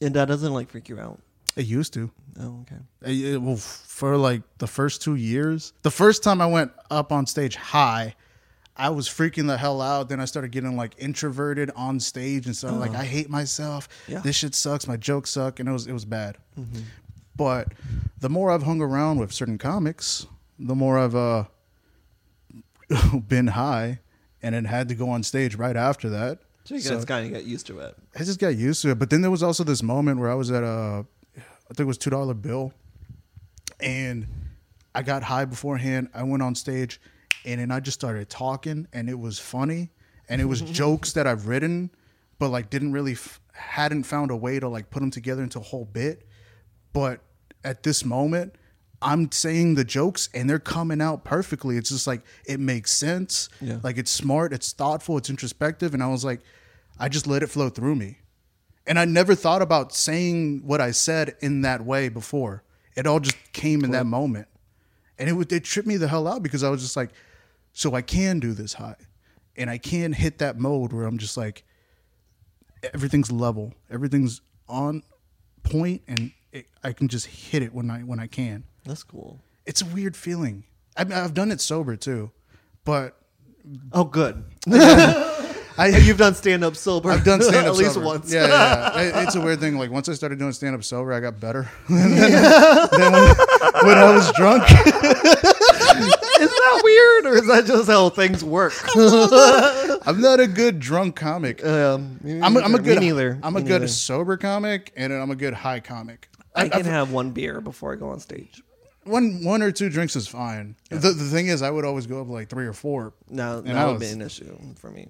And 0.02 0.14
that 0.14 0.28
doesn't 0.28 0.54
like 0.54 0.70
freak 0.70 0.88
you 0.90 1.00
out. 1.00 1.20
It 1.56 1.66
used 1.66 1.94
to. 1.94 2.12
Oh, 2.40 2.62
okay. 2.64 2.82
I- 3.06 3.10
it- 3.34 3.42
well, 3.42 3.56
for 3.58 4.18
like 4.18 4.42
the 4.58 4.68
first 4.68 5.02
two 5.02 5.16
years, 5.16 5.74
the 5.84 5.92
first 5.92 6.22
time 6.24 6.42
I 6.42 6.46
went 6.48 6.72
up 6.92 7.12
on 7.12 7.26
stage 7.26 7.56
high, 7.56 8.16
I 8.76 8.90
was 8.90 9.08
freaking 9.08 9.48
the 9.48 9.58
hell 9.58 9.82
out. 9.82 10.10
Then 10.10 10.20
I 10.20 10.26
started 10.26 10.52
getting 10.52 10.76
like 10.76 10.96
introverted 10.98 11.72
on 11.78 12.00
stage 12.02 12.46
and 12.46 12.56
started 12.56 12.78
like, 12.80 12.92
I 12.92 13.06
hate 13.06 13.30
myself. 13.30 13.88
Yeah. 14.08 14.20
This 14.20 14.36
shit 14.36 14.54
sucks. 14.54 14.86
My 14.86 14.98
jokes 14.98 15.30
suck, 15.30 15.60
and 15.62 15.70
it 15.70 15.72
was 15.72 15.88
it 15.88 15.94
was 15.94 16.04
bad. 16.06 16.38
But 17.38 17.70
the 18.20 18.30
more 18.30 18.52
I've 18.52 18.64
hung 18.64 18.82
around 18.82 19.20
with 19.20 19.32
certain 19.32 19.58
comics, 19.58 20.26
the 20.60 20.76
more 20.76 20.98
I've 21.00 21.16
uh, 21.16 21.46
been 23.28 23.48
high, 23.48 24.00
and 24.42 24.54
then 24.56 24.66
had 24.66 24.90
to 24.90 24.96
go 24.96 25.10
on 25.10 25.24
stage 25.24 25.56
right 25.56 25.76
after 25.76 26.10
that. 26.10 26.40
So 26.66 26.76
you 26.76 26.82
So- 26.82 27.04
kind 27.04 27.26
of 27.28 27.32
get 27.32 27.44
used 27.46 27.68
to 27.68 27.80
it. 27.80 27.96
I 28.16 28.24
just 28.24 28.40
got 28.40 28.56
used 28.56 28.82
to 28.84 28.90
it. 28.92 29.00
But 29.00 29.10
then 29.10 29.22
there 29.22 29.32
was 29.32 29.44
also 29.44 29.64
this 29.64 29.84
moment 29.84 30.20
where 30.20 30.32
I 30.32 30.34
was 30.36 30.50
at 30.52 30.64
a, 30.64 31.06
I 31.66 31.74
think 31.74 31.82
it 31.82 31.88
was 31.88 31.98
two 31.98 32.10
dollar 32.10 32.34
bill, 32.34 32.74
and 33.80 34.28
I 34.94 35.02
got 35.04 35.24
high 35.24 35.46
beforehand. 35.46 36.10
I 36.14 36.24
went 36.24 36.44
on 36.44 36.56
stage, 36.56 37.02
and 37.44 37.60
then 37.60 37.72
I 37.72 37.80
just 37.80 38.00
started 38.00 38.30
talking, 38.30 38.88
and 38.94 39.10
it 39.10 39.20
was 39.20 39.40
funny, 39.40 39.90
and 40.30 40.42
it 40.42 40.46
was 40.46 40.62
jokes 40.82 41.14
that 41.14 41.28
I've 41.28 41.48
written, 41.48 41.90
but 42.40 42.50
like 42.50 42.70
didn't 42.70 42.92
really 42.92 43.14
f- 43.14 43.40
hadn't 43.54 44.04
found 44.04 44.32
a 44.32 44.36
way 44.36 44.60
to 44.60 44.68
like 44.68 44.90
put 44.90 45.00
them 45.00 45.12
together 45.12 45.44
into 45.44 45.60
a 45.60 45.64
whole 45.64 45.86
bit. 45.86 46.28
But 46.94 47.22
at 47.64 47.84
this 47.84 48.06
moment, 48.06 48.56
I'm 49.02 49.32
saying 49.32 49.76
the 49.76 49.84
jokes 49.84 50.30
and 50.34 50.50
they're 50.50 50.60
coming 50.60 51.02
out 51.02 51.24
perfectly. 51.26 51.78
It's 51.78 51.90
just 51.90 52.08
like 52.08 52.22
it 52.48 52.60
makes 52.60 52.92
sense. 52.92 53.50
Yeah. 53.62 53.80
Like 53.84 53.98
it's 53.98 54.12
smart, 54.12 54.54
it's 54.54 54.72
thoughtful, 54.72 55.18
it's 55.18 55.30
introspective. 55.30 55.94
And 55.94 56.02
I 56.02 56.08
was 56.08 56.24
like, 56.24 56.42
I 56.98 57.10
just 57.10 57.28
let 57.28 57.44
it 57.44 57.48
flow 57.48 57.70
through 57.70 57.96
me. 57.96 58.20
And 58.88 59.00
I 59.00 59.06
never 59.06 59.34
thought 59.36 59.62
about 59.62 59.94
saying 59.94 60.62
what 60.66 60.80
I 60.80 60.92
said 60.92 61.36
in 61.42 61.62
that 61.62 61.84
way 61.84 62.10
before. 62.10 62.64
It 62.96 63.08
all 63.08 63.20
just 63.20 63.38
came 63.52 63.84
in 63.84 63.92
that 63.92 64.06
moment. 64.06 64.48
And 65.18 65.28
it 65.30 65.34
would 65.34 65.52
it 65.52 65.64
tripped 65.64 65.88
me 65.88 65.98
the 65.98 66.08
hell 66.08 66.28
out 66.28 66.44
because 66.44 66.64
I 66.64 66.70
was 66.70 66.82
just 66.82 66.96
like, 66.96 67.10
so 67.74 67.94
I 67.96 68.02
can 68.02 68.40
do 68.40 68.54
this 68.54 68.74
high. 68.74 68.96
And 69.58 69.70
I 69.70 69.78
can 69.78 70.14
hit 70.14 70.38
that 70.40 70.58
mode 70.60 70.94
where 70.94 71.06
I'm 71.06 71.18
just 71.18 71.38
like, 71.38 71.64
everything's 72.94 73.32
level, 73.32 73.74
everything's 73.90 74.42
on 74.68 75.04
point, 75.64 76.02
and 76.08 76.32
it, 76.52 76.68
I 76.84 76.94
can 76.94 77.08
just 77.08 77.26
hit 77.28 77.64
it 77.64 77.74
when 77.74 77.90
I 77.90 78.00
when 78.00 78.20
I 78.20 78.28
can. 78.28 78.66
That's 78.84 79.04
cool. 79.04 79.40
It's 79.66 79.82
a 79.82 79.86
weird 79.86 80.16
feeling. 80.16 80.66
I 80.96 81.06
mean, 81.06 81.14
I've 81.14 81.34
done 81.34 81.52
it 81.52 81.60
sober 81.62 81.96
too, 81.96 82.32
but 82.84 83.18
Oh, 83.92 84.04
good. 84.04 84.44
I 85.78 85.88
You've 85.90 86.18
done 86.18 86.36
stand 86.36 86.64
up 86.64 86.76
sober. 86.76 87.12
I've 87.12 87.24
done 87.24 87.42
stand 87.42 87.66
up 87.68 87.74
at 87.74 87.76
least 87.76 87.94
sober. 87.96 88.06
once. 88.06 88.32
Yeah, 88.34 88.48
yeah, 88.48 88.94
yeah. 88.96 89.02
It- 89.22 89.24
It's 89.28 89.36
a 89.36 89.42
weird 89.42 89.60
thing. 89.60 89.78
Like 89.78 89.92
once 89.92 90.08
I 90.10 90.14
started 90.14 90.40
doing 90.40 90.52
stand 90.54 90.76
up 90.76 90.84
sober, 90.84 91.12
I 91.14 91.20
got 91.20 91.40
better. 91.40 91.70
than, 91.90 92.12
when, 92.12 93.12
when 93.86 93.98
I 93.98 94.14
was 94.14 94.32
drunk. 94.34 94.64
Is 96.38 96.50
that 96.52 96.82
weird, 96.84 97.26
or 97.34 97.38
is 97.38 97.48
that 97.48 97.66
just 97.66 97.88
how 97.90 98.10
things 98.10 98.44
work? 98.44 98.74
I'm 100.06 100.20
not 100.20 100.42
a 100.42 100.48
good 100.48 100.80
drunk 100.82 101.16
comic. 101.16 101.66
um, 101.66 102.20
me 102.22 102.42
I'm 102.42 102.58
a, 102.58 102.60
I'm 102.60 102.76
a 102.76 102.80
good. 102.80 103.00
Neither. 103.00 103.40
I'm 103.42 103.56
a 103.56 103.62
good 103.62 103.70
neither. 103.82 103.88
sober 103.88 104.36
comic, 104.36 104.92
and 104.98 105.14
I'm 105.14 105.32
a 105.32 105.36
good 105.36 105.54
high 105.54 105.80
comic. 105.80 106.28
I 106.54 106.68
can 106.68 106.82
I've- 106.82 106.90
have 106.90 107.12
one 107.14 107.32
beer 107.32 107.62
before 107.62 107.94
I 107.94 107.96
go 107.96 108.10
on 108.10 108.20
stage. 108.20 108.62
one 109.06 109.46
one 109.46 109.62
or 109.62 109.72
two 109.72 109.90
drinks 109.90 110.18
is 110.18 110.28
fine. 110.28 110.76
The, 110.90 110.98
the 111.12 111.14
thing 111.30 111.48
is, 111.48 111.62
I 111.62 111.70
would 111.72 111.86
always 111.86 112.06
go 112.06 112.20
up 112.22 112.28
like 112.28 112.50
three 112.50 112.66
or 112.66 112.74
four. 112.74 113.14
No, 113.30 113.62
that 113.62 113.88
would 113.88 114.00
be 114.02 114.08
an 114.08 114.22
issue 114.22 114.58
for 114.78 114.92
me. 114.92 115.08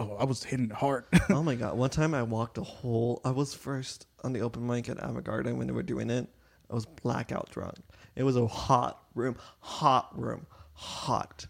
Oh, 0.00 0.16
I 0.18 0.24
was 0.24 0.42
hitting 0.44 0.66
it 0.66 0.72
hard. 0.72 1.04
oh 1.30 1.42
my 1.42 1.54
god! 1.56 1.76
One 1.76 1.90
time 1.90 2.14
I 2.14 2.22
walked 2.22 2.58
a 2.58 2.62
whole. 2.62 3.20
I 3.24 3.30
was 3.30 3.54
first 3.54 4.06
on 4.24 4.32
the 4.32 4.40
open 4.40 4.66
mic 4.66 4.88
at 4.88 4.96
Avant 4.98 5.24
Garden 5.24 5.58
when 5.58 5.66
they 5.66 5.72
were 5.72 5.82
doing 5.82 6.10
it. 6.10 6.28
I 6.70 6.74
was 6.74 6.86
blackout 6.86 7.50
drunk. 7.50 7.76
It 8.16 8.22
was 8.22 8.36
a 8.36 8.46
hot 8.46 9.02
room, 9.14 9.36
hot 9.60 10.18
room, 10.18 10.46
hot. 10.72 11.46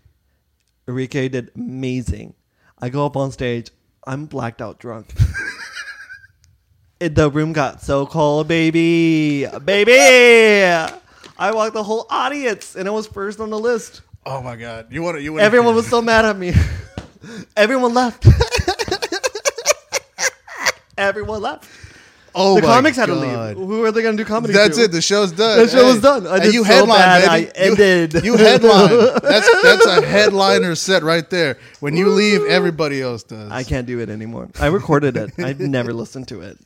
Enrique 0.88 1.28
did 1.28 1.50
amazing. 1.54 2.34
I 2.80 2.88
go 2.88 3.06
up 3.06 3.16
on 3.16 3.30
stage. 3.30 3.70
I'm 4.04 4.26
blacked 4.26 4.60
out 4.60 4.80
drunk. 4.80 5.14
it, 7.00 7.14
the 7.14 7.30
room 7.30 7.52
got 7.52 7.80
so 7.82 8.04
cold, 8.06 8.48
baby, 8.48 9.46
baby. 9.64 9.92
I 11.38 11.52
walked 11.52 11.74
the 11.74 11.84
whole 11.84 12.06
audience, 12.10 12.74
and 12.74 12.88
I 12.88 12.90
was 12.90 13.06
first 13.06 13.38
on 13.38 13.50
the 13.50 13.58
list. 13.58 14.02
oh 14.26 14.42
my 14.42 14.56
god, 14.56 14.88
you 14.90 15.02
want 15.02 15.16
to? 15.18 15.22
You 15.22 15.32
want 15.34 15.44
Everyone 15.44 15.76
was 15.76 15.86
so 15.86 16.02
mad 16.02 16.24
at 16.24 16.36
me. 16.36 16.52
Everyone 17.56 17.94
left. 17.94 18.26
Everyone 20.98 21.40
left. 21.42 21.68
Oh 22.34 22.54
the 22.56 22.62
my 22.62 22.68
comics 22.68 22.96
had 22.96 23.06
to 23.06 23.14
leave. 23.14 23.56
Who 23.56 23.84
are 23.84 23.92
they 23.92 24.00
going 24.00 24.16
to 24.16 24.22
do 24.22 24.26
comedy? 24.26 24.54
That's 24.54 24.78
to? 24.78 24.84
it. 24.84 24.92
The 24.92 25.02
show's 25.02 25.32
done. 25.32 25.58
The 25.58 25.68
show 25.68 25.84
was 25.86 26.00
done. 26.00 26.26
I 26.26 26.38
did 26.38 26.54
you 26.54 26.64
so 26.64 26.72
headline, 26.72 26.98
bad, 26.98 27.20
baby. 27.20 27.30
I 27.30 27.36
You- 27.66 27.70
ended. 27.72 28.24
You, 28.24 28.36
headline. 28.38 28.88
That's 29.22 29.46
that's 29.62 29.86
a 29.86 30.06
headliner 30.06 30.74
set 30.74 31.02
right 31.02 31.28
there. 31.28 31.58
When 31.80 31.94
you 31.96 32.08
leave, 32.08 32.42
everybody 32.46 33.02
else 33.02 33.22
does. 33.22 33.50
I 33.50 33.64
can't 33.64 33.86
do 33.86 34.00
it 34.00 34.08
anymore. 34.08 34.48
I 34.58 34.68
recorded 34.68 35.16
it. 35.18 35.32
I've 35.38 35.60
never 35.60 35.92
listened 35.92 36.28
to 36.28 36.40
it, 36.40 36.58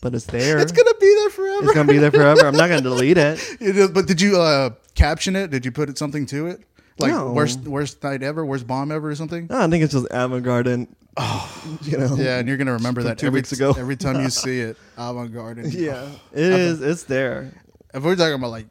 but 0.00 0.14
it's 0.14 0.24
there. 0.26 0.58
It's 0.58 0.72
gonna 0.72 0.94
be 0.98 1.14
there 1.20 1.30
forever. 1.30 1.64
It's 1.64 1.74
gonna 1.74 1.92
be 1.92 1.98
there 1.98 2.10
forever. 2.10 2.46
I'm 2.46 2.56
not 2.56 2.68
gonna 2.68 2.80
delete 2.80 3.18
it. 3.18 3.38
It 3.60 3.76
is- 3.76 3.90
but 3.90 4.06
did 4.06 4.22
you 4.22 4.40
uh, 4.40 4.70
caption 4.94 5.36
it? 5.36 5.50
Did 5.50 5.66
you 5.66 5.72
put 5.72 5.96
something 5.98 6.24
to 6.26 6.46
it? 6.46 6.62
Like 6.98 7.12
No. 7.12 7.32
worst 7.32 7.60
worst 7.60 8.02
night 8.02 8.22
ever, 8.22 8.44
worst 8.44 8.66
bomb 8.66 8.90
ever, 8.90 9.10
or 9.10 9.14
something? 9.14 9.46
No, 9.50 9.60
I 9.60 9.68
think 9.68 9.84
it's 9.84 9.92
just 9.92 10.06
Avant 10.10 10.42
Garden. 10.44 10.94
Oh, 11.16 11.78
you 11.82 11.98
know. 11.98 12.14
Yeah, 12.16 12.38
and 12.38 12.48
you're 12.48 12.56
gonna 12.56 12.72
remember 12.72 13.02
that 13.04 13.18
two 13.18 13.26
every, 13.26 13.38
weeks 13.38 13.52
ago. 13.52 13.74
every 13.76 13.96
time 13.96 14.20
you 14.22 14.30
see 14.44 14.60
it. 14.60 14.76
Uh, 14.98 15.10
avant 15.10 15.32
Garde. 15.32 15.66
Yeah. 15.72 16.08
It 16.32 16.52
is. 16.52 16.80
It's 16.80 17.04
there. 17.04 17.52
If 17.94 18.02
we're 18.02 18.16
talking 18.16 18.34
about 18.34 18.50
like 18.50 18.66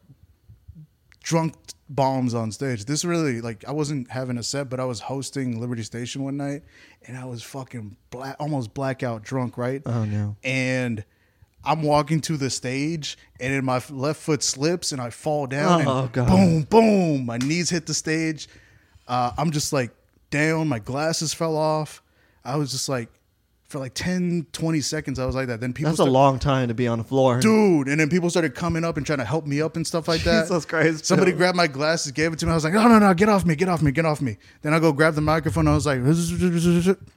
drunk 1.22 1.54
bombs 1.88 2.34
on 2.34 2.50
stage. 2.52 2.84
This 2.84 3.04
really 3.04 3.40
like 3.40 3.64
I 3.66 3.72
wasn't 3.72 4.10
having 4.10 4.38
a 4.38 4.42
set, 4.42 4.68
but 4.68 4.80
I 4.80 4.84
was 4.84 5.00
hosting 5.00 5.60
Liberty 5.60 5.82
Station 5.82 6.24
one 6.24 6.36
night, 6.36 6.62
and 7.06 7.16
I 7.16 7.24
was 7.24 7.42
fucking 7.42 7.96
black, 8.10 8.36
almost 8.40 8.74
blackout 8.74 9.22
drunk, 9.22 9.56
right? 9.58 9.82
Oh 9.86 10.04
no. 10.04 10.36
and 10.42 11.04
I'm 11.66 11.82
walking 11.82 12.20
to 12.22 12.36
the 12.36 12.48
stage, 12.48 13.18
and 13.40 13.52
then 13.52 13.64
my 13.64 13.82
left 13.90 14.20
foot 14.20 14.42
slips, 14.42 14.92
and 14.92 15.00
I 15.00 15.10
fall 15.10 15.46
down. 15.46 15.86
Oh, 15.86 16.02
and 16.04 16.12
God. 16.12 16.28
Boom, 16.28 16.62
boom! 16.62 17.26
My 17.26 17.38
knees 17.38 17.68
hit 17.70 17.86
the 17.86 17.94
stage. 17.94 18.48
Uh, 19.08 19.32
I'm 19.36 19.50
just 19.50 19.72
like 19.72 19.90
down. 20.30 20.68
My 20.68 20.78
glasses 20.78 21.34
fell 21.34 21.56
off. 21.56 22.02
I 22.44 22.56
was 22.56 22.70
just 22.70 22.88
like, 22.88 23.08
for 23.68 23.80
like 23.80 23.94
10, 23.94 24.46
20 24.52 24.80
seconds, 24.80 25.18
I 25.18 25.26
was 25.26 25.34
like 25.34 25.48
that. 25.48 25.60
Then 25.60 25.72
people, 25.72 25.90
That's 25.90 25.98
a 25.98 26.02
start- 26.04 26.12
long 26.12 26.38
time 26.38 26.68
to 26.68 26.74
be 26.74 26.86
on 26.86 26.98
the 26.98 27.04
floor. 27.04 27.40
dude, 27.40 27.88
and 27.88 27.98
then 27.98 28.08
people 28.08 28.30
started 28.30 28.54
coming 28.54 28.84
up 28.84 28.96
and 28.96 29.04
trying 29.04 29.18
to 29.18 29.24
help 29.24 29.44
me 29.46 29.60
up 29.60 29.74
and 29.74 29.84
stuff 29.84 30.06
like 30.06 30.22
that. 30.22 30.42
Jesus 30.42 30.64
Christ, 30.64 31.04
Somebody 31.04 31.32
grabbed 31.32 31.56
my 31.56 31.66
glasses, 31.66 32.12
gave 32.12 32.32
it 32.32 32.38
to 32.38 32.46
me. 32.46 32.52
I 32.52 32.54
was 32.54 32.62
like, 32.62 32.74
no, 32.74 32.86
no, 32.86 33.00
no, 33.00 33.12
get 33.14 33.28
off 33.28 33.44
me, 33.44 33.56
get 33.56 33.68
off 33.68 33.82
me, 33.82 33.90
get 33.90 34.06
off 34.06 34.20
me. 34.22 34.36
Then 34.62 34.72
I 34.72 34.78
go 34.78 34.92
grab 34.92 35.14
the 35.14 35.20
microphone. 35.20 35.66
I 35.66 35.74
was 35.74 35.84
like, 35.86 35.98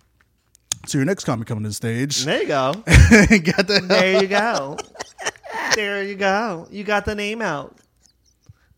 so 0.85 0.97
your 0.97 1.05
next 1.05 1.25
comic 1.25 1.47
coming 1.47 1.63
to 1.63 1.69
the 1.69 1.73
stage. 1.73 2.23
There 2.25 2.41
you 2.41 2.47
go. 2.47 2.73
Got 2.85 3.67
the 3.67 3.83
There 3.87 4.21
you 4.21 4.27
go. 4.27 4.77
there 5.75 6.03
you 6.03 6.15
go. 6.15 6.67
You 6.71 6.83
got 6.83 7.05
the 7.05 7.15
name 7.15 7.41
out. 7.41 7.75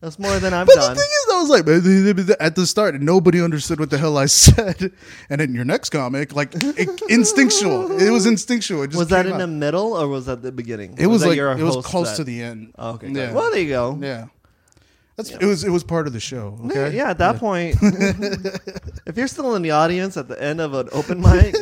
That's 0.00 0.18
more 0.18 0.36
than 0.40 0.52
I've 0.52 0.66
But 0.66 0.74
done. 0.74 0.94
the 0.96 1.00
thing 1.00 1.10
is, 1.10 1.32
I 1.32 1.40
was 1.40 2.28
like, 2.28 2.36
at 2.40 2.56
the 2.56 2.66
start, 2.66 3.00
nobody 3.00 3.40
understood 3.40 3.78
what 3.78 3.88
the 3.90 3.98
hell 3.98 4.18
I 4.18 4.26
said. 4.26 4.92
And 5.30 5.40
then 5.40 5.54
your 5.54 5.64
next 5.64 5.90
comic, 5.90 6.34
like 6.34 6.50
it, 6.56 7.00
instinctual, 7.08 8.00
it 8.00 8.10
was 8.10 8.26
instinctual. 8.26 8.82
It 8.82 8.88
just 8.88 8.98
Was 8.98 9.08
that 9.08 9.26
in 9.26 9.38
the 9.38 9.46
middle 9.46 9.92
or 9.92 10.08
was 10.08 10.26
that 10.26 10.42
the 10.42 10.50
beginning? 10.50 10.96
It 10.98 11.06
was, 11.06 11.22
that 11.22 11.28
like 11.28 11.38
it 11.38 11.62
was 11.62 11.86
close 11.86 12.08
set? 12.10 12.16
to 12.16 12.24
the 12.24 12.42
end. 12.42 12.74
Oh, 12.76 12.94
okay. 12.94 13.10
yeah. 13.10 13.32
Well, 13.32 13.52
there 13.52 13.60
you 13.60 13.68
go. 13.68 13.96
yeah. 14.00 14.26
That's 15.16 15.30
it 15.30 15.44
was 15.44 15.62
it 15.62 15.68
was 15.70 15.84
part 15.84 16.06
of 16.06 16.14
the 16.14 16.20
show. 16.20 16.58
Okay, 16.66 16.96
Yeah, 16.96 17.10
at 17.10 17.18
that 17.18 17.36
point, 17.36 17.76
if 19.06 19.16
you're 19.16 19.28
still 19.28 19.54
in 19.56 19.62
the 19.62 19.70
audience 19.72 20.16
at 20.16 20.26
the 20.26 20.42
end 20.42 20.58
of 20.60 20.72
an 20.72 20.88
open 20.90 21.20
mic, 21.20 21.54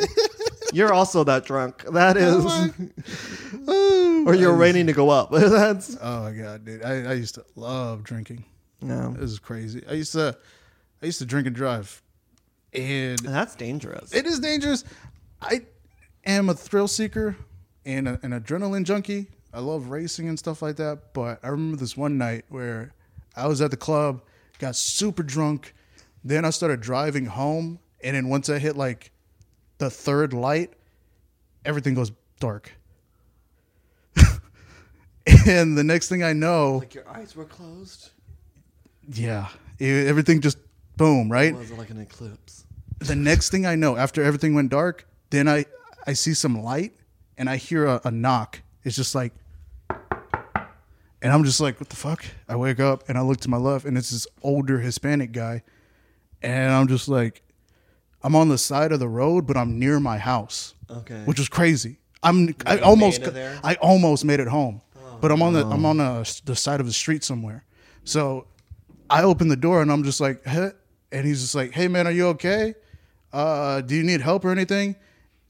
you're 0.71 0.93
also 0.93 1.23
that 1.25 1.45
drunk. 1.45 1.83
That 1.91 2.17
is, 2.17 2.43
Oh, 3.67 4.23
or 4.27 4.33
you're 4.35 4.57
waiting 4.57 4.87
to 4.87 4.93
go 4.93 5.09
up. 5.09 5.31
That's 5.31 5.97
Oh 6.01 6.23
my 6.23 6.31
god, 6.31 6.65
dude! 6.65 6.83
I, 6.83 7.11
I 7.11 7.13
used 7.13 7.35
to 7.35 7.45
love 7.55 8.03
drinking. 8.03 8.45
no, 8.81 9.13
This 9.13 9.31
is 9.31 9.39
crazy. 9.39 9.83
I 9.89 9.93
used 9.93 10.11
to 10.13 10.37
I 11.01 11.05
used 11.05 11.19
to 11.19 11.25
drink 11.25 11.47
and 11.47 11.55
drive, 11.55 12.01
and 12.73 13.17
that's 13.19 13.55
dangerous. 13.55 14.13
It 14.13 14.25
is 14.27 14.39
dangerous. 14.39 14.83
I 15.41 15.61
am 16.25 16.49
a 16.49 16.53
thrill 16.53 16.87
seeker 16.87 17.35
and 17.85 18.07
a, 18.07 18.19
an 18.21 18.31
adrenaline 18.31 18.83
junkie. 18.83 19.27
I 19.53 19.59
love 19.59 19.89
racing 19.89 20.29
and 20.29 20.37
stuff 20.37 20.61
like 20.61 20.75
that. 20.75 21.13
But 21.13 21.39
I 21.43 21.47
remember 21.47 21.77
this 21.77 21.97
one 21.97 22.17
night 22.19 22.45
where 22.49 22.93
I 23.35 23.47
was 23.47 23.61
at 23.61 23.71
the 23.71 23.77
club, 23.77 24.21
got 24.59 24.75
super 24.75 25.23
drunk. 25.23 25.73
Then 26.23 26.45
I 26.45 26.51
started 26.51 26.81
driving 26.81 27.25
home. 27.25 27.79
And 28.03 28.15
then 28.15 28.29
once 28.29 28.47
I 28.49 28.59
hit 28.59 28.77
like 28.77 29.11
the 29.81 29.89
third 29.89 30.31
light, 30.31 30.71
everything 31.65 31.95
goes 31.95 32.11
dark. 32.39 32.71
and 35.47 35.75
the 35.77 35.83
next 35.83 36.07
thing 36.07 36.23
I 36.23 36.33
know, 36.33 36.77
like 36.77 36.93
your 36.93 37.07
eyes 37.09 37.35
were 37.35 37.45
closed. 37.45 38.09
yeah, 39.11 39.47
it- 39.79 40.07
everything 40.07 40.39
just 40.39 40.59
boom, 40.97 41.31
right? 41.31 41.53
Was 41.55 41.71
it 41.71 41.77
like 41.77 41.89
an 41.89 41.99
eclipse? 41.99 42.65
the 42.99 43.15
next 43.15 43.49
thing 43.49 43.65
I 43.65 43.73
know, 43.73 43.97
after 43.97 44.23
everything 44.23 44.53
went 44.53 44.69
dark, 44.69 45.07
then 45.31 45.47
I 45.47 45.65
I 46.05 46.13
see 46.13 46.35
some 46.35 46.61
light 46.63 46.93
and 47.37 47.49
I 47.49 47.55
hear 47.57 47.85
a, 47.87 47.99
a 48.05 48.11
knock. 48.11 48.61
It's 48.83 48.95
just 48.95 49.15
like, 49.15 49.33
and 49.89 51.31
I'm 51.33 51.43
just 51.43 51.59
like, 51.59 51.79
what 51.79 51.89
the 51.89 51.95
fuck? 51.95 52.23
I 52.47 52.55
wake 52.55 52.79
up 52.79 53.09
and 53.09 53.17
I 53.17 53.21
look 53.21 53.39
to 53.41 53.49
my 53.49 53.57
left, 53.57 53.85
and 53.85 53.97
it's 53.97 54.11
this 54.11 54.27
older 54.43 54.79
Hispanic 54.79 55.31
guy, 55.31 55.63
and 56.43 56.71
I'm 56.71 56.87
just 56.87 57.07
like, 57.07 57.41
I'm 58.23 58.35
on 58.35 58.49
the 58.49 58.57
side 58.57 58.91
of 58.91 58.99
the 58.99 59.07
road, 59.09 59.47
but 59.47 59.57
I'm 59.57 59.79
near 59.79 59.99
my 59.99 60.17
house, 60.17 60.75
Okay. 60.89 61.23
which 61.25 61.39
was 61.39 61.49
crazy. 61.49 61.97
I'm 62.23 62.55
I 62.65 62.77
almost 62.79 63.21
made 63.21 63.35
it? 63.35 63.59
I 63.63 63.75
almost 63.75 64.25
made 64.25 64.39
it 64.39 64.47
home, 64.47 64.81
but 65.21 65.31
I'm 65.31 65.41
on 65.41 65.53
the 65.53 65.65
I'm 65.65 65.85
on 65.85 65.99
a, 65.99 66.23
the 66.45 66.55
side 66.55 66.79
of 66.79 66.85
the 66.85 66.93
street 66.93 67.23
somewhere. 67.23 67.65
So 68.03 68.45
I 69.09 69.23
open 69.23 69.47
the 69.47 69.55
door 69.55 69.81
and 69.81 69.91
I'm 69.91 70.03
just 70.03 70.21
like, 70.21 70.45
hey, 70.45 70.69
and 71.11 71.25
he's 71.25 71.41
just 71.41 71.55
like, 71.55 71.71
hey 71.71 71.87
man, 71.87 72.05
are 72.07 72.11
you 72.11 72.27
okay? 72.27 72.75
Uh, 73.33 73.81
do 73.81 73.95
you 73.95 74.03
need 74.03 74.21
help 74.21 74.45
or 74.45 74.51
anything? 74.51 74.95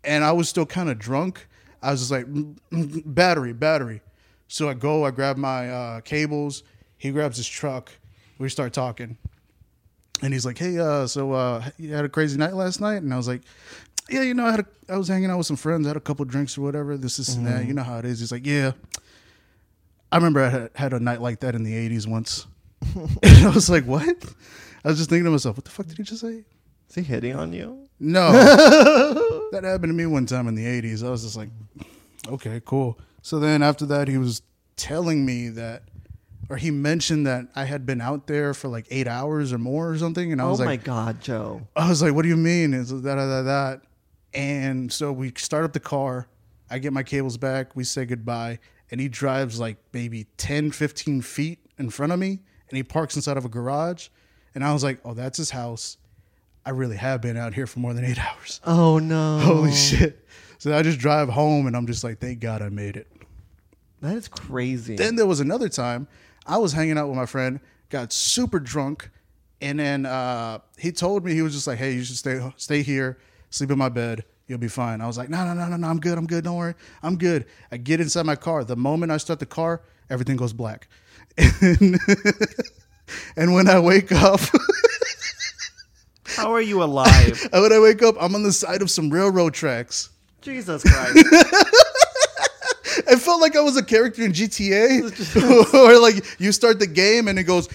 And 0.03 0.23
I 0.23 0.31
was 0.31 0.47
still 0.47 0.65
kind 0.65 0.89
of 0.89 0.97
drunk. 0.97 1.47
I 1.81 1.91
was 1.91 1.99
just 2.01 2.11
like, 2.11 2.25
"Mm, 2.27 2.57
mm, 2.71 3.01
battery, 3.05 3.53
battery. 3.53 4.01
So 4.47 4.69
I 4.69 4.73
go, 4.75 5.03
I 5.05 5.11
grab 5.11 5.35
my 5.37 5.69
uh, 5.69 6.01
cables. 6.01 6.63
He 6.97 7.11
grabs 7.11 7.37
his 7.37 7.47
truck. 7.47 7.91
We 8.37 8.49
start 8.49 8.71
talking. 8.73 9.17
And 10.21 10.33
he's 10.33 10.45
like, 10.45 10.57
"Hey, 10.57 10.77
uh, 10.77 11.07
so 11.07 11.31
uh, 11.33 11.63
you 11.77 11.93
had 11.93 12.05
a 12.05 12.09
crazy 12.09 12.37
night 12.37 12.53
last 12.53 12.79
night?" 12.79 13.01
And 13.01 13.13
I 13.13 13.17
was 13.17 13.27
like, 13.27 13.41
"Yeah, 14.09 14.21
you 14.21 14.33
know, 14.33 14.45
I 14.45 14.51
had 14.51 14.59
a, 14.61 14.65
I 14.93 14.97
was 14.97 15.07
hanging 15.07 15.29
out 15.29 15.37
with 15.37 15.47
some 15.47 15.57
friends, 15.57 15.87
had 15.87 15.97
a 15.97 16.01
couple 16.01 16.25
drinks 16.25 16.57
or 16.57 16.61
whatever. 16.61 16.97
This, 16.97 17.17
this, 17.17 17.35
and 17.35 17.47
that. 17.47 17.65
You 17.65 17.73
know 17.73 17.83
how 17.83 17.97
it 17.97 18.05
is." 18.05 18.19
He's 18.19 18.31
like, 18.31 18.45
"Yeah, 18.45 18.73
I 20.11 20.17
remember 20.17 20.41
I 20.41 20.49
had, 20.49 20.69
had 20.75 20.93
a 20.93 20.99
night 20.99 21.21
like 21.21 21.39
that 21.39 21.55
in 21.55 21.63
the 21.63 21.73
'80s 21.73 22.07
once." 22.07 22.47
and 23.23 23.45
I 23.45 23.49
was 23.49 23.69
like, 23.69 23.85
"What?" 23.85 24.05
I 24.83 24.89
was 24.89 24.97
just 24.97 25.09
thinking 25.09 25.25
to 25.25 25.31
myself, 25.31 25.57
"What 25.57 25.65
the 25.65 25.71
fuck 25.71 25.87
did 25.87 25.97
he 25.97 26.03
just 26.03 26.21
say?" 26.21 26.43
Is 26.89 26.95
he 26.95 27.01
hitting 27.03 27.35
on 27.35 27.53
you? 27.53 27.87
No, 27.99 28.31
that 29.51 29.61
happened 29.63 29.91
to 29.91 29.93
me 29.93 30.05
one 30.05 30.25
time 30.25 30.47
in 30.47 30.55
the 30.55 30.65
'80s. 30.65 31.05
I 31.05 31.09
was 31.09 31.23
just 31.23 31.37
like, 31.37 31.49
"Okay, 32.27 32.61
cool." 32.65 32.99
So 33.21 33.39
then 33.39 33.63
after 33.63 33.85
that, 33.87 34.07
he 34.07 34.17
was 34.17 34.41
telling 34.75 35.25
me 35.25 35.49
that. 35.49 35.83
Or 36.51 36.57
he 36.57 36.69
mentioned 36.69 37.25
that 37.27 37.47
I 37.55 37.63
had 37.63 37.85
been 37.85 38.01
out 38.01 38.27
there 38.27 38.53
for 38.53 38.67
like 38.67 38.85
eight 38.91 39.07
hours 39.07 39.53
or 39.53 39.57
more 39.57 39.89
or 39.89 39.97
something, 39.97 40.33
and 40.33 40.41
I 40.41 40.43
Oh 40.43 40.49
was 40.49 40.59
like, 40.59 40.65
Oh 40.67 40.69
my 40.69 40.75
God, 40.75 41.21
Joe. 41.21 41.61
I 41.77 41.87
was 41.87 42.01
like, 42.01 42.13
what 42.13 42.23
do 42.23 42.27
you 42.27 42.35
mean? 42.35 42.73
It's 42.73 42.89
that, 42.91 43.01
that, 43.01 43.15
that, 43.15 43.41
that. 43.43 43.81
And 44.33 44.91
so 44.91 45.13
we 45.13 45.31
start 45.37 45.63
up 45.63 45.71
the 45.71 45.79
car. 45.79 46.27
I 46.69 46.79
get 46.79 46.91
my 46.91 47.03
cables 47.03 47.37
back. 47.37 47.73
We 47.73 47.85
say 47.85 48.03
goodbye. 48.03 48.59
And 48.91 48.99
he 48.99 49.07
drives 49.07 49.61
like 49.61 49.77
maybe 49.93 50.25
10, 50.35 50.71
15 50.71 51.21
feet 51.21 51.59
in 51.77 51.89
front 51.89 52.11
of 52.11 52.19
me. 52.19 52.41
And 52.67 52.75
he 52.75 52.83
parks 52.83 53.15
inside 53.15 53.37
of 53.37 53.45
a 53.45 53.49
garage. 53.49 54.09
And 54.53 54.61
I 54.61 54.73
was 54.73 54.83
like, 54.83 54.99
oh, 55.05 55.13
that's 55.13 55.37
his 55.37 55.51
house. 55.51 55.95
I 56.65 56.71
really 56.71 56.97
have 56.97 57.21
been 57.21 57.37
out 57.37 57.53
here 57.53 57.65
for 57.65 57.79
more 57.79 57.93
than 57.93 58.03
eight 58.03 58.19
hours. 58.29 58.59
Oh 58.65 58.99
no. 58.99 59.39
Holy 59.39 59.71
shit. 59.71 60.27
So 60.57 60.75
I 60.75 60.81
just 60.81 60.99
drive 60.99 61.29
home 61.29 61.65
and 61.65 61.77
I'm 61.77 61.87
just 61.87 62.03
like, 62.03 62.19
thank 62.19 62.41
God 62.41 62.61
I 62.61 62.67
made 62.67 62.97
it. 62.97 63.07
That 64.01 64.17
is 64.17 64.27
crazy. 64.27 64.97
Then 64.97 65.15
there 65.15 65.25
was 65.25 65.39
another 65.39 65.69
time 65.69 66.09
I 66.45 66.57
was 66.57 66.73
hanging 66.73 66.97
out 66.97 67.07
with 67.07 67.17
my 67.17 67.25
friend, 67.25 67.59
got 67.89 68.11
super 68.11 68.59
drunk, 68.59 69.09
and 69.61 69.79
then 69.79 70.05
uh, 70.05 70.59
he 70.77 70.91
told 70.91 71.23
me 71.23 71.33
he 71.33 71.41
was 71.41 71.53
just 71.53 71.67
like, 71.67 71.77
"Hey, 71.77 71.93
you 71.93 72.03
should 72.03 72.17
stay 72.17 72.39
stay 72.57 72.81
here, 72.81 73.17
sleep 73.49 73.71
in 73.71 73.77
my 73.77 73.89
bed, 73.89 74.23
you'll 74.47 74.57
be 74.59 74.67
fine." 74.67 75.01
I 75.01 75.07
was 75.07 75.17
like, 75.17 75.29
"No, 75.29 75.45
no, 75.45 75.53
no, 75.53 75.67
no, 75.67 75.77
no, 75.77 75.87
I'm 75.87 75.99
good, 75.99 76.17
I'm 76.17 76.27
good, 76.27 76.43
don't 76.43 76.57
worry, 76.57 76.75
I'm 77.03 77.17
good." 77.17 77.45
I 77.71 77.77
get 77.77 78.01
inside 78.01 78.25
my 78.25 78.35
car. 78.35 78.63
The 78.63 78.75
moment 78.75 79.11
I 79.11 79.17
start 79.17 79.39
the 79.39 79.45
car, 79.45 79.81
everything 80.09 80.35
goes 80.35 80.53
black, 80.53 80.87
and, 81.37 81.99
and 83.35 83.53
when 83.53 83.69
I 83.69 83.79
wake 83.79 84.11
up, 84.11 84.39
How 86.35 86.53
are 86.53 86.61
you 86.61 86.81
alive? 86.81 87.47
when 87.51 87.73
I 87.73 87.79
wake 87.79 88.01
up, 88.01 88.15
I'm 88.19 88.35
on 88.35 88.43
the 88.43 88.53
side 88.53 88.81
of 88.81 88.89
some 88.89 89.09
railroad 89.09 89.53
tracks. 89.53 90.09
Jesus 90.41 90.81
Christ. 90.83 91.67
It 93.11 93.19
felt 93.19 93.41
like 93.41 93.57
I 93.57 93.61
was 93.61 93.75
a 93.75 93.83
character 93.83 94.23
in 94.23 94.31
GTA, 94.31 95.73
or 95.73 95.99
like 95.99 96.39
you 96.39 96.51
start 96.51 96.79
the 96.79 96.87
game 96.87 97.27
and 97.27 97.37
it 97.37 97.43
goes. 97.43 97.67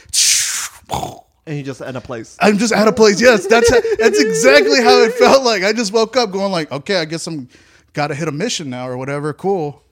and 1.46 1.56
you 1.56 1.62
just 1.62 1.82
at 1.82 1.94
a 1.94 2.00
place. 2.00 2.36
I'm 2.40 2.56
just 2.56 2.72
at 2.72 2.88
a 2.88 2.92
place. 2.92 3.20
Yes, 3.20 3.46
that's 3.46 3.70
that's 3.98 4.18
exactly 4.18 4.82
how 4.82 5.02
it 5.02 5.12
felt 5.12 5.44
like. 5.44 5.62
I 5.62 5.72
just 5.72 5.92
woke 5.92 6.16
up 6.16 6.30
going 6.30 6.52
like, 6.52 6.72
okay, 6.72 6.96
I 6.96 7.04
guess 7.04 7.26
I'm 7.26 7.48
got 7.92 8.08
to 8.08 8.14
hit 8.14 8.28
a 8.28 8.32
mission 8.32 8.70
now 8.70 8.88
or 8.88 8.96
whatever. 8.96 9.32
Cool. 9.32 9.82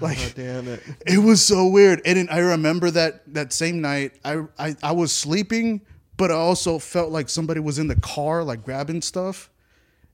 Like 0.00 0.18
God 0.18 0.32
damn 0.36 0.68
it. 0.68 0.82
it 1.06 1.18
was 1.18 1.42
so 1.42 1.66
weird. 1.66 2.02
And 2.04 2.28
I 2.30 2.38
remember 2.38 2.90
that 2.90 3.22
that 3.34 3.52
same 3.52 3.80
night, 3.80 4.12
I, 4.24 4.42
I 4.58 4.76
I 4.82 4.92
was 4.92 5.10
sleeping, 5.10 5.80
but 6.16 6.30
I 6.30 6.34
also 6.34 6.78
felt 6.78 7.10
like 7.10 7.28
somebody 7.28 7.60
was 7.60 7.78
in 7.78 7.88
the 7.88 7.96
car, 7.96 8.44
like 8.44 8.64
grabbing 8.64 9.02
stuff. 9.02 9.50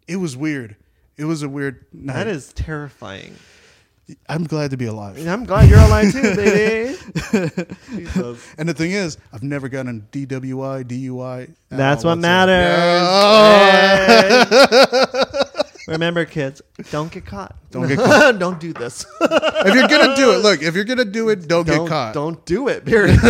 It 0.09 0.17
was 0.17 0.37
weird. 0.37 0.77
It 1.17 1.25
was 1.25 1.43
a 1.43 1.49
weird 1.49 1.85
night. 1.93 2.15
That 2.15 2.27
is 2.27 2.53
terrifying. 2.53 3.37
I'm 4.29 4.45
glad 4.45 4.73
to 4.73 4.77
be 4.77 4.87
alive. 4.87 5.17
And 5.17 5.31
I'm 5.31 5.45
glad 5.45 5.71
you're 5.71 5.79
alive 5.79 6.13
too, 6.13 6.35
baby. 6.35 6.97
Jesus. 7.89 8.47
And 8.59 8.69
the 8.69 8.75
thing 8.75 8.91
is, 8.91 9.17
I've 9.33 9.43
never 9.43 9.69
gotten 9.69 9.99
a 9.99 10.17
DWI, 10.17 10.85
DUI. 10.85 11.55
That's 11.71 12.05
what 12.05 12.17
matters. 12.19 12.79
Hey. 14.51 15.53
Remember, 15.89 16.25
kids, 16.25 16.63
don't 16.91 17.11
get 17.11 17.27
caught. 17.27 17.57
Don't 17.71 17.89
get 17.89 17.99
caught. 18.05 18.39
don't 18.39 18.61
do 18.61 18.73
this. 18.73 19.05
if 19.21 19.75
you're 19.75 19.89
gonna 19.89 20.15
do 20.15 20.33
it, 20.33 20.39
look. 20.39 20.63
If 20.63 20.75
you're 20.75 20.85
gonna 20.85 21.05
do 21.05 21.29
it, 21.29 21.49
don't, 21.49 21.67
don't, 21.67 21.85
get 21.85 21.89
caught. 21.89 22.15
don't 22.15 22.45
do 22.47 22.69
it. 22.69 22.85
Period. 22.85 23.19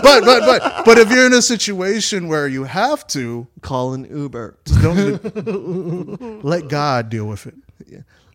But 0.00 0.24
but 0.24 0.40
but 0.40 0.84
but 0.84 0.98
if 0.98 1.10
you're 1.10 1.26
in 1.26 1.32
a 1.32 1.42
situation 1.42 2.28
where 2.28 2.46
you 2.48 2.64
have 2.64 3.06
to, 3.08 3.46
Call 3.62 3.94
an 3.94 4.04
Uber. 4.04 4.58
don't 4.80 6.44
let 6.44 6.68
God 6.68 7.10
deal 7.10 7.26
with 7.26 7.46
it. 7.46 7.54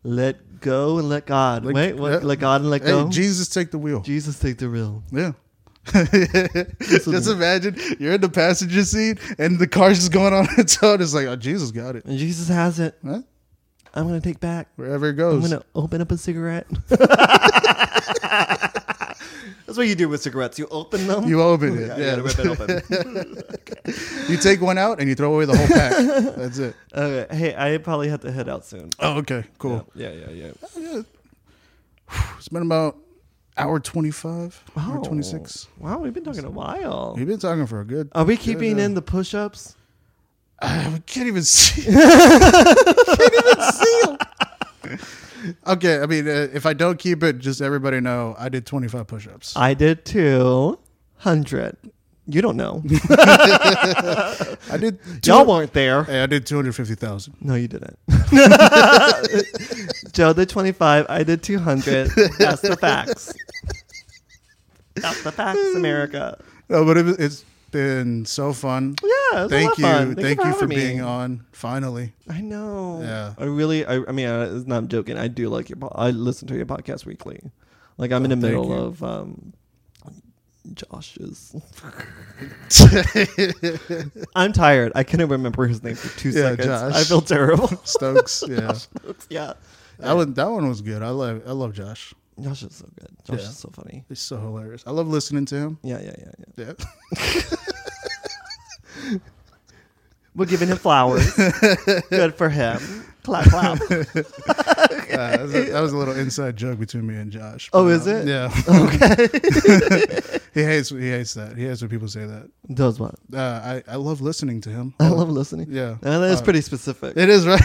Let 0.04 0.60
go 0.60 0.98
and 1.00 1.10
let 1.10 1.26
God. 1.26 1.66
Let- 1.66 1.76
Wait, 1.76 1.94
what? 1.96 2.12
yeah. 2.12 2.18
Let 2.20 2.40
God 2.40 2.62
and 2.62 2.70
let 2.70 2.82
Hey, 2.82 2.88
go. 2.88 3.10
Jesus, 3.10 3.48
take 3.50 3.72
the 3.72 3.78
wheel. 3.78 4.02
Jesus, 4.02 4.40
take 4.40 4.58
the 4.58 4.70
wheel. 4.70 5.04
Yeah, 5.12 5.34
just 6.82 7.28
imagine 7.28 7.76
you're 8.00 8.14
in 8.14 8.22
the 8.22 8.30
passenger 8.30 8.84
seat 8.86 9.20
and 9.38 9.60
the 9.60 9.68
car's 9.68 10.00
just 10.00 10.12
going 10.14 10.34
on 10.34 10.48
its 10.58 10.82
own. 10.82 11.02
It's 11.02 11.14
like, 11.14 11.28
oh, 11.28 11.36
Jesus 11.36 11.72
got 11.72 11.96
it. 11.96 12.06
And 12.06 12.18
Jesus 12.18 12.48
has 12.48 12.80
it. 12.80 12.98
Huh? 13.06 13.22
I'm 13.94 14.08
gonna 14.08 14.22
take 14.22 14.40
back. 14.40 14.70
Wherever 14.76 15.10
it 15.10 15.14
goes. 15.14 15.44
I'm 15.44 15.52
gonna 15.52 15.64
open 15.76 16.02
up 16.02 16.12
a 16.12 16.18
cigarette. 16.18 16.66
That's 19.66 19.78
what 19.78 19.88
you 19.88 19.96
do 19.96 20.10
with 20.10 20.22
cigarettes. 20.22 20.60
You 20.60 20.68
open 20.72 21.08
them. 21.08 21.28
You 21.28 21.42
open 21.42 21.78
it. 21.78 21.88
Yeah, 21.88 21.98
Yeah. 21.98 22.16
you 22.18 22.24
rip 22.24 22.40
it 22.40 22.48
open. 22.48 23.44
You 24.30 24.38
take 24.38 24.62
one 24.62 24.78
out 24.78 25.00
and 25.00 25.10
you 25.10 25.16
throw 25.16 25.34
away 25.34 25.44
the 25.46 25.58
whole 25.58 25.68
pack. 25.68 25.92
That's 26.38 26.58
it. 26.58 26.76
okay. 26.96 27.36
Hey, 27.36 27.56
I 27.58 27.78
probably 27.80 28.08
have 28.10 28.22
to 28.22 28.32
head 28.32 28.48
out 28.48 28.66
soon. 28.66 28.90
Oh, 29.00 29.18
okay. 29.18 29.44
Cool. 29.58 29.86
Yeah, 29.96 30.12
yeah, 30.12 30.30
yeah. 30.30 30.52
Yeah. 30.78 31.02
It's 32.38 32.48
been 32.48 32.62
about 32.62 32.98
hour 33.58 33.80
25, 33.82 34.64
hour 34.78 35.00
Oh. 35.00 35.04
26. 35.04 35.68
Wow, 35.80 36.00
we've 36.00 36.14
been 36.14 36.24
talking 36.24 36.46
a 36.46 36.50
while. 36.50 37.14
We've 37.18 37.28
been 37.28 37.40
talking 37.40 37.66
for 37.68 37.82
a 37.82 37.86
good. 37.86 38.10
Are 38.14 38.24
we 38.24 38.38
keeping 38.38 38.80
uh, 38.80 38.84
in 38.84 38.94
the 38.94 39.02
push-ups? 39.02 39.76
I 40.62 41.02
can't 41.06 41.28
even 41.28 41.44
see. 41.44 41.84
can't 41.84 43.34
even 43.34 44.98
see. 44.98 45.06
Okay, 45.68 46.00
I 46.02 46.06
mean, 46.06 46.28
uh, 46.28 46.48
if 46.54 46.66
I 46.66 46.74
don't 46.74 46.98
keep 47.00 47.24
it, 47.24 47.40
just 47.40 47.62
everybody 47.62 48.00
know 48.00 48.36
I 48.38 48.50
did 48.50 48.66
25 48.66 49.08
push-ups. 49.08 49.56
I 49.58 49.74
did 49.74 50.06
two 50.06 50.80
hundred. 51.18 51.78
You 52.26 52.42
don't 52.42 52.56
know. 52.56 52.82
I 53.10 54.78
did. 54.80 54.98
Y'all 55.26 55.46
weren't 55.46 55.74
there. 55.74 56.06
Hey, 56.06 56.24
I 56.24 56.26
did 56.26 56.46
250,000. 56.46 57.36
No, 57.42 57.56
you 57.56 57.68
didn't. 57.68 58.00
Joe 60.14 60.32
did 60.32 60.48
25. 60.48 61.06
I 61.10 61.24
did 61.24 61.44
200. 61.44 62.12
That's 62.38 62.62
the 62.62 62.78
facts. 62.80 63.34
That's 64.96 65.22
the 65.24 65.34
facts, 65.34 65.76
America. 65.76 66.42
No, 66.70 66.86
but 66.86 66.96
it, 66.98 67.04
was- 67.06 67.18
it's 67.20 67.46
been 67.74 68.24
so 68.26 68.54
fun. 68.54 68.96
Yeah, 69.04 69.10
it 69.42 69.44
was 69.44 69.46
a 69.46 69.50
Thank 69.50 69.78
you, 69.78 69.84
fun. 69.84 70.16
thank 70.16 70.44
you 70.46 70.54
for 70.54 70.68
me. 70.68 70.76
being 70.78 71.02
on. 71.02 71.46
Finally, 71.52 72.14
I 72.30 72.40
know. 72.40 73.02
Yeah. 73.02 73.34
I 73.38 73.44
really. 73.46 73.86
I, 73.86 73.96
I 74.08 74.12
mean, 74.14 74.28
I, 74.30 74.48
not 74.66 74.88
joking. 74.88 75.18
I 75.18 75.28
do 75.28 75.50
like 75.50 75.68
your. 75.70 75.78
po- 75.78 75.92
I 75.94 76.12
listen 76.12 76.48
to 76.48 76.56
your 76.56 76.66
podcast 76.66 77.06
weekly. 77.06 77.42
Like 77.98 78.12
I'm 78.14 78.24
in 78.24 78.30
the 78.30 78.38
Oh, 78.38 78.50
middle 78.50 78.66
you. 78.68 78.74
of 78.74 79.04
um, 79.04 79.54
Josh's. 80.74 81.54
I'm 84.36 84.54
tired. 84.54 84.92
I 84.96 85.04
couldn't 85.04 85.30
remember 85.30 85.68
his 85.68 85.84
name 85.84 85.96
for 85.96 86.18
two 86.20 86.30
Yeah, 86.30 86.56
seconds. 86.56 86.66
Josh. 86.68 86.94
I 86.94 87.04
feel 87.04 87.22
terrible. 87.22 87.68
Stokes. 87.84 88.44
Yeah, 88.50 88.78
yeah. 89.30 89.54
that 90.00 90.14
one. 90.14 90.34
That 90.34 90.50
one 90.50 90.68
was 90.70 90.82
good. 90.82 91.02
I 91.04 91.10
love. 91.10 91.44
I 91.48 91.52
love 91.52 91.74
Josh. 91.74 92.14
Josh 92.42 92.64
is 92.64 92.76
so 92.76 92.90
good. 93.00 93.10
Josh 93.26 93.42
Yeah. 93.42 93.50
is 93.50 93.58
so 93.58 93.70
funny. 93.74 94.06
He's 94.10 94.20
so 94.20 94.38
hilarious. 94.40 94.84
I 94.88 94.92
love 94.92 95.08
listening 95.08 95.46
to 95.46 95.56
him. 95.56 95.78
Yeah, 95.84 96.00
yeah, 96.02 96.16
yeah, 96.18 96.32
yeah. 96.58 96.74
Yeah. 97.12 97.53
We're 100.36 100.46
giving 100.46 100.68
him 100.70 100.78
flowers. 100.78 101.32
Good 102.10 102.36
for 102.36 102.50
him. 102.50 102.80
Clap, 103.24 103.46
clap. 103.50 103.80
Uh, 105.14 105.38
that, 105.38 105.42
was 105.44 105.54
a, 105.54 105.62
that 105.72 105.80
was 105.82 105.94
a 105.94 105.98
little 105.98 106.18
inside 106.18 106.56
joke 106.58 106.80
between 106.80 107.06
me 107.06 107.16
and 107.16 107.32
Josh. 107.32 107.70
Oh, 107.72 107.88
is 107.88 108.08
uh, 108.08 108.16
it? 108.16 108.28
Yeah. 108.28 108.52
Okay. 108.68 110.40
he 110.56 110.64
hates. 110.64 110.90
He 110.90 111.08
hates 111.12 111.36
that. 111.36 111.56
He 111.56 111.66
hates 111.66 111.82
when 111.82 111.90
people 111.92 112.08
say 112.08 112.26
that. 112.26 112.50
Does 112.74 113.00
what? 113.00 113.14
Uh, 113.32 113.38
I 113.38 113.84
I 113.88 113.96
love 113.98 114.22
listening 114.22 114.60
to 114.62 114.70
him. 114.72 114.96
I 115.00 115.10
love 115.10 115.30
listening. 115.30 115.68
Yeah. 115.70 115.98
Uh, 116.02 116.18
that's 116.18 116.42
Uh, 116.42 116.44
pretty 116.44 116.62
specific. 116.62 117.16
It 117.16 117.30
is 117.30 117.46
right. 117.46 117.62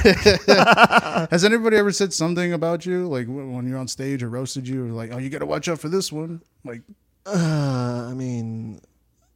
Has 1.30 1.42
anybody 1.42 1.78
ever 1.78 1.90
said 1.90 2.12
something 2.12 2.52
about 2.52 2.84
you, 2.84 3.08
like 3.08 3.24
wh- 3.26 3.50
when 3.54 3.66
you're 3.66 3.78
on 3.78 3.88
stage 3.88 4.22
or 4.22 4.28
roasted 4.28 4.68
you, 4.68 4.84
or 4.86 4.90
like, 4.90 5.10
"Oh, 5.10 5.16
you 5.18 5.30
got 5.30 5.38
to 5.38 5.46
watch 5.46 5.68
out 5.70 5.78
for 5.80 5.88
this 5.88 6.12
one"? 6.12 6.42
Like, 6.66 6.82
Uh, 7.24 8.08
I 8.10 8.12
mean, 8.12 8.82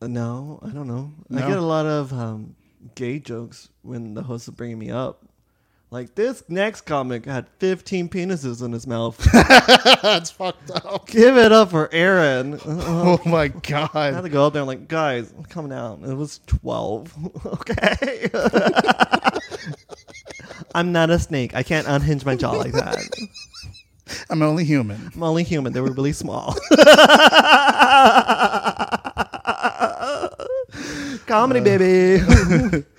no, 0.07 0.59
I 0.63 0.69
don't 0.69 0.87
know. 0.87 1.13
I 1.35 1.47
get 1.47 1.59
a 1.59 1.63
lot 1.63 1.87
of 1.87 2.13
um, 2.13 2.55
gay 2.95 3.19
jokes 3.19 3.69
when 3.83 4.15
the 4.15 4.23
host 4.23 4.49
is 4.49 4.55
bringing 4.55 4.79
me 4.79 4.91
up. 4.91 5.25
Like 5.91 6.15
this 6.15 6.43
next 6.49 6.83
comic 6.83 7.27
had 7.27 7.47
15 7.59 8.09
penises 8.09 8.65
in 8.65 8.73
his 8.73 8.87
mouth. 8.87 9.19
that's 10.03 10.31
fucked 10.31 10.71
up. 10.71 11.07
Give 11.07 11.37
it 11.37 11.53
up 11.53 11.71
for 11.71 11.93
Arron. 11.93 12.55
Uh, 12.55 12.59
Oh 12.67 13.21
my 13.27 13.49
god! 13.49 13.91
I 13.93 14.11
had 14.11 14.23
to 14.23 14.31
go 14.31 14.47
up 14.47 14.55
there 14.55 14.63
and 14.63 14.67
like, 14.67 14.89
guys, 14.89 15.35
I'm 15.37 15.45
coming 15.45 15.71
out. 15.71 16.01
It 16.03 16.15
was 16.15 16.41
12. 16.47 17.47
okay. 17.47 18.31
I'm 20.75 20.93
not 20.93 21.11
a 21.11 21.19
snake. 21.19 21.55
I 21.55 21.63
can't 21.63 21.87
unhinge 21.87 22.25
my 22.25 22.37
jaw 22.37 22.53
like 22.53 22.73
that. 22.73 22.97
I'm 24.31 24.41
only 24.41 24.65
human. 24.65 25.11
I'm 25.15 25.23
only 25.23 25.43
human. 25.45 25.75
They 25.75 25.83
were 25.83 25.93
really 25.93 26.13
small. 26.13 26.57
Comedy, 31.27 31.61
baby. 31.61 32.85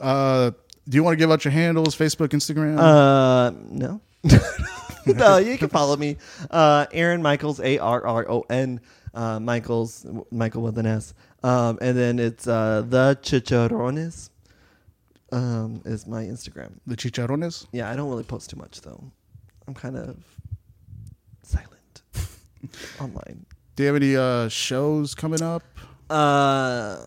Uh, 0.00 0.50
do 0.88 0.96
you 0.96 1.02
want 1.04 1.12
to 1.12 1.18
give 1.18 1.30
out 1.30 1.44
your 1.44 1.52
handles, 1.52 1.94
Facebook, 1.94 2.28
Instagram? 2.28 2.78
uh, 2.78 3.50
no. 3.68 4.00
no, 5.06 5.36
you 5.36 5.58
can 5.58 5.68
follow 5.68 5.94
me. 5.94 6.16
Uh, 6.50 6.86
Arron 6.92 7.20
Michaels, 7.20 7.60
A 7.60 7.76
R 7.78 8.06
R 8.06 8.30
O 8.30 8.46
N. 8.48 8.80
Uh, 9.12 9.38
Michaels, 9.38 10.06
Michael 10.30 10.62
with 10.62 10.78
an 10.78 10.86
S. 10.86 11.12
Um, 11.42 11.76
and 11.82 11.98
then 11.98 12.18
it's 12.18 12.46
uh, 12.48 12.82
the 12.88 13.18
Chicharrones. 13.20 14.30
Um, 15.32 15.82
is 15.84 16.06
my 16.06 16.24
Instagram. 16.24 16.72
the 16.86 16.96
chicharrones. 16.96 17.66
Yeah, 17.72 17.90
I 17.90 17.94
don't 17.94 18.08
really 18.08 18.24
post 18.24 18.48
too 18.50 18.56
much 18.56 18.80
though. 18.80 19.04
I'm 19.68 19.74
kind 19.74 19.96
of 19.96 20.16
silent 21.42 22.02
online. 23.00 23.44
Do 23.76 23.82
you 23.84 23.86
have 23.88 23.96
any 23.96 24.16
uh, 24.16 24.48
shows 24.48 25.14
coming 25.14 25.42
up? 25.42 25.62
Uh, 26.10 27.04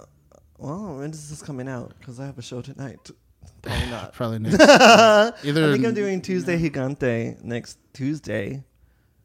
well, 0.57 0.97
when 0.97 1.11
is 1.11 1.29
this 1.29 1.41
coming 1.41 1.67
out? 1.67 1.93
Because 1.99 2.19
I 2.19 2.25
have 2.25 2.37
a 2.37 2.41
show 2.41 2.61
tonight. 2.61 2.99
Probably 3.61 3.89
not. 3.89 4.13
Probably 4.19 4.39
next. 4.39 4.61
Either 5.43 5.69
I 5.69 5.73
think 5.73 5.85
I'm 5.85 5.93
doing 5.93 6.21
Tuesday 6.21 6.57
Gigante 6.57 7.41
next 7.43 7.77
Tuesday. 7.93 8.63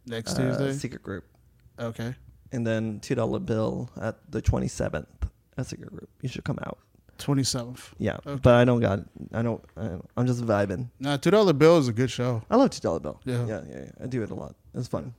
next 0.06 0.38
uh, 0.38 0.42
Tuesday. 0.42 0.72
Secret 0.74 1.02
Group, 1.02 1.24
Okay. 1.78 2.14
and 2.52 2.66
then 2.66 3.00
two 3.00 3.14
dollar 3.14 3.38
bill 3.38 3.90
at 4.00 4.16
the 4.30 4.40
27th 4.42 5.06
at 5.56 5.66
Secret 5.66 5.90
Group. 5.90 6.08
You 6.22 6.28
should 6.28 6.44
come 6.44 6.58
out. 6.64 6.78
Twenty 7.18 7.42
seventh. 7.42 7.94
Yeah, 7.98 8.18
Okay. 8.26 8.38
but 8.42 8.54
I 8.54 8.64
don't 8.64 8.78
got. 8.80 9.00
I 9.32 9.42
don't. 9.42 9.60
I 9.76 9.84
don't 9.88 10.04
I'm 10.16 10.26
just 10.26 10.40
vibing. 10.44 10.88
Nah, 11.00 11.16
two 11.16 11.32
dollar 11.32 11.52
bill 11.52 11.78
is 11.78 11.88
a 11.88 11.92
good 11.92 12.10
show. 12.12 12.42
I 12.48 12.54
love 12.56 12.70
two 12.70 12.80
dollar 12.80 13.00
bill. 13.00 13.20
Yeah. 13.24 13.44
yeah, 13.46 13.60
yeah, 13.68 13.76
yeah. 13.80 13.90
I 14.04 14.06
do 14.06 14.22
it 14.22 14.30
a 14.30 14.34
lot. 14.36 14.54
It's 14.74 14.86
fun. 14.86 15.14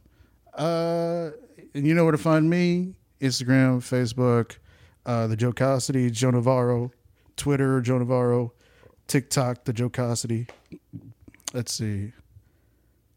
Uh, 0.53 1.31
and 1.75 1.85
you 1.85 1.93
know 1.93 2.03
where 2.05 2.13
to 2.13 2.17
find 2.17 2.49
me: 2.49 2.95
Instagram, 3.21 3.79
Facebook, 3.79 4.57
uh, 5.05 5.27
the 5.27 5.35
Joe 5.35 5.51
Cosity, 5.51 6.09
Joe 6.11 6.31
Navarro, 6.31 6.91
Twitter, 7.37 7.81
Joe 7.81 7.97
Navarro, 7.99 8.53
TikTok, 9.07 9.63
the 9.65 9.73
Joe 9.73 9.89
Cosity. 9.89 10.47
Let's 11.53 11.73
see. 11.73 12.13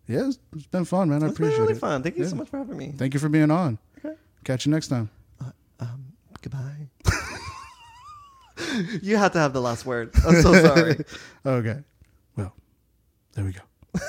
Yeah, 0.09 0.27
it's, 0.27 0.39
it's 0.57 0.67
been 0.67 0.85
fun, 0.85 1.09
man. 1.11 1.23
I 1.23 1.27
It's 1.27 1.37
been 1.39 1.47
appreciate 1.47 1.61
really 1.63 1.75
it. 1.75 1.79
fun. 1.79 2.03
Thank 2.03 2.17
you 2.19 2.25
so 2.27 2.37
much 2.37 2.49
for 2.49 2.59
having 2.59 2.77
me. 2.77 2.93
Thank 2.97 3.15
you 3.15 3.21
for 3.21 3.29
being 3.29 3.51
on. 3.51 3.79
Okay. 3.99 4.15
Catch 4.45 4.67
you 4.67 4.73
next 4.73 4.89
time. 4.89 5.09
Um, 5.81 6.05
goodbye. 6.43 6.89
you 9.03 9.17
have 9.17 9.33
to 9.33 9.39
have 9.39 9.53
the 9.53 9.61
last 9.61 9.85
word. 9.87 10.11
I'm 10.27 10.41
so 10.43 10.55
sorry. 10.55 11.05
Okay. 11.47 11.79
Well, 12.37 12.55
there 13.35 13.45
we 13.45 13.53
go. 13.53 13.61